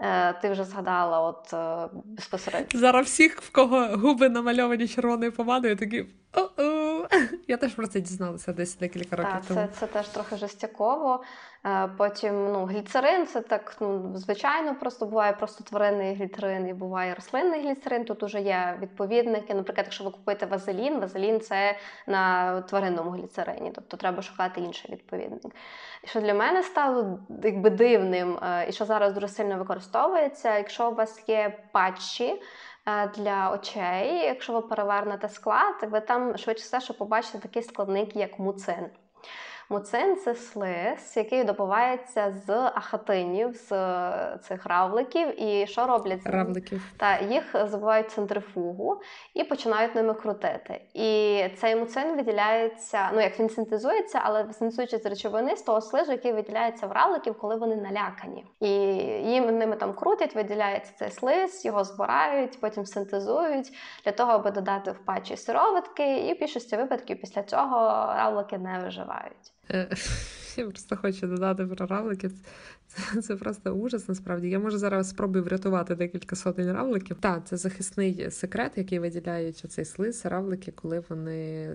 Е, 0.00 0.32
ти 0.32 0.50
вже 0.50 0.64
згадала, 0.64 1.20
от 1.20 1.52
е, 1.52 1.88
безпосередньо. 2.04 2.80
Зараз 2.80 3.06
всіх, 3.06 3.42
в 3.42 3.52
кого 3.52 3.86
губи 3.86 4.28
намальовані 4.28 4.88
червоною 4.88 5.32
помадою, 5.32 5.76
такі 5.76 6.06
о-о! 6.32 6.79
Я 7.48 7.56
теж 7.56 7.74
про 7.74 7.86
це 7.86 8.00
дізналася 8.00 8.52
десь 8.52 8.76
декілька 8.76 9.16
років. 9.16 9.32
Так, 9.32 9.42
тому. 9.48 9.60
Це 9.60 9.68
це 9.72 9.86
теж 9.86 10.08
трохи 10.08 10.36
жестяково. 10.36 11.22
Е, 11.66 11.88
потім 11.96 12.52
ну, 12.52 12.64
гліцерин 12.64 13.26
це 13.26 13.40
так 13.40 13.76
ну, 13.80 14.12
звичайно, 14.14 14.74
просто 14.74 15.06
буває 15.06 15.32
просто 15.32 15.64
тваринний 15.64 16.14
гліцерин 16.14 16.68
і 16.68 16.74
буває 16.74 17.14
рослинний 17.14 17.60
гліцерин. 17.62 18.04
Тут 18.04 18.22
уже 18.22 18.40
є 18.40 18.78
відповідники. 18.82 19.54
Наприклад, 19.54 19.86
якщо 19.86 20.04
ви 20.04 20.10
купуєте 20.10 20.46
вазелін, 20.46 21.00
вазелін 21.00 21.40
це 21.40 21.76
на 22.06 22.60
тваринному 22.60 23.10
гліцерині, 23.10 23.72
тобто 23.74 23.96
треба 23.96 24.22
шукати 24.22 24.60
інший 24.60 24.90
відповідник. 24.92 25.54
І 26.04 26.06
що 26.06 26.20
для 26.20 26.34
мене 26.34 26.62
стало 26.62 27.18
якби 27.42 27.70
дивним, 27.70 28.38
е, 28.42 28.66
і 28.68 28.72
що 28.72 28.84
зараз 28.84 29.12
дуже 29.12 29.28
сильно 29.28 29.58
використовується, 29.58 30.56
якщо 30.56 30.90
у 30.90 30.94
вас 30.94 31.28
є 31.28 31.58
патчі. 31.72 32.42
Е, 32.90 33.08
для 33.08 33.52
очей, 33.52 34.24
якщо 34.24 34.52
ви 34.52 34.62
перевернете 34.62 35.28
склад, 35.28 35.74
ви 35.82 36.00
там 36.00 36.38
швидше 36.38 36.64
все, 36.64 36.80
що 36.80 36.94
побачите 36.94 37.38
такий 37.38 37.62
складник, 37.62 38.16
як 38.16 38.38
муцин. 38.38 38.90
Муцин 39.72 40.16
це 40.16 40.34
слиз, 40.34 41.16
який 41.16 41.44
добувається 41.44 42.34
з 42.46 42.50
ахатинів, 42.50 43.56
з 43.56 43.72
е, 43.72 44.38
цих 44.42 44.66
равликів. 44.66 45.42
І 45.42 45.66
що 45.66 45.86
роблять? 45.86 46.20
Равликів. 46.24 46.82
Та 46.96 47.18
їх 47.18 47.56
забувають 47.64 48.06
в 48.08 48.14
центрифугу 48.14 49.00
і 49.34 49.44
починають 49.44 49.94
ними 49.94 50.14
крутити. 50.14 50.80
І 50.94 51.42
цей 51.56 51.76
муцин 51.76 52.16
виділяється, 52.16 53.10
ну 53.14 53.20
як 53.20 53.40
він 53.40 53.50
синтезується, 53.50 54.20
але 54.24 54.52
синтезуючи 54.52 54.98
з 54.98 55.06
речовини 55.06 55.56
з 55.56 55.62
того 55.62 55.80
слижу, 55.80 56.12
який 56.12 56.32
виділяється 56.32 56.86
в 56.86 56.92
равликів, 56.92 57.38
коли 57.38 57.56
вони 57.56 57.76
налякані. 57.76 58.46
І 58.60 58.70
їм 59.30 59.58
ними 59.58 59.76
там 59.76 59.94
крутять, 59.94 60.34
виділяється 60.34 60.92
цей 60.96 61.10
слиз, 61.10 61.64
його 61.64 61.84
збирають, 61.84 62.60
потім 62.60 62.86
синтезують 62.86 63.72
для 64.04 64.12
того, 64.12 64.32
аби 64.32 64.50
додати 64.50 64.90
в 64.90 64.98
патчі 65.04 65.36
сироватки, 65.36 66.18
і 66.18 66.34
в 66.34 66.38
більшості 66.38 66.76
випадків 66.76 67.20
після 67.20 67.42
цього 67.42 67.78
равлики 68.16 68.58
не 68.58 68.78
виживають. 68.78 69.52
Е, 69.70 69.88
я 70.56 70.64
просто 70.64 70.96
хочу 70.96 71.26
додати 71.26 71.66
про 71.66 71.86
равликів. 71.86 72.32
Це, 72.86 73.22
це 73.22 73.36
просто 73.36 73.72
ужас, 73.72 74.08
насправді. 74.08 74.48
Я 74.48 74.58
можу 74.58 74.78
зараз 74.78 75.08
спробую 75.08 75.44
врятувати 75.44 75.94
декілька 75.94 76.36
сотень 76.36 76.72
равликів. 76.72 77.16
Так, 77.20 77.46
це 77.46 77.56
захисний 77.56 78.30
секрет, 78.30 78.72
який 78.76 78.98
виділяють 78.98 79.62
оцей 79.64 79.84
слиз, 79.84 80.26
равлики, 80.26 80.70
коли 80.70 81.04
вони 81.08 81.68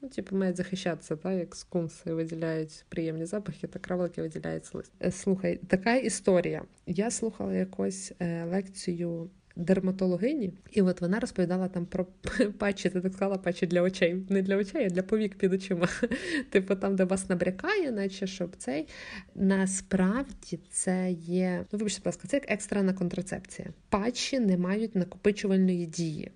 ну, 0.00 0.08
типу, 0.08 0.36
мають 0.36 0.56
захищатися, 0.56 1.16
так, 1.16 1.38
як 1.38 1.56
скунси 1.56 2.14
виділяють 2.14 2.84
приємні 2.88 3.26
запахи, 3.26 3.66
так 3.66 3.88
равлики 3.88 4.22
виділяють 4.22 4.66
слиз. 4.66 4.90
Е, 5.02 5.10
слухай, 5.10 5.60
така 5.68 5.94
історія. 5.94 6.62
Я 6.86 7.10
слухала 7.10 7.54
якось 7.54 8.12
е, 8.20 8.44
лекцію 8.44 9.30
дерматологині, 9.56 10.52
і 10.70 10.82
от 10.82 11.00
вона 11.00 11.20
розповідала 11.20 11.68
там 11.68 11.86
про 11.86 12.06
патчі, 12.58 12.90
ти 12.90 13.00
так 13.00 13.12
сказала, 13.12 13.38
патчі 13.38 13.66
для 13.66 13.82
очей. 13.82 14.26
Не 14.28 14.42
для 14.42 14.56
очей, 14.56 14.86
а 14.86 14.88
для 14.88 15.02
повік 15.02 15.34
під 15.34 15.52
очима. 15.52 15.88
Типу 16.50 16.74
там, 16.74 16.96
де 16.96 17.04
вас 17.04 17.28
набрякає, 17.28 17.92
наче 17.92 18.26
щоб 18.26 18.56
цей. 18.56 18.88
Насправді 19.34 20.58
це 20.70 21.10
є, 21.12 21.64
ну 21.72 21.78
вибачте, 21.78 22.00
будь 22.00 22.06
ласка, 22.06 22.28
це 22.28 22.36
як 22.36 22.50
екстрена 22.50 22.92
контрацепція. 22.92 23.68
Патчі 23.88 24.40
не 24.40 24.56
мають 24.56 24.94
накопичувальної 24.94 25.86
дії. 25.86 26.30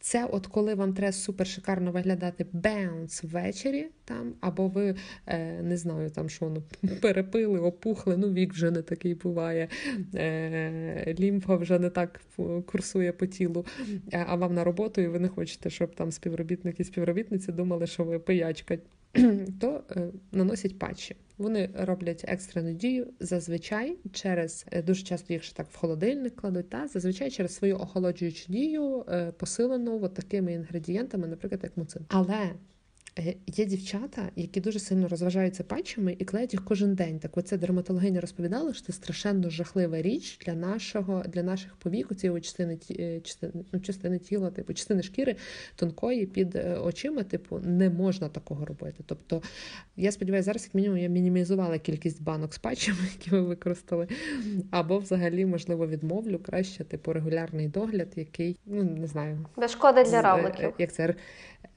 Це 0.00 0.24
от 0.24 0.46
коли 0.46 0.74
вам 0.74 0.92
треба 0.92 1.12
супер 1.12 1.46
шикарно 1.46 1.92
виглядати 1.92 2.46
беунс 2.52 3.24
ввечері, 3.24 3.86
там, 4.04 4.34
або 4.40 4.68
ви 4.68 4.94
е, 5.26 5.62
не 5.62 5.76
знаю, 5.76 6.10
там 6.10 6.28
що 6.28 6.48
ну, 6.48 6.90
перепили, 7.02 7.60
опухли, 7.60 8.16
ну 8.16 8.32
вік 8.32 8.52
вже 8.52 8.70
не 8.70 8.82
такий 8.82 9.14
буває, 9.14 9.68
е, 10.14 11.14
лімфа 11.18 11.56
вже 11.56 11.78
не 11.78 11.90
так 11.90 12.20
курсує 12.66 13.12
по 13.12 13.26
тілу, 13.26 13.66
е, 14.12 14.24
а 14.28 14.36
вам 14.36 14.54
на 14.54 14.64
роботу, 14.64 15.00
і 15.00 15.06
ви 15.06 15.18
не 15.18 15.28
хочете, 15.28 15.70
щоб 15.70 15.94
там 15.94 16.12
співробітники 16.12 16.82
і 16.82 16.86
співробітниці 16.86 17.52
думали, 17.52 17.86
що 17.86 18.04
ви 18.04 18.18
пиячка. 18.18 18.78
то 19.60 19.84
е, 19.90 20.08
наносять 20.32 20.78
патчі. 20.78 21.16
Вони 21.38 21.70
роблять 21.74 22.24
екстрену 22.28 22.72
дію 22.72 23.06
зазвичай 23.20 23.98
через 24.12 24.66
е, 24.72 24.82
дуже 24.82 25.02
часто 25.02 25.32
їх 25.32 25.42
ще 25.42 25.56
так 25.56 25.66
в 25.70 25.76
холодильник 25.76 26.36
кладуть, 26.36 26.70
та 26.70 26.88
зазвичай 26.88 27.30
через 27.30 27.54
свою 27.54 27.76
охолоджуючу 27.76 28.52
дію 28.52 29.04
е, 29.08 29.32
посилену 29.32 30.02
от 30.02 30.14
такими 30.14 30.52
інгредієнтами, 30.52 31.28
наприклад, 31.28 31.60
як 31.62 31.76
муцин. 31.76 32.02
Але 32.08 32.50
є 33.46 33.64
дівчата, 33.64 34.30
які 34.36 34.60
дуже 34.60 34.78
сильно 34.78 35.08
розважаються 35.08 35.64
патчами 35.64 36.16
і 36.18 36.24
клеють 36.24 36.52
їх 36.52 36.64
кожен 36.64 36.94
день. 36.94 37.18
Так 37.18 37.36
оце 37.36 37.56
дерматологиня 37.56 38.20
розповідала, 38.20 38.74
що 38.74 38.86
це 38.86 38.92
страшенно 38.92 39.50
жахлива 39.50 40.02
річ 40.02 40.38
для 40.46 40.54
нашого, 40.54 41.24
для 41.28 41.42
наших 41.42 41.76
повік, 41.76 42.14
цієї 42.16 42.40
частини 42.40 42.78
е, 42.90 43.20
частини, 43.20 43.52
ну, 43.72 43.80
частини 43.80 44.18
тіла, 44.18 44.50
типу 44.50 44.74
частини 44.74 45.02
шкіри 45.02 45.36
тонкої 45.76 46.26
під 46.26 46.56
е, 46.56 46.78
очима. 46.78 47.22
Типу, 47.22 47.58
не 47.58 47.90
можна 47.90 48.28
такого 48.28 48.64
робити. 48.64 49.04
Тобто, 49.06 49.42
я 49.96 50.12
сподіваюся, 50.12 50.46
зараз 50.46 50.64
як 50.64 50.74
мінімум 50.74 50.98
я 50.98 51.08
мінімізувала 51.08 51.78
кількість 51.78 52.22
банок 52.22 52.54
з 52.54 52.58
патчами, 52.58 52.98
які 53.18 53.30
ви 53.30 53.40
використали, 53.40 54.08
або 54.70 54.98
взагалі, 54.98 55.46
можливо, 55.46 55.86
відмовлю 55.86 56.38
краще, 56.38 56.84
типу, 56.84 57.12
регулярний 57.12 57.68
догляд, 57.68 58.08
який 58.16 58.58
ну 58.66 58.82
не 58.82 59.06
знаю, 59.06 59.46
без 59.56 59.70
шкоди 59.70 60.04
для 60.04 60.22
равликів. 60.22 60.72
Як 60.78 60.92
це 60.92 61.14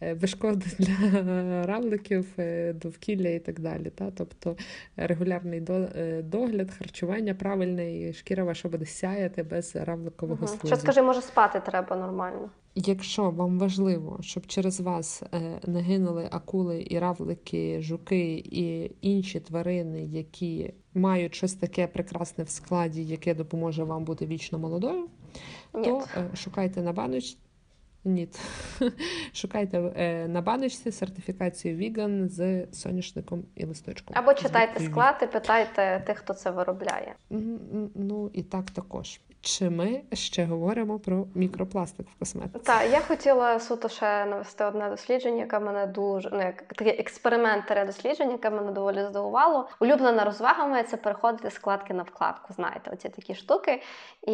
без 0.02 0.36
для 0.80 1.66
равликів, 1.66 2.34
е, 2.40 2.74
довкілля 2.74 3.30
і 3.30 3.40
так 3.40 3.60
далі. 3.60 3.90
Та? 3.90 4.12
Тобто 4.12 4.56
регулярний 4.98 5.64
е, 5.70 6.22
догляд, 6.22 6.72
харчування 6.72 7.34
правильне, 7.34 8.00
і 8.00 8.14
шкіра 8.14 8.44
ваша 8.44 8.70
буде 8.70 8.86
сяяти 8.86 9.44
без 9.44 9.76
равликового 9.76 10.46
угу. 10.46 10.68
Що 10.68 10.76
скажи, 10.76 11.02
може 11.02 11.22
спати 11.22 11.62
треба 11.66 11.96
нормально? 11.96 12.50
Якщо 12.76 13.30
вам 13.30 13.60
важливо, 13.60 14.20
щоб 14.22 14.48
через 14.48 14.80
вас 14.80 15.24
е, 15.34 15.60
не 15.68 15.82
гинули 15.82 16.28
акули 16.32 16.88
і 16.90 17.00
равлики, 17.00 17.82
жуки 17.82 18.34
і 18.36 18.92
інші 19.02 19.40
тварини, 19.40 20.04
які 20.04 20.74
мають 20.94 21.36
щось 21.36 21.54
таке 21.54 21.88
прекрасне 21.88 22.44
в 22.44 22.50
складі, 22.50 23.06
яке 23.06 23.36
допоможе 23.36 23.84
вам 23.84 24.04
бути 24.04 24.26
вічно 24.26 24.60
молодою, 24.60 25.08
Ні. 25.74 25.84
то 25.84 26.04
шукайте 26.36 26.82
на 26.82 26.94
баночці 26.94 27.38
ні. 28.04 28.30
Шукайте 29.34 29.94
е, 29.96 30.28
на 30.28 30.42
баночці 30.42 30.92
сертифікацію 30.92 31.76
віган 31.76 32.30
з 32.30 32.68
соняшником 32.72 33.44
і 33.56 33.66
листочком. 33.66 34.18
Або 34.18 34.34
читайте 34.34 34.80
склад 34.80 35.16
і 35.24 35.28
питайте 35.28 36.04
тих, 36.08 36.18
хто 36.18 36.34
це 36.34 36.52
виробляє. 36.52 37.16
Ну 37.96 38.32
і 38.34 38.44
так 38.44 38.72
також. 38.72 39.20
Чи 39.44 39.70
ми 39.70 40.02
ще 40.14 40.46
говоримо 40.46 41.00
про 41.00 41.26
мікропластик 41.36 42.08
в 42.16 42.20
косметиці? 42.20 42.66
Так, 42.66 42.92
я 42.92 43.00
хотіла 43.00 43.60
суто 43.60 43.90
ще 43.90 44.26
навести 44.26 44.66
одне 44.66 44.90
дослідження, 44.90 45.40
яке 45.40 45.60
мене 45.60 45.88
дуже 45.88 46.30
ну 46.34 46.40
як 46.40 46.62
таке 46.62 46.90
експериментере 46.90 47.86
дослідження, 47.86 48.32
яке 48.32 48.50
мене 48.50 48.72
доволі 48.72 49.06
здивувало. 49.10 49.70
Улюблена 49.80 50.24
розвага 50.24 50.68
моя 50.68 50.84
це 50.84 50.98
переходити 50.98 51.50
з 51.50 51.54
складки 51.54 51.94
на 51.94 52.04
вкладку. 52.04 52.54
Знаєте, 52.54 52.92
оці 52.94 53.10
такі 53.10 53.36
штуки. 53.36 53.82
І 54.28 54.32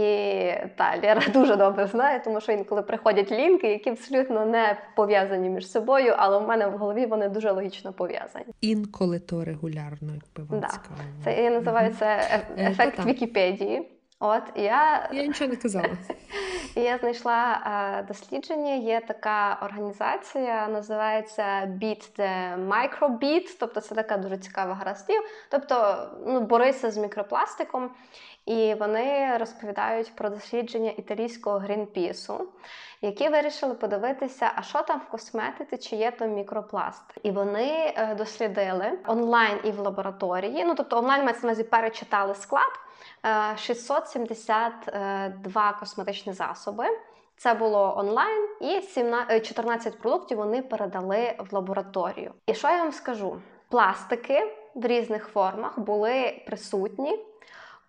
та 0.78 0.96
Лера 1.04 1.22
дуже 1.34 1.56
добре 1.56 1.88
знає, 1.88 2.22
тому 2.26 2.42
що 2.42 2.52
інколи 2.52 2.82
приходять 2.82 3.32
лінки, 3.32 3.68
які 3.68 3.90
абсолютно 3.90 4.46
не 4.46 4.78
пов'язані 4.96 5.50
між 5.50 5.72
собою, 5.72 6.14
але 6.18 6.38
в 6.38 6.48
мене 6.48 6.68
в 6.68 6.78
голові 6.78 7.06
вони 7.06 7.30
дуже 7.30 7.52
логічно 7.52 7.94
пов'язані. 7.94 8.46
Інколи 8.62 9.20
то 9.20 9.46
регулярно, 9.46 10.14
якби 10.14 10.52
вам 10.52 10.60
да. 10.60 10.68
цікаво. 10.68 11.00
Це 11.24 11.44
я 11.44 11.50
називаю 11.50 11.94
це 12.00 12.06
е, 12.06 12.48
е, 12.58 12.72
ефект 12.72 13.06
Вікіпедії. 13.06 13.97
От 14.20 14.44
я 14.56 15.10
Я 15.12 15.26
нічого 15.26 15.50
не 15.50 15.56
казала. 15.56 15.90
Я 16.76 16.98
знайшла 16.98 17.62
а, 17.64 18.04
дослідження. 18.08 18.74
Є 18.74 19.02
така 19.08 19.60
організація, 19.62 20.68
називається 20.68 21.44
Beat 21.82 22.20
the 22.20 22.68
Microbeat, 22.68 23.58
тобто 23.60 23.82
це 23.82 23.96
така 23.96 24.18
дуже 24.18 24.38
цікава 24.38 24.74
гра 24.74 24.96
слів. 24.96 25.22
Тобто 25.50 26.08
ну, 26.26 26.42
борися 26.42 26.92
з 26.92 26.98
мікропластиком. 26.98 27.90
І 28.46 28.74
вони 28.80 29.38
розповідають 29.38 30.16
про 30.16 30.30
дослідження 30.30 30.92
італійського 30.98 31.58
грінпісу, 31.58 32.48
які 33.02 33.30
вирішили 33.30 33.74
подивитися, 33.74 34.52
а 34.56 34.62
що 34.62 34.82
там 34.82 35.00
в 35.00 35.12
косметиці, 35.12 35.78
чи 35.78 35.96
є 35.96 36.12
там 36.12 36.34
мікропласт. 36.34 37.04
І 37.24 37.32
вони 37.32 37.94
е, 37.98 38.16
дослідили 38.16 38.92
онлайн 39.08 39.60
і 39.64 39.72
в 39.72 39.80
лабораторії. 39.80 40.66
Ну 40.66 40.76
тобто 40.76 40.98
онлайн 40.98 41.24
мається 41.24 41.48
на 41.48 41.52
увазі 41.52 41.64
перечитали 41.64 42.36
склад. 42.36 42.87
672 43.58 45.70
е, 45.70 45.74
косметичні 45.80 46.34
засоби. 46.34 46.86
Це 47.38 47.54
було 47.54 47.98
онлайн, 47.98 48.48
і 48.62 48.82
14 49.42 49.94
е, 49.94 49.98
продуктів 49.98 50.38
вони 50.38 50.62
передали 50.62 51.36
в 51.40 51.54
лабораторію. 51.54 52.34
І 52.46 52.54
що 52.54 52.68
я 52.68 52.78
вам 52.78 52.92
скажу? 52.92 53.42
Пластики 53.70 54.56
в 54.76 54.86
різних 54.86 55.28
формах 55.28 55.80
були 55.80 56.44
присутні 56.48 57.20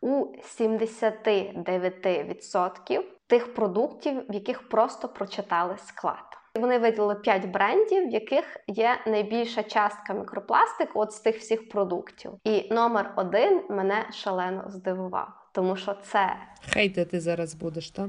у 0.01 0.25
79% 0.61 3.03
тих 3.27 3.55
продуктів, 3.55 4.31
в 4.31 4.35
яких 4.35 4.69
просто 4.69 5.09
прочитали 5.09 5.77
склад. 5.87 6.39
Вони 6.59 6.79
виділили 6.79 7.15
5 7.15 7.47
брендів, 7.47 8.09
в 8.09 8.11
яких 8.11 8.57
є 8.67 8.99
найбільша 9.07 9.63
частка 9.63 10.13
мікропластику 10.13 11.01
от 11.01 11.13
з 11.13 11.21
тих 11.21 11.39
всіх 11.39 11.69
продуктів. 11.69 12.33
І 12.45 12.75
номер 12.75 13.13
один 13.17 13.63
мене 13.69 14.07
шалено 14.13 14.65
здивував, 14.69 15.29
тому 15.53 15.77
що 15.77 15.95
це 16.03 16.37
Хейти 16.73 17.05
ти 17.05 17.21
зараз 17.21 17.55
будеш, 17.55 17.91
так? 17.91 18.09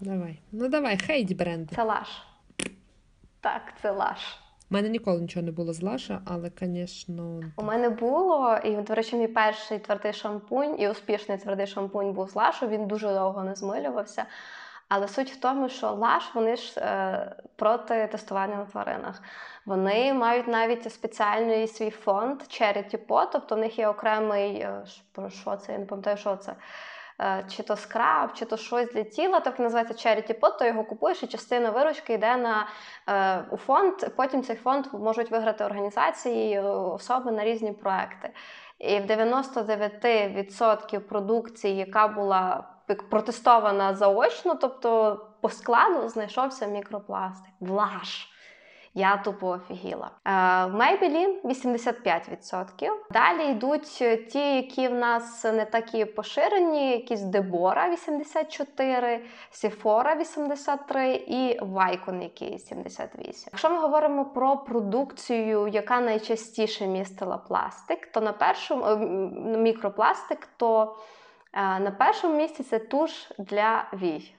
Давай. 0.00 0.38
Ну 0.52 0.68
давай, 0.68 0.98
хейт 0.98 1.36
бренди. 1.36 1.74
Це 1.76 1.82
лаш. 1.82 2.22
Так, 3.40 3.62
це 3.82 3.90
лаш. 3.90 4.38
У 4.70 4.74
мене 4.74 4.88
ніколи 4.88 5.20
нічого 5.20 5.46
не 5.46 5.52
було 5.52 5.72
з 5.72 5.82
Лаша, 5.82 6.20
але, 6.24 6.50
звісно. 6.60 7.40
У 7.56 7.62
мене 7.62 7.88
було, 7.88 8.58
і, 8.64 8.76
до 8.76 8.94
речі, 8.94 9.16
мій 9.16 9.28
перший 9.28 9.78
твердий 9.78 10.12
шампунь 10.12 10.80
і 10.80 10.88
успішний 10.88 11.38
твердий 11.38 11.66
шампунь 11.66 12.12
був 12.12 12.30
з 12.30 12.34
Лашу, 12.34 12.68
він 12.68 12.86
дуже 12.86 13.14
довго 13.14 13.44
не 13.44 13.54
змилювався. 13.54 14.26
Але 14.88 15.08
суть 15.08 15.30
в 15.32 15.40
тому, 15.40 15.68
що 15.68 15.90
лаш 15.92 16.34
вони 16.34 16.56
ж 16.56 16.80
е, 16.80 17.36
проти 17.56 18.06
тестування 18.06 18.56
на 18.56 18.64
тваринах. 18.64 19.22
Вони 19.66 20.12
мають 20.12 20.48
навіть 20.48 20.92
спеціальний 20.92 21.68
свій 21.68 21.90
фонд 21.90 22.42
Charity 22.42 23.06
Pot, 23.06 23.28
тобто 23.32 23.54
в 23.54 23.58
них 23.58 23.78
є 23.78 23.88
окремий 23.88 24.56
е, 24.60 24.84
про 25.12 25.30
що 25.30 25.56
це, 25.56 25.72
я 25.72 25.78
не 25.78 25.86
пам'ятаю, 25.86 26.16
що 26.16 26.36
це. 26.36 26.54
е, 27.20 27.44
чи 27.48 27.62
то 27.62 27.76
скраб, 27.76 28.32
чи 28.32 28.44
то 28.44 28.56
щось 28.56 28.92
для 28.92 29.02
тіла, 29.02 29.40
так 29.40 29.58
називається 29.58 29.94
charity 29.94 30.38
pot, 30.40 30.58
то 30.58 30.64
його 30.64 30.84
купуєш, 30.84 31.22
і 31.22 31.26
частина 31.26 31.70
виручки 31.70 32.14
йде 32.14 32.36
на 32.36 32.68
е, 33.08 33.44
у 33.50 33.56
фонд. 33.56 33.94
Потім 34.16 34.42
цей 34.42 34.56
фонд 34.56 34.86
можуть 34.92 35.30
виграти 35.30 35.64
організації, 35.64 36.60
особи 36.60 37.32
на 37.32 37.44
різні 37.44 37.72
проекти. 37.72 38.30
І 38.78 38.98
в 39.00 39.06
99% 39.06 40.98
продукції, 41.00 41.76
яка 41.76 42.08
була 42.08 42.64
протестована 42.94 43.94
заочно, 43.94 44.54
тобто 44.54 45.20
по 45.40 45.48
складу 45.48 46.08
знайшовся 46.08 46.66
мікропластик. 46.66 47.52
Влаш! 47.60 48.28
Я 48.94 49.16
тупо 49.16 49.48
офігіла. 49.48 50.10
Е, 50.24 50.30
Maybelline 50.66 51.42
85%. 51.44 52.90
Далі 53.10 53.50
йдуть 53.50 54.04
ті, 54.30 54.56
які 54.56 54.88
в 54.88 54.94
нас 54.94 55.44
не 55.44 55.64
такі 55.64 56.04
поширені, 56.04 56.92
якісь 56.92 57.20
Дебора 57.20 57.90
84, 57.90 59.20
Sephora 59.52 60.18
83 60.20 61.14
і 61.14 61.60
Vicon, 61.60 62.22
який 62.22 62.58
78. 62.58 63.48
Якщо 63.52 63.70
ми 63.70 63.78
говоримо 63.78 64.24
про 64.24 64.56
продукцію, 64.56 65.68
яка 65.68 66.00
найчастіше 66.00 66.86
містила 66.86 67.36
пластик, 67.36 68.06
то 68.12 68.20
на 68.20 68.32
першому 68.32 68.84
е, 68.84 68.96
мікропластик, 69.58 70.48
то 70.56 70.82
е, 70.82 71.17
на 71.54 71.90
першому 71.98 72.36
місці 72.36 72.62
це 72.62 72.78
туш 72.78 73.30
для 73.38 73.88
вій 73.92 74.34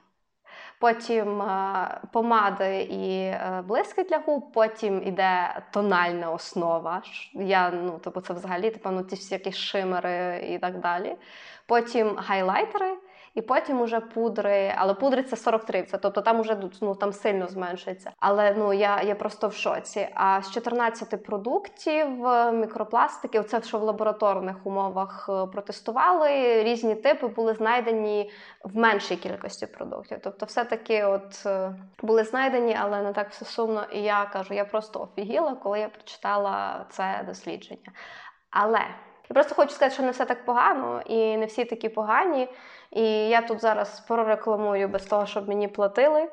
потім 0.80 1.42
е, 1.42 2.00
помади 2.12 2.80
і 2.82 3.20
е, 3.20 3.62
блиски 3.66 4.04
для 4.04 4.18
губ, 4.18 4.52
потім 4.52 5.02
іде 5.06 5.62
тональна 5.72 6.30
основа. 6.30 7.02
Я, 7.34 7.70
ну, 7.70 8.00
тобто 8.04 8.20
Це 8.20 8.34
взагалі 8.34 8.70
типу, 8.70 8.90
ну, 8.90 9.02
ті 9.02 9.34
якісь 9.34 9.56
шимери 9.56 10.46
і 10.48 10.58
так 10.58 10.80
далі. 10.80 11.16
Потім 11.66 12.16
гайлайтери. 12.16 12.96
І 13.34 13.42
потім 13.42 13.80
уже 13.80 14.00
пудри, 14.00 14.74
але 14.76 14.94
пудри 14.94 15.22
це 15.22 15.36
43, 15.36 15.82
це, 15.82 15.98
тобто 15.98 16.20
там 16.20 16.40
уже 16.40 16.58
ну, 16.80 16.94
там 16.94 17.12
сильно 17.12 17.46
зменшується. 17.46 18.12
Але 18.18 18.54
ну 18.58 18.72
я 18.72 19.02
я 19.02 19.14
просто 19.14 19.48
в 19.48 19.54
шоці. 19.54 20.08
А 20.14 20.42
з 20.42 20.50
14 20.50 21.24
продуктів 21.24 22.26
е, 22.26 22.52
мікропластики, 22.52 23.42
це 23.42 23.62
що 23.62 23.78
в 23.78 23.82
лабораторних 23.82 24.66
умовах 24.66 25.28
е, 25.28 25.46
протестували, 25.46 26.62
різні 26.62 26.94
типи 26.94 27.26
були 27.26 27.54
знайдені 27.54 28.30
в 28.64 28.76
меншій 28.76 29.16
кількості 29.16 29.66
продуктів. 29.66 30.18
Тобто, 30.24 30.46
все-таки 30.46 31.04
от 31.04 31.46
е, 31.46 31.74
були 32.02 32.24
знайдені, 32.24 32.76
але 32.80 33.02
не 33.02 33.12
так 33.12 33.30
все 33.30 33.44
сумно. 33.44 33.84
І 33.92 34.02
я 34.02 34.24
кажу, 34.32 34.54
я 34.54 34.64
просто 34.64 35.00
офігіла, 35.00 35.54
коли 35.54 35.80
я 35.80 35.88
прочитала 35.88 36.86
це 36.90 37.24
дослідження. 37.26 37.92
Але 38.50 38.80
я 39.30 39.34
просто 39.34 39.54
хочу 39.54 39.72
сказати, 39.72 39.94
що 39.94 40.02
не 40.02 40.10
все 40.10 40.24
так 40.24 40.44
погано, 40.44 41.02
і 41.06 41.36
не 41.36 41.46
всі 41.46 41.64
такі 41.64 41.88
погані. 41.88 42.48
І 42.90 43.28
я 43.28 43.42
тут 43.42 43.60
зараз 43.60 44.00
прорекламую 44.00 44.88
без 44.88 45.06
того, 45.06 45.26
щоб 45.26 45.48
мені 45.48 45.68
платили 45.68 46.28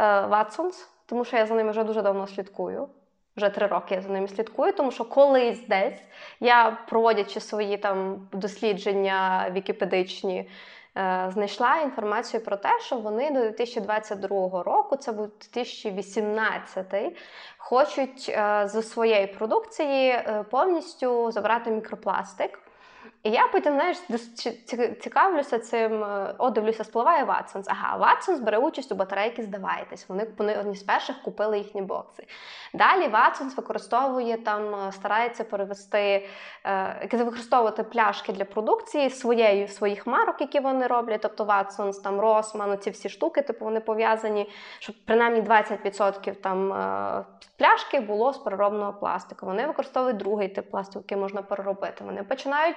Watsons, 0.00 0.86
тому 1.06 1.24
що 1.24 1.36
я 1.36 1.46
за 1.46 1.54
ними 1.54 1.70
вже 1.70 1.84
дуже 1.84 2.02
давно 2.02 2.26
слідкую. 2.26 2.88
Вже 3.36 3.50
три 3.50 3.66
роки 3.66 3.94
я 3.94 4.00
за 4.00 4.08
ними 4.08 4.28
слідкую, 4.28 4.72
тому 4.72 4.90
що 4.90 5.04
колись 5.04 5.66
десь 5.66 6.00
я, 6.40 6.78
проводячи 6.88 7.40
свої 7.40 7.76
там 7.76 8.28
дослідження 8.32 9.50
вікіпедичні, 9.50 10.38
е, 10.38 11.30
знайшла 11.32 11.76
інформацію 11.76 12.44
про 12.44 12.56
те, 12.56 12.80
що 12.80 12.96
вони 12.96 13.30
до 13.30 13.40
2022 13.40 14.62
року, 14.62 14.96
це 14.96 15.12
був 15.12 15.26
2018, 15.26 17.16
хочуть 17.58 18.26
е, 18.28 18.68
зі 18.68 18.82
своєї 18.82 19.26
продукції 19.26 20.10
е, 20.10 20.44
повністю 20.50 21.30
забрати 21.30 21.70
мікропластик. 21.70 22.65
І 23.26 23.30
я 23.30 23.48
потім 23.48 23.74
знаєш, 23.74 23.96
цікавлюся 25.00 25.58
цим, 25.58 26.04
е, 26.04 26.34
о, 26.38 26.50
дивлюся, 26.50 26.84
спливає 26.84 27.24
Ватсонс. 27.24 27.66
Ага, 27.68 27.96
Ватсонс 27.96 28.40
бере 28.40 28.58
участь 28.58 28.92
у 28.92 28.94
батарейки, 28.94 29.42
здавайтесь. 29.42 30.08
Вони 30.08 30.26
вони 30.38 30.58
одні 30.58 30.76
з 30.76 30.82
перших 30.82 31.22
купили 31.22 31.58
їхні 31.58 31.82
бокси. 31.82 32.26
Далі 32.74 33.08
Ватсонс 33.08 33.56
використовує 33.56 34.36
там, 34.36 34.74
е, 34.74 34.92
старається 34.92 35.44
перевести, 35.44 36.28
е, 36.64 37.08
використовувати 37.12 37.82
пляшки 37.82 38.32
для 38.32 38.44
продукції 38.44 39.10
своєю 39.10 39.68
своїх 39.68 40.06
марок, 40.06 40.40
які 40.40 40.60
вони 40.60 40.86
роблять. 40.86 41.20
Тобто 41.20 41.44
Ватсонс, 41.44 41.98
там 41.98 42.20
Росман, 42.20 42.78
ці 42.78 42.90
всі 42.90 43.08
штуки, 43.08 43.42
типу 43.42 43.64
вони 43.64 43.80
пов'язані, 43.80 44.50
щоб 44.78 44.96
принаймні 45.04 45.40
20% 45.40 46.34
там 46.34 46.72
е, 46.72 47.24
пляшки 47.58 48.00
було 48.00 48.32
з 48.32 48.38
переробного 48.38 48.92
пластику. 48.92 49.46
Вони 49.46 49.66
використовують 49.66 50.16
другий 50.16 50.48
тип 50.48 50.70
пластику, 50.70 50.98
який 50.98 51.18
можна 51.18 51.42
переробити. 51.42 52.04
Вони 52.04 52.22
починають 52.22 52.76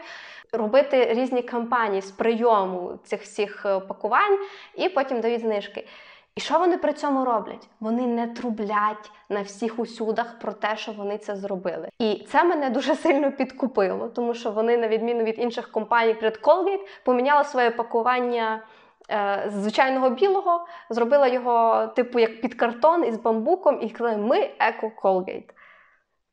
робити 0.51 1.13
різні 1.13 1.41
кампанії 1.41 2.01
з 2.01 2.11
прийому 2.11 2.99
цих 3.03 3.21
всіх 3.21 3.65
е, 3.65 3.79
пакувань 3.79 4.39
і 4.75 4.89
потім 4.89 5.21
дають 5.21 5.41
знижки. 5.41 5.87
І 6.35 6.41
що 6.41 6.59
вони 6.59 6.77
при 6.77 6.93
цьому 6.93 7.25
роблять? 7.25 7.67
Вони 7.79 8.07
не 8.07 8.27
трублять 8.27 9.11
на 9.29 9.41
всіх 9.41 9.79
усюдах 9.79 10.39
про 10.39 10.53
те, 10.53 10.77
що 10.77 10.91
вони 10.91 11.17
це 11.17 11.35
зробили. 11.35 11.89
І 11.99 12.25
це 12.31 12.43
мене 12.43 12.69
дуже 12.69 12.95
сильно 12.95 13.31
підкупило, 13.31 14.07
тому 14.07 14.33
що 14.33 14.51
вони, 14.51 14.77
на 14.77 14.87
відміну 14.87 15.23
від 15.23 15.39
інших 15.39 15.71
компаній, 15.71 16.13
перед 16.13 16.37
Colgate, 16.37 16.87
поміняли 17.03 17.43
своє 17.43 17.71
пакування. 17.71 18.63
Е, 19.11 19.51
звичайного 19.53 20.09
білого 20.09 20.65
зробила 20.89 21.27
його 21.27 21.87
типу 21.87 22.19
як 22.19 22.41
під 22.41 22.53
картон 22.53 23.05
із 23.05 23.17
бамбуком 23.17 23.79
і 23.81 23.89
сказали, 23.89 24.17
ми 24.17 24.49
еко 24.59 24.91
Colgate. 25.03 25.49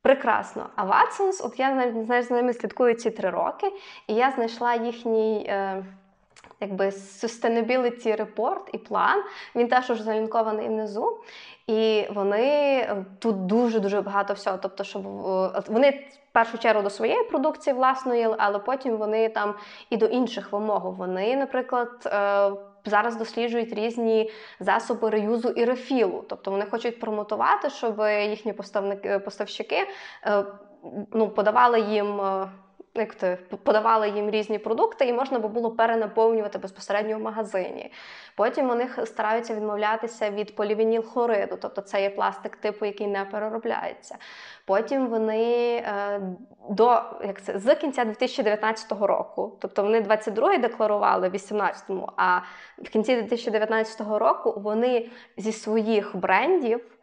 Прекрасно. 0.06 0.66
А 0.76 0.84
Watsons, 0.84 1.46
от 1.46 1.58
я 1.58 1.92
знаєш, 2.04 2.26
за 2.26 2.34
ними 2.34 2.52
слідкую 2.52 2.94
ці 2.94 3.10
три 3.10 3.30
роки, 3.30 3.72
і 4.06 4.14
я 4.14 4.30
знайшла 4.30 4.74
їхній. 4.74 5.46
Е, 5.48 5.84
Якби 6.60 6.84
sustainability 6.86 8.24
report 8.24 8.60
і 8.72 8.78
план, 8.78 9.22
він 9.54 9.68
теж 9.68 9.90
уже 9.90 10.02
залінкований 10.02 10.68
внизу. 10.68 11.18
І 11.66 12.06
вони 12.10 12.46
е, 12.78 13.04
тут 13.18 13.46
дуже-дуже 13.46 14.00
багато 14.00 14.34
всього. 14.34 14.58
Тобто, 14.62 14.84
щоб 14.84 15.06
е, 15.06 15.62
вони 15.68 15.90
в 16.30 16.32
першу 16.32 16.58
чергу 16.58 16.82
до 16.82 16.90
своєї 16.90 17.24
продукції 17.24 17.74
власної, 17.74 18.28
але 18.38 18.58
потім 18.58 18.96
вони 18.96 19.28
там 19.28 19.54
і 19.90 19.96
до 19.96 20.06
інших 20.06 20.52
вимог. 20.52 20.94
Вони, 20.94 21.36
наприклад, 21.36 21.90
е, 22.06 22.50
зараз 22.86 23.16
досліджують 23.16 23.72
різні 23.72 24.30
засоби 24.60 25.10
реюзу 25.10 25.48
і 25.48 25.64
рефілу. 25.64 26.24
Тобто 26.28 26.50
вони 26.50 26.64
хочуть 26.64 27.00
промотувати, 27.00 27.70
щоб 27.70 28.00
їхні 28.28 28.52
поставники 28.52 29.18
поставщики 29.18 29.76
ну, 31.12 31.30
подавали 31.30 31.80
їм 31.80 32.20
як 33.00 33.14
то 33.14 33.36
подавали 33.62 34.08
їм 34.08 34.30
різні 34.30 34.58
продукти, 34.58 35.06
і 35.06 35.12
можна 35.12 35.38
було 35.38 35.70
перенаповнювати 35.70 36.58
безпосередньо 36.58 37.16
в 37.16 37.20
магазині. 37.20 37.92
Потім 38.36 38.68
вони 38.68 38.88
стараються 39.04 39.54
відмовлятися 39.54 40.30
від 40.30 40.56
полівінілхлориду, 40.56 41.56
тобто 41.60 41.80
це 41.80 42.02
є 42.02 42.10
пластик 42.10 42.56
типу, 42.56 42.86
який 42.86 43.06
не 43.06 43.24
переробляється. 43.24 44.16
Потім 44.64 45.06
вони 45.06 45.76
е, 45.76 46.20
до 46.70 47.02
як 47.24 47.42
це 47.42 47.58
з 47.58 47.74
кінця 47.74 48.04
2019 48.04 48.92
року, 48.92 49.56
тобто 49.60 49.82
вони 49.82 50.00
22-й 50.00 50.58
декларували, 50.58 51.28
в 51.28 51.34
18-му, 51.34 52.12
а 52.16 52.38
в 52.78 52.88
кінці 52.88 53.14
2019 53.14 54.00
року 54.00 54.54
вони 54.56 55.08
зі 55.36 55.52
своїх 55.52 56.16
брендів. 56.16 56.95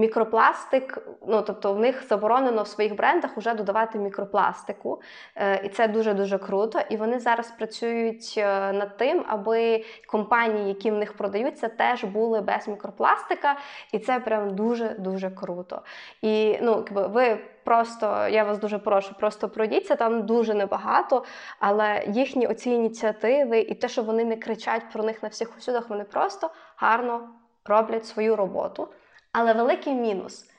Мікропластик, 0.00 0.98
ну 1.26 1.42
тобто 1.42 1.74
в 1.74 1.78
них 1.78 2.06
заборонено 2.08 2.62
в 2.62 2.68
своїх 2.68 2.96
брендах 2.96 3.36
вже 3.36 3.54
додавати 3.54 3.98
мікропластику, 3.98 5.00
е, 5.36 5.60
і 5.64 5.68
це 5.68 5.88
дуже 5.88 6.14
дуже 6.14 6.38
круто. 6.38 6.80
І 6.90 6.96
вони 6.96 7.18
зараз 7.18 7.50
працюють 7.50 8.34
е, 8.38 8.72
над 8.72 8.96
тим, 8.96 9.24
аби 9.28 9.84
компанії, 10.06 10.68
які 10.68 10.90
в 10.90 10.94
них 10.94 11.16
продаються, 11.16 11.68
теж 11.68 12.04
були 12.04 12.40
без 12.40 12.68
мікропластика, 12.68 13.56
і 13.92 13.98
це 13.98 14.20
прям 14.20 14.54
дуже 14.54 14.88
дуже 14.88 15.30
круто. 15.30 15.82
І 16.22 16.58
ну, 16.62 16.84
ви 16.90 17.38
просто 17.64 18.28
я 18.28 18.44
вас 18.44 18.58
дуже 18.58 18.78
прошу, 18.78 19.14
просто 19.14 19.48
пройдіться 19.48 19.96
там 19.96 20.26
дуже 20.26 20.54
небагато, 20.54 21.24
але 21.58 22.04
їхні 22.08 22.46
оці 22.46 22.70
ініціативи 22.70 23.58
і 23.58 23.74
те, 23.74 23.88
що 23.88 24.02
вони 24.02 24.24
не 24.24 24.36
кричать 24.36 24.82
про 24.92 25.04
них 25.04 25.22
на 25.22 25.28
всіх 25.28 25.58
усюдах, 25.58 25.88
вони 25.88 26.04
просто 26.04 26.50
гарно 26.76 27.28
роблять 27.64 28.06
свою 28.06 28.36
роботу. 28.36 28.88
Але 29.32 29.52
великий 29.52 29.94
мінус 29.94 30.50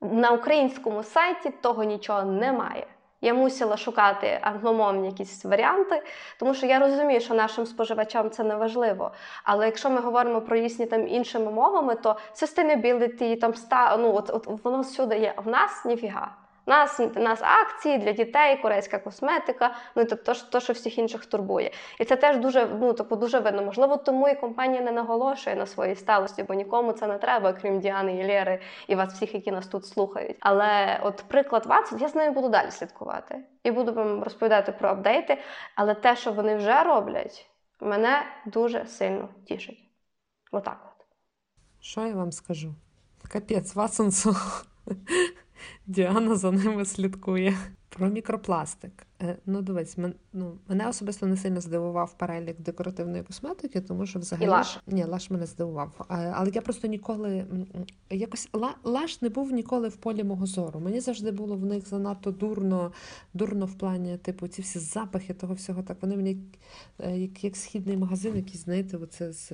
на 0.00 0.30
українському 0.30 1.02
сайті 1.02 1.50
того 1.50 1.84
нічого 1.84 2.22
немає. 2.22 2.86
Я 3.20 3.34
мусила 3.34 3.76
шукати 3.76 4.38
англомовні 4.42 5.06
якісь 5.06 5.44
варіанти, 5.44 6.02
тому 6.38 6.54
що 6.54 6.66
я 6.66 6.78
розумію, 6.78 7.20
що 7.20 7.34
нашим 7.34 7.66
споживачам 7.66 8.30
це 8.30 8.44
не 8.44 8.56
важливо. 8.56 9.12
Але 9.44 9.66
якщо 9.66 9.90
ми 9.90 10.00
говоримо 10.00 10.40
про 10.40 10.56
різні 10.56 10.86
там 10.86 11.08
іншими 11.08 11.50
мовами, 11.50 11.94
то 11.94 12.16
sustainability, 12.34 13.40
там 13.40 13.50
ста 13.50 13.96
ну 13.96 14.14
от, 14.14 14.30
от 14.30 14.64
воно 14.64 14.80
всюди 14.80 15.18
є. 15.18 15.34
А 15.36 15.40
В 15.40 15.46
нас 15.46 15.84
ніфіга. 15.84 16.45
У 16.66 16.70
нас 16.70 17.00
у 17.00 17.20
нас 17.20 17.40
акції 17.42 17.98
для 17.98 18.12
дітей, 18.12 18.56
корейська 18.56 18.98
косметика, 18.98 19.74
ну 19.96 20.04
тобто 20.04 20.34
то, 20.50 20.60
що 20.60 20.72
всіх 20.72 20.98
інших 20.98 21.26
турбує. 21.26 21.70
І 22.00 22.04
це 22.04 22.16
теж 22.16 22.36
дуже 22.36 22.66
ну 22.80 22.92
тобто 22.92 23.16
дуже 23.16 23.38
видно. 23.38 23.62
Можливо, 23.62 23.96
тому 23.96 24.28
і 24.28 24.34
компанія 24.34 24.82
не 24.82 24.92
наголошує 24.92 25.56
на 25.56 25.66
своїй 25.66 25.94
сталості, 25.94 26.42
бо 26.42 26.54
нікому 26.54 26.92
це 26.92 27.06
не 27.06 27.18
треба, 27.18 27.52
крім 27.52 27.80
Діани 27.80 28.16
і 28.16 28.26
Лєри 28.26 28.60
і 28.86 28.94
вас 28.94 29.14
всіх, 29.14 29.34
які 29.34 29.52
нас 29.52 29.66
тут 29.66 29.86
слухають. 29.86 30.36
Але 30.40 31.00
от 31.02 31.24
приклад 31.28 31.66
Ватсон, 31.66 31.98
я 31.98 32.08
з 32.08 32.14
ними 32.14 32.30
буду 32.30 32.48
далі 32.48 32.70
слідкувати 32.70 33.44
і 33.62 33.70
буду 33.70 33.92
вам 33.92 34.22
розповідати 34.22 34.72
про 34.72 34.88
апдейти. 34.88 35.38
Але 35.74 35.94
те, 35.94 36.16
що 36.16 36.32
вони 36.32 36.56
вже 36.56 36.82
роблять. 36.82 37.46
Мене 37.80 38.22
дуже 38.46 38.86
сильно 38.86 39.28
тішить. 39.46 39.78
Отак 40.52 40.78
от. 40.84 41.06
Що 41.80 42.06
я 42.06 42.14
вам 42.14 42.32
скажу? 42.32 42.74
Капець, 43.32 43.74
Ватсонсу. 43.74 44.36
Діана 45.86 46.36
за 46.36 46.50
ними 46.50 46.84
слідкує. 46.84 47.56
Про 47.96 48.08
мікропластик. 48.08 49.06
Е, 49.22 49.36
ну, 49.46 49.62
дивись, 49.62 49.98
мен, 49.98 50.14
ну, 50.32 50.58
мене 50.68 50.88
особисто 50.88 51.26
не 51.26 51.36
сильно 51.36 51.60
здивував 51.60 52.18
перелік 52.18 52.60
декоративної 52.60 53.22
косметики, 53.22 53.80
тому 53.80 54.06
що 54.06 54.18
взагалі 54.18 54.46
І 54.46 54.48
лаш. 54.48 54.80
ні, 54.86 55.04
лаш 55.04 55.30
мене 55.30 55.46
здивував. 55.46 56.06
Е, 56.10 56.32
Але 56.34 56.50
я 56.54 56.60
просто 56.60 56.88
ніколи 56.88 57.46
якось 58.10 58.48
лаш 58.84 59.22
не 59.22 59.28
був 59.28 59.52
ніколи 59.52 59.88
в 59.88 59.96
полі 59.96 60.24
мого 60.24 60.46
зору. 60.46 60.80
Мені 60.80 61.00
завжди 61.00 61.30
було 61.30 61.56
в 61.56 61.64
них 61.64 61.88
занадто 61.88 62.30
дурно, 62.30 62.92
дурно 63.34 63.66
в 63.66 63.74
плані, 63.74 64.16
типу, 64.16 64.48
ці 64.48 64.62
всі 64.62 64.78
запахи 64.78 65.34
того 65.34 65.54
всього. 65.54 65.82
Так 65.82 65.96
вони 66.00 66.16
мені 66.16 66.38
е, 66.98 67.18
як 67.18 67.44
як 67.44 67.56
східний 67.56 67.96
магазин, 67.96 68.36
якийсь, 68.36 68.64
знаєте, 68.64 68.96
оце 68.96 69.32
з 69.32 69.52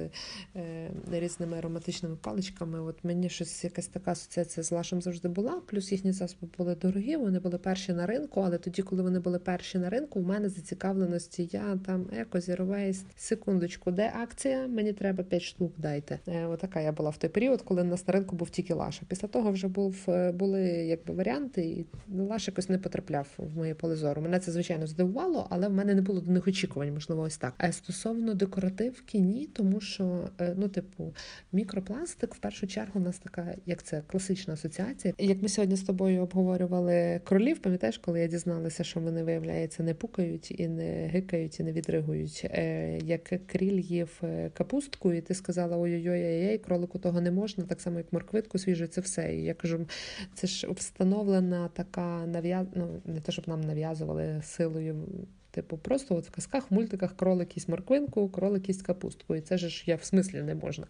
е, 0.56 0.90
різними 1.10 1.58
ароматичними 1.58 2.16
паличками. 2.16 2.80
От 2.80 3.04
мені 3.04 3.28
щось 3.28 3.64
якась 3.64 3.86
така 3.86 4.10
асоціація 4.10 4.64
з 4.64 4.72
лашем 4.72 5.02
завжди 5.02 5.28
була. 5.28 5.60
Плюс 5.66 5.92
їхні 5.92 6.12
засоби 6.12 6.48
були 6.58 6.74
дорогі, 6.74 7.16
вони 7.16 7.38
були 7.40 7.58
перші 7.58 7.92
на 7.92 8.06
ринку, 8.06 8.31
але 8.40 8.58
тоді, 8.58 8.82
коли 8.82 9.02
вони 9.02 9.20
були 9.20 9.38
перші 9.38 9.78
на 9.78 9.90
ринку, 9.90 10.20
в 10.20 10.26
мене 10.26 10.48
зацікавленості 10.48 11.48
я 11.52 11.78
там 11.86 12.06
еко, 12.18 12.40
зіровейс, 12.40 13.04
секундочку, 13.16 13.90
де 13.90 14.12
акція? 14.22 14.66
Мені 14.68 14.92
треба 14.92 15.24
5 15.24 15.42
штук. 15.42 15.72
Дайте. 15.78 16.18
Е, 16.28 16.46
Отака 16.46 16.80
я 16.80 16.92
була 16.92 17.10
в 17.10 17.16
той 17.16 17.30
період, 17.30 17.62
коли 17.62 17.82
у 17.82 17.84
нас 17.84 18.08
на 18.08 18.12
ринку 18.12 18.36
був 18.36 18.50
тільки 18.50 18.74
Лаша. 18.74 19.02
Після 19.08 19.28
того 19.28 19.50
вже 19.50 19.68
був 19.68 19.96
е, 20.08 20.32
були 20.32 20.62
якби 20.62 21.14
варіанти, 21.14 21.62
і 21.64 21.86
Лаш 22.18 22.48
якось 22.48 22.68
не 22.68 22.78
потрапляв 22.78 23.28
в 23.36 23.56
моє 23.56 23.74
поле 23.74 23.96
зору. 23.96 24.22
Мене 24.22 24.40
це 24.40 24.52
звичайно 24.52 24.86
здивувало, 24.86 25.46
але 25.50 25.68
в 25.68 25.72
мене 25.72 25.94
не 25.94 26.02
було 26.02 26.20
до 26.20 26.30
них 26.30 26.48
очікувань, 26.48 26.92
можливо, 26.92 27.22
ось 27.22 27.36
так. 27.36 27.54
А 27.58 27.72
стосовно 27.72 28.34
декоративки, 28.34 29.18
ні, 29.18 29.48
тому 29.52 29.80
що 29.80 30.28
е, 30.40 30.54
ну, 30.58 30.68
типу, 30.68 31.14
мікропластик 31.52 32.34
в 32.34 32.38
першу 32.38 32.66
чергу 32.66 33.00
у 33.00 33.02
нас 33.02 33.18
така, 33.18 33.54
як 33.66 33.82
це 33.82 34.02
класична 34.06 34.54
асоціація. 34.54 35.14
Як 35.18 35.42
ми 35.42 35.48
сьогодні 35.48 35.76
з 35.76 35.82
тобою 35.82 36.22
обговорювали 36.22 37.20
кролів, 37.24 37.58
пам'ятаєш, 37.58 37.98
коли 37.98 38.20
я 38.22 38.28
дізналася, 38.28 38.84
що 38.84 39.00
вони 39.00 39.24
виявляється 39.24 39.82
не 39.82 39.94
пукають 39.94 40.60
і 40.60 40.68
не 40.68 41.06
гикають, 41.06 41.60
і 41.60 41.62
не 41.62 41.72
відригують. 41.72 42.42
Е, 42.44 42.98
як 43.04 43.46
кріль 43.46 43.80
їв 43.80 44.20
е, 44.22 44.50
капустку, 44.54 45.12
і 45.12 45.20
ти 45.20 45.34
сказала 45.34 45.76
ой-ой-ой, 45.76 46.58
кролику 46.58 46.98
того 46.98 47.20
не 47.20 47.30
можна, 47.30 47.64
так 47.64 47.80
само 47.80 47.98
як 47.98 48.12
морквитку 48.12 48.58
свіжу, 48.58 48.86
це 48.86 49.00
все. 49.00 49.34
І 49.34 49.44
я 49.44 49.54
кажу, 49.54 49.86
це 50.34 50.46
ж 50.46 50.70
встановлена 50.70 51.68
така 51.68 52.26
нав'яз... 52.26 52.66
ну, 52.74 53.02
не 53.04 53.20
те, 53.20 53.32
щоб 53.32 53.48
нам 53.48 53.60
нав'язували 53.60 54.42
силою 54.44 55.08
Типу, 55.52 55.76
просто 55.76 56.16
от 56.16 56.26
в 56.26 56.30
казках, 56.30 56.70
в 56.70 56.74
мультиках 56.74 57.16
кролик 57.16 57.56
їсть 57.56 57.68
морквинку, 57.68 58.28
кролик 58.28 58.68
їсть 58.68 58.82
капустку. 58.82 59.34
І 59.34 59.40
це 59.40 59.58
ж 59.58 59.84
я 59.86 59.96
в 59.96 60.04
смислі 60.04 60.42
не 60.42 60.54
можна. 60.54 60.86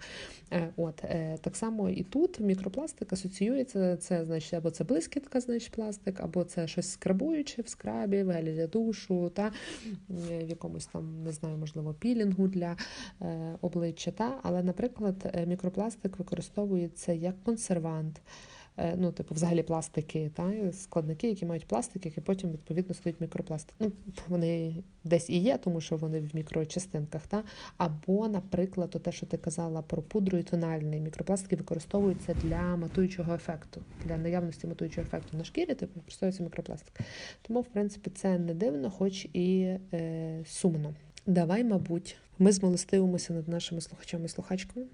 Е, 0.52 0.68
от 0.76 1.04
е, 1.04 1.38
Так 1.40 1.56
само 1.56 1.90
і 1.90 2.02
тут 2.02 2.40
мікропластик 2.40 3.12
асоціюється, 3.12 3.96
це 3.96 4.24
значить, 4.24 4.54
або 4.54 4.70
це 4.70 4.84
блискітка, 4.84 5.40
значить 5.40 5.70
пластик, 5.70 6.20
або 6.20 6.44
це 6.44 6.68
щось 6.68 6.90
скрабуюче 6.90 7.62
в 7.62 7.68
скрабі, 7.68 8.22
в 8.22 8.30
гелі 8.30 8.52
для 8.52 8.66
душу, 8.66 9.32
та 9.34 9.52
в 10.08 10.48
якомусь 10.48 10.86
там, 10.86 11.22
не 11.24 11.32
знаю, 11.32 11.58
можливо, 11.58 11.94
пілінгу 11.94 12.48
для 12.48 12.76
е, 13.22 13.58
обличчя. 13.60 14.10
Та? 14.10 14.38
Але, 14.42 14.62
наприклад, 14.62 15.44
мікропластик 15.46 16.18
використовується 16.18 17.12
як 17.12 17.44
консервант. 17.44 18.20
Е, 18.76 18.96
ну, 18.96 19.12
типу, 19.12 19.34
взагалі 19.34 19.62
пластики, 19.62 20.30
та, 20.34 20.72
складники, 20.72 21.28
які 21.28 21.46
мають 21.46 21.66
пластик, 21.66 22.06
які 22.06 22.20
потім, 22.20 22.50
відповідно, 22.50 22.94
стають 22.94 23.20
мікропластик. 23.20 23.74
Ну, 23.80 23.92
Вони 24.28 24.74
десь 25.04 25.30
і 25.30 25.38
є, 25.38 25.58
тому 25.58 25.80
що 25.80 25.96
вони 25.96 26.20
в 26.20 26.36
мікрочастинках. 26.36 27.26
Та? 27.26 27.42
Або, 27.76 28.28
наприклад, 28.28 28.90
те, 28.90 29.12
що 29.12 29.26
ти 29.26 29.36
казала 29.36 29.82
про 29.82 30.02
пудру 30.02 30.38
і 30.38 30.42
тональний. 30.42 31.00
Мікропластики 31.00 31.56
використовуються 31.56 32.34
для 32.42 32.76
матуючого 32.76 33.34
ефекту, 33.34 33.80
для 34.04 34.16
наявності 34.16 34.66
матуючого 34.66 35.06
ефекту 35.06 35.36
на 35.36 35.44
шкірі, 35.44 35.74
типу, 35.74 35.92
використовується 35.94 36.42
мікропластик. 36.42 37.00
Тому, 37.42 37.60
в 37.60 37.66
принципі, 37.66 38.10
це 38.10 38.38
не 38.38 38.54
дивно, 38.54 38.90
хоч 38.90 39.28
і 39.32 39.76
е, 39.92 40.40
сумно. 40.46 40.94
Давай, 41.26 41.64
мабуть, 41.64 42.16
ми 42.38 42.52
змолостивимося 42.52 43.32
над 43.32 43.48
нашими 43.48 43.80
слухачами 43.80 44.24
і 44.24 44.28
слухачками 44.28 44.86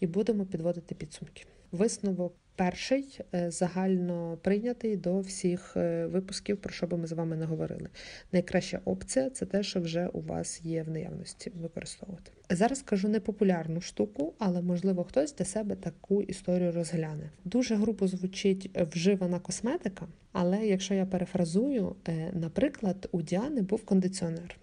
і 0.00 0.06
будемо 0.06 0.44
підводити 0.44 0.94
підсумки. 0.94 1.44
Висновок 1.72 2.34
перший 2.56 3.20
е, 3.34 3.50
загально 3.50 4.38
прийнятий 4.42 4.96
до 4.96 5.20
всіх 5.20 5.76
е, 5.76 6.06
випусків, 6.06 6.56
про 6.56 6.72
що 6.72 6.86
би 6.86 6.96
ми 6.96 7.06
з 7.06 7.12
вами 7.12 7.36
не 7.36 7.44
говорили. 7.44 7.88
Найкраща 8.32 8.80
опція 8.84 9.30
це 9.30 9.46
те, 9.46 9.62
що 9.62 9.80
вже 9.80 10.06
у 10.06 10.20
вас 10.20 10.60
є 10.64 10.82
в 10.82 10.90
наявності 10.90 11.52
використовувати. 11.62 12.32
Зараз 12.50 12.82
кажу 12.82 13.08
непопулярну 13.08 13.80
штуку, 13.80 14.34
але 14.38 14.62
можливо 14.62 15.04
хтось 15.04 15.34
для 15.34 15.44
себе 15.44 15.74
таку 15.74 16.22
історію 16.22 16.72
розгляне. 16.72 17.30
Дуже 17.44 17.74
грубо 17.74 18.08
звучить 18.08 18.70
вживана 18.92 19.38
косметика, 19.38 20.06
але 20.32 20.66
якщо 20.66 20.94
я 20.94 21.06
перефразую, 21.06 21.96
е, 22.08 22.30
наприклад, 22.32 23.08
у 23.12 23.22
Діани 23.22 23.62
був 23.62 23.84
кондиціонер, 23.84 24.56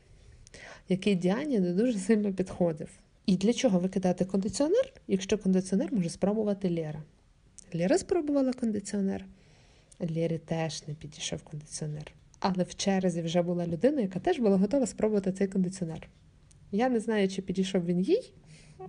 який 0.89 1.15
Діані 1.15 1.60
не 1.60 1.73
дуже 1.73 1.99
сильно 1.99 2.34
підходив. 2.34 2.89
І 3.25 3.37
для 3.37 3.53
чого 3.53 3.79
викидати 3.79 4.25
кондиціонер, 4.25 4.93
якщо 5.07 5.37
кондиціонер 5.37 5.93
може 5.93 6.09
спробувати 6.09 6.69
Лєра? 6.69 7.03
Лєра 7.75 7.97
спробувала 7.97 8.53
кондиціонер. 8.53 9.25
Лері 9.99 10.37
теж 10.37 10.87
не 10.87 10.93
підійшов 10.93 11.43
кондиціонер. 11.43 12.13
Але 12.39 12.63
в 12.63 12.75
черзі 12.75 13.21
вже 13.21 13.41
була 13.41 13.67
людина, 13.67 14.01
яка 14.01 14.19
теж 14.19 14.39
була 14.39 14.57
готова 14.57 14.85
спробувати 14.85 15.31
цей 15.31 15.47
кондиціонер. 15.47 16.09
Я 16.71 16.89
не 16.89 16.99
знаю, 16.99 17.29
чи 17.29 17.41
підійшов 17.41 17.85
він 17.85 18.01
їй, 18.01 18.33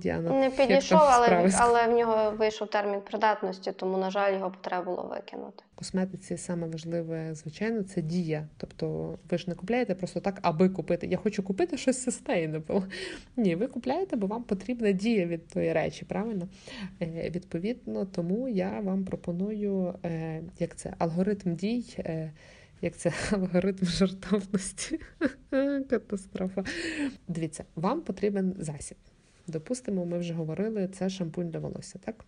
Діана. 0.00 0.30
Не 0.30 0.50
підійшов, 0.50 0.98
але 1.00 1.50
але 1.58 1.88
в 1.88 1.96
нього 1.96 2.30
вийшов 2.30 2.70
термін 2.70 3.00
придатності, 3.00 3.72
тому, 3.72 3.98
на 3.98 4.10
жаль, 4.10 4.32
його 4.32 4.52
треба 4.60 4.84
було 4.84 5.02
викинути. 5.02 5.64
В 5.74 5.76
косметиці 5.76 6.36
саме 6.36 6.66
важливе, 6.66 7.34
звичайно, 7.34 7.82
це 7.82 8.02
дія. 8.02 8.48
Тобто 8.56 9.18
ви 9.30 9.38
ж 9.38 9.44
не 9.48 9.54
купляєте 9.54 9.94
просто 9.94 10.20
так, 10.20 10.38
аби 10.42 10.68
купити. 10.68 11.06
Я 11.06 11.16
хочу 11.16 11.42
купити 11.42 11.76
щось 11.76 12.08
sustainable. 12.08 12.82
Ні, 13.36 13.56
ви 13.56 13.66
купляєте, 13.66 14.16
бо 14.16 14.26
вам 14.26 14.42
потрібна 14.42 14.92
дія 14.92 15.26
від 15.26 15.48
тої 15.48 15.72
речі, 15.72 16.04
правильно? 16.04 16.48
Е, 17.02 17.30
Відповідно, 17.34 18.04
тому 18.04 18.48
я 18.48 18.80
вам 18.80 19.04
пропоную, 19.04 19.94
е, 20.04 20.42
як 20.58 20.76
це, 20.76 20.94
алгоритм 20.98 21.54
дій. 21.54 21.96
Е, 21.98 22.32
як 22.80 22.96
це 22.96 23.12
алгоритм 23.32 23.86
жартовності? 23.86 25.00
Катастрофа. 25.90 26.64
Дивіться, 27.28 27.64
вам 27.76 28.00
потрібен 28.00 28.54
засіб. 28.58 28.96
Допустимо, 29.46 30.06
ми 30.06 30.18
вже 30.18 30.34
говорили, 30.34 30.88
це 30.88 31.08
шампунь 31.08 31.50
для 31.50 31.58
волосся, 31.58 31.98
так? 31.98 32.24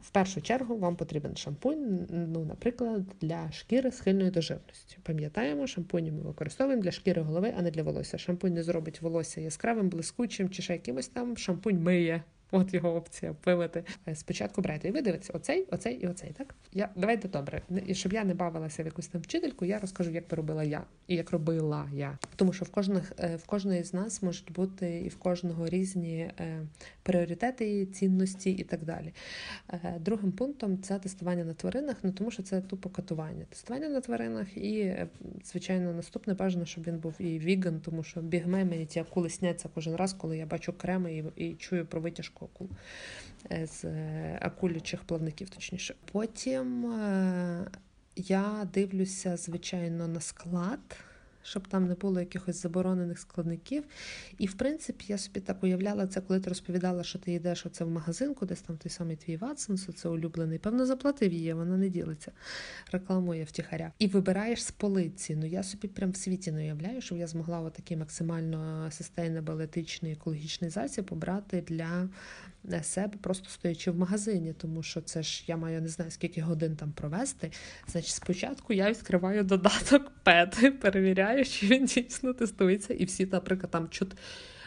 В 0.00 0.10
першу 0.10 0.40
чергу 0.40 0.76
вам 0.76 0.96
потрібен 0.96 1.36
шампунь, 1.36 2.06
ну, 2.10 2.44
наприклад, 2.44 3.02
для 3.20 3.52
шкіри 3.52 3.90
схильної 3.90 4.30
до 4.30 4.40
жирності. 4.40 4.98
Пам'ятаємо, 5.02 5.66
шампуні 5.66 6.12
ми 6.12 6.20
використовуємо 6.20 6.82
для 6.82 6.90
шкіри 6.90 7.22
голови, 7.22 7.54
а 7.58 7.62
не 7.62 7.70
для 7.70 7.82
волосся. 7.82 8.18
Шампунь 8.18 8.54
не 8.54 8.62
зробить 8.62 9.02
волосся 9.02 9.40
яскравим, 9.40 9.88
блискучим 9.88 10.50
чи 10.50 10.62
ще 10.62 10.72
якимось 10.72 11.08
там. 11.08 11.36
Шампунь 11.36 11.82
миє 11.82 12.22
От 12.54 12.74
його 12.74 12.94
опція 12.94 13.34
пилити. 13.34 13.84
Е, 14.08 14.14
спочатку 14.14 14.62
брати. 14.62 14.88
І 14.88 14.90
ви 14.90 15.02
дивитеся, 15.02 15.32
оцей, 15.32 15.66
оцей 15.70 15.94
і 15.94 16.06
оцей. 16.06 16.30
Так 16.38 16.54
я 16.72 16.88
давайте 16.96 17.28
добре. 17.28 17.62
І 17.86 17.94
щоб 17.94 18.12
я 18.12 18.24
не 18.24 18.34
бавилася 18.34 18.82
в 18.82 18.86
якусь 18.86 19.08
там 19.08 19.20
вчительку, 19.20 19.64
я 19.64 19.78
розкажу, 19.78 20.10
як 20.10 20.28
би 20.28 20.36
робила 20.36 20.64
я 20.64 20.84
і 21.06 21.14
як 21.14 21.30
робила 21.30 21.88
я. 21.92 22.18
Тому 22.36 22.52
що 22.52 22.64
в 22.64 22.68
кожних 22.68 23.12
е, 23.18 23.36
в 23.36 23.46
кожної 23.46 23.84
з 23.84 23.94
нас 23.94 24.22
можуть 24.22 24.52
бути 24.52 25.00
і 25.00 25.08
в 25.08 25.16
кожного 25.16 25.68
різні 25.68 26.18
е, 26.18 26.66
пріоритети, 27.02 27.86
цінності 27.86 28.50
і 28.50 28.64
так 28.64 28.84
далі. 28.84 29.12
Другим 30.00 30.32
пунктом 30.32 30.82
це 30.82 30.98
тестування 30.98 31.44
на 31.44 31.54
тваринах, 31.54 31.96
ну 32.02 32.12
тому 32.12 32.30
що 32.30 32.42
це 32.42 32.60
тупо 32.60 32.90
катування. 32.90 33.44
Тестування 33.48 33.88
на 33.88 34.00
тваринах 34.00 34.56
і, 34.56 34.96
звичайно, 35.44 35.92
наступне 35.92 36.34
бажано, 36.34 36.66
щоб 36.66 36.84
він 36.84 36.98
був 36.98 37.14
і 37.18 37.38
віган, 37.38 37.80
тому 37.80 38.02
що 38.02 38.20
бігме 38.20 38.64
мені 38.64 38.86
ті 38.86 39.00
акули 39.00 39.30
сняться 39.30 39.68
кожен 39.74 39.96
раз, 39.96 40.12
коли 40.12 40.38
я 40.38 40.46
бачу 40.46 40.72
креми 40.72 41.14
і, 41.36 41.44
і 41.46 41.54
чую 41.54 41.86
про 41.86 42.00
витяжку 42.00 42.41
акул, 42.44 42.68
е, 43.52 43.66
з 43.66 43.84
е, 43.84 44.38
акулючих 44.42 45.04
плавників, 45.04 45.50
точніше. 45.50 45.94
Потім 46.12 46.92
е, 46.92 47.66
я 48.16 48.68
дивлюся, 48.74 49.36
звичайно, 49.36 50.08
на 50.08 50.20
склад 50.20 50.96
щоб 51.42 51.68
там 51.68 51.88
не 51.88 51.94
було 51.94 52.20
якихось 52.20 52.62
заборонених 52.62 53.18
складників. 53.18 53.84
І, 54.38 54.46
в 54.46 54.54
принципі, 54.54 55.04
я 55.08 55.18
собі 55.18 55.40
так 55.40 55.62
уявляла 55.62 56.06
це, 56.06 56.20
коли 56.20 56.40
ти 56.40 56.48
розповідала, 56.48 57.02
що 57.02 57.18
ти 57.18 57.32
йдеш 57.32 57.66
оце 57.66 57.84
в 57.84 57.90
магазин, 57.90 58.34
кудись 58.34 58.60
там 58.60 58.76
той 58.76 58.90
самий 58.90 59.16
твій 59.16 59.36
Ватсонс, 59.36 59.88
це 59.94 60.08
улюблений. 60.08 60.58
Певно, 60.58 60.86
заплатив 60.86 61.32
її, 61.32 61.52
вона 61.52 61.76
не 61.76 61.88
ділиться, 61.88 62.32
рекламує 62.92 63.44
втіхаря. 63.44 63.92
І 63.98 64.06
вибираєш 64.06 64.64
з 64.64 64.70
полиці. 64.70 65.36
Ну 65.36 65.46
я 65.46 65.62
собі 65.62 65.88
прям 65.88 66.10
в 66.10 66.16
світі 66.16 66.52
не 66.52 66.60
уявляю, 66.60 67.00
щоб 67.00 67.18
я 67.18 67.26
змогла 67.26 67.60
отакий 67.60 67.96
максимально 67.96 68.90
sustainable, 68.90 69.62
етичний 69.62 70.12
екологічний 70.12 70.70
засіб 70.70 71.08
обрати 71.10 71.60
для 71.60 72.08
себе, 72.82 73.16
просто 73.20 73.48
стоячи 73.48 73.90
в 73.90 73.98
магазині, 73.98 74.52
тому 74.52 74.82
що 74.82 75.00
це 75.00 75.22
ж 75.22 75.44
я 75.46 75.56
маю 75.56 75.82
не 75.82 75.88
знаю 75.88 76.10
скільки 76.10 76.40
годин 76.40 76.76
там 76.76 76.92
провести. 76.92 77.52
Значить, 77.86 78.14
спочатку 78.14 78.72
я 78.72 78.90
відкриваю 78.90 79.44
додаток 79.44 80.10
пети, 80.22 80.70
перевіряю, 80.82 81.44
чи 81.44 81.66
він 81.66 81.84
дійсно 81.84 82.32
тестується, 82.32 82.94
і 82.94 83.04
всі, 83.04 83.26
наприклад, 83.26 83.70
там 83.70 83.88
чот. 83.88 84.16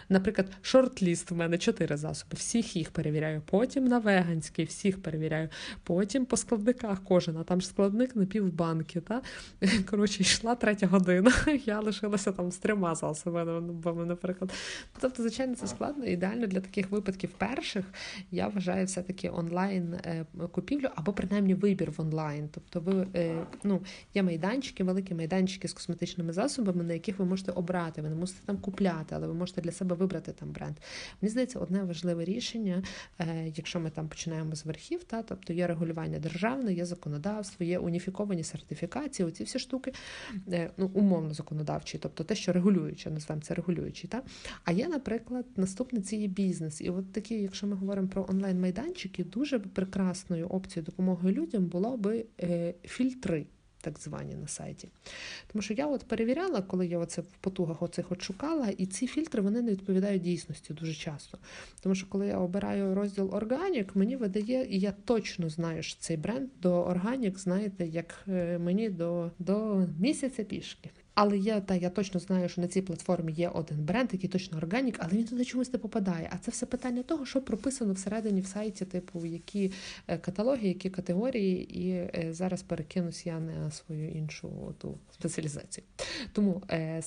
Наприклад, 0.09 0.47
шорт-ліст 0.61 1.31
в 1.31 1.35
мене 1.35 1.57
чотири 1.57 1.97
засоби. 1.97 2.31
Всіх 2.33 2.75
їх 2.75 2.91
перевіряю. 2.91 3.41
Потім 3.45 3.85
на 3.85 3.99
веганський, 3.99 4.65
всіх 4.65 5.01
перевіряю. 5.01 5.49
Потім 5.83 6.25
по 6.25 6.37
складниках 6.37 7.03
кожен, 7.03 7.37
а 7.37 7.43
там 7.43 7.61
ж 7.61 7.67
складник 7.67 8.15
на 8.15 8.25
півбанки. 8.25 9.01
Та? 9.01 9.21
Коротше, 9.89 10.23
йшла 10.23 10.55
третя 10.55 10.87
година. 10.87 11.31
Я 11.65 11.79
лишилася 11.79 12.31
там 12.31 12.51
з 12.51 12.57
трьома 12.57 12.95
засобами, 12.95 14.05
наприклад. 14.05 14.51
Тобто, 14.99 15.23
звичайно, 15.23 15.55
це 15.55 15.67
складно. 15.67 16.05
Ідеально 16.05 16.47
для 16.47 16.59
таких 16.59 16.91
випадків 16.91 17.29
перших 17.37 17.85
я 18.31 18.47
вважаю 18.47 18.85
все-таки 18.85 19.29
онлайн 19.29 19.93
е, 19.93 20.25
купівлю 20.51 20.87
або 20.95 21.13
принаймні 21.13 21.53
вибір 21.53 21.91
в 21.91 22.01
онлайн. 22.01 22.49
Тобто, 22.51 22.79
ви 22.79 23.07
е, 23.15 23.45
ну, 23.63 23.81
є 24.13 24.23
майданчики, 24.23 24.83
великі 24.83 25.15
майданчики 25.15 25.67
з 25.67 25.73
косметичними 25.73 26.33
засобами, 26.33 26.83
на 26.83 26.93
яких 26.93 27.19
ви 27.19 27.25
можете 27.25 27.51
обрати. 27.51 28.01
Ви 28.01 28.09
не 28.09 28.15
мусите 28.15 28.39
там 28.45 28.57
купляти, 28.57 29.15
але 29.15 29.27
ви 29.27 29.33
можете 29.33 29.61
для 29.61 29.71
себе 29.71 29.94
вибрати 29.95 30.31
там 30.31 30.51
бренд. 30.51 30.75
Мені 31.21 31.29
здається, 31.31 31.59
одне 31.59 31.83
важливе 31.83 32.25
рішення, 32.25 32.83
е, 33.19 33.51
якщо 33.55 33.79
ми 33.79 33.89
там 33.89 34.07
починаємо 34.07 34.55
з 34.55 34.65
верхів, 34.65 35.03
та 35.03 35.23
тобто 35.23 35.53
є 35.53 35.67
регулювання 35.67 36.19
державне, 36.19 36.73
є 36.73 36.85
законодавство, 36.85 37.65
є 37.65 37.79
уніфіковані 37.79 38.43
сертифікації. 38.43 39.27
Оці 39.27 39.43
всі 39.43 39.59
штуки 39.59 39.93
ну 40.77 40.91
умовно 40.93 41.33
законодавчі, 41.33 41.97
тобто 41.97 42.23
те, 42.23 42.35
що 42.35 42.53
регулююче, 42.53 43.09
називаємо 43.09 43.41
це 43.41 43.53
регулюючі. 43.53 44.07
Та? 44.07 44.21
А 44.63 44.71
є, 44.71 44.87
наприклад, 44.87 45.45
наступне 45.55 46.01
це 46.01 46.15
є 46.15 46.27
бізнес. 46.27 46.81
І 46.81 46.89
от 46.89 47.11
такі, 47.11 47.35
якщо 47.35 47.67
ми 47.67 47.75
говоримо 47.75 48.07
про 48.07 48.25
онлайн-майданчики, 48.29 49.23
дуже 49.23 49.59
прекрасною 49.59 50.47
опцією 50.47 50.85
допомоги 50.85 51.31
людям 51.31 51.65
було 51.65 51.97
би 51.97 52.25
е, 52.41 52.73
фільтри. 52.83 53.45
Так 53.85 53.99
звані 53.99 54.35
на 54.35 54.47
сайті. 54.47 54.89
Тому 55.47 55.61
що 55.61 55.73
я 55.73 55.87
от 55.87 56.03
перевіряла, 56.03 56.61
коли 56.61 56.87
я 56.87 56.99
оце 56.99 57.21
в 57.21 57.25
потугах 57.41 57.81
оцих 57.81 58.11
от 58.11 58.21
шукала, 58.21 58.67
і 58.77 58.85
ці 58.85 59.07
фільтри 59.07 59.41
вони 59.41 59.61
не 59.61 59.71
відповідають 59.71 60.21
дійсності 60.21 60.73
дуже 60.73 60.93
часто. 60.93 61.37
Тому 61.81 61.95
що 61.95 62.07
коли 62.09 62.27
я 62.27 62.37
обираю 62.37 62.95
розділ 62.95 63.35
органік, 63.35 63.95
мені 63.95 64.15
видає, 64.15 64.67
і 64.69 64.79
я 64.79 64.91
точно 64.91 65.49
знаю, 65.49 65.83
що 65.83 65.99
цей 65.99 66.17
бренд 66.17 66.49
до 66.61 66.83
органік, 66.83 67.39
знаєте, 67.39 67.87
як 67.87 68.23
е, 68.27 68.57
мені 68.57 68.89
до, 68.89 69.31
до 69.39 69.87
місяця 69.99 70.43
пішки. 70.43 70.89
Але 71.15 71.37
я 71.37 71.61
та 71.61 71.75
я 71.75 71.89
точно 71.89 72.19
знаю, 72.19 72.49
що 72.49 72.61
на 72.61 72.67
цій 72.67 72.81
платформі 72.81 73.33
є 73.33 73.49
один 73.49 73.77
бренд, 73.77 74.09
який 74.13 74.29
точно 74.29 74.57
органік, 74.57 74.97
але 74.99 75.11
він 75.13 75.23
туди 75.23 75.45
чомусь 75.45 75.73
не 75.73 75.79
попадає. 75.79 76.29
А 76.33 76.37
це 76.37 76.51
все 76.51 76.65
питання 76.65 77.03
того, 77.03 77.25
що 77.25 77.41
прописано 77.41 77.93
всередині 77.93 78.41
в 78.41 78.47
сайті, 78.47 78.85
типу 78.85 79.25
які 79.25 79.71
е, 80.07 80.17
каталоги, 80.17 80.67
які 80.67 80.89
категорії, 80.89 81.79
і 81.79 81.89
е, 81.91 82.27
зараз 82.31 82.63
перекинусь 82.63 83.25
я 83.25 83.39
на 83.39 83.71
свою 83.71 84.09
іншу 84.09 84.75
ту 84.77 84.97
спеціалізацію. 85.11 85.83
Тому 86.31 86.61
е, 86.71 87.01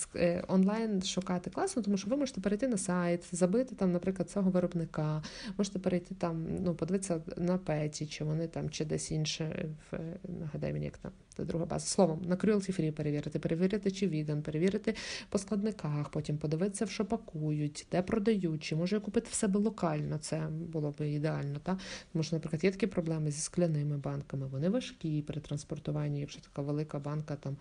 онлайн 0.49 1.03
шукати 1.03 1.51
класно, 1.51 1.83
тому 1.83 1.97
що 1.97 2.11
ви 2.11 2.17
можете 2.17 2.41
перейти 2.41 2.69
на 2.69 2.79
сайт, 2.79 3.25
забити 3.33 3.75
там, 3.75 3.93
наприклад, 3.93 4.31
цього 4.31 4.51
виробника, 4.51 5.23
можете 5.59 5.79
перейти 5.79 6.15
там, 6.15 6.47
ну 6.61 6.75
подивитися 6.75 7.21
на 7.37 7.59
петі, 7.59 8.07
чи 8.07 8.25
вони 8.25 8.47
там, 8.47 8.71
чи 8.71 8.85
десь 8.85 9.11
інше 9.11 9.69
в 9.91 9.99
нагадай 10.41 10.73
мені, 10.73 10.85
як 10.85 10.99
там 10.99 11.13
це 11.39 11.45
друга 11.45 11.65
база. 11.65 11.87
Словом, 11.87 12.23
на 12.25 12.37
cruelty 12.37 12.81
free 12.81 12.91
перевірити, 12.91 13.39
перевірити, 13.39 13.91
чи 13.91 14.09
віган, 14.09 14.43
перевірити 14.43 14.95
по 15.29 15.39
складниках, 15.39 16.09
потім 16.09 16.39
подивитися, 16.39 16.87
що 16.87 17.05
пакують, 17.05 17.87
де 17.91 18.03
продають, 18.03 18.63
чи 18.63 18.77
може 18.77 19.01
купити 19.01 19.29
в 19.31 19.35
себе 19.35 19.61
локально. 19.61 20.19
Це 20.19 20.49
було 20.51 20.91
б 20.91 21.01
ідеально. 21.01 21.59
Та? 21.63 21.79
Тому 22.13 22.23
що, 22.23 22.37
наприклад, 22.37 22.65
є 22.65 22.71
такі 22.71 22.87
проблеми 22.87 23.31
зі 23.31 23.41
скляними 23.41 23.97
банками. 23.97 24.47
Вони 24.47 24.69
важкі 24.69 25.23
при 25.23 25.41
транспортуванні, 25.41 26.21
якщо 26.21 26.41
така 26.41 26.63
велика 26.63 26.99
банка 26.99 27.37
там 27.37 27.57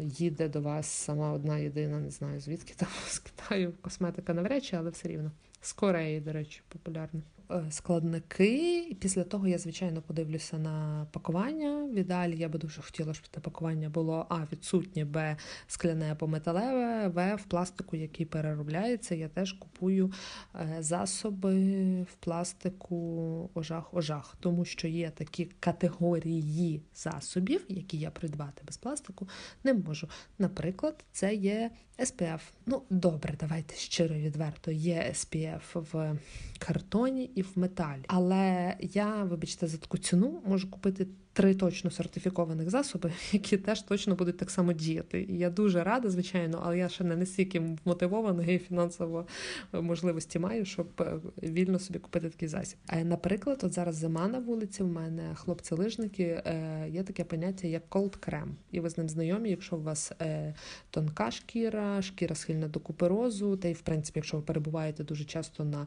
їде 0.00 0.48
до 0.48 0.60
вас 0.60 0.86
сама 0.86 1.32
одна 1.32 1.58
єдина, 1.58 2.00
не 2.00 2.10
знаю 2.10 2.40
звідки 2.40 2.74
там 2.76 2.88
з 3.08 3.18
Китаю 3.18 3.72
косметика 3.80 4.34
навряд 4.34 4.64
чи, 4.64 4.76
але 4.76 4.90
все 4.90 5.08
рівно. 5.08 5.30
З 5.60 5.72
Кореї, 5.72 6.20
до 6.20 6.32
речі, 6.32 6.62
популярно. 6.68 7.22
Е, 7.52 7.64
складники. 7.70 8.78
І 8.78 8.94
після 8.94 9.24
того 9.24 9.48
я, 9.48 9.58
звичайно, 9.58 10.02
подивлюся 10.02 10.58
на 10.58 11.06
пакування. 11.12 11.84
В 11.84 12.30
я 12.34 12.48
би 12.48 12.58
дуже 12.58 12.82
хотіла, 12.82 13.14
щоб 13.14 13.26
це 13.34 13.40
пакування 13.40 13.88
було 13.88 14.26
А, 14.28 14.38
відсутнє, 14.52 15.04
Б, 15.04 15.36
скляне 15.66 16.12
або 16.12 16.26
металеве, 16.26 17.08
В 17.08 17.34
в 17.34 17.42
пластику, 17.42 17.96
який 17.96 18.26
переробляється. 18.26 19.14
Я 19.14 19.28
теж 19.28 19.52
купую 19.52 20.12
е, 20.54 20.76
засоби 20.80 22.02
в 22.02 22.14
пластику 22.20 23.50
ожах-ожах, 23.54 24.36
тому 24.40 24.64
що 24.64 24.88
є 24.88 25.10
такі 25.10 25.44
категорії 25.60 26.82
засобів, 26.94 27.64
які 27.68 27.98
я 27.98 28.10
придбати 28.10 28.62
без 28.66 28.76
пластику, 28.76 29.28
не 29.64 29.74
можу. 29.74 30.08
Наприклад, 30.38 31.04
це 31.12 31.34
є 31.34 31.70
SPF. 32.00 32.40
Ну, 32.66 32.82
добре, 32.90 33.34
давайте 33.40 33.74
щиро 33.74 34.14
відверто. 34.14 34.70
Є 34.70 35.06
SPF 35.12 35.60
в 35.92 36.18
картоні 36.58 37.30
і 37.40 37.42
в 37.42 37.50
металі. 37.56 38.02
Але 38.06 38.76
я, 38.80 39.24
вибачте, 39.24 39.66
за 39.66 39.78
таку 39.78 39.98
ціну 39.98 40.42
можу 40.46 40.70
купити 40.70 41.06
три 41.32 41.54
точно 41.54 41.90
сертифікованих 41.90 42.70
засоби, 42.70 43.12
які 43.32 43.56
теж 43.56 43.82
точно 43.82 44.14
будуть 44.14 44.36
так 44.36 44.50
само 44.50 44.72
діяти. 44.72 45.26
І 45.28 45.38
я 45.38 45.50
дуже 45.50 45.84
рада, 45.84 46.10
звичайно, 46.10 46.62
але 46.64 46.78
я 46.78 46.88
ще 46.88 47.04
не 47.04 47.16
настільки 47.16 47.62
мотивована 47.84 48.44
і 48.44 48.58
фінансово 48.58 49.26
можливості 49.72 50.38
маю, 50.38 50.64
щоб 50.64 50.86
е, 51.00 51.20
вільно 51.42 51.78
собі 51.78 51.98
купити 51.98 52.30
такий 52.30 52.48
засіб. 52.48 52.78
Наприклад, 53.04 53.60
от 53.62 53.72
зараз 53.72 53.96
зима 53.96 54.28
на 54.28 54.38
вулиці. 54.38 54.82
У 54.82 54.86
мене 54.86 55.34
хлопці-лижники 55.34 56.22
е, 56.22 56.86
є 56.90 57.02
таке 57.02 57.24
поняття 57.24 57.68
як 57.68 57.88
cold 57.90 58.16
крем, 58.20 58.56
і 58.70 58.80
ви 58.80 58.90
з 58.90 58.98
ним 58.98 59.08
знайомі, 59.08 59.50
якщо 59.50 59.76
у 59.76 59.82
вас 59.82 60.12
е, 60.22 60.54
тонка 60.90 61.30
шкіра, 61.30 62.02
шкіра 62.02 62.34
схильна 62.34 62.68
до 62.68 62.80
куперозу, 62.80 63.56
та 63.56 63.68
й 63.68 63.72
в 63.72 63.80
принципі, 63.80 64.18
якщо 64.18 64.36
ви 64.36 64.42
перебуваєте 64.42 65.04
дуже 65.04 65.24
часто 65.24 65.64
на 65.64 65.86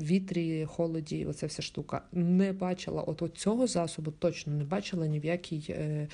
вітрі, 0.00 0.64
холоді, 0.64 1.26
оця 1.26 1.46
вся 1.46 1.62
штука, 1.62 2.02
не 2.12 2.52
бачила 2.52 3.02
от 3.02 3.32
цього 3.34 3.66
засобу 3.66 4.10
точно 4.10 4.51
не 4.52 4.64
бачила 4.64 5.06
ні 5.06 5.20
в 5.20 5.24
якій 5.24 5.64
е, 5.68 6.08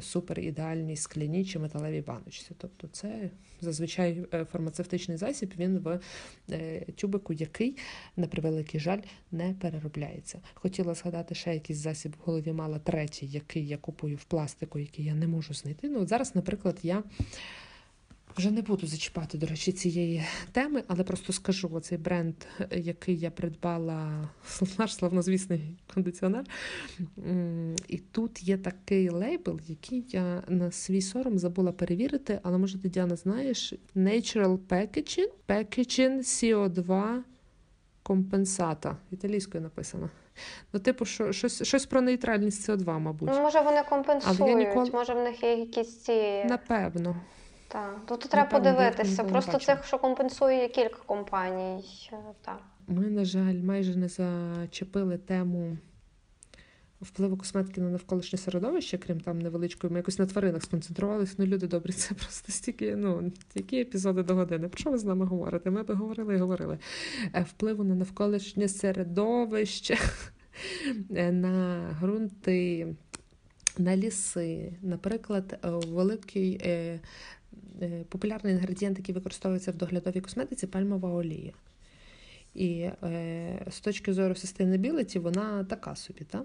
супер 0.00 0.40
ідеальній 0.40 0.96
скляній 0.96 1.44
чи 1.44 1.58
металевій 1.58 2.00
баночці. 2.00 2.50
Тобто, 2.58 2.88
це 2.92 3.30
зазвичай 3.60 4.26
е, 4.34 4.44
фармацевтичний 4.44 5.16
засіб, 5.16 5.54
він 5.58 5.78
в 5.78 6.00
е, 6.50 6.80
тюбику, 6.80 7.32
який, 7.32 7.76
на 8.16 8.26
превеликий 8.26 8.80
жаль, 8.80 9.00
не 9.32 9.54
переробляється. 9.54 10.40
Хотіла 10.54 10.94
згадати 10.94 11.34
ще 11.34 11.54
якийсь 11.54 11.78
засіб 11.78 12.12
в 12.12 12.24
голові, 12.24 12.52
мала 12.52 12.78
третій, 12.78 13.26
який 13.26 13.66
я 13.66 13.76
купую 13.76 14.16
в 14.16 14.24
пластику, 14.24 14.78
який 14.78 15.04
я 15.04 15.14
не 15.14 15.26
можу 15.26 15.54
знайти. 15.54 15.88
Ну, 15.88 16.00
от 16.00 16.08
Зараз, 16.08 16.34
наприклад, 16.34 16.78
я. 16.82 17.02
Вже 18.36 18.50
не 18.50 18.62
буду 18.62 18.86
зачіпати, 18.86 19.38
до 19.38 19.46
речі, 19.46 19.72
цієї 19.72 20.24
теми, 20.52 20.82
але 20.86 21.04
просто 21.04 21.32
скажу 21.32 21.70
оцей 21.72 21.98
бренд, 21.98 22.34
який 22.70 23.18
я 23.18 23.30
придбала, 23.30 24.28
наш 24.78 24.94
славнозвісний 24.94 25.60
кондиціонер. 25.94 26.44
І 27.88 27.98
тут 27.98 28.42
є 28.42 28.58
такий 28.58 29.08
лейбл, 29.08 29.60
який 29.66 30.04
я 30.08 30.42
на 30.48 30.70
свій 30.70 31.02
сором 31.02 31.38
забула 31.38 31.72
перевірити, 31.72 32.40
але 32.42 32.58
може 32.58 32.78
ти, 32.78 32.88
Діана, 32.88 33.16
знаєш 33.16 33.74
Natural 33.96 34.58
Packaging, 34.58 35.30
Packaging 35.48 36.18
CO2 36.18 37.18
компенсата. 38.02 38.96
Італійською 39.10 39.62
написано. 39.62 40.10
Ну, 40.72 40.80
типу, 40.80 41.04
що, 41.04 41.32
щось 41.32 41.62
щось 41.62 41.86
про 41.86 42.00
нейтральність 42.00 42.68
СО2, 42.68 42.98
мабуть. 42.98 43.28
Ну, 43.32 43.40
Може, 43.40 43.60
вони 43.60 43.82
компенсують, 43.88 44.56
ніколи... 44.56 44.90
може 44.90 45.14
в 45.14 45.22
них 45.22 45.42
є 45.42 45.56
якісь 45.56 46.00
ці. 46.00 46.44
Напевно. 46.44 47.16
Так, 47.72 48.00
тут 48.06 48.20
треба 48.20 48.50
подивитися. 48.50 49.24
Просто 49.24 49.58
цих, 49.58 49.84
що 49.84 49.98
компенсує, 49.98 50.58
є 50.58 50.68
кілька 50.68 50.98
компаній. 51.06 51.84
Е, 52.12 52.16
так. 52.42 52.60
Ми, 52.86 53.06
на 53.06 53.24
жаль, 53.24 53.54
майже 53.54 53.96
не 53.96 54.08
зачепили 54.08 55.18
тему 55.18 55.76
впливу 57.00 57.36
косметики 57.36 57.80
на 57.80 57.90
навколишнє 57.90 58.38
середовище, 58.38 58.98
крім 58.98 59.20
там 59.20 59.38
невеличкої, 59.38 59.92
ми 59.92 59.98
якось 59.98 60.18
на 60.18 60.26
тваринах 60.26 60.62
сконцентрувалися. 60.62 61.34
Ну, 61.38 61.46
люди 61.46 61.66
добрі, 61.66 61.92
це 61.92 62.14
просто 62.14 62.52
стільки, 62.52 62.96
ну, 62.96 63.32
які 63.54 63.80
епізоди 63.80 64.22
до 64.22 64.34
години. 64.34 64.68
Про 64.68 64.78
що 64.78 64.90
ви 64.90 64.98
з 64.98 65.04
нами 65.04 65.26
говорите? 65.26 65.70
Ми 65.70 65.82
би 65.82 65.94
говорили 65.94 66.34
і 66.34 66.38
говорили. 66.38 66.78
Е, 67.34 67.46
впливу 67.48 67.84
на 67.84 67.94
навколишнє 67.94 68.68
середовище, 68.68 69.98
е, 71.14 71.32
на 71.32 71.86
ґрунти. 72.00 72.94
На 73.78 73.96
ліси, 73.96 74.72
наприклад, 74.82 75.58
великий 75.88 76.60
популярний 78.08 78.54
інгредієнт, 78.54 78.98
який 78.98 79.14
використовується 79.14 79.70
в 79.70 79.76
доглядовій 79.76 80.20
косметиці 80.20 80.66
пальмова 80.66 81.08
олія. 81.08 81.52
І 82.54 82.80
е, 83.02 83.66
з 83.70 83.80
точки 83.80 84.12
зору 84.12 84.34
sustainability 84.34 85.18
вона 85.18 85.64
така 85.64 85.96
собі. 85.96 86.24
Та? 86.24 86.42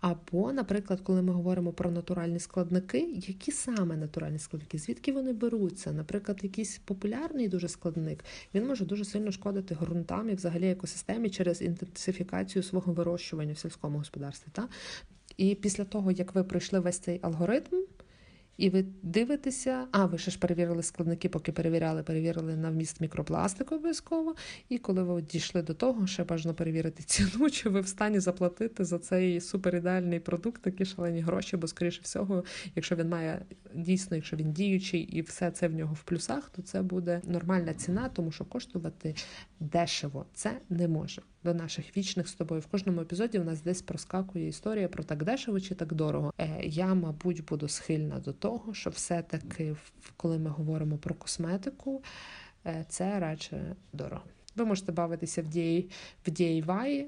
Або, 0.00 0.52
наприклад, 0.52 1.00
коли 1.00 1.22
ми 1.22 1.32
говоримо 1.32 1.72
про 1.72 1.90
натуральні 1.90 2.38
складники, 2.38 2.98
які 3.26 3.52
саме 3.52 3.96
натуральні 3.96 4.38
складники, 4.38 4.78
звідки 4.78 5.12
вони 5.12 5.32
беруться? 5.32 5.92
Наприклад, 5.92 6.38
якийсь 6.42 6.78
популярний 6.78 7.48
дуже 7.48 7.68
складник, 7.68 8.24
він 8.54 8.66
може 8.66 8.84
дуже 8.84 9.04
сильно 9.04 9.32
шкодити 9.32 9.74
ґрунтам 9.74 10.30
і 10.30 10.34
взагалі 10.34 10.70
екосистемі 10.70 11.30
через 11.30 11.62
інтенсифікацію 11.62 12.62
свого 12.62 12.92
вирощування 12.92 13.52
в 13.52 13.58
сільському 13.58 13.98
господарстві. 13.98 14.48
Та? 14.52 14.68
І 15.36 15.54
після 15.54 15.84
того, 15.84 16.10
як 16.10 16.34
ви 16.34 16.44
пройшли 16.44 16.80
весь 16.80 16.98
цей 16.98 17.18
алгоритм, 17.22 17.76
І 18.56 18.70
ви 18.70 18.84
дивитеся, 19.02 19.86
а 19.92 20.06
ви 20.06 20.18
ще 20.18 20.30
ж 20.30 20.38
перевірили 20.38 20.82
складники, 20.82 21.28
поки 21.28 21.52
перевіряли, 21.52 22.02
перевірили 22.02 22.56
на 22.56 22.70
вміст 22.70 23.00
мікропластику 23.00 23.74
обов'язково. 23.74 24.34
І 24.68 24.78
коли 24.78 25.02
ви 25.02 25.22
дійшли 25.22 25.62
до 25.62 25.74
того, 25.74 26.06
ще 26.06 26.24
бажано 26.24 26.54
перевірити 26.54 27.02
ціну, 27.02 27.50
чи 27.50 27.68
ви 27.68 27.80
в 27.80 27.88
стані 27.88 28.20
заплатити 28.20 28.84
за 28.84 28.98
цей 28.98 29.40
суперідеальний 29.40 30.20
продукт 30.20 30.62
такі 30.62 30.84
шалені 30.84 31.20
гроші, 31.20 31.56
бо, 31.56 31.66
скоріше 31.66 32.00
всього, 32.02 32.44
якщо 32.74 32.96
він 32.96 33.08
має 33.08 33.42
дійсно, 33.74 34.16
якщо 34.16 34.36
він 34.36 34.52
діючий 34.52 35.00
і 35.00 35.22
все 35.22 35.50
це 35.50 35.68
в 35.68 35.74
нього 35.74 35.94
в 35.94 36.02
плюсах, 36.02 36.50
то 36.50 36.62
це 36.62 36.82
буде 36.82 37.20
нормальна 37.24 37.74
ціна, 37.74 38.08
тому 38.08 38.32
що 38.32 38.44
коштувати 38.44 39.14
дешево 39.60 40.26
це 40.34 40.58
не 40.70 40.88
може. 40.88 41.22
До 41.46 41.54
наших 41.54 41.96
вічних 41.96 42.28
з 42.28 42.34
тобою 42.34 42.60
в 42.60 42.66
кожному 42.66 43.00
епізоді 43.00 43.38
в 43.38 43.44
нас 43.44 43.62
десь 43.62 43.82
проскакує 43.82 44.48
історія 44.48 44.88
про 44.88 45.04
так 45.04 45.24
дешево 45.24 45.60
чи 45.60 45.74
так 45.74 45.94
дорого. 45.94 46.32
Е, 46.38 46.60
Я, 46.62 46.94
мабуть, 46.94 47.44
буду 47.44 47.68
схильна 47.68 48.18
до 48.18 48.32
того, 48.32 48.74
що 48.74 48.90
все-таки, 48.90 49.76
коли 50.16 50.38
ми 50.38 50.50
говоримо 50.50 50.98
про 50.98 51.14
косметику, 51.14 52.02
е, 52.66 52.84
це 52.88 53.20
радше 53.20 53.76
дорого. 53.92 54.22
Ви 54.56 54.64
можете 54.64 54.92
бавитися 54.92 55.42
в 55.42 55.46
DIY, 56.30 57.04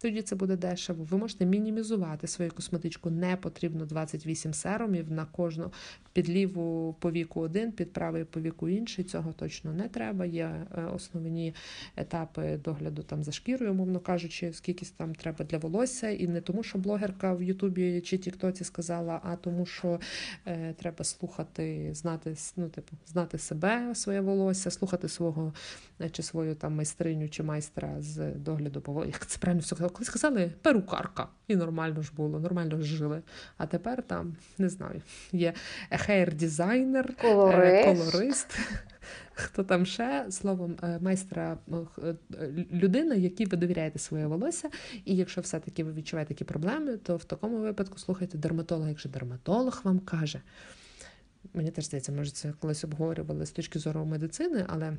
тоді 0.00 0.22
це 0.22 0.36
буде 0.36 0.56
дешево. 0.56 1.04
Ви 1.04 1.18
можете 1.18 1.46
мінімізувати 1.46 2.26
свою 2.26 2.50
косметичку. 2.50 3.10
Не 3.10 3.36
потрібно 3.36 3.86
28 3.86 4.54
серумів 4.54 5.12
на 5.12 5.24
кожну 5.24 5.72
під 6.12 6.30
ліву 6.30 6.96
повіку 7.00 7.40
один, 7.40 7.72
під 7.72 7.92
правий 7.92 8.24
повіку 8.24 8.68
інший. 8.68 9.04
Цього 9.04 9.32
точно 9.32 9.72
не 9.72 9.88
треба. 9.88 10.26
Є 10.26 10.44
е, 10.44 10.84
основні 10.94 11.54
етапи 11.96 12.60
догляду 12.64 13.02
там 13.02 13.24
за 13.24 13.32
шкірою, 13.32 13.72
умовно 13.72 14.00
кажучи, 14.00 14.52
скільки 14.52 14.86
там 14.96 15.14
треба 15.14 15.44
для 15.44 15.58
волосся, 15.58 16.08
і 16.08 16.26
не 16.26 16.40
тому, 16.40 16.62
що 16.62 16.78
блогерка 16.78 17.34
в 17.34 17.42
Ютубі 17.42 18.00
чи 18.00 18.18
Тіктоці 18.18 18.64
сказала, 18.64 19.20
а 19.24 19.36
тому, 19.36 19.66
що 19.66 20.00
е, 20.46 20.74
треба 20.78 21.04
слухати, 21.04 21.90
знати 21.94 22.34
ну, 22.56 22.68
типу, 22.68 22.96
знати 23.06 23.38
себе, 23.38 23.94
своє 23.94 24.20
волосся, 24.20 24.70
слухати 24.70 25.08
свого 25.08 25.52
е, 26.00 26.10
чи 26.10 26.22
свою 26.22 26.54
там 26.54 26.74
майстриню 26.74 27.28
чи 27.28 27.42
майстра 27.42 27.96
з 27.98 28.32
догляду 28.34 28.80
по 28.80 29.04
Як 29.04 29.26
це 29.26 29.38
правильно 29.38 29.62
все 29.62 29.76
коли 29.76 30.04
сказали 30.04 30.52
перукарка, 30.62 31.28
і 31.48 31.56
нормально 31.56 32.02
ж 32.02 32.12
було, 32.16 32.40
нормально 32.40 32.80
ж 32.80 32.84
жили. 32.84 33.22
А 33.56 33.66
тепер 33.66 34.02
там 34.02 34.36
не 34.58 34.68
знаю, 34.68 35.02
є 35.32 35.54
хейр-дизайнер, 35.90 37.22
колорист. 37.22 37.84
колорист. 37.84 38.58
Хто 39.32 39.64
там 39.64 39.86
ще 39.86 40.26
словом 40.30 40.76
е, 40.82 40.98
майстра 41.00 41.58
е, 42.02 42.14
людина, 42.72 43.14
якій 43.14 43.44
ви 43.44 43.56
довіряєте 43.56 43.98
своє 43.98 44.26
волосся, 44.26 44.70
і 45.04 45.16
якщо 45.16 45.40
все-таки 45.40 45.84
ви 45.84 45.92
відчуваєте 45.92 46.34
такі 46.34 46.44
проблеми, 46.44 46.96
то 46.96 47.16
в 47.16 47.24
такому 47.24 47.58
випадку 47.58 47.98
слухайте 47.98 48.38
дерматолога. 48.38 48.88
Якщо 48.88 49.08
дерматолог 49.08 49.80
вам 49.84 49.98
каже, 49.98 50.40
мені 51.54 51.70
теж 51.70 51.86
здається, 51.86 52.12
може, 52.12 52.30
це 52.30 52.52
колись 52.52 52.84
обговорювали 52.84 53.46
з 53.46 53.50
точки 53.50 53.78
зору 53.78 54.04
медицини, 54.04 54.64
але 54.68 54.96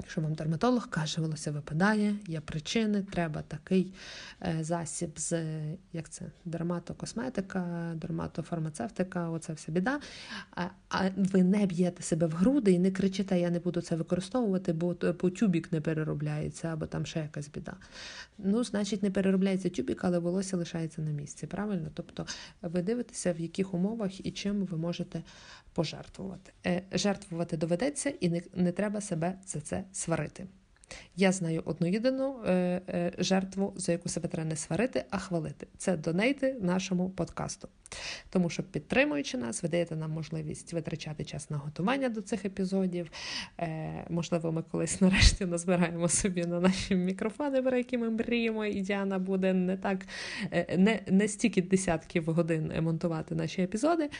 Якщо 0.00 0.20
вам 0.20 0.34
дерматолог 0.34 0.88
каже, 0.88 1.20
волосся 1.20 1.50
випадає, 1.50 2.16
є 2.26 2.40
причини, 2.40 3.02
треба 3.02 3.42
такий 3.42 3.92
е, 4.42 4.64
засіб 4.64 5.18
з 5.18 5.44
як 5.92 6.08
це, 6.10 6.24
дерматокосметика, 6.44 7.92
дерматофармацевтика, 7.94 9.30
оце 9.30 9.52
вся 9.52 9.72
біда. 9.72 10.00
А, 10.90 11.08
ви 11.16 11.42
не 11.42 11.66
б'єте 11.66 12.02
себе 12.02 12.26
в 12.26 12.32
груди 12.32 12.72
і 12.72 12.78
не 12.78 12.90
кричите, 12.90 13.40
я 13.40 13.50
не 13.50 13.58
буду 13.58 13.80
це 13.80 13.96
використовувати, 13.96 14.72
бо, 14.72 14.96
бо 15.20 15.30
тюбік 15.30 15.72
не 15.72 15.80
переробляється, 15.80 16.68
або 16.68 16.86
там 16.86 17.06
ще 17.06 17.20
якась 17.20 17.48
біда. 17.48 17.76
Ну, 18.38 18.64
значить, 18.64 19.02
не 19.02 19.10
переробляється 19.10 19.68
тюбік, 19.68 20.04
але 20.04 20.18
волосся 20.18 20.56
лишається 20.56 21.02
на 21.02 21.10
місці. 21.10 21.46
Правильно? 21.46 21.88
Тобто 21.94 22.26
ви 22.62 22.82
дивитеся, 22.82 23.32
в 23.32 23.40
яких 23.40 23.74
умовах 23.74 24.26
і 24.26 24.30
чим 24.30 24.64
ви 24.64 24.78
можете 24.78 25.22
пожертвувати. 25.72 26.52
Е, 26.66 26.82
жертвувати 26.92 27.56
доведеться 27.56 28.10
і 28.20 28.28
не, 28.28 28.42
не 28.54 28.72
треба 28.72 29.00
себе 29.00 29.38
за 29.46 29.60
це 29.60 29.84
сварити. 29.92 30.46
Я 31.16 31.32
знаю 31.32 31.62
одну 31.64 31.86
єдину 31.86 32.36
е, 32.46 32.52
е, 32.88 33.12
жертву, 33.18 33.72
за 33.76 33.92
яку 33.92 34.08
себе 34.08 34.28
треба 34.28 34.48
не 34.48 34.56
сварити, 34.56 35.04
а 35.10 35.18
хвалити. 35.18 35.66
Це 35.78 35.96
донейти 35.96 36.56
нашому 36.60 37.10
подкасту. 37.10 37.68
Тому 38.30 38.50
що, 38.50 38.62
підтримуючи 38.62 39.38
нас, 39.38 39.62
ви 39.62 39.68
даєте 39.68 39.96
нам 39.96 40.10
можливість 40.10 40.72
витрачати 40.72 41.24
час 41.24 41.50
на 41.50 41.56
готування 41.56 42.08
до 42.08 42.22
цих 42.22 42.44
епізодів. 42.44 43.10
Е, 43.58 44.06
Можливо, 44.10 44.52
ми 44.52 44.62
колись 44.62 45.00
нарешті 45.00 45.46
назбираємо 45.46 46.08
собі 46.08 46.46
на 46.46 46.60
наші 46.60 46.94
мікрофони, 46.94 47.62
про 47.62 47.76
які 47.76 47.98
ми 47.98 48.10
мріємо, 48.10 48.64
і 48.64 48.80
Діана 48.80 49.18
буде 49.18 49.52
не 49.52 49.76
так 49.76 50.06
е, 50.52 50.76
не, 50.78 51.00
не 51.08 51.28
стільки 51.28 51.62
десятків 51.62 52.24
годин 52.24 52.72
монтувати 52.80 53.34
наші 53.34 53.62
епізоди. 53.62 54.10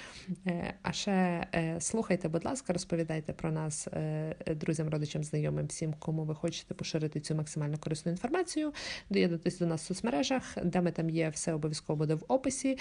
Е, 0.46 0.74
А 0.82 0.92
ще 0.92 1.46
е, 1.54 1.76
слухайте, 1.80 2.28
будь 2.28 2.44
ласка, 2.44 2.72
розповідайте 2.72 3.32
про 3.32 3.52
нас 3.52 3.88
е, 3.88 4.34
друзям, 4.56 4.88
родичам, 4.88 5.24
знайомим, 5.24 5.66
всім, 5.66 5.94
кому 5.98 6.24
ви 6.24 6.34
хочете 6.34 6.59
поширити 6.74 7.20
цю 7.20 7.34
максимально 7.34 7.78
корисну 7.78 8.12
інформацію. 8.12 8.72
Доєднуйтесь 9.10 9.58
до 9.58 9.66
нас 9.66 9.82
в 9.82 9.86
соцмережах, 9.86 10.42
де 10.64 10.80
ми 10.80 10.92
там 10.92 11.10
є, 11.10 11.28
все 11.28 11.52
обов'язково 11.52 11.96
буде 11.96 12.14
в 12.14 12.24
описі. 12.28 12.78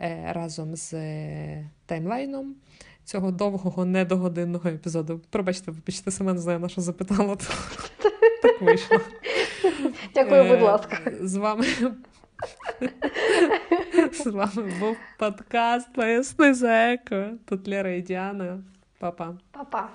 Е, 0.00 0.32
разом 0.32 0.76
з 0.76 0.94
е, 0.94 1.70
таймлайном 1.86 2.54
цього 3.04 3.30
довгого 3.30 3.84
недогодинного 3.84 4.70
епізоду. 4.70 5.20
Пробачте, 5.30 5.70
вибачте, 5.70 6.10
сама 6.10 6.32
не 6.32 6.38
знаю, 6.38 6.58
на 6.58 6.68
що 6.68 6.80
запитала. 6.80 7.36
То... 7.36 7.44
Так 8.42 8.62
вийшло. 8.62 9.00
Дякую, 10.14 10.44
будь 10.44 10.60
е, 10.60 10.62
ласка. 10.62 10.96
З 11.20 11.36
вами. 11.36 11.66
З 14.12 14.26
вами 14.26 14.72
був 14.80 14.96
подкаст 15.18 15.92
Поясни 15.92 16.54
за 16.54 16.92
еко. 16.92 17.30
Тут 17.44 17.68
Лера 17.68 17.90
і 17.90 18.02
Діана. 18.02 18.62
Па-па. 18.98 19.34
Па-па. 19.50 19.88